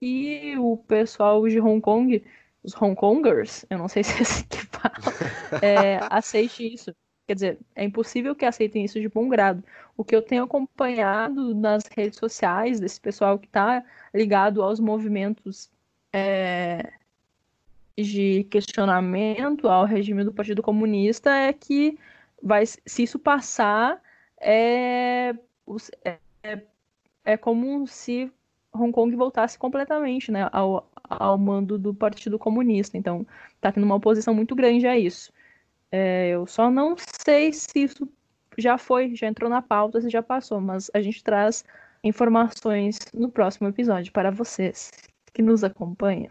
que 0.00 0.56
o 0.56 0.76
pessoal 0.76 1.48
de 1.48 1.60
Hong 1.60 1.80
Kong, 1.80 2.24
os 2.62 2.80
Hong 2.80 2.94
Kongers, 2.94 3.66
eu 3.68 3.76
não 3.76 3.88
sei 3.88 4.04
se 4.04 4.18
é 4.18 4.22
assim 4.22 4.44
que 4.48 4.64
fala, 4.66 4.94
é, 5.60 5.98
aceite 6.08 6.74
isso. 6.74 6.94
Quer 7.28 7.34
dizer, 7.34 7.58
é 7.76 7.84
impossível 7.84 8.34
que 8.34 8.46
aceitem 8.46 8.86
isso 8.86 8.98
de 8.98 9.06
bom 9.06 9.28
grado. 9.28 9.62
O 9.94 10.02
que 10.02 10.16
eu 10.16 10.22
tenho 10.22 10.44
acompanhado 10.44 11.54
nas 11.54 11.84
redes 11.94 12.18
sociais 12.18 12.80
desse 12.80 12.98
pessoal 12.98 13.38
que 13.38 13.46
está 13.46 13.84
ligado 14.14 14.62
aos 14.62 14.80
movimentos 14.80 15.70
é, 16.10 16.90
de 17.94 18.44
questionamento 18.44 19.68
ao 19.68 19.84
regime 19.84 20.24
do 20.24 20.32
Partido 20.32 20.62
Comunista 20.62 21.30
é 21.30 21.52
que 21.52 21.98
vai, 22.42 22.64
se 22.64 23.02
isso 23.02 23.18
passar, 23.18 24.00
é, 24.40 25.34
é, 26.42 26.62
é 27.26 27.36
como 27.36 27.86
se 27.86 28.32
Hong 28.72 28.90
Kong 28.90 29.14
voltasse 29.14 29.58
completamente 29.58 30.32
né, 30.32 30.48
ao, 30.50 30.90
ao 31.04 31.36
mando 31.36 31.78
do 31.78 31.92
Partido 31.92 32.38
Comunista. 32.38 32.96
Então, 32.96 33.26
está 33.54 33.70
tendo 33.70 33.84
uma 33.84 33.96
oposição 33.96 34.32
muito 34.34 34.54
grande 34.54 34.86
a 34.86 34.98
isso. 34.98 35.30
É, 35.90 36.28
eu 36.30 36.46
só 36.46 36.70
não 36.70 36.96
sei 36.98 37.52
se 37.52 37.84
isso 37.84 38.08
já 38.56 38.76
foi, 38.76 39.14
já 39.14 39.26
entrou 39.26 39.48
na 39.48 39.62
pauta, 39.62 40.00
se 40.00 40.10
já 40.10 40.22
passou, 40.22 40.60
mas 40.60 40.90
a 40.92 41.00
gente 41.00 41.22
traz 41.22 41.64
informações 42.02 42.98
no 43.14 43.30
próximo 43.30 43.68
episódio 43.68 44.12
para 44.12 44.30
vocês 44.30 44.90
que 45.32 45.42
nos 45.42 45.64
acompanham. 45.64 46.30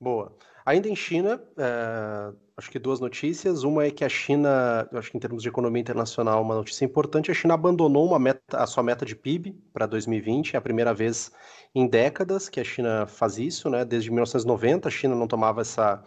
Boa. 0.00 0.32
Ainda 0.64 0.88
em 0.88 0.96
China, 0.96 1.40
é, 1.56 2.32
acho 2.56 2.70
que 2.70 2.78
duas 2.78 2.98
notícias. 2.98 3.62
Uma 3.62 3.84
é 3.84 3.90
que 3.90 4.04
a 4.04 4.08
China, 4.08 4.88
acho 4.92 5.12
que 5.12 5.16
em 5.16 5.20
termos 5.20 5.42
de 5.42 5.48
economia 5.48 5.80
internacional, 5.80 6.42
uma 6.42 6.56
notícia 6.56 6.84
importante: 6.84 7.30
a 7.30 7.34
China 7.34 7.54
abandonou 7.54 8.04
uma 8.04 8.18
meta, 8.18 8.58
a 8.58 8.66
sua 8.66 8.82
meta 8.82 9.06
de 9.06 9.14
PIB 9.14 9.52
para 9.72 9.86
2020. 9.86 10.54
É 10.54 10.58
a 10.58 10.60
primeira 10.60 10.92
vez 10.92 11.30
em 11.74 11.86
décadas 11.86 12.48
que 12.48 12.58
a 12.58 12.64
China 12.64 13.06
faz 13.06 13.38
isso, 13.38 13.70
né? 13.70 13.84
Desde 13.84 14.10
1990 14.10 14.88
a 14.88 14.90
China 14.90 15.14
não 15.14 15.28
tomava 15.28 15.60
essa, 15.60 16.02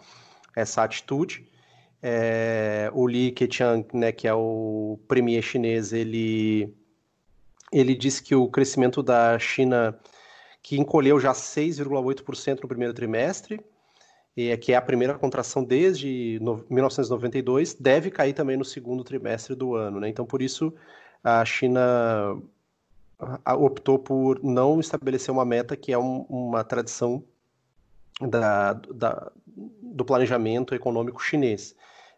essa 0.54 0.82
atitude. 0.82 1.48
É, 2.02 2.90
o 2.94 3.06
Li 3.06 3.30
Keqiang, 3.32 3.86
né, 3.92 4.12
que 4.12 4.26
é 4.26 4.34
o 4.34 4.98
premier 5.06 5.42
chinês, 5.42 5.92
ele, 5.92 6.74
ele 7.72 7.94
disse 7.94 8.22
que 8.22 8.34
o 8.34 8.48
crescimento 8.48 9.02
da 9.02 9.38
China, 9.38 9.98
que 10.62 10.78
encolheu 10.78 11.20
já 11.20 11.32
6,8% 11.32 12.62
no 12.62 12.68
primeiro 12.68 12.94
trimestre, 12.94 13.60
e 14.36 14.56
que 14.56 14.72
é 14.72 14.76
a 14.76 14.82
primeira 14.82 15.18
contração 15.18 15.62
desde 15.62 16.40
1992, 16.70 17.74
deve 17.74 18.10
cair 18.10 18.32
também 18.32 18.56
no 18.56 18.64
segundo 18.64 19.04
trimestre 19.04 19.54
do 19.54 19.74
ano. 19.74 20.00
Né? 20.00 20.08
Então, 20.08 20.24
por 20.24 20.40
isso, 20.40 20.72
a 21.22 21.44
China 21.44 22.40
optou 23.58 23.98
por 23.98 24.42
não 24.42 24.80
estabelecer 24.80 25.30
uma 25.32 25.44
meta 25.44 25.76
que 25.76 25.92
é 25.92 25.98
um, 25.98 26.24
uma 26.28 26.64
tradição 26.64 27.22
da, 28.20 28.72
da, 28.72 29.30
do 29.46 30.04
planejamento 30.04 30.74
econômico 30.74 31.22
chinês. 31.22 31.74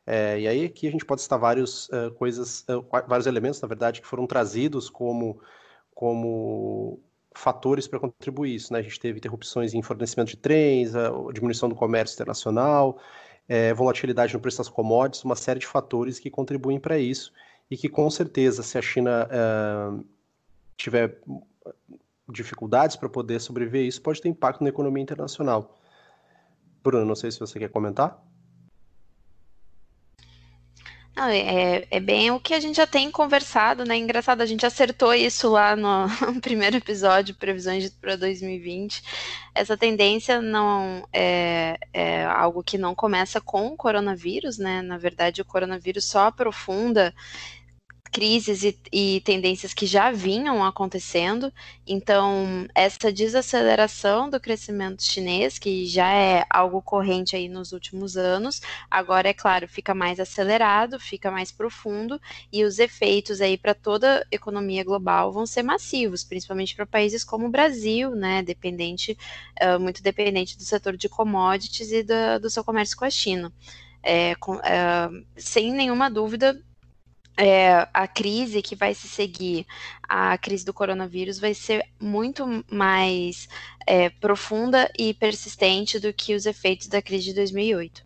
É, 0.06 0.40
e 0.40 0.48
aí 0.48 0.64
aqui 0.64 0.88
a 0.88 0.90
gente 0.90 1.04
pode 1.04 1.22
citar 1.22 1.38
vários 1.38 1.88
uh, 1.88 2.10
coisas, 2.14 2.64
uh, 2.68 2.84
vários 3.06 3.26
elementos, 3.26 3.60
na 3.60 3.68
verdade, 3.68 4.00
que 4.00 4.06
foram 4.06 4.26
trazidos 4.26 4.90
como, 4.90 5.40
como 5.94 7.00
fatores 7.34 7.86
para 7.86 8.00
contribuir 8.00 8.54
isso. 8.54 8.72
Né? 8.72 8.80
A 8.80 8.82
gente 8.82 8.98
teve 8.98 9.18
interrupções 9.18 9.74
em 9.74 9.82
fornecimento 9.82 10.30
de 10.30 10.36
trens, 10.36 10.94
a 10.94 11.10
diminuição 11.32 11.68
do 11.68 11.74
comércio 11.74 12.14
internacional, 12.14 12.98
é, 13.48 13.72
volatilidade 13.72 14.34
no 14.34 14.40
preço 14.40 14.58
das 14.58 14.68
commodities, 14.68 15.24
uma 15.24 15.36
série 15.36 15.60
de 15.60 15.66
fatores 15.66 16.18
que 16.18 16.30
contribuem 16.30 16.80
para 16.80 16.98
isso 16.98 17.32
e 17.70 17.76
que 17.76 17.88
com 17.88 18.10
certeza, 18.10 18.62
se 18.62 18.76
a 18.76 18.82
China 18.82 19.28
uh, 19.28 20.04
tiver 20.76 21.18
dificuldades 22.28 22.96
para 22.96 23.08
poder 23.08 23.40
sobreviver 23.40 23.86
isso, 23.86 24.02
pode 24.02 24.20
ter 24.20 24.28
impacto 24.28 24.62
na 24.62 24.68
economia 24.68 25.02
internacional. 25.02 25.78
Bruno, 26.82 27.04
não 27.04 27.14
sei 27.14 27.30
se 27.30 27.38
você 27.38 27.58
quer 27.58 27.68
comentar. 27.68 28.22
Não, 31.14 31.28
é, 31.28 31.86
é 31.90 32.00
bem 32.00 32.30
o 32.30 32.40
que 32.40 32.54
a 32.54 32.60
gente 32.60 32.76
já 32.76 32.86
tem 32.86 33.10
conversado, 33.10 33.84
né? 33.84 33.96
Engraçado, 33.96 34.40
a 34.40 34.46
gente 34.46 34.64
acertou 34.64 35.12
isso 35.12 35.50
lá 35.50 35.76
no, 35.76 36.06
no 36.32 36.40
primeiro 36.40 36.78
episódio, 36.78 37.34
previsões 37.34 37.90
para 37.90 38.16
2020. 38.16 39.02
Essa 39.54 39.76
tendência 39.76 40.40
não 40.40 41.06
é, 41.12 41.78
é, 41.92 42.24
algo 42.24 42.62
que 42.62 42.78
não 42.78 42.94
começa 42.94 43.42
com 43.42 43.66
o 43.68 43.76
coronavírus, 43.76 44.56
né? 44.56 44.80
Na 44.80 44.96
verdade, 44.96 45.42
o 45.42 45.44
coronavírus 45.44 46.06
só 46.06 46.28
aprofunda 46.28 47.14
crises 48.12 48.62
e, 48.62 48.78
e, 48.92 49.20
tendências 49.22 49.72
que 49.72 49.86
já 49.86 50.12
vinham 50.12 50.62
acontecendo. 50.62 51.50
Então, 51.86 52.68
essa 52.74 53.10
desaceleração 53.10 54.28
do 54.28 54.38
crescimento 54.38 55.02
chinês, 55.02 55.58
que 55.58 55.86
já 55.86 56.12
é 56.12 56.44
algo 56.50 56.82
corrente 56.82 57.34
aí 57.34 57.48
nos 57.48 57.72
últimos 57.72 58.16
anos, 58.18 58.60
agora, 58.90 59.30
é 59.30 59.32
claro, 59.32 59.66
fica 59.66 59.94
mais 59.94 60.20
acelerado, 60.20 61.00
fica 61.00 61.30
mais 61.30 61.50
profundo, 61.50 62.20
e 62.52 62.64
os 62.64 62.78
efeitos 62.78 63.40
aí 63.40 63.56
para 63.56 63.74
toda 63.74 64.20
a 64.20 64.26
economia 64.30 64.84
global 64.84 65.32
vão 65.32 65.46
ser 65.46 65.62
massivos, 65.62 66.22
principalmente 66.22 66.76
para 66.76 66.84
países 66.84 67.24
como 67.24 67.46
o 67.46 67.50
Brasil, 67.50 68.10
né, 68.10 68.42
dependente, 68.42 69.16
uh, 69.62 69.80
muito 69.80 70.02
dependente 70.02 70.56
do 70.58 70.64
setor 70.64 70.98
de 70.98 71.08
commodities 71.08 71.90
e 71.90 72.02
do, 72.02 72.40
do 72.42 72.50
seu 72.50 72.62
comércio 72.62 72.96
com 72.96 73.06
a 73.06 73.10
China. 73.10 73.50
É, 74.04 74.34
com, 74.34 74.60
sem 75.36 75.72
nenhuma 75.72 76.10
dúvida, 76.10 76.60
é, 77.36 77.88
a 77.92 78.06
crise 78.06 78.62
que 78.62 78.76
vai 78.76 78.94
se 78.94 79.08
seguir 79.08 79.66
a 80.08 80.36
crise 80.36 80.64
do 80.64 80.74
coronavírus 80.74 81.38
vai 81.38 81.54
ser 81.54 81.84
muito 82.00 82.44
mais 82.70 83.48
é, 83.86 84.10
profunda 84.10 84.90
e 84.98 85.14
persistente 85.14 85.98
do 85.98 86.12
que 86.12 86.34
os 86.34 86.46
efeitos 86.46 86.86
da 86.86 87.00
crise 87.00 87.24
de 87.24 87.34
2008. 87.34 88.04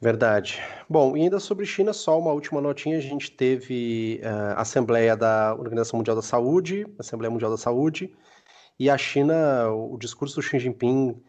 Verdade. 0.00 0.60
Bom, 0.88 1.16
e 1.16 1.22
ainda 1.22 1.40
sobre 1.40 1.64
China, 1.64 1.92
só 1.92 2.18
uma 2.18 2.32
última 2.32 2.60
notinha. 2.60 2.98
A 2.98 3.00
gente 3.00 3.30
teve 3.30 4.20
uh, 4.22 4.56
a 4.56 4.60
Assembleia 4.60 5.16
da 5.16 5.54
Organização 5.54 5.96
Mundial 5.96 6.14
da 6.14 6.22
Saúde, 6.22 6.86
Assembleia 6.98 7.30
Mundial 7.30 7.50
da 7.50 7.56
Saúde, 7.56 8.14
e 8.78 8.90
a 8.90 8.98
China, 8.98 9.70
o 9.70 9.96
discurso 9.96 10.36
do 10.36 10.42
Xi 10.42 10.58
Jinping 10.58 11.10
uh, 11.10 11.22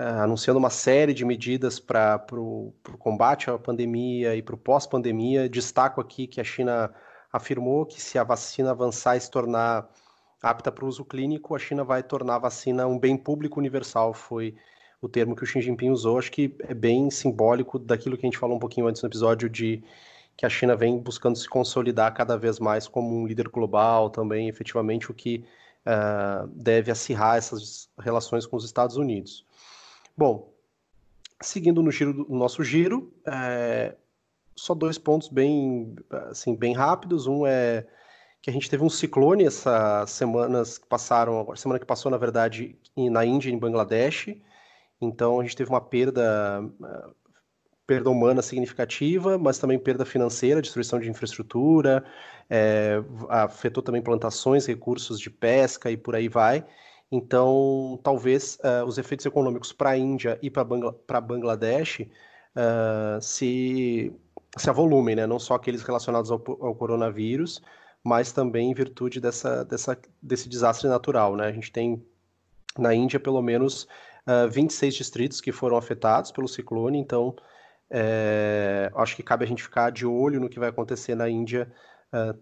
anunciando 0.00 0.58
uma 0.58 0.70
série 0.70 1.12
de 1.12 1.24
medidas 1.24 1.78
para 1.78 2.24
o 2.32 2.72
combate 2.98 3.50
à 3.50 3.58
pandemia 3.58 4.34
e 4.34 4.42
para 4.42 4.54
o 4.54 4.58
pós-pandemia. 4.58 5.48
Destaco 5.48 6.00
aqui 6.00 6.26
que 6.26 6.40
a 6.40 6.44
China 6.44 6.92
afirmou 7.32 7.84
que 7.84 8.00
se 8.00 8.18
a 8.18 8.24
vacina 8.24 8.70
avançar 8.70 9.16
e 9.16 9.20
se 9.20 9.30
tornar 9.30 9.88
apta 10.42 10.72
para 10.72 10.86
uso 10.86 11.04
clínico, 11.04 11.54
a 11.54 11.58
China 11.58 11.84
vai 11.84 12.02
tornar 12.02 12.36
a 12.36 12.38
vacina 12.38 12.86
um 12.86 12.98
bem 12.98 13.16
público 13.16 13.60
universal. 13.60 14.14
Foi 14.14 14.54
o 15.02 15.08
termo 15.08 15.36
que 15.36 15.44
o 15.44 15.46
Xi 15.46 15.60
Jinping 15.60 15.90
usou. 15.90 16.18
Acho 16.18 16.32
que 16.32 16.54
é 16.60 16.72
bem 16.72 17.10
simbólico 17.10 17.78
daquilo 17.78 18.16
que 18.16 18.24
a 18.24 18.28
gente 18.28 18.38
falou 18.38 18.56
um 18.56 18.60
pouquinho 18.60 18.86
antes 18.86 19.02
no 19.02 19.08
episódio 19.08 19.48
de 19.50 19.82
que 20.36 20.46
a 20.46 20.48
China 20.48 20.74
vem 20.74 20.98
buscando 20.98 21.36
se 21.36 21.46
consolidar 21.46 22.14
cada 22.14 22.38
vez 22.38 22.58
mais 22.58 22.88
como 22.88 23.14
um 23.14 23.26
líder 23.26 23.48
global 23.48 24.08
também, 24.08 24.48
efetivamente, 24.48 25.10
o 25.10 25.14
que 25.14 25.44
uh, 25.84 26.46
deve 26.48 26.90
acirrar 26.90 27.36
essas 27.36 27.90
relações 27.98 28.46
com 28.46 28.56
os 28.56 28.64
Estados 28.64 28.96
Unidos. 28.96 29.44
Bom, 30.20 30.52
seguindo 31.40 31.82
no 31.82 31.90
giro 31.90 32.26
nosso 32.28 32.62
giro, 32.62 33.10
é, 33.26 33.96
só 34.54 34.74
dois 34.74 34.98
pontos 34.98 35.28
bem, 35.30 35.96
assim, 36.28 36.54
bem 36.54 36.74
rápidos. 36.74 37.26
Um 37.26 37.46
é 37.46 37.86
que 38.42 38.50
a 38.50 38.52
gente 38.52 38.68
teve 38.68 38.84
um 38.84 38.90
ciclone 38.90 39.46
essas 39.46 40.10
semanas 40.10 40.76
que 40.76 40.86
passaram, 40.86 41.56
semana 41.56 41.78
que 41.78 41.86
passou, 41.86 42.10
na 42.10 42.18
verdade, 42.18 42.78
na 42.94 43.24
Índia 43.24 43.50
em 43.50 43.58
Bangladesh. 43.58 44.36
Então 45.00 45.40
a 45.40 45.42
gente 45.42 45.56
teve 45.56 45.70
uma 45.70 45.80
perda, 45.80 46.70
perda 47.86 48.10
humana 48.10 48.42
significativa, 48.42 49.38
mas 49.38 49.58
também 49.58 49.78
perda 49.78 50.04
financeira, 50.04 50.60
destruição 50.60 51.00
de 51.00 51.08
infraestrutura, 51.08 52.04
é, 52.50 53.02
afetou 53.26 53.82
também 53.82 54.02
plantações, 54.02 54.66
recursos 54.66 55.18
de 55.18 55.30
pesca 55.30 55.90
e 55.90 55.96
por 55.96 56.14
aí 56.14 56.28
vai. 56.28 56.66
Então, 57.10 57.98
talvez 58.04 58.56
uh, 58.62 58.84
os 58.86 58.96
efeitos 58.96 59.26
econômicos 59.26 59.72
para 59.72 59.90
a 59.90 59.98
Índia 59.98 60.38
e 60.40 60.48
para 60.48 60.62
Bangla 60.62 60.94
Bangladesh 61.20 62.00
uh, 62.00 63.20
se, 63.20 64.12
se 64.56 64.70
avolumem, 64.70 65.16
né? 65.16 65.26
não 65.26 65.38
só 65.38 65.54
aqueles 65.54 65.82
relacionados 65.82 66.30
ao, 66.30 66.38
ao, 66.60 66.74
coronavírus, 66.74 67.60
mas 68.04 68.30
também 68.32 68.70
em 68.70 68.74
virtude 68.74 69.20
dessa, 69.20 69.64
dessa, 69.64 69.98
desse 70.22 70.48
desastre 70.48 70.88
natural. 70.88 71.34
Né? 71.34 71.46
A 71.46 71.52
gente 71.52 71.72
tem 71.72 72.00
na 72.78 72.94
Índia 72.94 73.18
pelo 73.18 73.42
menos 73.42 73.88
uh, 74.28 74.48
26 74.48 74.94
distritos 74.94 75.40
que 75.40 75.50
foram 75.50 75.76
afetados 75.76 76.30
pelo 76.30 76.46
ciclone, 76.46 76.98
então 76.98 77.34
é, 77.92 78.88
acho 78.94 79.16
que 79.16 79.22
cabe 79.24 79.44
a 79.44 79.48
gente 79.48 79.64
ficar 79.64 79.90
de 79.90 80.06
olho 80.06 80.38
no 80.38 80.48
que 80.48 80.60
vai 80.60 80.68
acontecer 80.68 81.16
na 81.16 81.28
Índia 81.28 81.72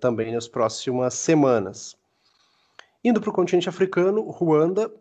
também 0.01 0.33
nas 0.33 0.47
próximas 0.47 1.15
semanas. 1.15 1.97
Indo 3.03 3.21
para 3.21 3.31
o 3.31 3.33
continente 3.33 3.69
africano, 3.69 4.23
Ruanda, 4.23 4.93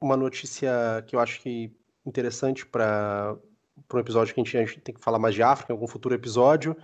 uma 0.00 0.16
notícia 0.16 1.02
que 1.06 1.16
eu 1.16 1.20
acho 1.20 1.40
que 1.40 1.72
interessante 2.06 2.64
para 2.66 3.36
um 3.92 3.98
episódio 3.98 4.34
que 4.34 4.40
a 4.40 4.44
gente, 4.44 4.56
a 4.56 4.64
gente, 4.64 4.80
tem 4.80 4.94
que 4.94 5.00
falar 5.00 5.18
mais 5.18 5.34
de 5.34 5.42
África 5.42 5.72
em 5.72 5.74
algum 5.74 5.86
futuro 5.86 6.14
episódio, 6.14 6.76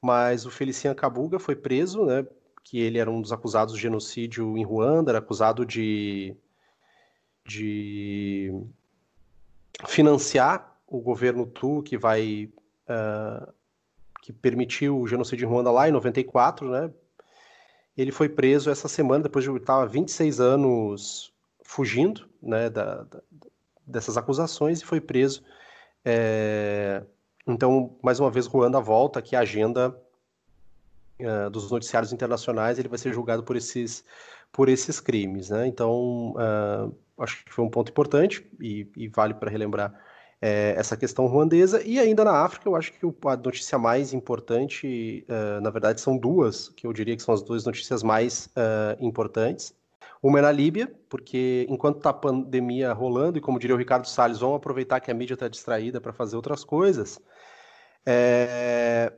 mas 0.00 0.46
o 0.46 0.50
Felician 0.50 0.94
Kabuga 0.94 1.38
foi 1.38 1.56
preso, 1.56 2.04
né? 2.04 2.26
Que 2.64 2.80
ele 2.80 2.98
era 2.98 3.10
um 3.10 3.20
dos 3.20 3.32
acusados 3.32 3.74
de 3.74 3.80
genocídio 3.80 4.56
em 4.56 4.64
Ruanda, 4.64 5.10
era 5.10 5.18
acusado 5.18 5.66
de, 5.66 6.36
de 7.44 8.52
financiar 9.86 10.76
o 10.86 11.00
governo 11.00 11.46
Tu, 11.46 11.82
que 11.82 11.98
vai 11.98 12.50
uh, 12.88 13.52
que 14.22 14.32
permitiu 14.32 14.98
o 14.98 15.06
genocídio 15.06 15.46
em 15.46 15.48
Ruanda 15.48 15.70
lá 15.70 15.88
em 15.88 15.92
94, 15.92 16.70
né? 16.70 16.90
Ele 17.98 18.12
foi 18.12 18.28
preso 18.28 18.70
essa 18.70 18.86
semana, 18.86 19.24
depois 19.24 19.44
de 19.44 19.50
estar 19.50 19.84
26 19.84 20.38
anos 20.38 21.32
fugindo 21.64 22.28
né, 22.40 22.70
da, 22.70 23.02
da, 23.02 23.20
dessas 23.84 24.16
acusações, 24.16 24.80
e 24.80 24.84
foi 24.84 25.00
preso. 25.00 25.42
É... 26.04 27.02
Então, 27.44 27.98
mais 28.00 28.20
uma 28.20 28.30
vez, 28.30 28.46
Ruanda 28.46 28.80
volta 28.80 29.18
aqui 29.18 29.34
à 29.34 29.40
agenda 29.40 29.88
uh, 31.18 31.50
dos 31.50 31.72
noticiários 31.72 32.12
internacionais, 32.12 32.78
ele 32.78 32.88
vai 32.88 32.98
ser 32.98 33.12
julgado 33.12 33.42
por 33.42 33.56
esses, 33.56 34.04
por 34.52 34.68
esses 34.68 35.00
crimes. 35.00 35.50
Né? 35.50 35.66
Então, 35.66 36.34
uh, 36.36 36.94
acho 37.18 37.44
que 37.44 37.52
foi 37.52 37.64
um 37.64 37.70
ponto 37.70 37.90
importante 37.90 38.48
e, 38.60 38.86
e 38.96 39.08
vale 39.08 39.34
para 39.34 39.50
relembrar 39.50 39.92
é, 40.40 40.74
essa 40.76 40.96
questão 40.96 41.26
ruandesa. 41.26 41.82
E 41.84 41.98
ainda 41.98 42.24
na 42.24 42.32
África, 42.44 42.68
eu 42.68 42.76
acho 42.76 42.92
que 42.92 43.06
a 43.06 43.36
notícia 43.36 43.78
mais 43.78 44.12
importante, 44.12 45.24
uh, 45.28 45.60
na 45.60 45.70
verdade, 45.70 46.00
são 46.00 46.16
duas, 46.16 46.68
que 46.68 46.86
eu 46.86 46.92
diria 46.92 47.16
que 47.16 47.22
são 47.22 47.34
as 47.34 47.42
duas 47.42 47.64
notícias 47.64 48.02
mais 48.02 48.46
uh, 48.46 49.04
importantes. 49.04 49.74
Uma 50.22 50.40
é 50.40 50.42
na 50.42 50.52
Líbia, 50.52 50.92
porque 51.08 51.66
enquanto 51.68 51.98
está 51.98 52.10
a 52.10 52.14
pandemia 52.14 52.92
rolando, 52.92 53.38
e 53.38 53.40
como 53.40 53.58
diria 53.58 53.76
o 53.76 53.78
Ricardo 53.78 54.08
Salles, 54.08 54.38
vão 54.38 54.54
aproveitar 54.54 55.00
que 55.00 55.10
a 55.10 55.14
mídia 55.14 55.34
está 55.34 55.48
distraída 55.48 56.00
para 56.00 56.12
fazer 56.12 56.34
outras 56.36 56.64
coisas, 56.64 57.20
é... 58.04 59.12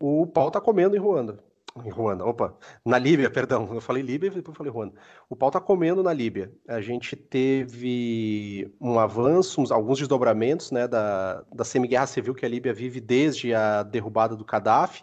o 0.00 0.26
pau 0.26 0.48
está 0.48 0.60
comendo 0.60 0.96
em 0.96 0.98
Ruanda 0.98 1.38
em 1.82 1.90
Ruanda, 1.90 2.24
opa, 2.24 2.56
na 2.84 2.98
Líbia, 2.98 3.28
perdão, 3.30 3.68
eu 3.74 3.80
falei 3.80 4.02
Líbia 4.02 4.28
e 4.28 4.30
depois 4.30 4.56
falei 4.56 4.72
Ruanda. 4.72 4.94
O 5.28 5.34
pau 5.34 5.50
tá 5.50 5.60
comendo 5.60 6.02
na 6.02 6.12
Líbia. 6.12 6.52
A 6.68 6.80
gente 6.80 7.16
teve 7.16 8.72
um 8.80 8.98
avanço, 8.98 9.64
alguns 9.72 9.98
desdobramentos, 9.98 10.70
né, 10.70 10.86
da, 10.86 11.42
da 11.52 11.64
semi-guerra 11.64 12.06
civil 12.06 12.34
que 12.34 12.46
a 12.46 12.48
Líbia 12.48 12.72
vive 12.72 13.00
desde 13.00 13.52
a 13.52 13.82
derrubada 13.82 14.36
do 14.36 14.44
Gaddafi. 14.44 15.02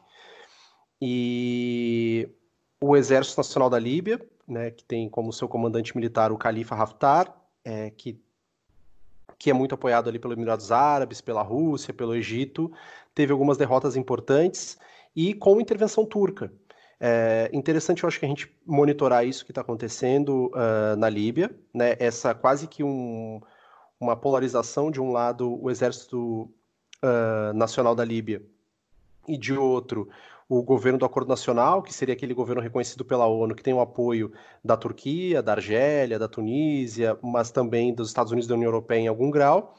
E 1.02 2.30
o 2.80 2.96
Exército 2.96 3.40
Nacional 3.40 3.70
da 3.70 3.80
Líbia, 3.80 4.22
né, 4.48 4.72
que 4.72 4.84
tem 4.84 5.10
como 5.10 5.34
seu 5.34 5.48
comandante 5.48 5.96
militar 5.96 6.32
o 6.32 6.38
Califa 6.38 6.76
Haftar, 6.76 7.36
é, 7.66 7.90
que, 7.90 8.20
que 9.38 9.50
é 9.50 9.54
muito 9.54 9.76
apoiado 9.76 10.08
ali 10.08 10.20
pelos 10.20 10.38
Emirados 10.38 10.72
Árabes, 10.72 11.20
pela 11.20 11.42
Rússia, 11.42 11.94
pelo 11.94 12.16
Egito, 12.16 12.72
teve 13.14 13.34
algumas 13.34 13.58
derrotas 13.58 13.98
importantes 13.98 14.78
e 15.16 15.34
com 15.34 15.60
intervenção 15.60 16.06
turca. 16.06 16.52
É 17.04 17.50
interessante, 17.52 18.04
eu 18.04 18.08
acho 18.08 18.20
que 18.20 18.26
a 18.26 18.30
gente 18.30 18.56
monitorar 18.64 19.26
isso 19.26 19.44
que 19.44 19.50
está 19.50 19.62
acontecendo 19.62 20.52
uh, 20.54 20.96
na 20.96 21.10
Líbia, 21.10 21.50
né? 21.74 21.96
Essa 21.98 22.36
quase 22.36 22.68
que 22.68 22.84
um, 22.84 23.42
uma 24.00 24.16
polarização 24.16 24.92
de 24.92 25.02
um 25.02 25.12
lado 25.12 25.60
o 25.60 25.72
exército 25.72 26.44
uh, 27.04 27.54
nacional 27.56 27.96
da 27.96 28.06
Líbia 28.06 28.44
e 29.28 29.36
de 29.36 29.52
outro 29.52 30.10
o 30.48 30.62
governo 30.62 31.00
do 31.00 31.06
Acordo 31.06 31.30
Nacional, 31.30 31.82
que 31.82 31.94
seria 31.94 32.14
aquele 32.14 32.36
governo 32.36 32.62
reconhecido 32.62 33.04
pela 33.04 33.26
ONU, 33.26 33.56
que 33.56 33.64
tem 33.64 33.74
o 33.74 33.80
apoio 33.80 34.32
da 34.64 34.78
Turquia, 34.78 35.42
da 35.42 35.54
Argélia, 35.54 36.20
da 36.20 36.28
Tunísia, 36.28 37.18
mas 37.24 37.50
também 37.50 37.96
dos 37.96 38.10
Estados 38.10 38.32
Unidos 38.32 38.46
e 38.46 38.50
da 38.50 38.56
União 38.56 38.68
Europeia 38.68 39.00
em 39.00 39.08
algum 39.08 39.32
grau. 39.32 39.74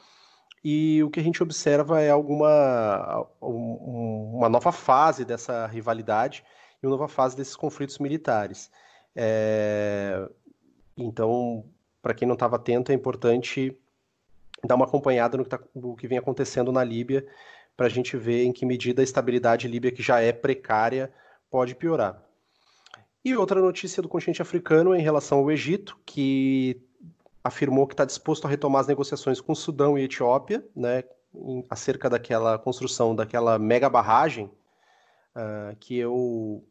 E 0.63 1.01
o 1.03 1.09
que 1.09 1.19
a 1.21 1.23
gente 1.23 1.41
observa 1.41 2.01
é 2.01 2.09
alguma 2.09 3.27
uma 3.39 4.49
nova 4.49 4.71
fase 4.73 5.23
dessa 5.23 5.67
rivalidade 5.67 6.43
uma 6.85 6.91
nova 6.91 7.07
fase 7.07 7.35
desses 7.35 7.55
conflitos 7.55 7.99
militares. 7.99 8.71
É... 9.15 10.27
Então, 10.97 11.65
para 12.01 12.13
quem 12.13 12.27
não 12.27 12.33
estava 12.33 12.55
atento, 12.55 12.91
é 12.91 12.95
importante 12.95 13.75
dar 14.63 14.75
uma 14.75 14.85
acompanhada 14.85 15.37
no 15.37 15.43
que, 15.43 15.49
tá, 15.49 15.59
no 15.75 15.95
que 15.95 16.07
vem 16.07 16.17
acontecendo 16.17 16.71
na 16.71 16.83
Líbia, 16.83 17.25
para 17.75 17.87
a 17.87 17.89
gente 17.89 18.15
ver 18.15 18.43
em 18.43 18.51
que 18.51 18.65
medida 18.65 19.01
a 19.01 19.03
estabilidade 19.03 19.67
líbia, 19.67 19.91
que 19.91 20.03
já 20.03 20.21
é 20.21 20.31
precária, 20.31 21.11
pode 21.49 21.75
piorar. 21.75 22.21
E 23.25 23.35
outra 23.35 23.61
notícia 23.61 24.01
do 24.01 24.09
continente 24.09 24.41
africano 24.41 24.95
em 24.95 25.01
relação 25.01 25.39
ao 25.39 25.51
Egito, 25.51 25.97
que 26.05 26.79
afirmou 27.43 27.87
que 27.87 27.93
está 27.93 28.05
disposto 28.05 28.45
a 28.45 28.49
retomar 28.49 28.81
as 28.81 28.87
negociações 28.87 29.41
com 29.41 29.55
Sudão 29.55 29.97
e 29.97 30.03
Etiópia, 30.03 30.63
né, 30.75 31.03
acerca 31.69 32.09
daquela 32.09 32.57
construção 32.59 33.15
daquela 33.15 33.57
mega 33.57 33.89
barragem, 33.89 34.45
uh, 35.35 35.75
que 35.79 35.97
eu 35.97 36.63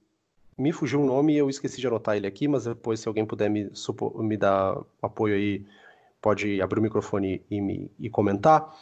me 0.59 0.73
fugiu 0.73 1.01
o 1.01 1.07
nome 1.07 1.35
e 1.35 1.39
eu 1.39 1.49
esqueci 1.49 1.81
de 1.81 1.87
anotar 1.87 2.17
ele 2.17 2.27
aqui, 2.27 2.47
mas 2.47 2.65
depois 2.65 3.01
se 3.01 3.09
alguém 3.09 3.25
puder 3.25 3.49
me, 3.49 3.71
me 4.17 4.37
dar 4.37 4.77
apoio 5.01 5.35
aí, 5.35 5.65
pode 6.21 6.61
abrir 6.61 6.79
o 6.79 6.83
microfone 6.83 7.45
e, 7.51 7.61
me, 7.61 7.91
e 7.99 8.09
comentar 8.09 8.73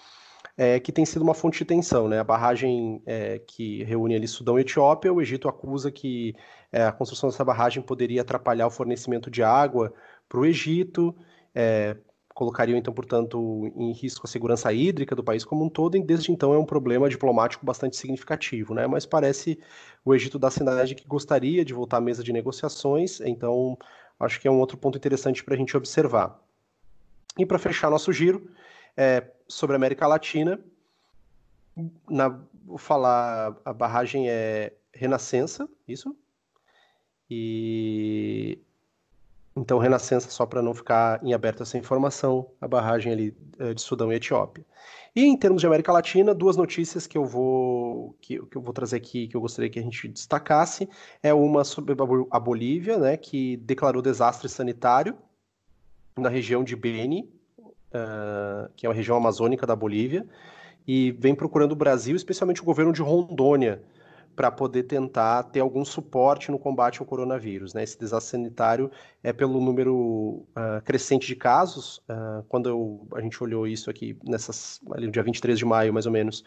é, 0.57 0.79
que 0.79 0.93
tem 0.93 1.07
sido 1.07 1.23
uma 1.23 1.33
fonte 1.33 1.59
de 1.59 1.65
tensão. 1.65 2.07
Né? 2.07 2.19
A 2.19 2.25
barragem 2.25 3.03
é, 3.07 3.39
que 3.39 3.83
reúne 3.85 4.15
ali 4.15 4.29
Sudão 4.29 4.59
e 4.59 4.63
Etiópia, 4.63 5.11
o 5.11 5.21
Egito 5.21 5.49
acusa 5.49 5.91
que 5.91 6.35
é, 6.71 6.85
a 6.85 6.93
construção 6.93 7.31
dessa 7.31 7.45
barragem 7.45 7.83
poderia 7.83 8.21
atrapalhar 8.21 8.67
o 8.67 8.71
fornecimento 8.71 9.31
de 9.31 9.43
água 9.43 9.93
para 10.29 10.39
o 10.39 10.45
Egito, 10.45 11.17
é, 11.55 11.97
colocariam 12.41 12.79
então, 12.79 12.95
portanto, 12.95 13.71
em 13.77 13.93
risco 13.93 14.27
a 14.27 14.31
segurança 14.31 14.73
hídrica 14.73 15.15
do 15.15 15.23
país 15.23 15.45
como 15.45 15.63
um 15.63 15.69
todo, 15.69 15.95
e 15.95 16.03
desde 16.03 16.33
então 16.33 16.55
é 16.55 16.59
um 16.59 16.65
problema 16.65 17.07
diplomático 17.07 17.67
bastante 17.67 17.99
significativo, 17.99 18.73
né? 18.73 18.87
Mas 18.87 19.05
parece 19.05 19.61
o 20.03 20.15
Egito 20.15 20.39
dar 20.39 20.51
sinais 20.51 20.89
de 20.89 20.95
que 20.95 21.07
gostaria 21.07 21.63
de 21.63 21.75
voltar 21.75 21.99
à 21.99 22.01
mesa 22.01 22.25
de 22.25 22.33
negociações, 22.33 23.21
então 23.21 23.77
acho 24.19 24.41
que 24.41 24.49
é 24.49 24.51
um 24.51 24.59
outro 24.59 24.79
ponto 24.79 24.97
interessante 24.97 25.45
para 25.45 25.55
a 25.55 25.59
gente 25.59 25.77
observar. 25.77 26.43
E 27.39 27.45
para 27.45 27.59
fechar 27.59 27.91
nosso 27.91 28.11
giro, 28.11 28.51
é, 28.97 29.23
sobre 29.47 29.75
a 29.75 29.77
América 29.77 30.07
Latina. 30.07 30.59
Na, 32.09 32.41
vou 32.65 32.79
falar, 32.79 33.55
a 33.67 33.73
barragem 33.75 34.31
é 34.31 34.73
Renascença, 34.95 35.69
isso? 35.87 36.17
E 37.31 38.59
então 39.61 39.79
Renascença, 39.79 40.31
só 40.31 40.47
para 40.47 40.63
não 40.63 40.73
ficar 40.73 41.23
em 41.23 41.35
aberto 41.35 41.63
essa 41.63 41.77
informação, 41.77 42.51
a 42.61 42.67
barragem 42.67 43.13
ali 43.13 43.37
é, 43.59 43.75
de 43.75 43.83
Sudão 43.83 44.11
e 44.11 44.17
Etiópia. 44.17 44.65
E 45.15 45.25
em 45.25 45.37
termos 45.37 45.61
de 45.61 45.67
América 45.67 45.93
Latina, 45.93 46.35
duas 46.35 46.57
notícias 46.57 47.07
que 47.07 47.19
eu 47.19 47.27
vou 47.27 48.17
que, 48.21 48.39
que 48.47 48.57
eu 48.57 48.63
vou 48.63 48.73
trazer 48.73 48.97
aqui 48.97 49.29
que 49.29 49.37
eu 49.37 49.41
gostaria 49.41 49.69
que 49.69 49.79
a 49.79 49.83
gente 49.83 50.09
destacasse 50.09 50.89
é 51.23 51.35
uma 51.35 51.63
sobre 51.63 51.95
a 52.31 52.41
Bolívia, 52.41 52.97
né, 52.97 53.17
que 53.17 53.59
declarou 53.59 54.01
desastre 54.01 54.49
sanitário 54.49 55.17
na 56.17 56.29
região 56.29 56.65
de 56.65 56.75
Beni, 56.75 57.31
uh, 57.59 58.71
que 58.77 58.87
é 58.87 58.89
uma 58.89 58.95
região 58.95 59.17
amazônica 59.17 59.67
da 59.67 59.77
Bolívia, 59.77 60.27
e 60.87 61.13
vem 61.13 61.35
procurando 61.35 61.73
o 61.73 61.77
Brasil, 61.77 62.17
especialmente 62.17 62.63
o 62.63 62.65
governo 62.65 62.93
de 62.93 63.03
Rondônia, 63.03 63.83
para 64.41 64.51
poder 64.51 64.85
tentar 64.85 65.43
ter 65.43 65.61
algum 65.61 65.85
suporte 65.85 66.51
no 66.51 66.59
combate 66.59 66.99
ao 66.99 67.05
coronavírus. 67.05 67.75
Né? 67.75 67.83
Esse 67.83 67.99
desastre 67.99 68.31
sanitário 68.31 68.91
é 69.23 69.35
pelo 69.35 69.61
número 69.61 70.47
uh, 70.57 70.81
crescente 70.83 71.27
de 71.27 71.37
casos. 71.37 71.99
Uh, 72.09 72.43
quando 72.49 72.71
eu, 72.71 73.07
a 73.15 73.21
gente 73.21 73.43
olhou 73.45 73.67
isso 73.67 73.91
aqui, 73.91 74.19
nessas, 74.25 74.81
ali 74.93 75.05
no 75.05 75.13
dia 75.13 75.23
23 75.23 75.59
de 75.59 75.67
maio, 75.67 75.93
mais 75.93 76.07
ou 76.07 76.13
menos, 76.13 76.43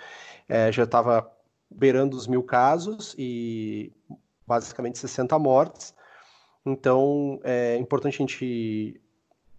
é, 0.49 0.71
já 0.71 0.85
estava 0.85 1.31
beirando 1.69 2.17
os 2.17 2.25
mil 2.25 2.41
casos 2.41 3.13
e 3.15 3.91
basicamente 4.47 4.97
60 4.97 5.37
mortes. 5.37 5.93
Então, 6.65 7.39
é 7.43 7.77
importante 7.77 8.15
a 8.15 8.25
gente 8.25 8.99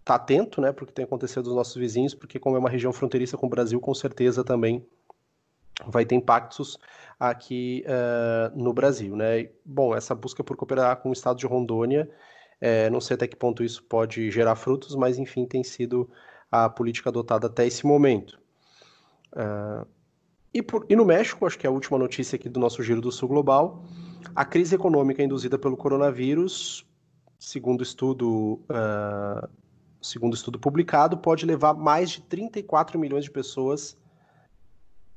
tá 0.04 0.16
atento, 0.16 0.60
né, 0.60 0.72
porque 0.72 0.92
tem 0.92 1.04
acontecido 1.04 1.44
dos 1.44 1.54
nossos 1.54 1.76
vizinhos, 1.76 2.14
porque 2.16 2.40
como 2.40 2.56
é 2.56 2.58
uma 2.58 2.68
região 2.68 2.92
fronteiriça 2.92 3.36
com 3.36 3.46
o 3.46 3.48
Brasil, 3.50 3.80
com 3.80 3.94
certeza 3.94 4.42
também 4.42 4.84
vai 5.86 6.04
ter 6.04 6.14
impactos 6.14 6.78
aqui 7.18 7.84
uh, 7.86 8.56
no 8.56 8.72
Brasil, 8.72 9.16
né? 9.16 9.48
Bom, 9.64 9.94
essa 9.94 10.14
busca 10.14 10.44
por 10.44 10.56
cooperar 10.56 10.96
com 10.98 11.10
o 11.10 11.12
Estado 11.12 11.38
de 11.38 11.46
Rondônia, 11.46 12.08
é, 12.60 12.88
não 12.90 13.00
sei 13.00 13.14
até 13.14 13.26
que 13.26 13.36
ponto 13.36 13.62
isso 13.62 13.82
pode 13.82 14.30
gerar 14.30 14.56
frutos, 14.56 14.94
mas 14.94 15.18
enfim 15.18 15.46
tem 15.46 15.62
sido 15.62 16.08
a 16.50 16.68
política 16.68 17.10
adotada 17.10 17.46
até 17.46 17.66
esse 17.66 17.86
momento. 17.86 18.40
Uh, 19.32 19.86
e, 20.52 20.62
por, 20.62 20.86
e, 20.88 20.94
no 20.94 21.04
México, 21.04 21.44
acho 21.46 21.58
que 21.58 21.66
é 21.66 21.68
a 21.68 21.72
última 21.72 21.98
notícia 21.98 22.36
aqui 22.36 22.48
do 22.48 22.60
nosso 22.60 22.82
Giro 22.82 23.00
do 23.00 23.10
Sul 23.10 23.28
Global, 23.28 23.84
a 24.34 24.44
crise 24.44 24.74
econômica 24.76 25.22
induzida 25.22 25.58
pelo 25.58 25.76
coronavírus, 25.76 26.86
segundo 27.38 27.82
estudo 27.82 28.60
uh, 28.70 29.48
segundo 30.00 30.34
estudo 30.34 30.58
publicado, 30.58 31.16
pode 31.16 31.44
levar 31.46 31.74
mais 31.74 32.10
de 32.10 32.20
34 32.22 32.98
milhões 32.98 33.24
de 33.24 33.30
pessoas 33.30 33.96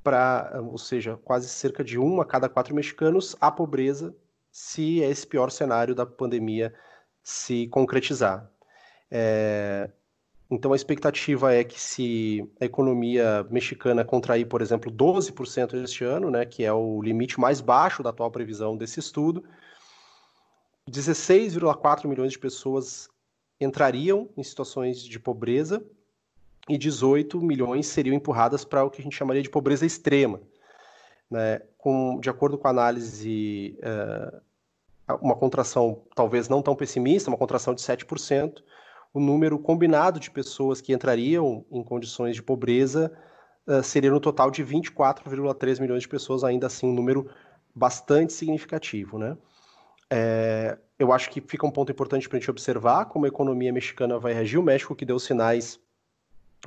para, 0.07 0.61
ou 0.63 0.77
seja, 0.77 1.17
quase 1.17 1.49
cerca 1.49 1.83
de 1.83 1.99
um 1.99 2.21
a 2.21 2.25
cada 2.25 2.47
quatro 2.47 2.73
mexicanos, 2.73 3.35
à 3.41 3.51
pobreza, 3.51 4.15
se 4.49 4.99
esse 4.99 5.27
pior 5.27 5.51
cenário 5.51 5.93
da 5.93 6.05
pandemia 6.05 6.73
se 7.21 7.67
concretizar. 7.67 8.49
É, 9.11 9.91
então 10.49 10.71
a 10.71 10.77
expectativa 10.77 11.53
é 11.53 11.61
que 11.61 11.77
se 11.77 12.49
a 12.57 12.63
economia 12.63 13.45
mexicana 13.49 14.05
contrair, 14.05 14.47
por 14.47 14.61
exemplo, 14.61 14.89
12% 14.89 15.73
este 15.83 16.05
ano, 16.05 16.31
né, 16.31 16.45
que 16.45 16.63
é 16.63 16.71
o 16.71 17.01
limite 17.01 17.37
mais 17.37 17.59
baixo 17.59 18.01
da 18.01 18.11
atual 18.11 18.31
previsão 18.31 18.77
desse 18.77 19.01
estudo, 19.01 19.43
16,4 20.89 22.07
milhões 22.07 22.31
de 22.31 22.39
pessoas 22.39 23.09
entrariam 23.59 24.29
em 24.37 24.43
situações 24.43 25.03
de 25.03 25.19
pobreza 25.19 25.85
e 26.69 26.77
18 26.77 27.41
milhões 27.41 27.87
seriam 27.87 28.15
empurradas 28.15 28.65
para 28.65 28.83
o 28.83 28.89
que 28.89 29.01
a 29.01 29.03
gente 29.03 29.15
chamaria 29.15 29.41
de 29.41 29.49
pobreza 29.49 29.85
extrema. 29.85 30.41
Né? 31.29 31.61
Com, 31.77 32.19
de 32.19 32.29
acordo 32.29 32.57
com 32.57 32.67
a 32.67 32.71
análise, 32.71 33.77
uh, 33.79 35.17
uma 35.21 35.35
contração 35.35 36.03
talvez 36.15 36.49
não 36.49 36.61
tão 36.61 36.75
pessimista, 36.75 37.29
uma 37.29 37.37
contração 37.37 37.73
de 37.73 37.81
7%, 37.81 38.61
o 39.13 39.19
número 39.19 39.57
combinado 39.57 40.19
de 40.19 40.29
pessoas 40.29 40.81
que 40.81 40.93
entrariam 40.93 41.65
em 41.71 41.83
condições 41.83 42.35
de 42.35 42.43
pobreza 42.43 43.11
uh, 43.65 43.81
seria 43.81 44.11
no 44.11 44.19
total 44.19 44.51
de 44.51 44.63
24,3 44.63 45.79
milhões 45.79 46.01
de 46.01 46.09
pessoas, 46.09 46.43
ainda 46.43 46.67
assim 46.67 46.87
um 46.87 46.93
número 46.93 47.29
bastante 47.73 48.33
significativo. 48.33 49.17
Né? 49.17 49.37
É, 50.09 50.77
eu 50.97 51.11
acho 51.13 51.29
que 51.29 51.41
fica 51.41 51.65
um 51.65 51.71
ponto 51.71 51.91
importante 51.91 52.27
para 52.27 52.37
a 52.37 52.39
gente 52.39 52.49
observar 52.49 53.05
como 53.05 53.25
a 53.25 53.27
economia 53.27 53.71
mexicana 53.71 54.17
vai 54.17 54.33
reagir. 54.33 54.57
O 54.57 54.63
México 54.63 54.95
que 54.95 55.05
deu 55.05 55.19
sinais 55.19 55.79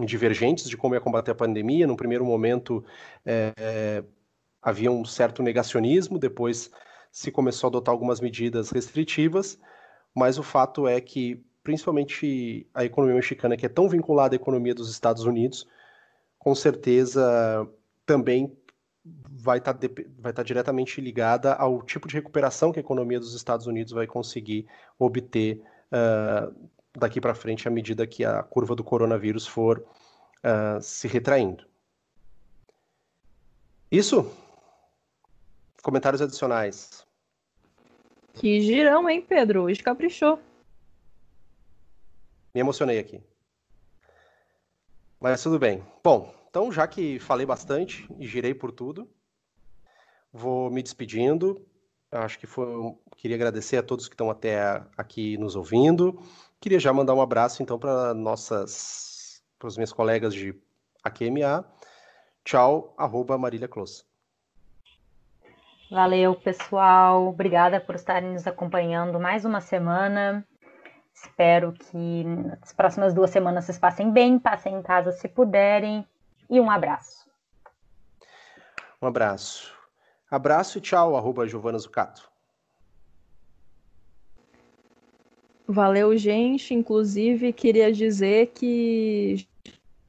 divergentes 0.05 0.69
de 0.69 0.77
como 0.77 0.95
ia 0.95 1.01
combater 1.01 1.31
a 1.31 1.35
pandemia. 1.35 1.87
No 1.87 1.97
primeiro 1.97 2.25
momento 2.25 2.85
é, 3.25 3.53
é, 3.57 4.05
havia 4.62 4.91
um 4.91 5.05
certo 5.05 5.43
negacionismo, 5.43 6.19
depois 6.19 6.71
se 7.11 7.31
começou 7.31 7.69
a 7.69 7.71
adotar 7.71 7.93
algumas 7.93 8.21
medidas 8.21 8.71
restritivas, 8.71 9.59
mas 10.15 10.39
o 10.39 10.43
fato 10.43 10.87
é 10.87 11.01
que, 11.01 11.45
principalmente 11.62 12.67
a 12.73 12.85
economia 12.85 13.17
mexicana, 13.17 13.57
que 13.57 13.67
é 13.67 13.69
tão 13.69 13.89
vinculada 13.89 14.35
à 14.35 14.37
economia 14.37 14.75
dos 14.75 14.91
Estados 14.91 15.25
Unidos, 15.25 15.67
com 16.39 16.55
certeza 16.55 17.69
também 18.07 18.57
vai 19.05 19.59
estar 19.59 19.75
tá 19.75 19.89
vai 20.19 20.33
tá 20.33 20.43
diretamente 20.43 21.01
ligada 21.01 21.55
ao 21.55 21.83
tipo 21.83 22.07
de 22.07 22.15
recuperação 22.15 22.73
que 22.73 22.79
a 22.79 22.83
economia 22.83 23.19
dos 23.19 23.35
Estados 23.35 23.67
Unidos 23.67 23.93
vai 23.93 24.07
conseguir 24.07 24.67
obter 24.99 25.62
uh, 25.93 26.55
daqui 26.97 27.21
para 27.21 27.35
frente 27.35 27.69
à 27.69 27.71
medida 27.71 28.07
que 28.07 28.25
a 28.25 28.43
curva 28.43 28.75
do 28.75 28.85
coronavírus 28.85 29.47
for 29.47 29.85
uh, 30.45 30.81
se 30.81 31.07
retraindo. 31.07 31.67
Isso? 33.91 34.31
Comentários 35.83 36.23
adicionais. 36.23 37.07
Que 38.35 38.61
girão, 38.61 39.09
hein, 39.09 39.21
Pedro? 39.21 39.62
Hoje 39.62 39.83
caprichou. 39.83 40.39
Me 42.55 42.61
emocionei 42.61 42.99
aqui. 42.99 43.23
Mas 45.21 45.43
tudo 45.43 45.59
bem. 45.59 45.85
Bom, 46.03 46.35
então, 46.49 46.73
já 46.73 46.87
que 46.87 47.19
falei 47.19 47.47
bastante 47.47 48.09
e 48.19 48.27
girei 48.27 48.55
por 48.55 48.73
tudo, 48.73 49.09
vou 50.33 50.71
me 50.71 50.83
despedindo. 50.83 51.65
Acho 52.11 52.39
que 52.39 52.47
foi. 52.47 52.67
Queria 53.17 53.37
agradecer 53.37 53.77
a 53.77 53.83
todos 53.83 54.09
que 54.09 54.15
estão 54.15 54.31
até 54.31 54.83
aqui 54.97 55.37
nos 55.37 55.55
ouvindo. 55.55 56.21
Queria 56.61 56.78
já 56.78 56.93
mandar 56.93 57.15
um 57.15 57.23
abraço 57.23 57.62
então 57.62 57.78
para 57.78 58.12
nossas, 58.12 59.43
para 59.59 59.66
os 59.66 59.78
meus 59.78 59.95
colegas 59.95 60.35
de 60.35 60.55
AQMA. 61.03 61.65
tchau, 62.45 62.95
arroba 62.99 63.39
Marília 63.39 63.66
Close. 63.66 64.05
Valeu, 65.91 66.35
pessoal. 66.35 67.28
Obrigada 67.28 67.81
por 67.81 67.95
estarem 67.95 68.32
nos 68.32 68.47
acompanhando 68.47 69.19
mais 69.19 69.47
uma 69.47 69.62
semana. 69.62 70.47
Espero 71.15 71.73
que 71.73 72.24
nas 72.24 72.74
próximas 72.74 73.15
duas 73.15 73.31
semanas 73.31 73.65
vocês 73.65 73.78
passem 73.78 74.12
bem, 74.12 74.39
passem 74.39 74.74
em 74.74 74.82
casa 74.82 75.12
se 75.12 75.28
puderem. 75.28 76.07
E 76.49 76.61
um 76.61 76.70
abraço. 76.70 77.27
Um 79.01 79.07
abraço. 79.07 79.74
Abraço 80.31 80.77
e 80.77 80.81
tchau, 80.81 81.16
arroba 81.16 81.49
Giovana 81.49 81.78
Zucato. 81.78 82.30
Valeu, 85.70 86.18
gente. 86.18 86.74
Inclusive, 86.74 87.52
queria 87.52 87.92
dizer 87.92 88.48
que 88.48 89.47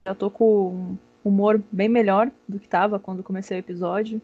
já 0.04 0.16
tô 0.16 0.32
com 0.32 0.74
um 0.74 0.98
humor 1.24 1.62
bem 1.72 1.88
melhor 1.88 2.32
do 2.48 2.58
que 2.58 2.66
estava 2.66 2.98
quando 2.98 3.22
comecei 3.22 3.58
o 3.58 3.60
episódio. 3.60 4.20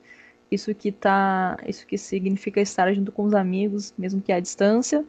Isso 0.49 0.73
que 0.73 0.91
tá, 0.91 1.55
isso 1.67 1.85
que 1.85 1.95
significa 1.95 2.59
estar 2.59 2.91
junto 2.91 3.11
com 3.11 3.23
os 3.23 3.35
amigos, 3.35 3.93
mesmo 3.95 4.19
que 4.19 4.31
à 4.31 4.39
distância. 4.39 5.05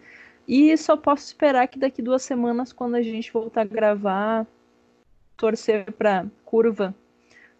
E 0.46 0.76
só 0.76 0.98
posso 0.98 1.24
esperar 1.24 1.66
que 1.66 1.78
daqui 1.78 2.02
duas 2.02 2.22
semanas, 2.24 2.74
quando 2.74 2.96
a 2.96 3.02
gente 3.02 3.32
voltar 3.32 3.62
a 3.62 3.64
gravar, 3.64 4.46
torcer 5.34 5.90
para 5.92 6.26
curva 6.44 6.94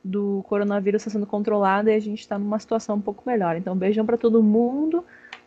do 0.05 0.45
coronavírus 0.47 1.01
está 1.01 1.11
sendo 1.11 1.27
controlada 1.27 1.91
e 1.91 1.95
a 1.95 2.01
gente 2.01 2.21
está 2.21 2.39
numa 2.39 2.59
situação 2.59 2.97
um 2.97 3.01
pouco 3.01 3.23
melhor. 3.27 3.57
Então, 3.57 3.75
beijão 3.75 4.05
para 4.05 4.19
todo 4.19 4.43
mundo 4.43 5.03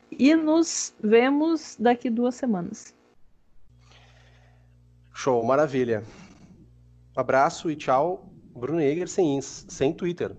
e 0.09 0.33
nos 0.33 0.95
vemos 0.99 1.77
daqui 1.79 2.09
duas 2.09 2.33
semanas. 2.33 2.99
Show, 5.23 5.43
maravilha. 5.43 6.03
Abraço 7.15 7.69
e 7.69 7.75
tchau. 7.75 8.27
Bruno 8.55 8.81
Eger 8.81 9.07
sem, 9.07 9.39
sem 9.39 9.93
Twitter. 9.93 10.35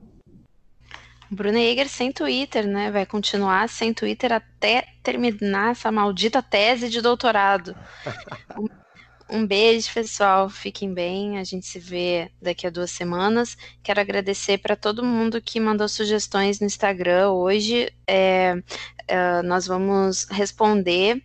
Bruno 1.30 1.56
Eger 1.56 1.88
sem 1.88 2.10
Twitter, 2.10 2.66
né? 2.66 2.90
Vai 2.90 3.06
continuar 3.06 3.68
sem 3.68 3.94
Twitter 3.94 4.32
até 4.32 4.88
terminar 5.00 5.70
essa 5.70 5.92
maldita 5.92 6.42
tese 6.42 6.88
de 6.88 7.00
doutorado. 7.00 7.76
um, 8.58 9.38
um 9.38 9.46
beijo, 9.46 9.88
pessoal. 9.94 10.50
Fiquem 10.50 10.92
bem. 10.92 11.38
A 11.38 11.44
gente 11.44 11.64
se 11.64 11.78
vê 11.78 12.32
daqui 12.42 12.66
a 12.66 12.70
duas 12.70 12.90
semanas. 12.90 13.56
Quero 13.84 14.00
agradecer 14.00 14.58
para 14.58 14.74
todo 14.74 15.04
mundo 15.04 15.40
que 15.40 15.60
mandou 15.60 15.88
sugestões 15.88 16.58
no 16.58 16.66
Instagram. 16.66 17.30
Hoje 17.30 17.88
é, 18.04 18.60
é, 19.06 19.42
nós 19.42 19.64
vamos 19.64 20.24
responder 20.28 21.22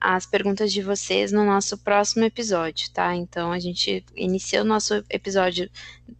as 0.00 0.26
perguntas 0.26 0.72
de 0.72 0.82
vocês 0.82 1.32
no 1.32 1.44
nosso 1.44 1.78
próximo 1.78 2.24
episódio, 2.24 2.90
tá? 2.92 3.14
Então 3.14 3.52
a 3.52 3.58
gente 3.58 4.04
inicia 4.14 4.62
o 4.62 4.64
nosso 4.64 5.04
episódio 5.10 5.70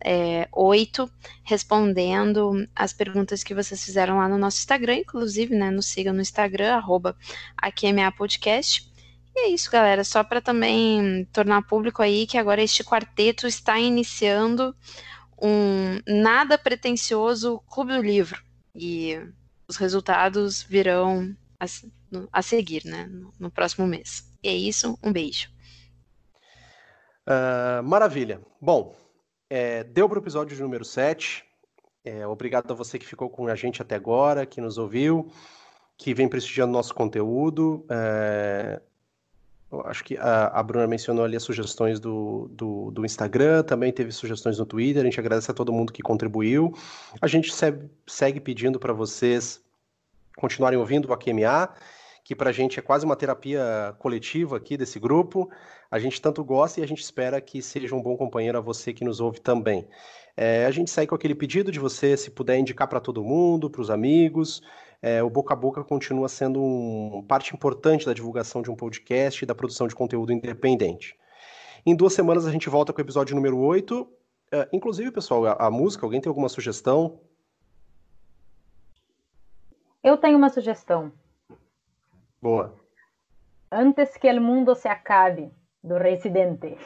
é, 0.05 0.49
8 0.53 1.11
respondendo 1.45 2.67
as 2.75 2.93
perguntas 2.93 3.43
que 3.43 3.55
vocês 3.55 3.85
fizeram 3.85 4.19
lá 4.19 4.29
no 4.29 4.39
nosso 4.39 4.59
Instagram, 4.59 4.97
inclusive, 4.97 5.55
né? 5.55 5.71
Nos 5.71 5.87
sigam 5.87 6.15
no 6.15 6.21
Instagram, 6.21 6.75
arroba 6.75 7.17
Podcast. 8.17 8.91
E 9.35 9.41
é 9.41 9.49
isso, 9.51 9.71
galera. 9.71 10.03
Só 10.03 10.25
para 10.25 10.41
também 10.41 11.25
tornar 11.33 11.63
público 11.63 12.03
aí 12.03 12.27
que 12.27 12.39
agora 12.39 12.63
este 12.63 12.83
quarteto 12.83 13.47
está 13.47 13.79
iniciando 13.79 14.75
um 15.41 16.01
nada 16.07 16.59
pretensioso 16.59 17.63
Clube 17.71 17.95
do 17.95 18.03
Livro. 18.03 18.43
E 18.75 19.21
os 19.69 19.77
resultados 19.77 20.63
virão 20.63 21.37
a 22.33 22.43
seguir, 22.43 22.85
né, 22.85 23.07
no, 23.07 23.33
no 23.39 23.51
próximo 23.51 23.87
mês. 23.87 24.25
E 24.43 24.49
é 24.49 24.55
isso, 24.55 24.99
um 25.03 25.13
beijo. 25.13 25.49
Uh, 27.29 27.83
maravilha. 27.83 28.41
Bom, 28.61 28.97
é, 29.51 29.85
deu 29.85 30.09
para 30.09 30.19
o 30.19 30.23
episódio 30.23 30.57
de 30.57 30.63
número 30.63 30.85
7. 30.85 31.45
É, 32.05 32.27
obrigado 32.27 32.71
a 32.71 32.75
você 32.75 32.99
que 32.99 33.07
ficou 33.07 33.29
com 33.29 33.47
a 33.49 33.55
gente 33.55 33.83
até 33.83 33.95
agora, 33.95 34.47
que 34.47 34.61
nos 34.61 34.79
ouviu, 34.79 35.31
que 35.97 36.15
vem 36.15 36.29
prestigiando 36.29 36.73
nosso 36.73 36.95
conteúdo. 36.95 37.85
É, 37.91 38.81
acho 39.85 40.05
que 40.05 40.17
a, 40.17 40.47
a, 40.47 40.63
Bruna 40.63 40.87
mencionou 40.87 41.25
ali 41.25 41.37
as 41.37 41.43
sugestões 41.43 42.01
do, 42.01 42.49
do, 42.51 42.91
do, 42.91 43.05
Instagram, 43.05 43.63
também 43.63 43.93
teve 43.93 44.11
sugestões 44.13 44.59
no 44.59 44.65
Twitter. 44.65 45.03
A 45.03 45.05
gente 45.05 45.21
agradece 45.21 45.51
a 45.51 45.55
todo 45.55 45.73
mundo 45.73 45.93
que 45.93 46.03
contribuiu. 46.03 46.73
A 47.21 47.27
gente 47.27 47.53
segue 48.07 48.41
pedindo 48.41 48.79
para 48.79 48.93
vocês 48.93 49.63
continuarem 50.37 50.79
ouvindo 50.79 51.09
o 51.09 51.13
AQMA 51.13 51.75
que 52.29 52.37
para 52.37 52.51
a 52.51 52.53
gente 52.53 52.79
é 52.79 52.83
quase 52.83 53.07
uma 53.07 53.17
terapia 53.17 53.97
coletiva 53.99 54.59
aqui 54.59 54.77
desse 54.77 55.01
grupo. 55.01 55.51
A 55.91 55.99
gente 55.99 56.21
tanto 56.21 56.45
gosta 56.45 56.79
e 56.79 56.83
a 56.83 56.87
gente 56.87 57.01
espera 57.01 57.41
que 57.41 57.63
seja 57.63 57.97
um 57.97 58.03
bom 58.03 58.19
companheiro 58.19 58.59
a 58.59 58.61
você 58.61 58.93
que 58.93 59.03
nos 59.03 59.19
ouve 59.19 59.41
também. 59.41 59.89
É, 60.37 60.67
a 60.67 60.71
gente 60.71 60.91
segue 60.91 61.07
com 61.07 61.15
aquele 61.15 61.35
pedido 61.35 61.73
de 61.73 61.79
você, 61.81 62.19
se 62.19 62.31
puder 62.31 62.59
indicar 62.59 62.87
para 62.87 63.01
todo 63.01 63.25
mundo, 63.25 63.71
para 63.71 63.81
os 63.81 63.89
amigos. 63.89 64.61
É, 65.01 65.23
o 65.23 65.31
boca 65.31 65.55
a 65.55 65.57
boca 65.57 65.83
continua 65.83 66.29
sendo 66.29 66.63
uma 66.63 67.23
parte 67.23 67.55
importante 67.55 68.05
da 68.05 68.13
divulgação 68.13 68.61
de 68.61 68.71
um 68.71 68.77
podcast 68.77 69.43
e 69.43 69.47
da 69.47 69.55
produção 69.55 69.89
de 69.89 69.95
conteúdo 69.95 70.31
independente. 70.31 71.17
Em 71.87 71.97
duas 71.97 72.13
semanas 72.13 72.47
a 72.47 72.53
gente 72.53 72.69
volta 72.69 72.93
com 72.93 73.01
o 73.01 73.05
episódio 73.05 73.35
número 73.35 73.57
8. 73.59 74.07
É, 74.53 74.69
inclusive, 74.71 75.11
pessoal, 75.11 75.47
a, 75.47 75.53
a 75.53 75.71
música, 75.71 76.05
alguém 76.05 76.21
tem 76.21 76.29
alguma 76.29 76.51
sugestão? 76.51 77.21
Eu 80.05 80.19
tenho 80.19 80.37
uma 80.37 80.51
sugestão. 80.51 81.11
Boa. 82.41 82.75
Antes 83.71 84.17
que 84.17 84.31
o 84.31 84.41
mundo 84.41 84.75
se 84.75 84.89
acabe, 84.89 85.51
do 85.83 85.97
Residente. 85.97 86.77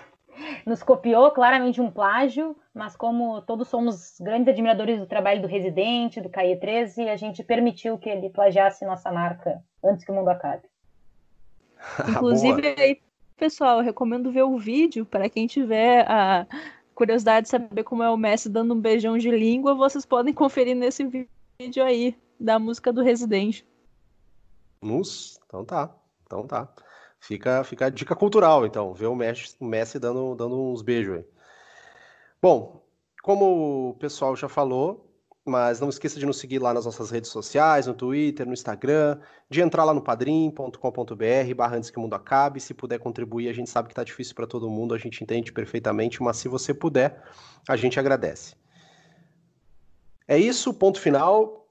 Nos 0.66 0.82
copiou 0.82 1.30
claramente 1.30 1.80
um 1.80 1.90
plágio, 1.90 2.56
mas 2.74 2.96
como 2.96 3.42
todos 3.42 3.68
somos 3.68 4.18
grandes 4.20 4.48
admiradores 4.48 4.98
do 4.98 5.06
trabalho 5.06 5.42
do 5.42 5.48
Residente, 5.48 6.20
do 6.20 6.30
Caie 6.30 6.56
13, 6.56 7.08
a 7.08 7.16
gente 7.16 7.42
permitiu 7.42 7.98
que 7.98 8.08
ele 8.08 8.30
plagiasse 8.30 8.84
nossa 8.84 9.10
marca 9.12 9.62
antes 9.84 10.04
que 10.04 10.10
o 10.10 10.14
mundo 10.14 10.28
acabe. 10.28 10.62
Inclusive, 12.08 12.74
aí, 12.78 13.00
pessoal, 13.36 13.78
eu 13.78 13.84
recomendo 13.84 14.32
ver 14.32 14.42
o 14.42 14.56
vídeo 14.56 15.04
para 15.04 15.28
quem 15.28 15.46
tiver 15.46 16.10
a 16.10 16.46
curiosidade 16.94 17.44
de 17.44 17.50
saber 17.50 17.82
como 17.84 18.02
é 18.02 18.10
o 18.10 18.16
Messi 18.16 18.48
dando 18.48 18.74
um 18.74 18.80
beijão 18.80 19.18
de 19.18 19.30
língua, 19.30 19.74
vocês 19.74 20.06
podem 20.06 20.32
conferir 20.34 20.74
nesse 20.74 21.04
vídeo 21.04 21.84
aí 21.84 22.16
da 22.38 22.58
música 22.58 22.92
do 22.92 23.02
Residente. 23.02 23.66
Nos, 24.82 25.38
então 25.46 25.64
tá, 25.64 25.94
então 26.26 26.46
tá. 26.46 26.68
Fica, 27.20 27.62
fica 27.62 27.86
a 27.86 27.90
dica 27.90 28.16
cultural, 28.16 28.66
então, 28.66 28.92
ver 28.92 29.06
o 29.06 29.14
Messi, 29.14 29.54
o 29.60 29.64
Messi 29.64 29.98
dando, 29.98 30.34
dando 30.34 30.60
uns 30.60 30.82
beijos 30.82 31.18
aí. 31.18 31.24
Bom, 32.40 32.82
como 33.22 33.90
o 33.90 33.94
pessoal 33.94 34.34
já 34.34 34.48
falou, 34.48 35.08
mas 35.44 35.80
não 35.80 35.88
esqueça 35.88 36.18
de 36.18 36.26
nos 36.26 36.38
seguir 36.38 36.58
lá 36.58 36.74
nas 36.74 36.84
nossas 36.84 37.10
redes 37.10 37.30
sociais, 37.30 37.86
no 37.86 37.94
Twitter, 37.94 38.46
no 38.46 38.52
Instagram, 38.52 39.18
de 39.48 39.60
entrar 39.60 39.84
lá 39.84 39.94
no 39.94 40.02
padrim.com.br, 40.02 41.54
barra 41.56 41.76
antes 41.76 41.90
que 41.90 41.98
o 41.98 42.02
mundo 42.02 42.14
acabe. 42.14 42.60
Se 42.60 42.74
puder 42.74 42.98
contribuir, 42.98 43.48
a 43.48 43.52
gente 43.52 43.70
sabe 43.70 43.88
que 43.88 43.94
tá 43.94 44.02
difícil 44.02 44.34
para 44.34 44.46
todo 44.46 44.68
mundo, 44.68 44.94
a 44.94 44.98
gente 44.98 45.22
entende 45.22 45.52
perfeitamente, 45.52 46.22
mas 46.22 46.36
se 46.36 46.48
você 46.48 46.74
puder, 46.74 47.22
a 47.68 47.76
gente 47.76 47.98
agradece. 47.98 48.56
É 50.28 50.38
isso, 50.38 50.72
ponto 50.74 51.00
final. 51.00 51.68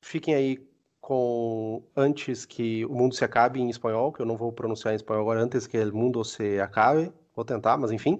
Fiquem 0.00 0.34
aí 0.34 0.69
com 1.00 1.82
antes 1.96 2.44
que 2.44 2.84
o 2.86 2.94
mundo 2.94 3.14
se 3.14 3.24
acabe 3.24 3.60
em 3.60 3.70
espanhol, 3.70 4.12
que 4.12 4.20
eu 4.20 4.26
não 4.26 4.36
vou 4.36 4.52
pronunciar 4.52 4.92
em 4.92 4.96
espanhol 4.96 5.22
agora, 5.22 5.40
antes 5.40 5.66
que 5.66 5.78
o 5.78 5.96
mundo 5.96 6.24
se 6.24 6.60
acabe. 6.60 7.12
Vou 7.34 7.44
tentar, 7.44 7.76
mas 7.76 7.90
enfim. 7.90 8.18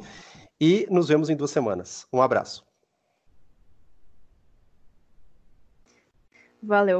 E 0.60 0.86
nos 0.90 1.08
vemos 1.08 1.30
em 1.30 1.36
duas 1.36 1.50
semanas. 1.50 2.06
Um 2.12 2.22
abraço. 2.22 2.64
Valeu. 6.62 6.99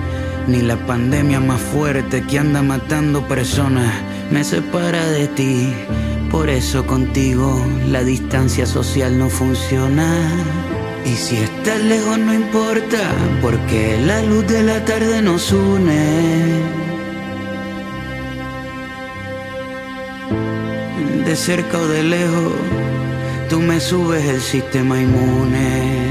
ni 0.47 0.61
la 0.61 0.77
pandemia 0.85 1.39
más 1.39 1.61
fuerte 1.61 2.23
que 2.23 2.39
anda 2.39 2.61
matando 2.61 3.27
personas 3.27 3.91
me 4.31 4.43
separa 4.43 5.05
de 5.07 5.27
ti. 5.27 5.73
Por 6.31 6.49
eso 6.49 6.85
contigo 6.87 7.65
la 7.89 8.03
distancia 8.03 8.65
social 8.65 9.17
no 9.17 9.29
funciona. 9.29 10.29
Y 11.05 11.15
si 11.15 11.35
estás 11.35 11.81
lejos 11.81 12.17
no 12.17 12.33
importa, 12.33 13.11
porque 13.41 13.99
la 14.05 14.21
luz 14.21 14.47
de 14.47 14.63
la 14.63 14.85
tarde 14.85 15.21
nos 15.21 15.51
une. 15.51 16.61
De 21.25 21.35
cerca 21.35 21.77
o 21.77 21.87
de 21.87 22.03
lejos, 22.03 22.53
tú 23.49 23.59
me 23.59 23.79
subes 23.79 24.23
el 24.25 24.41
sistema 24.41 24.99
inmune. 25.01 26.10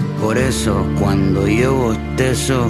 por 0.21 0.37
eso 0.37 0.85
cuando 0.99 1.47
yo 1.47 1.73
bostezo, 1.73 2.67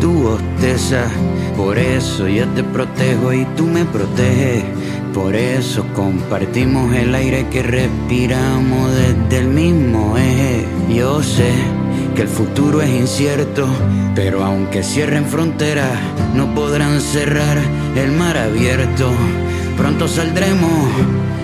tú 0.00 0.12
bostezas, 0.22 1.12
por 1.56 1.78
eso 1.78 2.26
yo 2.26 2.48
te 2.48 2.64
protejo 2.64 3.32
y 3.34 3.44
tú 3.56 3.66
me 3.66 3.84
proteges. 3.84 4.64
Por 5.12 5.34
eso 5.34 5.84
compartimos 5.94 6.94
el 6.94 7.14
aire 7.14 7.46
que 7.50 7.62
respiramos 7.62 8.92
desde 8.94 9.38
el 9.38 9.48
mismo 9.48 10.16
eje. 10.16 10.64
Yo 10.88 11.22
sé 11.22 11.52
que 12.14 12.22
el 12.22 12.28
futuro 12.28 12.80
es 12.80 12.88
incierto, 12.88 13.68
pero 14.14 14.44
aunque 14.44 14.82
cierren 14.82 15.26
fronteras, 15.26 15.98
no 16.34 16.54
podrán 16.54 17.00
cerrar 17.00 17.58
el 17.96 18.12
mar 18.12 18.38
abierto. 18.38 19.10
Pronto 19.76 20.08
saldremos 20.08 20.88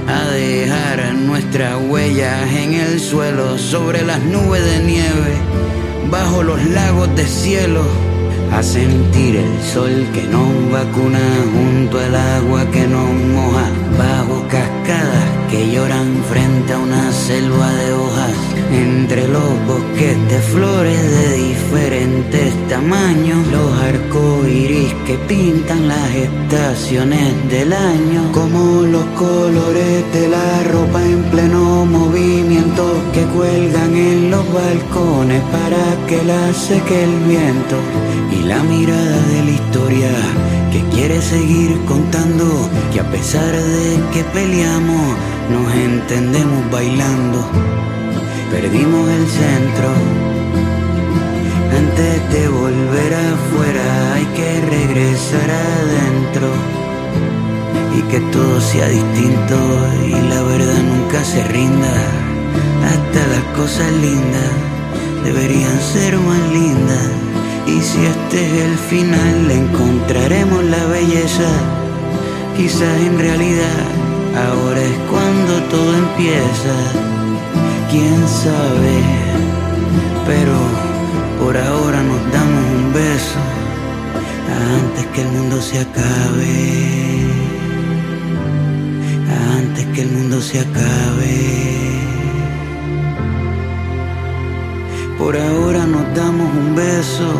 a 0.08 0.24
dejar 0.30 1.14
nuestras 1.14 1.76
huellas 1.88 2.50
en 2.52 2.74
el 2.74 3.00
suelo, 3.00 3.58
sobre 3.58 4.02
las 4.02 4.20
nubes 4.22 4.64
de 4.64 4.78
nieve, 4.84 5.34
bajo 6.10 6.42
los 6.42 6.64
lagos 6.66 7.14
de 7.16 7.26
cielo 7.26 7.82
a 8.52 8.62
sentir 8.62 9.36
el 9.36 9.62
sol 9.62 10.06
que 10.14 10.22
nos 10.22 10.70
vacuna 10.70 11.18
junto 11.52 11.98
al 11.98 12.14
agua 12.14 12.64
que 12.70 12.86
nos 12.86 13.10
moja, 13.10 13.68
bajo 13.98 14.46
cascadas 14.48 15.24
que 15.50 15.70
lloran 15.72 16.22
frente 16.30 16.72
a 16.72 16.78
una 16.78 17.12
selva 17.12 17.72
de 17.72 17.92
hojas, 17.92 18.32
entre 18.72 19.28
los 19.28 19.51
bosques 19.66 20.16
de 20.28 20.38
flores 20.40 21.02
de 21.02 21.36
diferentes 21.36 22.68
tamaños, 22.68 23.47
los 23.48 23.72
arcoíris 23.80 24.93
que 25.06 25.14
pintan 25.28 25.88
las 25.88 26.14
estaciones 26.14 27.34
del 27.51 27.72
año, 27.72 28.32
como 28.32 28.82
los 28.82 29.05
colores 29.18 30.12
de 30.12 30.28
la 30.28 30.62
ropa 30.64 31.02
en 31.02 31.22
pleno 31.24 31.86
movimiento 31.86 32.84
que 33.12 33.22
cuelgan 33.36 33.97
en 33.97 34.30
los 34.30 34.44
balcones 34.52 35.43
para 35.52 36.06
que 36.06 36.22
la 36.24 36.52
seque 36.52 37.05
el 37.05 37.14
viento 37.26 37.76
y 38.32 38.43
la 38.44 38.62
mirada 38.62 39.20
de 39.32 39.44
la 39.44 39.51
historia 39.51 40.10
que 40.72 40.80
quiere 40.94 41.20
seguir 41.22 41.78
contando 41.86 42.68
que 42.93 43.01
a 43.01 43.10
pesar 43.10 43.52
de 43.52 44.01
que 44.12 44.24
peleamos 44.24 45.16
nos 45.51 45.74
entendemos 45.74 46.70
bailando 46.70 47.48
perdimos 48.51 49.09
el 49.10 49.27
centro 49.27 49.89
antes 51.77 52.32
de 52.32 52.48
volver 52.48 53.14
afuera 53.14 54.14
hay 54.14 54.27
que 54.36 54.60
regresar 54.77 55.51
adentro 55.51 56.48
y 57.98 58.02
que 58.10 58.20
todo 58.32 58.60
sea 58.60 58.89
distinto 58.89 59.56
y 60.06 60.12
la 60.28 60.43
verdad 60.43 60.82
nunca 60.93 61.24
se 61.24 61.43
rinda 61.44 61.94
hasta 62.93 63.27
las 63.35 63.44
cosas 63.56 63.90
lindas 63.93 64.52
deberían 65.24 65.81
ser 65.81 66.16
más 66.18 66.52
lindas 66.52 67.27
y 67.66 67.81
si 67.81 67.98
este 68.06 68.47
es 68.47 68.64
el 68.64 68.78
final, 68.78 69.51
encontraremos 69.51 70.64
la 70.64 70.86
belleza. 70.86 71.51
Quizás 72.56 73.01
en 73.01 73.18
realidad 73.18 73.82
ahora 74.36 74.82
es 74.82 74.97
cuando 75.10 75.62
todo 75.68 75.94
empieza. 75.97 77.15
Quién 77.90 78.28
sabe, 78.28 78.96
pero 80.26 80.56
por 81.40 81.56
ahora 81.56 82.02
nos 82.02 82.20
damos 82.32 82.64
un 82.78 82.92
beso 82.92 83.40
antes 84.76 85.06
que 85.12 85.22
el 85.22 85.28
mundo 85.28 85.62
se 85.62 85.78
acabe. 85.80 86.56
Antes 89.58 89.86
que 89.94 90.02
el 90.02 90.10
mundo 90.10 90.40
se 90.40 90.60
acabe. 90.60 91.36
Por 95.18 95.36
ahora 95.36 95.86
nos 95.86 96.14
damos 96.14 96.48
un 96.56 96.74
beso 96.74 97.30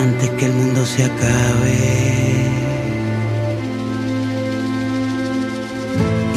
antes 0.00 0.30
que 0.30 0.46
el 0.46 0.52
mundo 0.52 0.86
se 0.86 1.04
acabe. 1.04 2.69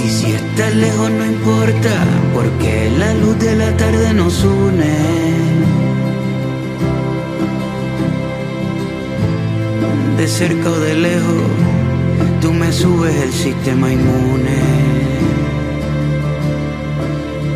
Y 0.05 0.09
si 0.09 0.31
estás 0.33 0.75
lejos 0.75 1.09
no 1.11 1.25
importa, 1.25 1.93
porque 2.33 2.91
la 2.97 3.13
luz 3.13 3.39
de 3.39 3.55
la 3.55 3.71
tarde 3.77 4.13
nos 4.13 4.43
une. 4.43 4.95
De 10.17 10.27
cerca 10.27 10.69
o 10.69 10.79
de 10.79 10.93
lejos, 10.95 11.43
tú 12.41 12.53
me 12.53 12.71
subes 12.71 13.15
el 13.15 13.31
sistema 13.31 13.91
inmune. 13.93 14.61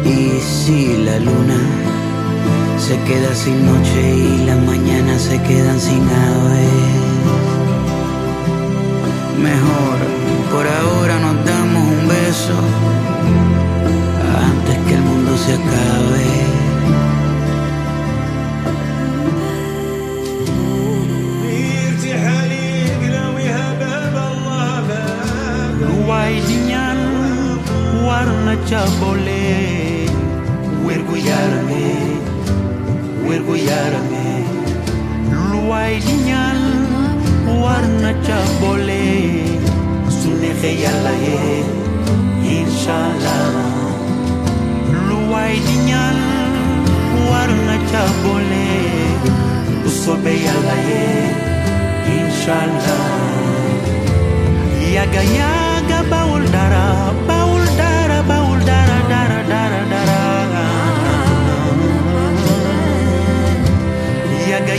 Y 0.06 0.40
si 0.40 0.98
la 1.04 1.20
luna 1.20 1.60
se 2.88 2.98
queda 3.08 3.36
sin 3.36 3.66
noche 3.66 4.02
y 4.16 4.46
las 4.46 4.60
mañanas 4.64 5.22
se 5.22 5.42
quedan 5.42 5.80
sin 5.82 6.04
aves. 6.04 6.88
Mejor, 9.50 9.98
por 10.54 10.66
ahora 10.66 11.07
se 15.48 15.54
acabe. 15.54 16.28
Ruai 25.88 26.42
dinyan 26.48 27.00
warna 28.08 28.56
cabole 28.70 30.08
Werguyarme, 30.86 31.86
werguyarme 33.28 34.28
Luai 35.52 36.00
dinyan 36.06 36.60
warna 37.64 38.12
cabole 38.26 39.06
Sunehe 40.18 40.72
yalaye, 40.84 41.64
inshallah 42.58 43.77
Luwaidiñan 45.38 46.18
warna 47.30 47.76
inshallah. 52.18 53.06
Baul 56.12 56.44
dara 56.56 57.14
baul 57.30 57.64
dara 57.78 58.20
baul 58.30 58.60
dara 58.70 59.00
dara 59.12 59.40
dara 59.52 59.82
dara. 59.94 60.22
Yaga 64.50 64.76